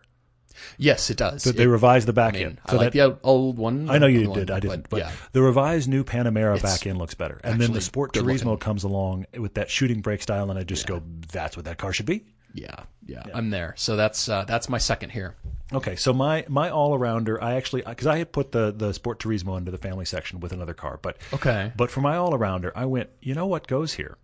yes, 0.78 1.10
it 1.10 1.16
does. 1.16 1.44
They 1.44 1.64
It- 1.64 1.66
revised 1.68 2.06
the 2.08 2.12
back 2.12 2.34
I 2.34 2.38
mean, 2.38 2.46
end. 2.46 2.60
I 2.66 2.72
like 2.74 2.80
that, 2.86 2.92
the 2.92 3.00
old- 3.02 3.18
old 3.22 3.58
one. 3.58 3.90
I 3.90 3.98
know 3.98 4.06
you 4.06 4.20
the 4.24 4.28
one, 4.30 4.38
did. 4.38 4.50
I 4.50 4.60
didn't. 4.60 4.88
But, 4.88 4.98
yeah. 5.00 5.10
the 5.32 5.42
revised 5.42 5.88
new 5.88 6.04
Panamera 6.04 6.54
It's 6.54 6.62
back 6.62 6.86
end 6.86 6.98
looks 6.98 7.14
better. 7.14 7.40
And 7.44 7.60
then 7.60 7.72
the 7.72 7.80
Sport 7.80 8.12
Turismo 8.12 8.44
looking. 8.44 8.58
comes 8.58 8.84
along 8.84 9.26
with 9.36 9.54
that 9.54 9.70
shooting 9.70 10.00
brake 10.00 10.22
style, 10.22 10.50
and 10.50 10.58
I 10.58 10.62
just 10.62 10.86
go, 10.86 11.02
"That's 11.32 11.56
what 11.56 11.64
that 11.66 11.78
car 11.78 11.92
should 11.92 12.06
be." 12.06 12.24
Yeah, 12.54 12.84
yeah, 13.04 13.24
I'm 13.34 13.50
there. 13.50 13.74
So 13.76 13.96
that's 13.96 14.28
uh, 14.28 14.44
that's 14.46 14.68
my 14.70 14.78
second 14.78 15.10
here. 15.10 15.34
Okay, 15.72 15.96
so 15.96 16.12
my 16.14 16.44
my 16.48 16.70
all 16.70 16.96
arounder, 16.98 17.36
I 17.42 17.54
actually 17.56 17.82
because 17.82 18.06
I 18.06 18.16
had 18.18 18.32
put 18.32 18.52
the 18.52 18.72
the 18.74 18.94
Sport 18.94 19.18
Turismo 19.18 19.58
into 19.58 19.70
the 19.70 19.78
family 19.78 20.04
section 20.04 20.40
with 20.40 20.52
another 20.52 20.72
car, 20.74 20.98
but 21.02 21.16
Okay. 21.32 21.72
but 21.76 21.90
for 21.90 22.00
my 22.00 22.16
all 22.16 22.32
arounder, 22.32 22.70
I 22.76 22.86
went. 22.86 23.10
You 23.20 23.34
know 23.34 23.46
what 23.46 23.66
goes 23.66 23.94
here? 23.94 24.16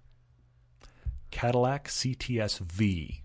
Cadillac 1.30 1.88
CTS 1.88 2.58
V 2.60 3.22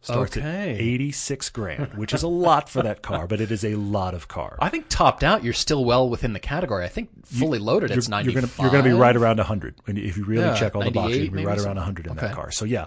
starts 0.00 0.36
Okay. 0.36 0.72
at 0.74 0.80
eighty 0.80 1.12
six 1.12 1.48
grand, 1.50 1.94
which 1.94 2.12
is 2.12 2.22
a 2.24 2.28
lot 2.28 2.68
for 2.68 2.82
that 2.82 3.02
car, 3.02 3.26
but 3.28 3.40
it 3.40 3.50
is 3.52 3.64
a 3.64 3.76
lot 3.76 4.14
of 4.14 4.26
car. 4.28 4.56
I 4.60 4.68
think 4.68 4.86
topped 4.88 5.22
out, 5.22 5.44
you're 5.44 5.52
still 5.52 5.84
well 5.84 6.08
within 6.10 6.32
the 6.32 6.40
category. 6.40 6.84
I 6.84 6.88
think 6.88 7.26
fully 7.26 7.58
loaded, 7.60 7.90
you're, 7.90 7.98
it's 7.98 8.08
you're 8.08 8.16
95. 8.32 8.34
gonna 8.34 8.52
you're 8.62 8.82
gonna 8.82 8.94
be 8.94 9.00
right 9.00 9.16
around 9.16 9.38
hundred 9.38 9.76
if 9.86 10.16
you 10.16 10.24
really 10.24 10.44
Yeah, 10.44 10.54
check 10.54 10.74
all 10.74 10.82
the 10.82 10.90
boxes. 10.90 11.18
You're 11.18 11.26
gonna 11.28 11.36
be 11.42 11.46
right 11.46 11.58
around 11.58 11.64
something. 11.76 11.82
hundred 11.84 12.06
in 12.08 12.16
that 12.16 12.34
car. 12.34 12.50
So 12.50 12.64
yeah. 12.64 12.86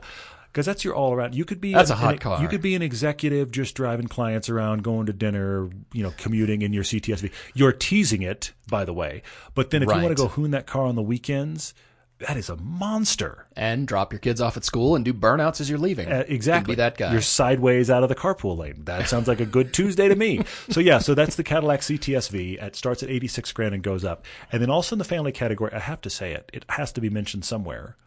Because 0.56 0.66
that's 0.66 0.86
your 0.86 0.95
all 0.95 1.12
around. 1.12 1.36
You 1.36 1.43
could 1.43 1.60
be 1.60 1.74
That's 1.74 1.89
an- 1.89 1.97
a 1.97 1.99
hot 1.99 2.14
an- 2.14 2.20
car. 2.20 2.41
You 2.41 2.47
could 2.47 2.62
be 2.62 2.76
an 2.76 2.82
executive 2.82 3.51
just 3.51 3.76
driving 3.76 4.08
clients 4.08 4.49
around, 4.49 4.84
going 4.84 5.08
to 5.08 5.12
dinner, 5.12 5.70
you 5.91 6.01
know, 6.01 6.14
commuting 6.16 6.62
in 6.62 6.72
your 6.72 6.86
CTSV. 6.86 7.30
You're 7.53 7.74
teasing 7.74 8.22
it, 8.22 8.53
by 8.70 8.86
the 8.86 8.93
way. 8.93 9.22
But 9.53 9.72
then 9.72 9.84
if 9.84 9.89
you 9.89 10.01
want 10.01 10.16
to 10.16 10.24
go 10.24 10.30
hoon 10.30 10.51
that 10.51 10.66
car 10.66 10.86
on 10.86 10.95
the 10.95 11.01
weekends, 11.01 11.74
that 12.20 12.38
is 12.38 12.47
a 12.47 12.56
monster. 12.56 13.47
And 13.58 13.86
drop 13.86 14.14
your 14.14 14.20
kids 14.22 14.39
off 14.39 14.56
at 14.56 14.64
school 14.64 14.95
and 14.95 15.03
do 15.03 15.14
burnouts 15.14 15.60
as 15.60 15.70
you're 15.70 15.78
leaving. 15.78 16.10
Uh, 16.10 16.24
exactly. 16.26 16.72
Could 16.72 16.78
be 16.78 16.84
that 16.84 16.97
guy. 16.97 17.12
You're 17.12 17.20
sideways 17.20 17.89
out 17.89 18.03
of 18.03 18.08
the 18.08 18.16
carpool 18.16 18.58
lane. 18.58 18.86
That 18.86 19.10
sounds 19.10 19.28
like 19.28 19.41
a 19.41 19.45
good 19.45 19.74
Tuesday 19.74 20.08
to 20.08 20.16
me. 20.16 20.39
So 20.70 20.80
yeah, 20.80 20.99
so 20.99 21.14
that's 21.16 21.36
the 21.36 21.43
Cadillac 21.43 21.82
CTSV. 21.82 22.64
It 22.64 22.78
starts 22.78 23.03
at 23.03 23.10
86 23.10 23.51
grand 23.51 23.74
and 23.74 23.84
goes 23.84 24.06
up. 24.06 24.24
And 24.53 24.62
then 24.62 24.70
also 24.70 24.95
in 24.95 24.99
the 24.99 25.03
family 25.03 25.34
category, 25.34 25.74
I 25.74 25.80
have 25.80 25.99
to 26.01 26.10
say 26.10 26.32
it. 26.32 26.49
It 26.53 26.64
has 26.70 26.93
to 26.93 27.01
be 27.01 27.10
mentioned 27.10 27.43
somewhere. 27.43 27.97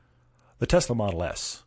The 0.60 0.66
Tesla 0.66 0.96
Model 0.96 1.22
S. 1.24 1.64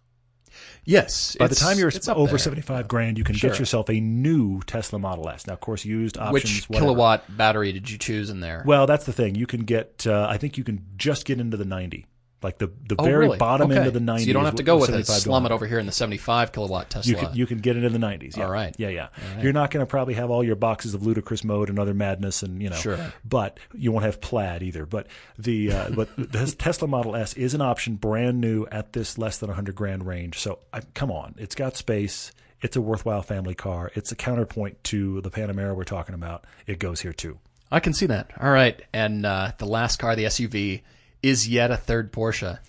yes. 0.86 1.36
By 1.40 1.48
the 1.48 1.56
time 1.56 1.78
you're 1.78 1.92
over 2.10 2.28
there. 2.30 2.38
75 2.38 2.88
grand, 2.88 3.18
you 3.18 3.24
can 3.24 3.36
Sure. 3.36 3.50
get 3.50 3.60
yourself 3.60 3.90
a 3.90 4.00
new 4.00 4.62
Tesla 4.62 5.00
Model 5.00 5.30
S. 5.30 5.48
Now, 5.48 5.54
of 5.54 5.60
course, 5.60 5.86
used 5.86 6.18
options. 6.18 6.34
Which 6.34 6.66
whatever. 6.70 6.86
kilowatt 6.86 7.38
battery 7.38 7.72
did 7.72 7.90
you 7.90 7.98
choose 7.98 8.30
in 8.30 8.40
there? 8.40 8.64
Well, 8.66 8.86
that's 8.88 9.06
the 9.06 9.14
thing. 9.14 9.36
You 9.36 9.48
can 9.48 9.62
get. 9.62 10.06
Uh, 10.08 10.28
I 10.30 10.38
think 10.38 10.58
you 10.58 10.64
can 10.64 10.86
just 10.98 11.26
get 11.26 11.40
into 11.40 11.58
the 11.58 11.66
90 11.66 12.06
Like 12.44 12.58
the 12.58 12.72
the 12.88 12.96
Oh, 12.98 13.04
very 13.04 13.26
really? 13.28 13.38
bottom 13.38 13.70
okay. 13.72 13.80
end 13.80 13.88
of 13.88 13.94
the 13.94 14.00
90s. 14.00 14.20
So 14.22 14.26
you 14.26 14.34
don't 14.34 14.46
have 14.46 14.56
to 14.56 14.64
go 14.64 14.78
with 14.78 14.89
it. 14.89 15.06
Slum 15.06 15.46
it 15.46 15.52
over 15.52 15.68
here 15.68 15.80
in 15.80 15.86
the 15.86 15.92
75 15.92 16.52
kilowatt 16.52 16.89
Tesla. 16.89 17.12
You 17.12 17.18
can, 17.18 17.36
you 17.36 17.46
can 17.46 17.58
get 17.60 17.78
it 17.78 17.84
in 17.84 17.94
the 17.94 18.00
90s. 18.00 18.36
Yeah. 18.38 18.46
All 18.46 18.52
right. 18.52 18.76
Yeah, 18.78 18.89
yeah. 18.89 19.10
You're 19.42 19.54
not 19.54 19.72
going 19.72 19.86
to 19.86 19.89
probably 19.89 20.16
have 20.16 20.30
all 20.32 20.44
your 20.44 20.56
boxes 20.56 20.94
of 20.94 21.06
ludicrous 21.06 21.44
mode 21.44 21.70
and 21.70 21.78
other 21.78 21.94
madness, 21.94 22.42
and 22.44 22.62
you 22.62 22.70
know. 22.70 22.76
Sure. 22.76 22.98
But 23.24 23.60
you 23.74 23.92
won't 23.92 24.06
have 24.06 24.22
plaid 24.22 24.64
either. 24.64 24.86
But 24.86 25.08
the 25.38 25.72
uh, 25.72 25.89
but 25.96 26.10
the 26.18 26.54
Tesla 26.58 26.88
Model 26.88 27.16
S 27.16 27.34
is 27.34 27.54
an 27.54 27.62
option, 27.62 27.96
brand 27.96 28.42
new 28.42 28.66
at 28.72 28.94
this 28.94 29.18
less 29.18 29.38
than 29.38 29.48
100 29.50 29.76
grand 29.76 30.06
range. 30.06 30.39
So 30.39 30.60
I, 30.74 30.82
come 30.94 31.12
on, 31.12 31.36
it's 31.38 31.56
got 31.56 31.76
space. 31.78 32.32
It's 32.62 32.76
a 32.76 32.82
worthwhile 32.82 33.24
family 33.24 33.56
car. 33.56 33.92
It's 33.96 34.12
a 34.12 34.16
counterpoint 34.16 34.84
to 34.86 35.20
the 35.22 35.32
Panamera 35.32 35.76
we're 35.76 35.84
talking 35.84 36.14
about. 36.14 36.46
It 36.68 36.78
goes 36.78 37.02
here 37.02 37.14
too. 37.14 37.39
I 37.72 37.80
can 37.80 37.94
see 37.94 38.06
that. 38.08 38.32
All 38.39 38.52
right. 38.52 38.80
And 38.94 39.26
uh, 39.26 39.54
the 39.58 39.66
last 39.66 39.98
car, 39.98 40.16
the 40.16 40.26
SUV, 40.26 40.82
is 41.24 41.48
yet 41.48 41.72
a 41.72 41.78
third 41.78 42.12
Porsche. 42.12 42.60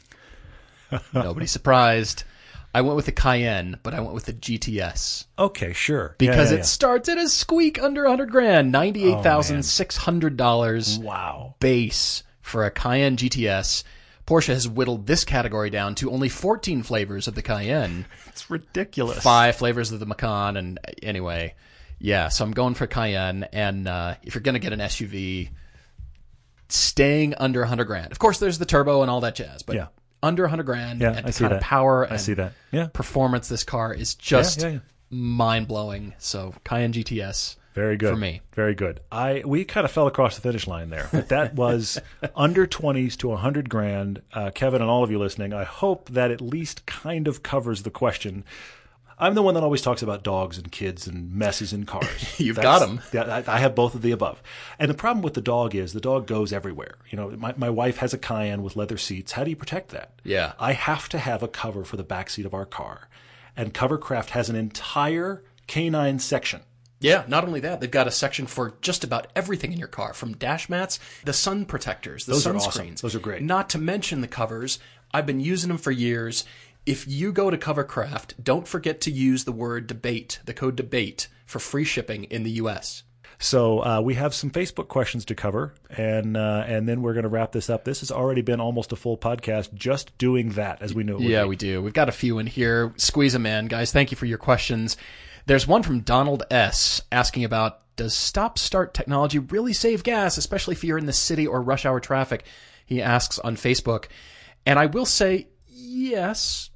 Nobody 1.15 1.47
surprised. 1.47 2.25
I 2.75 2.81
went 2.81 2.97
with 2.97 3.05
the 3.07 3.13
Cayenne, 3.13 3.79
but 3.83 3.93
I 3.93 4.01
went 4.01 4.15
with 4.15 4.25
the 4.25 4.33
GTS 4.33 5.27
Okay, 5.39 5.75
sure. 5.75 6.15
because 6.19 6.51
Yeah, 6.51 6.57
it 6.57 6.61
yeah, 6.61 6.65
starts 6.65 7.09
at 7.11 7.19
a 7.19 7.29
squeak 7.29 7.83
under 7.83 8.03
100 8.05 8.31
grand, 8.31 8.73
$98,600 8.73 10.99
yeah. 10.99 11.05
wow. 11.05 11.55
base 11.61 12.23
for 12.41 12.65
a 12.65 12.71
Cayenne 12.71 13.17
GTS. 13.17 13.85
Porsche 14.27 14.49
has 14.49 14.69
whittled 14.69 15.07
this 15.07 15.25
category 15.25 15.71
down 15.71 15.95
to 15.97 16.11
only 16.11 16.29
14 16.29 16.83
flavors 16.83 17.27
of 17.29 17.35
the 17.35 17.43
Cayenne, 17.43 18.07
It's 18.29 18.49
ridiculous. 18.49 19.23
five 19.23 19.57
flavors 19.57 19.93
of 19.93 20.01
the 20.01 20.07
Macan, 20.07 20.57
and 20.57 20.79
anyway, 21.03 21.55
yeah. 21.99 22.29
So 22.29 22.45
I'm 22.45 22.53
going 22.53 22.75
for 22.75 22.87
Cayenne, 22.87 23.45
and 23.53 23.89
uh, 23.89 24.15
if 24.23 24.35
you're 24.35 24.43
going 24.43 24.55
to 24.55 24.61
get 24.61 24.73
an 24.73 24.79
SUV, 24.81 25.51
staying 26.73 27.35
under 27.37 27.61
100 27.61 27.85
grand. 27.85 28.13
Of 28.13 28.19
course, 28.19 28.39
there's 28.39 28.59
the 28.59 28.67
turbo 28.67 29.03
and 29.03 29.11
all 29.11 29.21
that 29.21 29.35
jazz, 29.35 29.63
but 29.63 29.77
Yeah. 29.77 29.87
under 30.23 30.45
100 30.45 30.65
grand 30.65 31.01
Yeah, 31.01 31.09
and 31.11 31.19
I 31.19 31.23
the 31.23 31.33
see 31.33 31.41
kind 31.45 31.53
that. 31.53 31.57
of 31.59 31.63
power 31.63 32.07
I 32.07 32.11
and 32.11 32.21
see 32.21 32.35
that. 32.35 32.53
Yeah. 32.71 32.89
performance 32.93 33.49
this 33.49 33.65
car 33.65 33.93
is 33.93 34.15
just 34.15 34.61
Yeah, 34.63 34.67
yeah, 34.69 34.73
yeah. 34.75 34.79
mind 35.11 35.69
blowing. 35.69 36.15
So 36.19 36.55
Cayenne 36.65 36.93
GTS. 36.93 37.57
Very 37.75 37.97
good 37.97 38.11
For 38.11 38.17
me. 38.17 38.43
Very 38.55 38.75
good. 38.75 39.01
I 39.11 39.43
we 39.47 39.65
kind 39.65 39.87
of 39.87 39.91
fell 39.91 40.07
across 40.07 40.35
the 40.35 40.43
finish 40.43 40.67
line 40.67 40.91
there, 40.91 41.09
but 41.11 41.31
that 41.31 41.55
was 41.55 41.99
under 42.37 42.67
twenties 42.67 43.17
to 43.19 43.35
hundred 43.35 43.71
grand. 43.71 44.21
Uh, 44.35 44.51
Kevin 44.55 44.83
and 44.83 44.91
all 44.91 45.03
of 45.03 45.11
you 45.11 45.19
listening, 45.19 45.55
I 45.55 45.65
hope 45.65 46.11
that 46.11 46.31
at 46.31 46.43
least 46.43 46.85
kind 46.85 47.27
of 47.27 47.43
covers 47.43 47.83
the 47.83 47.91
question. 47.91 48.45
I'm 49.23 49.35
the 49.35 49.43
one 49.43 49.55
that 49.55 49.63
always 49.63 49.81
talks 49.83 50.03
about 50.03 50.23
dogs 50.25 50.59
and 50.59 50.71
kids 50.71 51.07
and 51.07 51.33
messes 51.33 51.73
in 51.73 51.87
cars. 51.87 52.35
You've 52.41 52.57
That's- 52.57 52.81
them. 52.81 53.01
Yeah, 53.13 53.43
I, 53.47 53.57
I 53.57 53.59
have 53.61 53.75
both 53.75 53.95
of 53.95 54.03
the 54.03 54.11
above. 54.11 54.43
And 54.79 54.91
the 54.91 54.95
problem 54.95 55.23
with 55.23 55.35
the 55.35 55.41
dog 55.41 55.75
is 55.75 55.93
the 55.93 56.01
dog 56.01 56.27
goes 56.27 56.53
everywhere. 56.53 56.97
You 57.09 57.17
know, 57.17 57.31
my, 57.31 57.55
my 57.57 57.71
wife 57.71 57.99
has 57.99 58.13
a 58.13 58.19
Cayenne 58.19 58.63
with 58.63 58.77
leather 58.77 58.99
seats. 58.99 59.33
How 59.33 59.45
do 59.45 59.51
you 59.51 59.57
protect 59.57 59.91
that? 59.91 60.13
Yeah. 60.25 60.53
I 60.59 60.73
have 60.73 61.09
to 61.11 61.19
have 61.19 61.43
a 61.43 61.49
cover 61.49 61.85
for 61.85 61.97
the 61.97 62.03
back 62.03 62.29
seat 62.31 62.45
of 62.47 62.53
our 62.55 62.67
car, 62.67 63.09
and 63.57 63.73
Covercraft 63.73 64.31
has 64.31 64.51
an 64.51 64.57
entire 64.57 65.43
canine 65.67 66.19
section. 66.19 66.63
Yeah, 67.01 67.25
not 67.27 67.45
only 67.45 67.59
that, 67.61 67.81
they've 67.81 67.91
got 67.91 68.07
a 68.07 68.13
section 68.13 68.47
for 68.47 68.75
just 68.81 69.03
about 69.03 69.27
everything 69.35 69.73
in 69.73 69.79
your 69.79 69.89
car, 69.89 70.15
from 70.15 70.35
dash 70.37 70.69
mats, 70.69 71.01
the 71.25 71.33
sun 71.33 71.65
protectors, 71.65 72.27
the 72.27 72.33
Those 72.33 72.47
are 72.47 72.55
sunscreens. 72.55 72.67
awesome. 72.67 72.95
Those 73.03 73.15
are 73.17 73.21
great. 73.21 73.43
Not 73.43 73.71
to 73.71 73.79
mention 73.79 74.21
the 74.21 74.29
covers. 74.29 74.79
I've 75.13 75.27
been 75.27 75.41
using 75.41 75.69
them 75.69 75.79
for 75.79 75.91
years. 75.91 76.45
If 76.85 77.07
you 77.07 77.33
go 77.33 77.49
to 77.51 77.57
Covercraft, 77.57 78.43
don't 78.43 78.67
forget 78.67 79.01
to 79.03 79.11
use 79.11 79.45
the 79.45 79.53
word 79.53 79.87
debate, 79.87 80.41
the 80.45 80.55
code 80.55 80.77
debate, 80.77 81.29
for 81.47 81.59
free 81.59 81.85
shipping 81.85 82.25
in 82.25 82.43
the 82.43 82.51
U.S. 82.53 83.05
So 83.39 83.85
uh, 83.85 84.01
we 84.01 84.15
have 84.15 84.35
some 84.35 84.51
Facebook 84.51 84.89
questions 84.89 85.25
to 85.27 85.35
cover, 85.35 85.75
and 85.91 86.37
uh, 86.37 86.65
and 86.67 86.89
then 86.89 87.03
we're 87.03 87.13
going 87.13 87.25
to 87.25 87.29
wrap 87.29 87.53
this 87.53 87.71
up. 87.71 87.85
This 87.85 88.01
has 88.01 88.11
already 88.11 88.43
been 88.43 88.61
almost 88.61 88.93
a 88.93 88.97
full 88.97 89.17
podcast 89.17 89.75
just 89.75 90.17
doing 90.19 90.51
that, 90.51 90.81
as 90.81 90.95
we 90.95 91.05
know. 91.05 91.19
Yeah, 91.19 91.43
be. 91.43 91.49
we 91.51 91.57
do. 91.57 91.83
We've 91.83 91.93
got 91.93 92.09
a 92.09 92.13
few 92.13 92.39
in 92.39 92.47
here. 92.47 92.93
Squeeze 92.97 93.33
them 93.33 93.47
in, 93.47 93.67
guys. 93.67 93.93
Thank 93.93 94.11
you 94.11 94.17
for 94.17 94.27
your 94.27 94.39
questions. 94.39 94.97
There's 95.47 95.67
one 95.67 95.83
from 95.83 96.01
Donald 96.01 96.45
S. 96.51 97.03
asking 97.11 97.45
about 97.45 97.81
Does 97.97 98.15
stop 98.15 98.59
start 98.59 98.95
technology 98.95 99.39
really 99.39 99.73
save 99.73 100.05
gas, 100.05 100.37
especially 100.37 100.75
if 100.75 100.85
you're 100.85 100.99
in 100.99 101.07
the 101.07 101.13
city 101.13 101.47
or 101.47 101.61
rush 101.63 101.85
hour 101.85 102.01
traffic? 102.01 102.45
He 102.87 103.03
asks 103.03 103.39
on 103.39 103.57
Facebook. 103.57 104.07
And 104.65 104.79
I 104.79 104.87
will 104.87 105.07
say, 105.07 105.49
yes, 105.67 106.71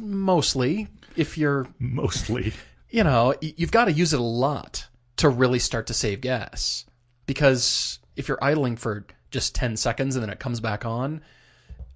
mostly. 0.00 0.88
If 1.16 1.36
you're, 1.36 1.66
mostly. 1.78 2.52
you 2.90 3.04
know, 3.04 3.34
you've 3.40 3.72
got 3.72 3.86
to 3.86 3.92
use 3.92 4.12
it 4.12 4.20
a 4.20 4.22
lot 4.22 4.86
to 5.16 5.28
really 5.28 5.58
start 5.58 5.86
to 5.88 5.94
save 5.94 6.20
gas. 6.20 6.84
Because 7.26 7.98
if 8.16 8.28
you're 8.28 8.42
idling 8.42 8.76
for 8.76 9.06
just 9.30 9.54
10 9.54 9.76
seconds 9.76 10.16
and 10.16 10.22
then 10.22 10.30
it 10.30 10.40
comes 10.40 10.60
back 10.60 10.84
on, 10.84 11.22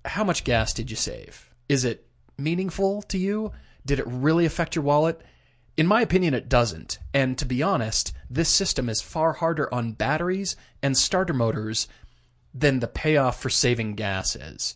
how 0.05 0.25
much 0.25 0.45
gas 0.45 0.73
did 0.73 0.91
you 0.91 0.97
save? 0.97 1.51
Is 1.69 1.85
it 1.85 2.07
meaningful 2.39 3.03
to 3.03 3.19
you? 3.19 3.53
Did 3.85 3.99
it 3.99 4.07
really 4.07 4.47
affect 4.47 4.75
your 4.75 4.85
wallet? 4.85 5.21
In 5.77 5.87
my 5.87 6.01
opinion, 6.01 6.33
it 6.33 6.49
doesn't. 6.49 6.99
And 7.13 7.37
to 7.39 7.45
be 7.45 7.63
honest, 7.63 8.13
this 8.31 8.49
system 8.49 8.89
is 8.89 9.03
far 9.03 9.35
harder 9.35 9.73
on 9.73 9.93
batteries 9.93 10.57
and 10.83 10.97
starter 10.97 11.35
motors 11.35 11.87
than 12.55 12.81
the 12.81 12.89
payoff 12.89 13.41
for 13.41 13.51
saving 13.51 13.95
gas 13.95 14.35
is. 14.35 14.75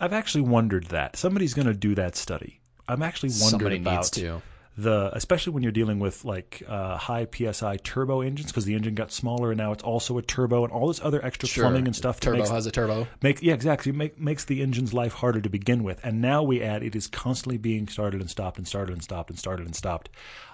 I've 0.00 0.12
actually 0.14 0.42
wondered 0.42 0.86
that 0.86 1.16
somebody's 1.16 1.54
going 1.54 1.66
to 1.68 1.74
do 1.74 1.94
that 1.96 2.16
study. 2.16 2.60
I'm 2.88 3.02
actually 3.02 3.32
wondering 3.40 3.82
about 3.82 3.96
needs 3.96 4.10
to. 4.12 4.42
the, 4.76 5.10
especially 5.12 5.52
when 5.52 5.62
you're 5.62 5.70
dealing 5.72 5.98
with 6.00 6.24
like 6.24 6.62
uh, 6.66 6.96
high 6.96 7.26
psi 7.30 7.76
turbo 7.84 8.20
engines, 8.22 8.50
because 8.50 8.64
the 8.64 8.74
engine 8.74 8.94
got 8.94 9.12
smaller 9.12 9.50
and 9.52 9.58
now 9.58 9.72
it's 9.72 9.82
also 9.84 10.16
a 10.18 10.22
turbo 10.22 10.64
and 10.64 10.72
all 10.72 10.88
this 10.88 11.00
other 11.04 11.24
extra 11.24 11.48
plumbing 11.48 11.86
and 11.86 11.94
stuff. 11.94 12.18
Turbo 12.18 12.38
makes- 12.38 12.50
has 12.50 12.66
a 12.66 12.70
turbo. 12.72 13.06
Make, 13.22 13.42
yeah, 13.42 13.52
exactly. 13.54 13.92
Make, 13.92 14.18
makes 14.18 14.44
the 14.44 14.62
engine's 14.62 14.92
life 14.94 15.12
harder 15.12 15.40
to 15.40 15.48
begin 15.50 15.84
with. 15.84 16.00
And 16.02 16.20
now 16.20 16.42
we 16.42 16.62
add 16.62 16.82
it 16.82 16.96
is 16.96 17.06
constantly 17.06 17.58
being 17.58 17.86
started 17.86 18.20
and 18.20 18.30
stopped 18.30 18.58
and 18.58 18.66
started 18.66 18.94
and 18.94 19.02
stopped 19.04 19.30
and 19.30 19.38
started 19.38 19.66
and 19.66 19.76
stopped. 19.76 20.08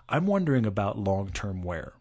I'm 0.08 0.26
wondering 0.26 0.66
about 0.66 0.98
long 0.98 1.30
term 1.30 1.62
wear. 1.62 1.94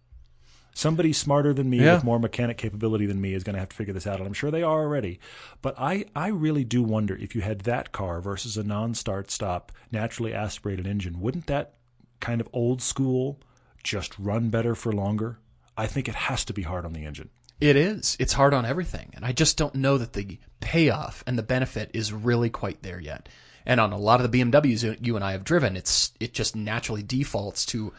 Somebody 0.78 1.14
smarter 1.14 1.54
than 1.54 1.70
me 1.70 1.80
Yeah. 1.80 1.96
with 1.96 2.04
more 2.04 2.20
mechanic 2.20 2.58
capability 2.58 3.06
than 3.06 3.22
me 3.22 3.34
is 3.34 3.44
going 3.46 3.54
to 3.54 3.60
have 3.62 3.70
to 3.70 3.76
figure 3.76 3.94
this 3.94 4.06
out, 4.06 4.20
and 4.20 4.28
I'm 4.28 4.34
sure 4.34 4.52
they 4.52 4.62
are 4.62 4.82
already. 4.84 5.20
But 5.62 5.74
I, 5.80 6.04
I 6.16 6.28
really 6.28 6.66
do 6.66 6.84
wonder 6.84 7.16
if 7.16 7.34
you 7.34 7.42
had 7.42 7.62
that 7.62 7.94
car 7.94 8.20
versus 8.20 8.58
a 8.58 8.64
non 8.64 8.94
start 8.94 9.32
stop, 9.32 9.72
naturally 9.90 10.34
aspirated 10.34 10.86
engine, 10.86 11.22
wouldn't 11.22 11.48
that 11.48 11.76
kind 12.20 12.42
of 12.42 12.50
old 12.52 12.82
school 12.82 13.40
just 13.84 14.20
run 14.20 14.50
better 14.50 14.76
for 14.76 14.92
longer? 14.92 15.40
I 15.78 15.88
think 15.88 16.10
it 16.10 16.16
has 16.16 16.44
to 16.46 16.54
be 16.54 16.64
hard 16.64 16.86
on 16.86 16.92
the 16.94 17.06
engine. 17.06 17.30
It 17.62 17.78
is. 17.78 18.18
It's 18.20 18.34
hard 18.34 18.54
on 18.54 18.66
everything. 18.66 19.12
And 19.16 19.24
I 19.26 19.32
just 19.32 19.58
don't 19.58 19.76
know 19.76 19.98
that 19.98 20.12
the 20.12 20.40
payoff 20.60 21.24
and 21.26 21.38
the 21.38 21.44
benefit 21.44 21.90
is 21.94 22.12
really 22.12 22.50
quite 22.50 22.84
there 22.84 23.00
yet. 23.00 23.30
And 23.66 23.80
on 23.80 23.94
a 23.94 23.98
lot 23.98 24.20
of 24.22 24.30
the 24.30 24.42
BMWs 24.42 24.98
you 25.06 25.16
and 25.16 25.24
I 25.24 25.32
have 25.32 25.46
driven, 25.46 25.78
it's 25.78 26.12
it 26.20 26.34
just 26.34 26.54
naturally 26.54 27.02
defaults 27.02 27.66
to 27.68 27.94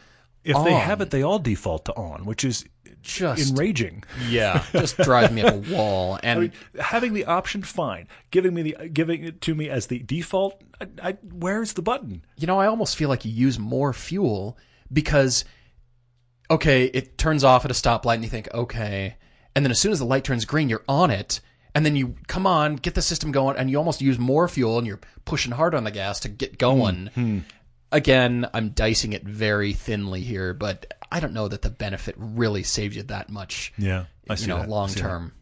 If 0.47 0.63
they 0.63 0.73
have 0.73 1.01
it, 1.01 1.09
they 1.09 1.23
all 1.23 1.39
default 1.39 1.85
to 1.85 1.93
on, 1.93 2.25
which 2.25 2.43
is 2.43 2.65
just 3.01 3.51
enraging. 3.51 4.03
yeah, 4.27 4.63
just 4.71 4.97
drive 4.97 5.33
me 5.33 5.41
up 5.41 5.53
a 5.53 5.57
wall. 5.73 6.19
And 6.23 6.39
I 6.39 6.41
mean, 6.41 6.51
having 6.79 7.13
the 7.13 7.25
option, 7.25 7.63
fine. 7.63 8.07
Giving 8.31 8.53
me 8.53 8.61
the 8.63 8.89
giving 8.89 9.23
it 9.23 9.41
to 9.41 9.55
me 9.55 9.69
as 9.69 9.87
the 9.87 9.99
default, 9.99 10.61
I, 10.81 10.87
I, 11.01 11.11
where's 11.23 11.73
the 11.73 11.81
button? 11.81 12.23
you 12.37 12.47
know, 12.47 12.59
I 12.59 12.67
almost 12.67 12.97
feel 12.97 13.09
like 13.09 13.25
you 13.25 13.31
use 13.31 13.57
more 13.57 13.93
fuel 13.93 14.57
because 14.91 15.45
okay, 16.49 16.85
it 16.85 17.17
turns 17.17 17.43
off 17.43 17.65
at 17.65 17.71
a 17.71 17.73
stoplight 17.73 18.15
and 18.15 18.23
you 18.23 18.29
think, 18.29 18.47
okay, 18.53 19.17
and 19.55 19.65
then 19.65 19.71
as 19.71 19.79
soon 19.79 19.91
as 19.91 19.99
the 19.99 20.05
light 20.05 20.23
turns 20.23 20.45
green, 20.45 20.69
you're 20.69 20.83
on 20.87 21.11
it. 21.11 21.41
And 21.75 21.85
then 21.85 21.95
you 21.95 22.15
come 22.27 22.47
on, 22.47 22.75
get 22.75 22.95
the 22.95 23.01
system 23.03 23.31
going, 23.31 23.55
and 23.55 23.69
you 23.69 23.77
almost 23.77 24.01
use 24.01 24.17
more 24.17 24.47
fuel, 24.47 24.79
and 24.79 24.87
you're 24.87 24.99
pushing 25.25 25.51
hard 25.51 25.75
on 25.75 25.83
the 25.83 25.91
gas 25.91 26.19
to 26.21 26.29
get 26.29 26.51
hmm, 26.51 26.57
going. 26.57 27.07
Hmm. 27.13 27.39
Again, 27.91 28.47
I'm 28.53 28.69
dicing 28.69 29.13
it 29.13 29.23
very 29.23 29.73
thinly 29.73 30.21
here, 30.21 30.53
but 30.53 30.93
I 31.11 31.19
don't 31.19 31.33
know 31.33 31.47
that 31.47 31.61
the 31.61 31.69
benefit 31.69 32.15
really 32.17 32.63
saves 32.63 32.95
you 32.95 33.03
that 33.03 33.29
much. 33.29 33.71
Yeah, 33.77 34.05
I 34.29 34.35
see 34.35 34.43
you 34.43 34.47
know, 34.49 34.59
that. 34.59 34.69
Long 34.69 34.89
term. 34.89 35.33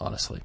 Honestly, 0.00 0.40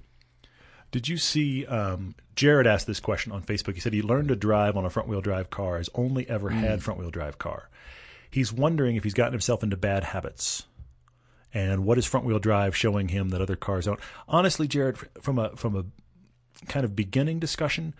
Did 0.92 1.08
you 1.08 1.18
see? 1.18 1.66
Um, 1.68 2.16
Jared 2.36 2.66
asked 2.66 2.88
this 2.88 3.00
question 3.00 3.32
on 3.32 3.44
Facebook. 3.44 3.76
He 3.76 3.80
said 3.80 3.94
he 3.94 4.02
learned 4.02 4.30
to 4.30 4.36
drive 4.36 4.76
on 4.76 4.84
a 4.84 4.90
front 4.90 5.08
wheel 5.08 5.22
drive 5.22 5.52
car. 5.52 5.78
Has 5.78 5.90
only 5.94 6.28
ever 6.28 6.50
had 6.50 6.82
front 6.82 7.00
wheel 7.00 7.12
drive 7.12 7.38
car. 7.38 7.70
He's 8.32 8.52
wondering 8.52 8.96
if 8.96 9.04
he's 9.04 9.14
gotten 9.14 9.34
himself 9.34 9.62
into 9.62 9.78
bad 9.78 10.04
habits, 10.04 10.64
and 11.54 11.86
what 11.86 12.00
is 12.00 12.06
front 12.08 12.26
wheel 12.26 12.40
drive 12.40 12.76
showing 12.76 13.10
him 13.10 13.30
that 13.30 13.42
other 13.42 13.56
cars 13.56 13.86
don't. 13.86 14.00
Honestly, 14.28 14.68
Jared, 14.68 14.98
from 15.22 15.38
a 15.38 15.56
from 15.56 15.76
a 15.76 15.86
kind 16.68 16.84
of 16.84 16.96
beginning 16.96 17.40
discussion, 17.40 17.94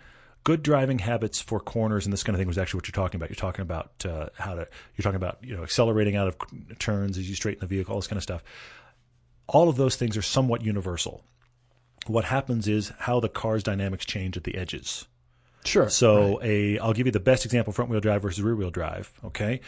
good 0.44 0.62
driving 0.62 0.98
habits 0.98 1.40
for 1.40 1.58
corners 1.58 2.06
and 2.06 2.12
this 2.12 2.22
kind 2.22 2.34
of 2.34 2.38
thing 2.38 2.46
was 2.46 2.58
actually 2.58 2.78
what 2.78 2.86
you're 2.86 2.92
talking 2.92 3.18
about. 3.18 3.30
You're 3.30 3.36
talking 3.36 3.62
about 3.62 4.06
uh, 4.06 4.28
how 4.38 4.54
to. 4.54 4.68
You're 4.96 5.02
talking 5.02 5.16
about 5.16 5.38
you 5.42 5.56
know 5.56 5.62
accelerating 5.62 6.16
out 6.16 6.28
of 6.28 6.36
turns 6.78 7.18
as 7.18 7.28
you 7.28 7.34
straighten 7.34 7.60
the 7.60 7.66
vehicle, 7.66 7.94
all 7.94 8.00
this 8.00 8.06
kind 8.06 8.18
of 8.18 8.22
stuff. 8.22 8.44
All 9.46 9.68
of 9.68 9.76
those 9.76 9.96
things 9.96 10.16
are 10.16 10.22
somewhat 10.22 10.62
universal. 10.62 11.24
What 12.06 12.26
happens 12.26 12.68
is 12.68 12.92
how 13.00 13.20
the 13.20 13.28
car's 13.28 13.62
dynamics 13.62 14.04
change 14.04 14.36
at 14.36 14.44
the 14.44 14.54
edges. 14.56 15.06
sure. 15.64 15.88
So 15.88 16.40
a 16.42 16.78
I'll 16.78 16.92
give 16.92 17.06
you 17.06 17.12
the 17.12 17.20
best 17.20 17.46
example 17.46 17.72
front 17.72 17.90
wheel 17.90 18.00
drive 18.00 18.22
versus 18.22 18.42
rear 18.42 18.54
wheel 18.54 18.70
drive, 18.70 19.12
okay? 19.24 19.60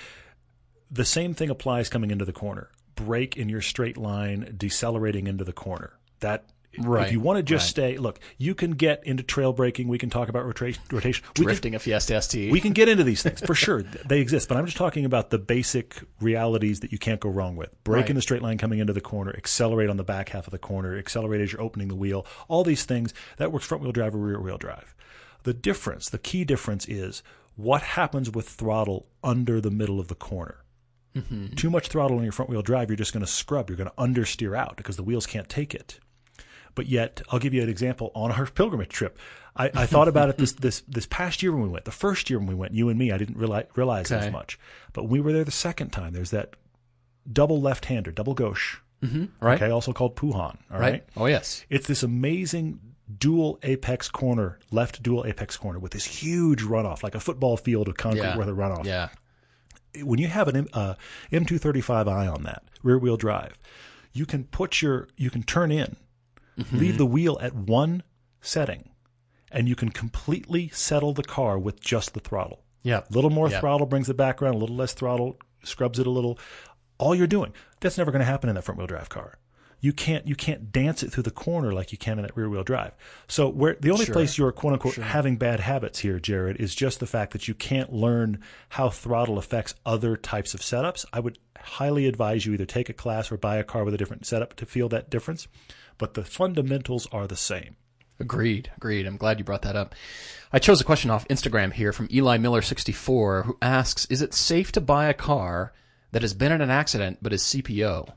The 0.91 1.05
same 1.05 1.35
thing 1.35 1.51
applies 1.51 1.89
coming 1.89 2.11
into 2.11 2.25
the 2.25 2.33
corner. 2.33 2.71
Brake 2.95 3.37
in 3.37 3.49
your 3.49 3.61
straight 3.61 3.97
line, 3.97 4.55
decelerating 4.57 5.27
into 5.27 5.45
the 5.45 5.53
corner. 5.53 5.99
That 6.21 6.45
Right, 6.79 7.07
If 7.07 7.13
you 7.13 7.21
want 7.21 7.39
to 7.39 7.43
just 7.43 7.65
right. 7.79 7.93
stay, 7.95 7.99
look, 7.99 8.21
you 8.37 8.55
can 8.55 8.73
get 8.73 9.03
into 9.07 9.23
trail 9.23 9.53
braking. 9.53 9.89
We 9.89 9.97
can 9.97 10.11
talk 10.11 10.29
about 10.29 10.45
rotation. 10.45 10.83
rotation. 10.91 11.25
We 11.29 11.33
can, 11.35 11.45
Drifting 11.45 11.75
a 11.75 11.79
Fiesta 11.79 12.21
ST. 12.21 12.53
we 12.53 12.61
can 12.61 12.73
get 12.75 12.89
into 12.89 13.03
these 13.03 13.23
things 13.23 13.41
for 13.41 13.55
sure. 13.55 13.83
They 13.83 14.21
exist, 14.21 14.49
but 14.49 14.59
I'm 14.59 14.67
just 14.67 14.77
talking 14.77 15.05
about 15.07 15.31
the 15.31 15.39
basic 15.39 16.03
realities 16.21 16.81
that 16.81 16.93
you 16.93 16.99
can't 16.99 17.19
go 17.21 17.31
wrong 17.31 17.57
with. 17.57 17.71
Brake 17.85 18.03
Right. 18.03 18.11
in 18.11 18.17
the 18.17 18.23
straight 18.23 18.43
line 18.43 18.59
coming 18.59 18.79
into 18.79 18.93
the 18.93 19.01
corner, 19.01 19.35
accelerate 19.37 19.89
on 19.89 19.97
the 19.97 20.05
back 20.05 20.29
half 20.31 20.47
of 20.47 20.51
the 20.51 20.59
corner, 20.59 20.99
accelerate 20.99 21.41
as 21.41 21.51
you're 21.53 21.63
opening 21.63 21.89
the 21.89 21.95
wheel. 21.97 22.27
All 22.49 22.63
these 22.63 22.85
things 22.85 23.15
that 23.39 23.53
works 23.53 23.65
front 23.65 23.83
wheel 23.83 23.93
drive 23.93 24.15
or 24.15 24.19
rear 24.19 24.41
wheel 24.41 24.59
drive. 24.59 24.95
The 25.45 25.55
difference, 25.55 26.11
the 26.11 26.19
key 26.19 26.45
difference 26.45 26.87
is 26.87 27.23
what 27.55 27.81
happens 27.81 28.31
with 28.31 28.47
throttle 28.49 29.07
under 29.25 29.63
the 29.63 29.71
middle 29.71 29.99
of 29.99 30.09
the 30.09 30.15
corner. 30.15 30.63
Mm-hmm. 31.15 31.55
Too 31.55 31.71
much 31.71 31.89
throttle 31.89 32.19
on 32.19 32.23
your 32.25 32.33
front 32.33 32.51
wheel 32.51 32.61
drive, 32.61 32.91
you're 32.91 32.97
just 32.99 33.15
going 33.15 33.25
to 33.25 33.31
scrub. 33.31 33.71
You're 33.71 33.79
going 33.79 33.89
to 33.89 33.97
understeer 33.97 34.55
out 34.55 34.77
because 34.77 34.97
the 34.97 35.03
wheels 35.03 35.27
can't 35.27 35.49
take 35.49 35.75
it. 35.75 35.99
But 36.77 36.87
yet, 36.87 37.21
I'll 37.31 37.41
give 37.41 37.53
you 37.55 37.63
an 37.63 37.69
example 37.69 38.13
on 38.15 38.31
our 38.31 38.47
pilgrimage 38.47 38.91
trip. 38.91 39.19
I, 39.57 39.71
I 39.75 39.87
thought 39.93 40.07
about 40.07 40.29
it 40.29 40.37
this, 40.39 40.53
this 40.53 40.83
this 40.87 41.07
past 41.07 41.43
year 41.43 41.51
when 41.53 41.63
we 41.63 41.69
went. 41.69 41.85
The 41.87 41.91
first 41.91 42.31
year 42.31 42.39
when 42.39 42.47
we 42.47 42.55
went, 42.55 42.73
you 42.75 42.89
and 42.89 42.97
me, 42.99 43.11
I 43.11 43.19
didn't 43.19 43.37
realize, 43.37 43.67
realize 43.75 44.11
it 44.13 44.17
as 44.17 44.31
much. 44.31 44.59
But 44.93 45.05
when 45.05 45.11
we 45.13 45.21
were 45.21 45.33
there 45.33 45.43
the 45.45 45.51
second 45.51 45.91
time, 45.91 46.13
there's 46.13 46.31
that 46.31 46.55
double 47.33 47.61
left-hander, 47.61 48.13
double 48.13 48.35
gauche, 48.35 48.79
right? 49.41 49.61
okay, 49.61 49.71
also 49.73 49.93
called 49.93 50.15
Pouhon. 50.15 50.59
All 50.71 50.79
right. 50.79 50.81
right. 50.81 51.05
Oh 51.17 51.27
yes. 51.27 51.65
It's 51.71 51.89
this 51.89 52.03
amazing 52.05 52.79
dual 53.19 53.59
apex 53.63 54.09
corner, 54.09 54.59
left 54.71 55.03
dual 55.03 55.25
apex 55.27 55.57
corner 55.57 55.79
with 55.79 55.93
this 55.93 56.05
huge 56.05 56.63
runoff, 56.63 57.03
like 57.03 57.15
a 57.15 57.21
football 57.21 57.57
field 57.57 57.89
of 57.89 57.97
concrete 57.97 58.23
Yeah. 58.23 58.37
worth 58.37 58.49
of 58.49 58.57
runoff 58.57 58.85
Yeah. 58.85 59.09
when 60.03 60.19
you 60.21 60.27
have 60.29 60.49
an 60.49 60.69
uh, 60.75 60.95
M235i 61.33 62.33
on 62.33 62.43
that 62.43 62.63
rear 62.83 62.99
wheel 62.99 63.17
drive, 63.17 63.59
you 64.13 64.27
can 64.27 64.45
put 64.45 64.83
your 64.83 65.09
you 65.17 65.31
can 65.31 65.43
turn 65.43 65.71
in, 65.71 65.97
Mm-hmm. 66.59 66.79
leave 66.79 66.97
the 66.99 67.07
wheel 67.07 67.39
at 67.43 67.55
one 67.55 68.03
setting, 68.41 68.89
and 69.53 69.69
you 69.69 69.77
can 69.77 69.91
completely 69.91 70.69
settle 70.71 71.13
the 71.13 71.23
car 71.23 71.59
with 71.59 71.81
just 71.81 72.15
the 72.15 72.21
throttle. 72.21 72.63
Yeah. 72.83 73.01
A 73.01 73.13
little 73.13 73.31
more 73.31 73.49
Yeah. 73.51 73.61
throttle 73.61 73.87
brings 73.87 74.09
it 74.09 74.17
back 74.17 74.41
around, 74.41 74.55
a 74.55 74.59
little 74.59 74.77
less 74.77 74.93
throttle 74.95 75.37
scrubs 75.65 75.99
it 75.99 76.07
a 76.07 76.11
little. 76.11 76.39
All 76.99 77.15
you're 77.15 77.27
doing 77.27 77.53
that's 77.81 77.99
never 77.99 78.11
going 78.11 78.21
to 78.21 78.25
happen 78.27 78.49
in 78.49 78.55
that 78.55 78.63
front 78.63 78.79
wheel 78.79 78.87
drive 78.87 79.09
car. 79.11 79.35
You 79.81 79.93
can't 79.93 80.27
you 80.27 80.35
can't 80.35 80.73
dance 80.73 81.03
it 81.03 81.13
through 81.13 81.25
the 81.25 81.31
corner 81.31 81.73
like 81.73 81.93
you 81.93 81.99
can 81.99 82.19
in 82.19 82.23
that 82.23 82.37
rear 82.37 82.49
wheel 82.49 82.65
drive. 82.65 82.93
So 83.29 83.49
where 83.49 83.77
the 83.79 83.91
only 83.91 84.07
Sure. 84.07 84.15
place 84.15 84.39
you're 84.39 84.51
quote 84.53 84.73
unquote 84.73 84.97
having 84.97 85.37
bad 85.37 85.61
habits 85.61 85.99
here, 86.01 86.19
Jared, 86.19 86.57
is 86.57 86.75
just 86.75 86.99
the 86.99 87.07
fact 87.07 87.33
that 87.33 87.47
you 87.47 87.55
can't 87.55 87.93
learn 87.93 88.41
how 88.71 88.89
throttle 88.89 89.39
affects 89.39 89.75
other 89.85 90.17
types 90.17 90.55
of 90.55 90.61
setups. 90.61 91.05
I 91.13 91.21
would 91.21 91.39
highly 91.61 92.07
advise 92.07 92.47
you 92.47 92.55
either 92.55 92.65
take 92.67 92.89
a 92.89 92.95
class 92.95 93.31
or 93.31 93.37
buy 93.37 93.57
a 93.57 93.65
car 93.65 93.85
with 93.85 93.95
a 93.95 93.99
different 93.99 94.27
setup 94.27 94.55
to 94.57 94.67
feel 94.67 94.89
that 94.89 95.11
difference. 95.11 95.47
But 95.99 96.15
the 96.15 96.25
fundamentals 96.25 97.07
are 97.13 97.27
the 97.27 97.37
same. 97.37 97.77
Agreed. 98.19 98.71
Agreed. 98.79 99.07
I'm 99.07 99.19
glad 99.19 99.39
you 99.39 99.45
brought 99.45 99.63
that 99.63 99.77
up. 99.77 99.95
I 100.53 100.59
chose 100.59 100.81
a 100.81 100.85
question 100.85 101.11
off 101.11 101.29
Instagram 101.29 101.73
here 101.75 101.93
from 101.93 102.09
Eli 102.11 102.39
Miller64 102.39 103.45
who 103.45 103.59
asks, 103.61 104.07
"Is 104.07 104.23
it 104.23 104.33
safe 104.33 104.73
to 104.73 104.81
buy 104.81 105.07
a 105.09 105.15
car 105.15 105.75
that 106.13 106.23
has 106.23 106.33
been 106.33 106.53
in 106.53 106.63
an 106.63 106.71
accident 106.71 107.19
but 107.21 107.35
is 107.35 107.43
CPO?" 107.43 108.09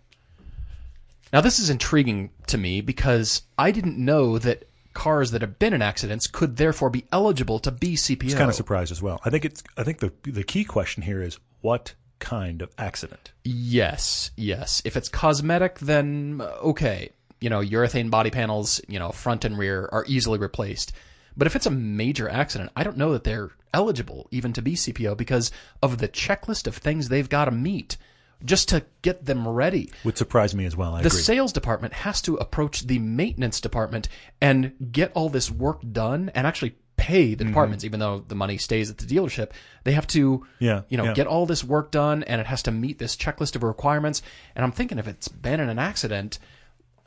Now 1.31 1.41
this 1.41 1.59
is 1.59 1.69
intriguing 1.69 2.31
to 2.47 2.57
me 2.57 2.81
because 2.81 3.43
I 3.57 3.71
didn't 3.71 3.97
know 3.97 4.37
that 4.39 4.67
cars 4.93 5.31
that 5.31 5.41
have 5.41 5.59
been 5.59 5.73
in 5.73 5.81
accidents 5.81 6.27
could 6.27 6.57
therefore 6.57 6.89
be 6.89 7.05
eligible 7.11 7.59
to 7.59 7.71
be 7.71 7.95
CPO. 7.95 8.23
It's 8.23 8.33
Kind 8.33 8.49
of 8.49 8.55
surprised 8.55 8.91
as 8.91 9.01
well. 9.01 9.21
I 9.23 9.29
think 9.29 9.45
it's 9.45 9.63
I 9.77 9.83
think 9.83 9.99
the 9.99 10.11
the 10.23 10.43
key 10.43 10.63
question 10.63 11.03
here 11.03 11.21
is 11.21 11.37
what 11.61 11.93
kind 12.19 12.61
of 12.61 12.71
accident? 12.77 13.31
Yes, 13.43 14.31
yes. 14.35 14.81
If 14.85 14.97
it's 14.97 15.09
cosmetic, 15.09 15.79
then 15.79 16.41
uh, 16.41 16.51
okay. 16.63 17.11
You 17.41 17.49
know, 17.49 17.61
urethane 17.61 18.09
body 18.09 18.31
panels, 18.31 18.81
you 18.89 18.99
know, 18.99 19.11
front 19.11 19.45
and 19.45 19.57
rear 19.57 19.87
are 19.93 20.03
easily 20.07 20.37
replaced. 20.37 20.91
But 21.37 21.47
if 21.47 21.55
it's 21.55 21.65
a 21.65 21.71
major 21.71 22.27
accident, 22.27 22.71
I 22.75 22.83
don't 22.83 22.97
know 22.97 23.13
that 23.13 23.23
they're 23.23 23.51
eligible 23.73 24.27
even 24.31 24.51
to 24.53 24.61
be 24.61 24.73
CPO 24.73 25.15
because 25.15 25.51
of 25.81 25.99
the 25.99 26.09
checklist 26.09 26.67
of 26.67 26.75
things 26.75 27.07
they've 27.07 27.29
got 27.29 27.45
to 27.45 27.51
meet 27.51 27.95
just 28.45 28.69
to 28.69 28.85
get 29.01 29.25
them 29.25 29.47
ready. 29.47 29.91
Would 30.05 30.17
surprise 30.17 30.55
me 30.55 30.65
as 30.65 30.75
well. 30.77 30.95
I 30.95 31.01
The 31.01 31.07
agree. 31.09 31.19
sales 31.21 31.51
department 31.53 31.93
has 31.93 32.21
to 32.23 32.35
approach 32.35 32.81
the 32.87 32.99
maintenance 32.99 33.59
department 33.59 34.07
and 34.41 34.73
get 34.91 35.11
all 35.13 35.29
this 35.29 35.51
work 35.51 35.81
done 35.91 36.31
and 36.33 36.45
actually 36.47 36.75
pay 36.97 37.29
Mm-hmm. 37.31 37.37
the 37.37 37.45
departments, 37.45 37.83
even 37.85 37.99
though 38.01 38.19
the 38.27 38.35
money 38.35 38.57
stays 38.57 38.89
at 38.89 38.97
the 38.97 39.05
dealership. 39.05 39.51
They 39.85 39.93
have 39.93 40.05
to, 40.07 40.45
Yeah, 40.59 40.81
you 40.89 40.97
know, 40.97 41.05
yeah. 41.05 41.13
get 41.13 41.27
all 41.27 41.45
this 41.45 41.63
work 41.63 41.91
done 41.91 42.23
and 42.23 42.39
it 42.41 42.47
has 42.47 42.61
to 42.63 42.71
meet 42.71 42.99
this 42.99 43.15
checklist 43.15 43.55
of 43.55 43.63
requirements. 43.63 44.21
And 44.55 44.63
I'm 44.65 44.71
thinking 44.73 44.99
if 44.99 45.07
it's 45.07 45.29
been 45.29 45.59
in 45.61 45.69
an 45.69 45.79
accident, 45.79 46.39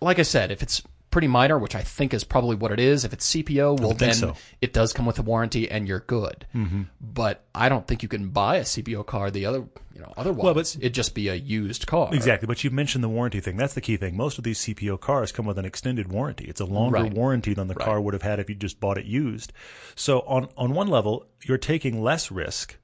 like 0.01 0.19
I 0.19 0.23
said, 0.23 0.51
if 0.51 0.63
it's 0.63 0.83
pretty 1.13 1.29
minor, 1.29 1.57
which 1.59 1.77
I 1.77 1.83
think 1.83 2.13
is 2.13 2.25
probably 2.25 2.57
what 2.57 2.73
it 2.73 2.81
is, 2.81 3.05
if 3.05 3.13
it's 3.13 3.33
CPO, 3.33 3.79
well 3.79 3.93
then 3.95 4.15
so. 4.15 4.35
it 4.61 4.73
does 4.73 4.93
come 4.93 5.07
with 5.07 5.21
a 5.21 5.23
warranty 5.23 5.71
and 5.71 5.87
you're 5.87 6.01
good. 6.01 6.45
Mm-hmm. 6.53 6.83
But 7.01 7.45
I 7.55 7.69
don't 7.69 7.87
think 7.87 8.03
you 8.03 8.09
can 8.09 8.31
buy 8.31 8.57
a 8.57 8.63
CPO 8.63 9.07
car 9.07 9.31
the 9.31 9.47
other, 9.47 9.59
you 9.95 10.01
know, 10.01 10.13
otherwise 10.17 10.43
well, 10.45 10.55
but- 10.55 10.77
it'd 10.81 10.95
just 10.95 11.15
be 11.15 11.29
a 11.29 11.35
used 11.35 11.87
car. 11.87 12.09
Exactly, 12.13 12.47
but 12.47 12.65
you 12.65 12.71
mentioned 12.71 13.05
the 13.05 13.09
warranty 13.09 13.39
thing. 13.39 13.57
That's 13.57 13.75
the 13.75 13.81
key 13.81 13.97
thing. 13.97 14.17
Most 14.17 14.39
of 14.39 14.45
these 14.45 14.59
CPO 14.59 15.01
cars 15.01 15.31
come 15.31 15.47
with 15.47 15.59
an 15.59 15.65
extended 15.65 16.11
warranty. 16.11 16.47
It's 16.47 16.61
a 16.61 16.65
longer 16.65 17.03
Right. 17.03 17.13
warranty 17.15 17.55
than 17.55 17.69
the 17.69 17.75
car 17.77 18.01
would 18.01 18.15
have 18.15 18.23
had 18.23 18.41
if 18.41 18.49
you 18.49 18.57
just 18.57 18.81
bought 18.81 18.99
it 18.99 19.05
used. 19.05 19.53
So 19.95 20.21
on 20.21 20.49
on 20.57 20.73
one 20.73 20.89
level, 20.89 21.27
you're 21.45 21.59
taking 21.59 22.03
less 22.03 22.31
risk 22.33 22.79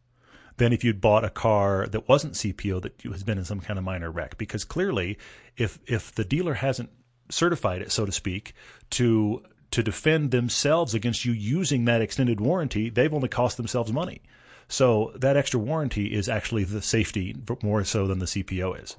than 0.58 0.72
if 0.72 0.84
you'd 0.84 1.00
bought 1.00 1.24
a 1.24 1.30
car 1.30 1.86
that 1.86 2.08
wasn't 2.08 2.34
CPO 2.34 2.82
that 2.82 3.00
has 3.02 3.22
been 3.22 3.38
in 3.38 3.44
some 3.44 3.60
kind 3.60 3.78
of 3.78 3.84
minor 3.84 4.10
wreck. 4.10 4.36
Because 4.36 4.64
clearly, 4.64 5.16
if 5.56 5.78
if 5.86 6.12
the 6.14 6.24
dealer 6.24 6.54
hasn't 6.54 6.90
certified 7.30 7.82
it, 7.82 7.92
so 7.92 8.04
to 8.06 8.12
speak, 8.12 8.54
to 8.90 9.42
to 9.70 9.82
defend 9.82 10.30
themselves 10.30 10.94
against 10.94 11.24
you 11.24 11.32
using 11.32 11.84
that 11.84 12.00
extended 12.00 12.40
warranty, 12.40 12.88
they've 12.88 13.12
only 13.12 13.28
cost 13.28 13.56
themselves 13.56 13.92
money. 13.92 14.22
So 14.68 15.12
that 15.16 15.36
extra 15.36 15.60
warranty 15.60 16.14
is 16.14 16.28
actually 16.28 16.64
the 16.64 16.82
safety 16.82 17.36
more 17.62 17.84
so 17.84 18.06
than 18.06 18.18
the 18.18 18.26
CPO 18.26 18.82
is. 18.82 18.96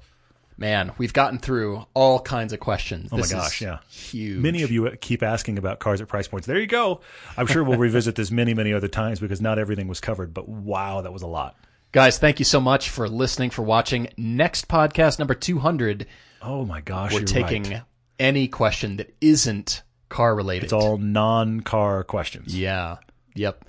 Man, 0.60 0.92
we've 0.98 1.12
gotten 1.12 1.38
through 1.38 1.86
all 1.94 2.20
kinds 2.20 2.52
of 2.52 2.60
questions. 2.60 3.08
Oh 3.12 3.16
my 3.16 3.26
gosh, 3.26 3.62
is 3.62 3.62
yeah. 3.62 3.78
huge. 3.88 4.42
Many 4.42 4.62
of 4.62 4.70
you 4.70 4.88
uh, 4.88 4.96
keep 5.00 5.22
asking 5.22 5.56
about 5.56 5.78
cars 5.78 6.02
at 6.02 6.08
price 6.08 6.28
points. 6.28 6.46
There 6.46 6.58
you 6.58 6.66
go. 6.66 7.00
I'm 7.36 7.46
sure 7.46 7.64
we'll 7.64 7.78
revisit 7.78 8.14
this 8.14 8.30
many, 8.30 8.52
many 8.52 8.74
other 8.74 8.88
times 8.88 9.20
because 9.20 9.40
not 9.40 9.58
everything 9.58 9.88
was 9.88 10.00
covered. 10.00 10.34
But 10.34 10.48
wow, 10.48 11.00
that 11.00 11.14
was 11.14 11.22
a 11.22 11.26
lot. 11.26 11.56
guys, 11.92 12.18
thank 12.18 12.40
you 12.40 12.44
so 12.44 12.60
much 12.60 12.90
for 12.90 13.08
listening, 13.08 13.48
for 13.48 13.62
watching. 13.62 14.08
Next 14.18 14.68
podcast 14.68 15.18
number 15.18 15.34
200. 15.34 16.06
Oh 16.42 16.66
my 16.66 16.82
gosh, 16.82 17.14
we're 17.14 17.22
taking 17.22 17.62
right. 17.62 17.82
Any 18.20 18.46
question 18.46 18.98
that 18.98 19.12
isn't 19.20 19.82
car 20.08 20.34
related. 20.34 20.64
It's 20.64 20.72
all 20.72 20.98
non-car 20.98 22.04
questions. 22.04 22.56
yeah, 22.56 22.98
yep. 23.34 23.64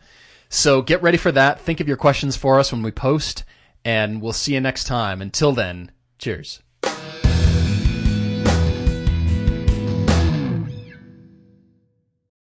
So 0.49 0.82
get 0.82 1.02
ready 1.02 1.18
for 1.18 1.32
that. 1.32 1.62
Think 1.62 1.80
of 1.80 1.88
your 1.88 1.97
questions 1.97 2.36
for 2.36 2.60
us 2.60 2.72
when 2.72 2.84
we 2.84 2.91
post, 2.91 3.45
and 3.86 4.22
we'll 4.22 4.34
see 4.34 4.54
you 4.54 4.60
next 4.62 4.84
time. 4.84 5.22
Until 5.22 5.54
then, 5.54 5.91
cheers. 6.20 6.62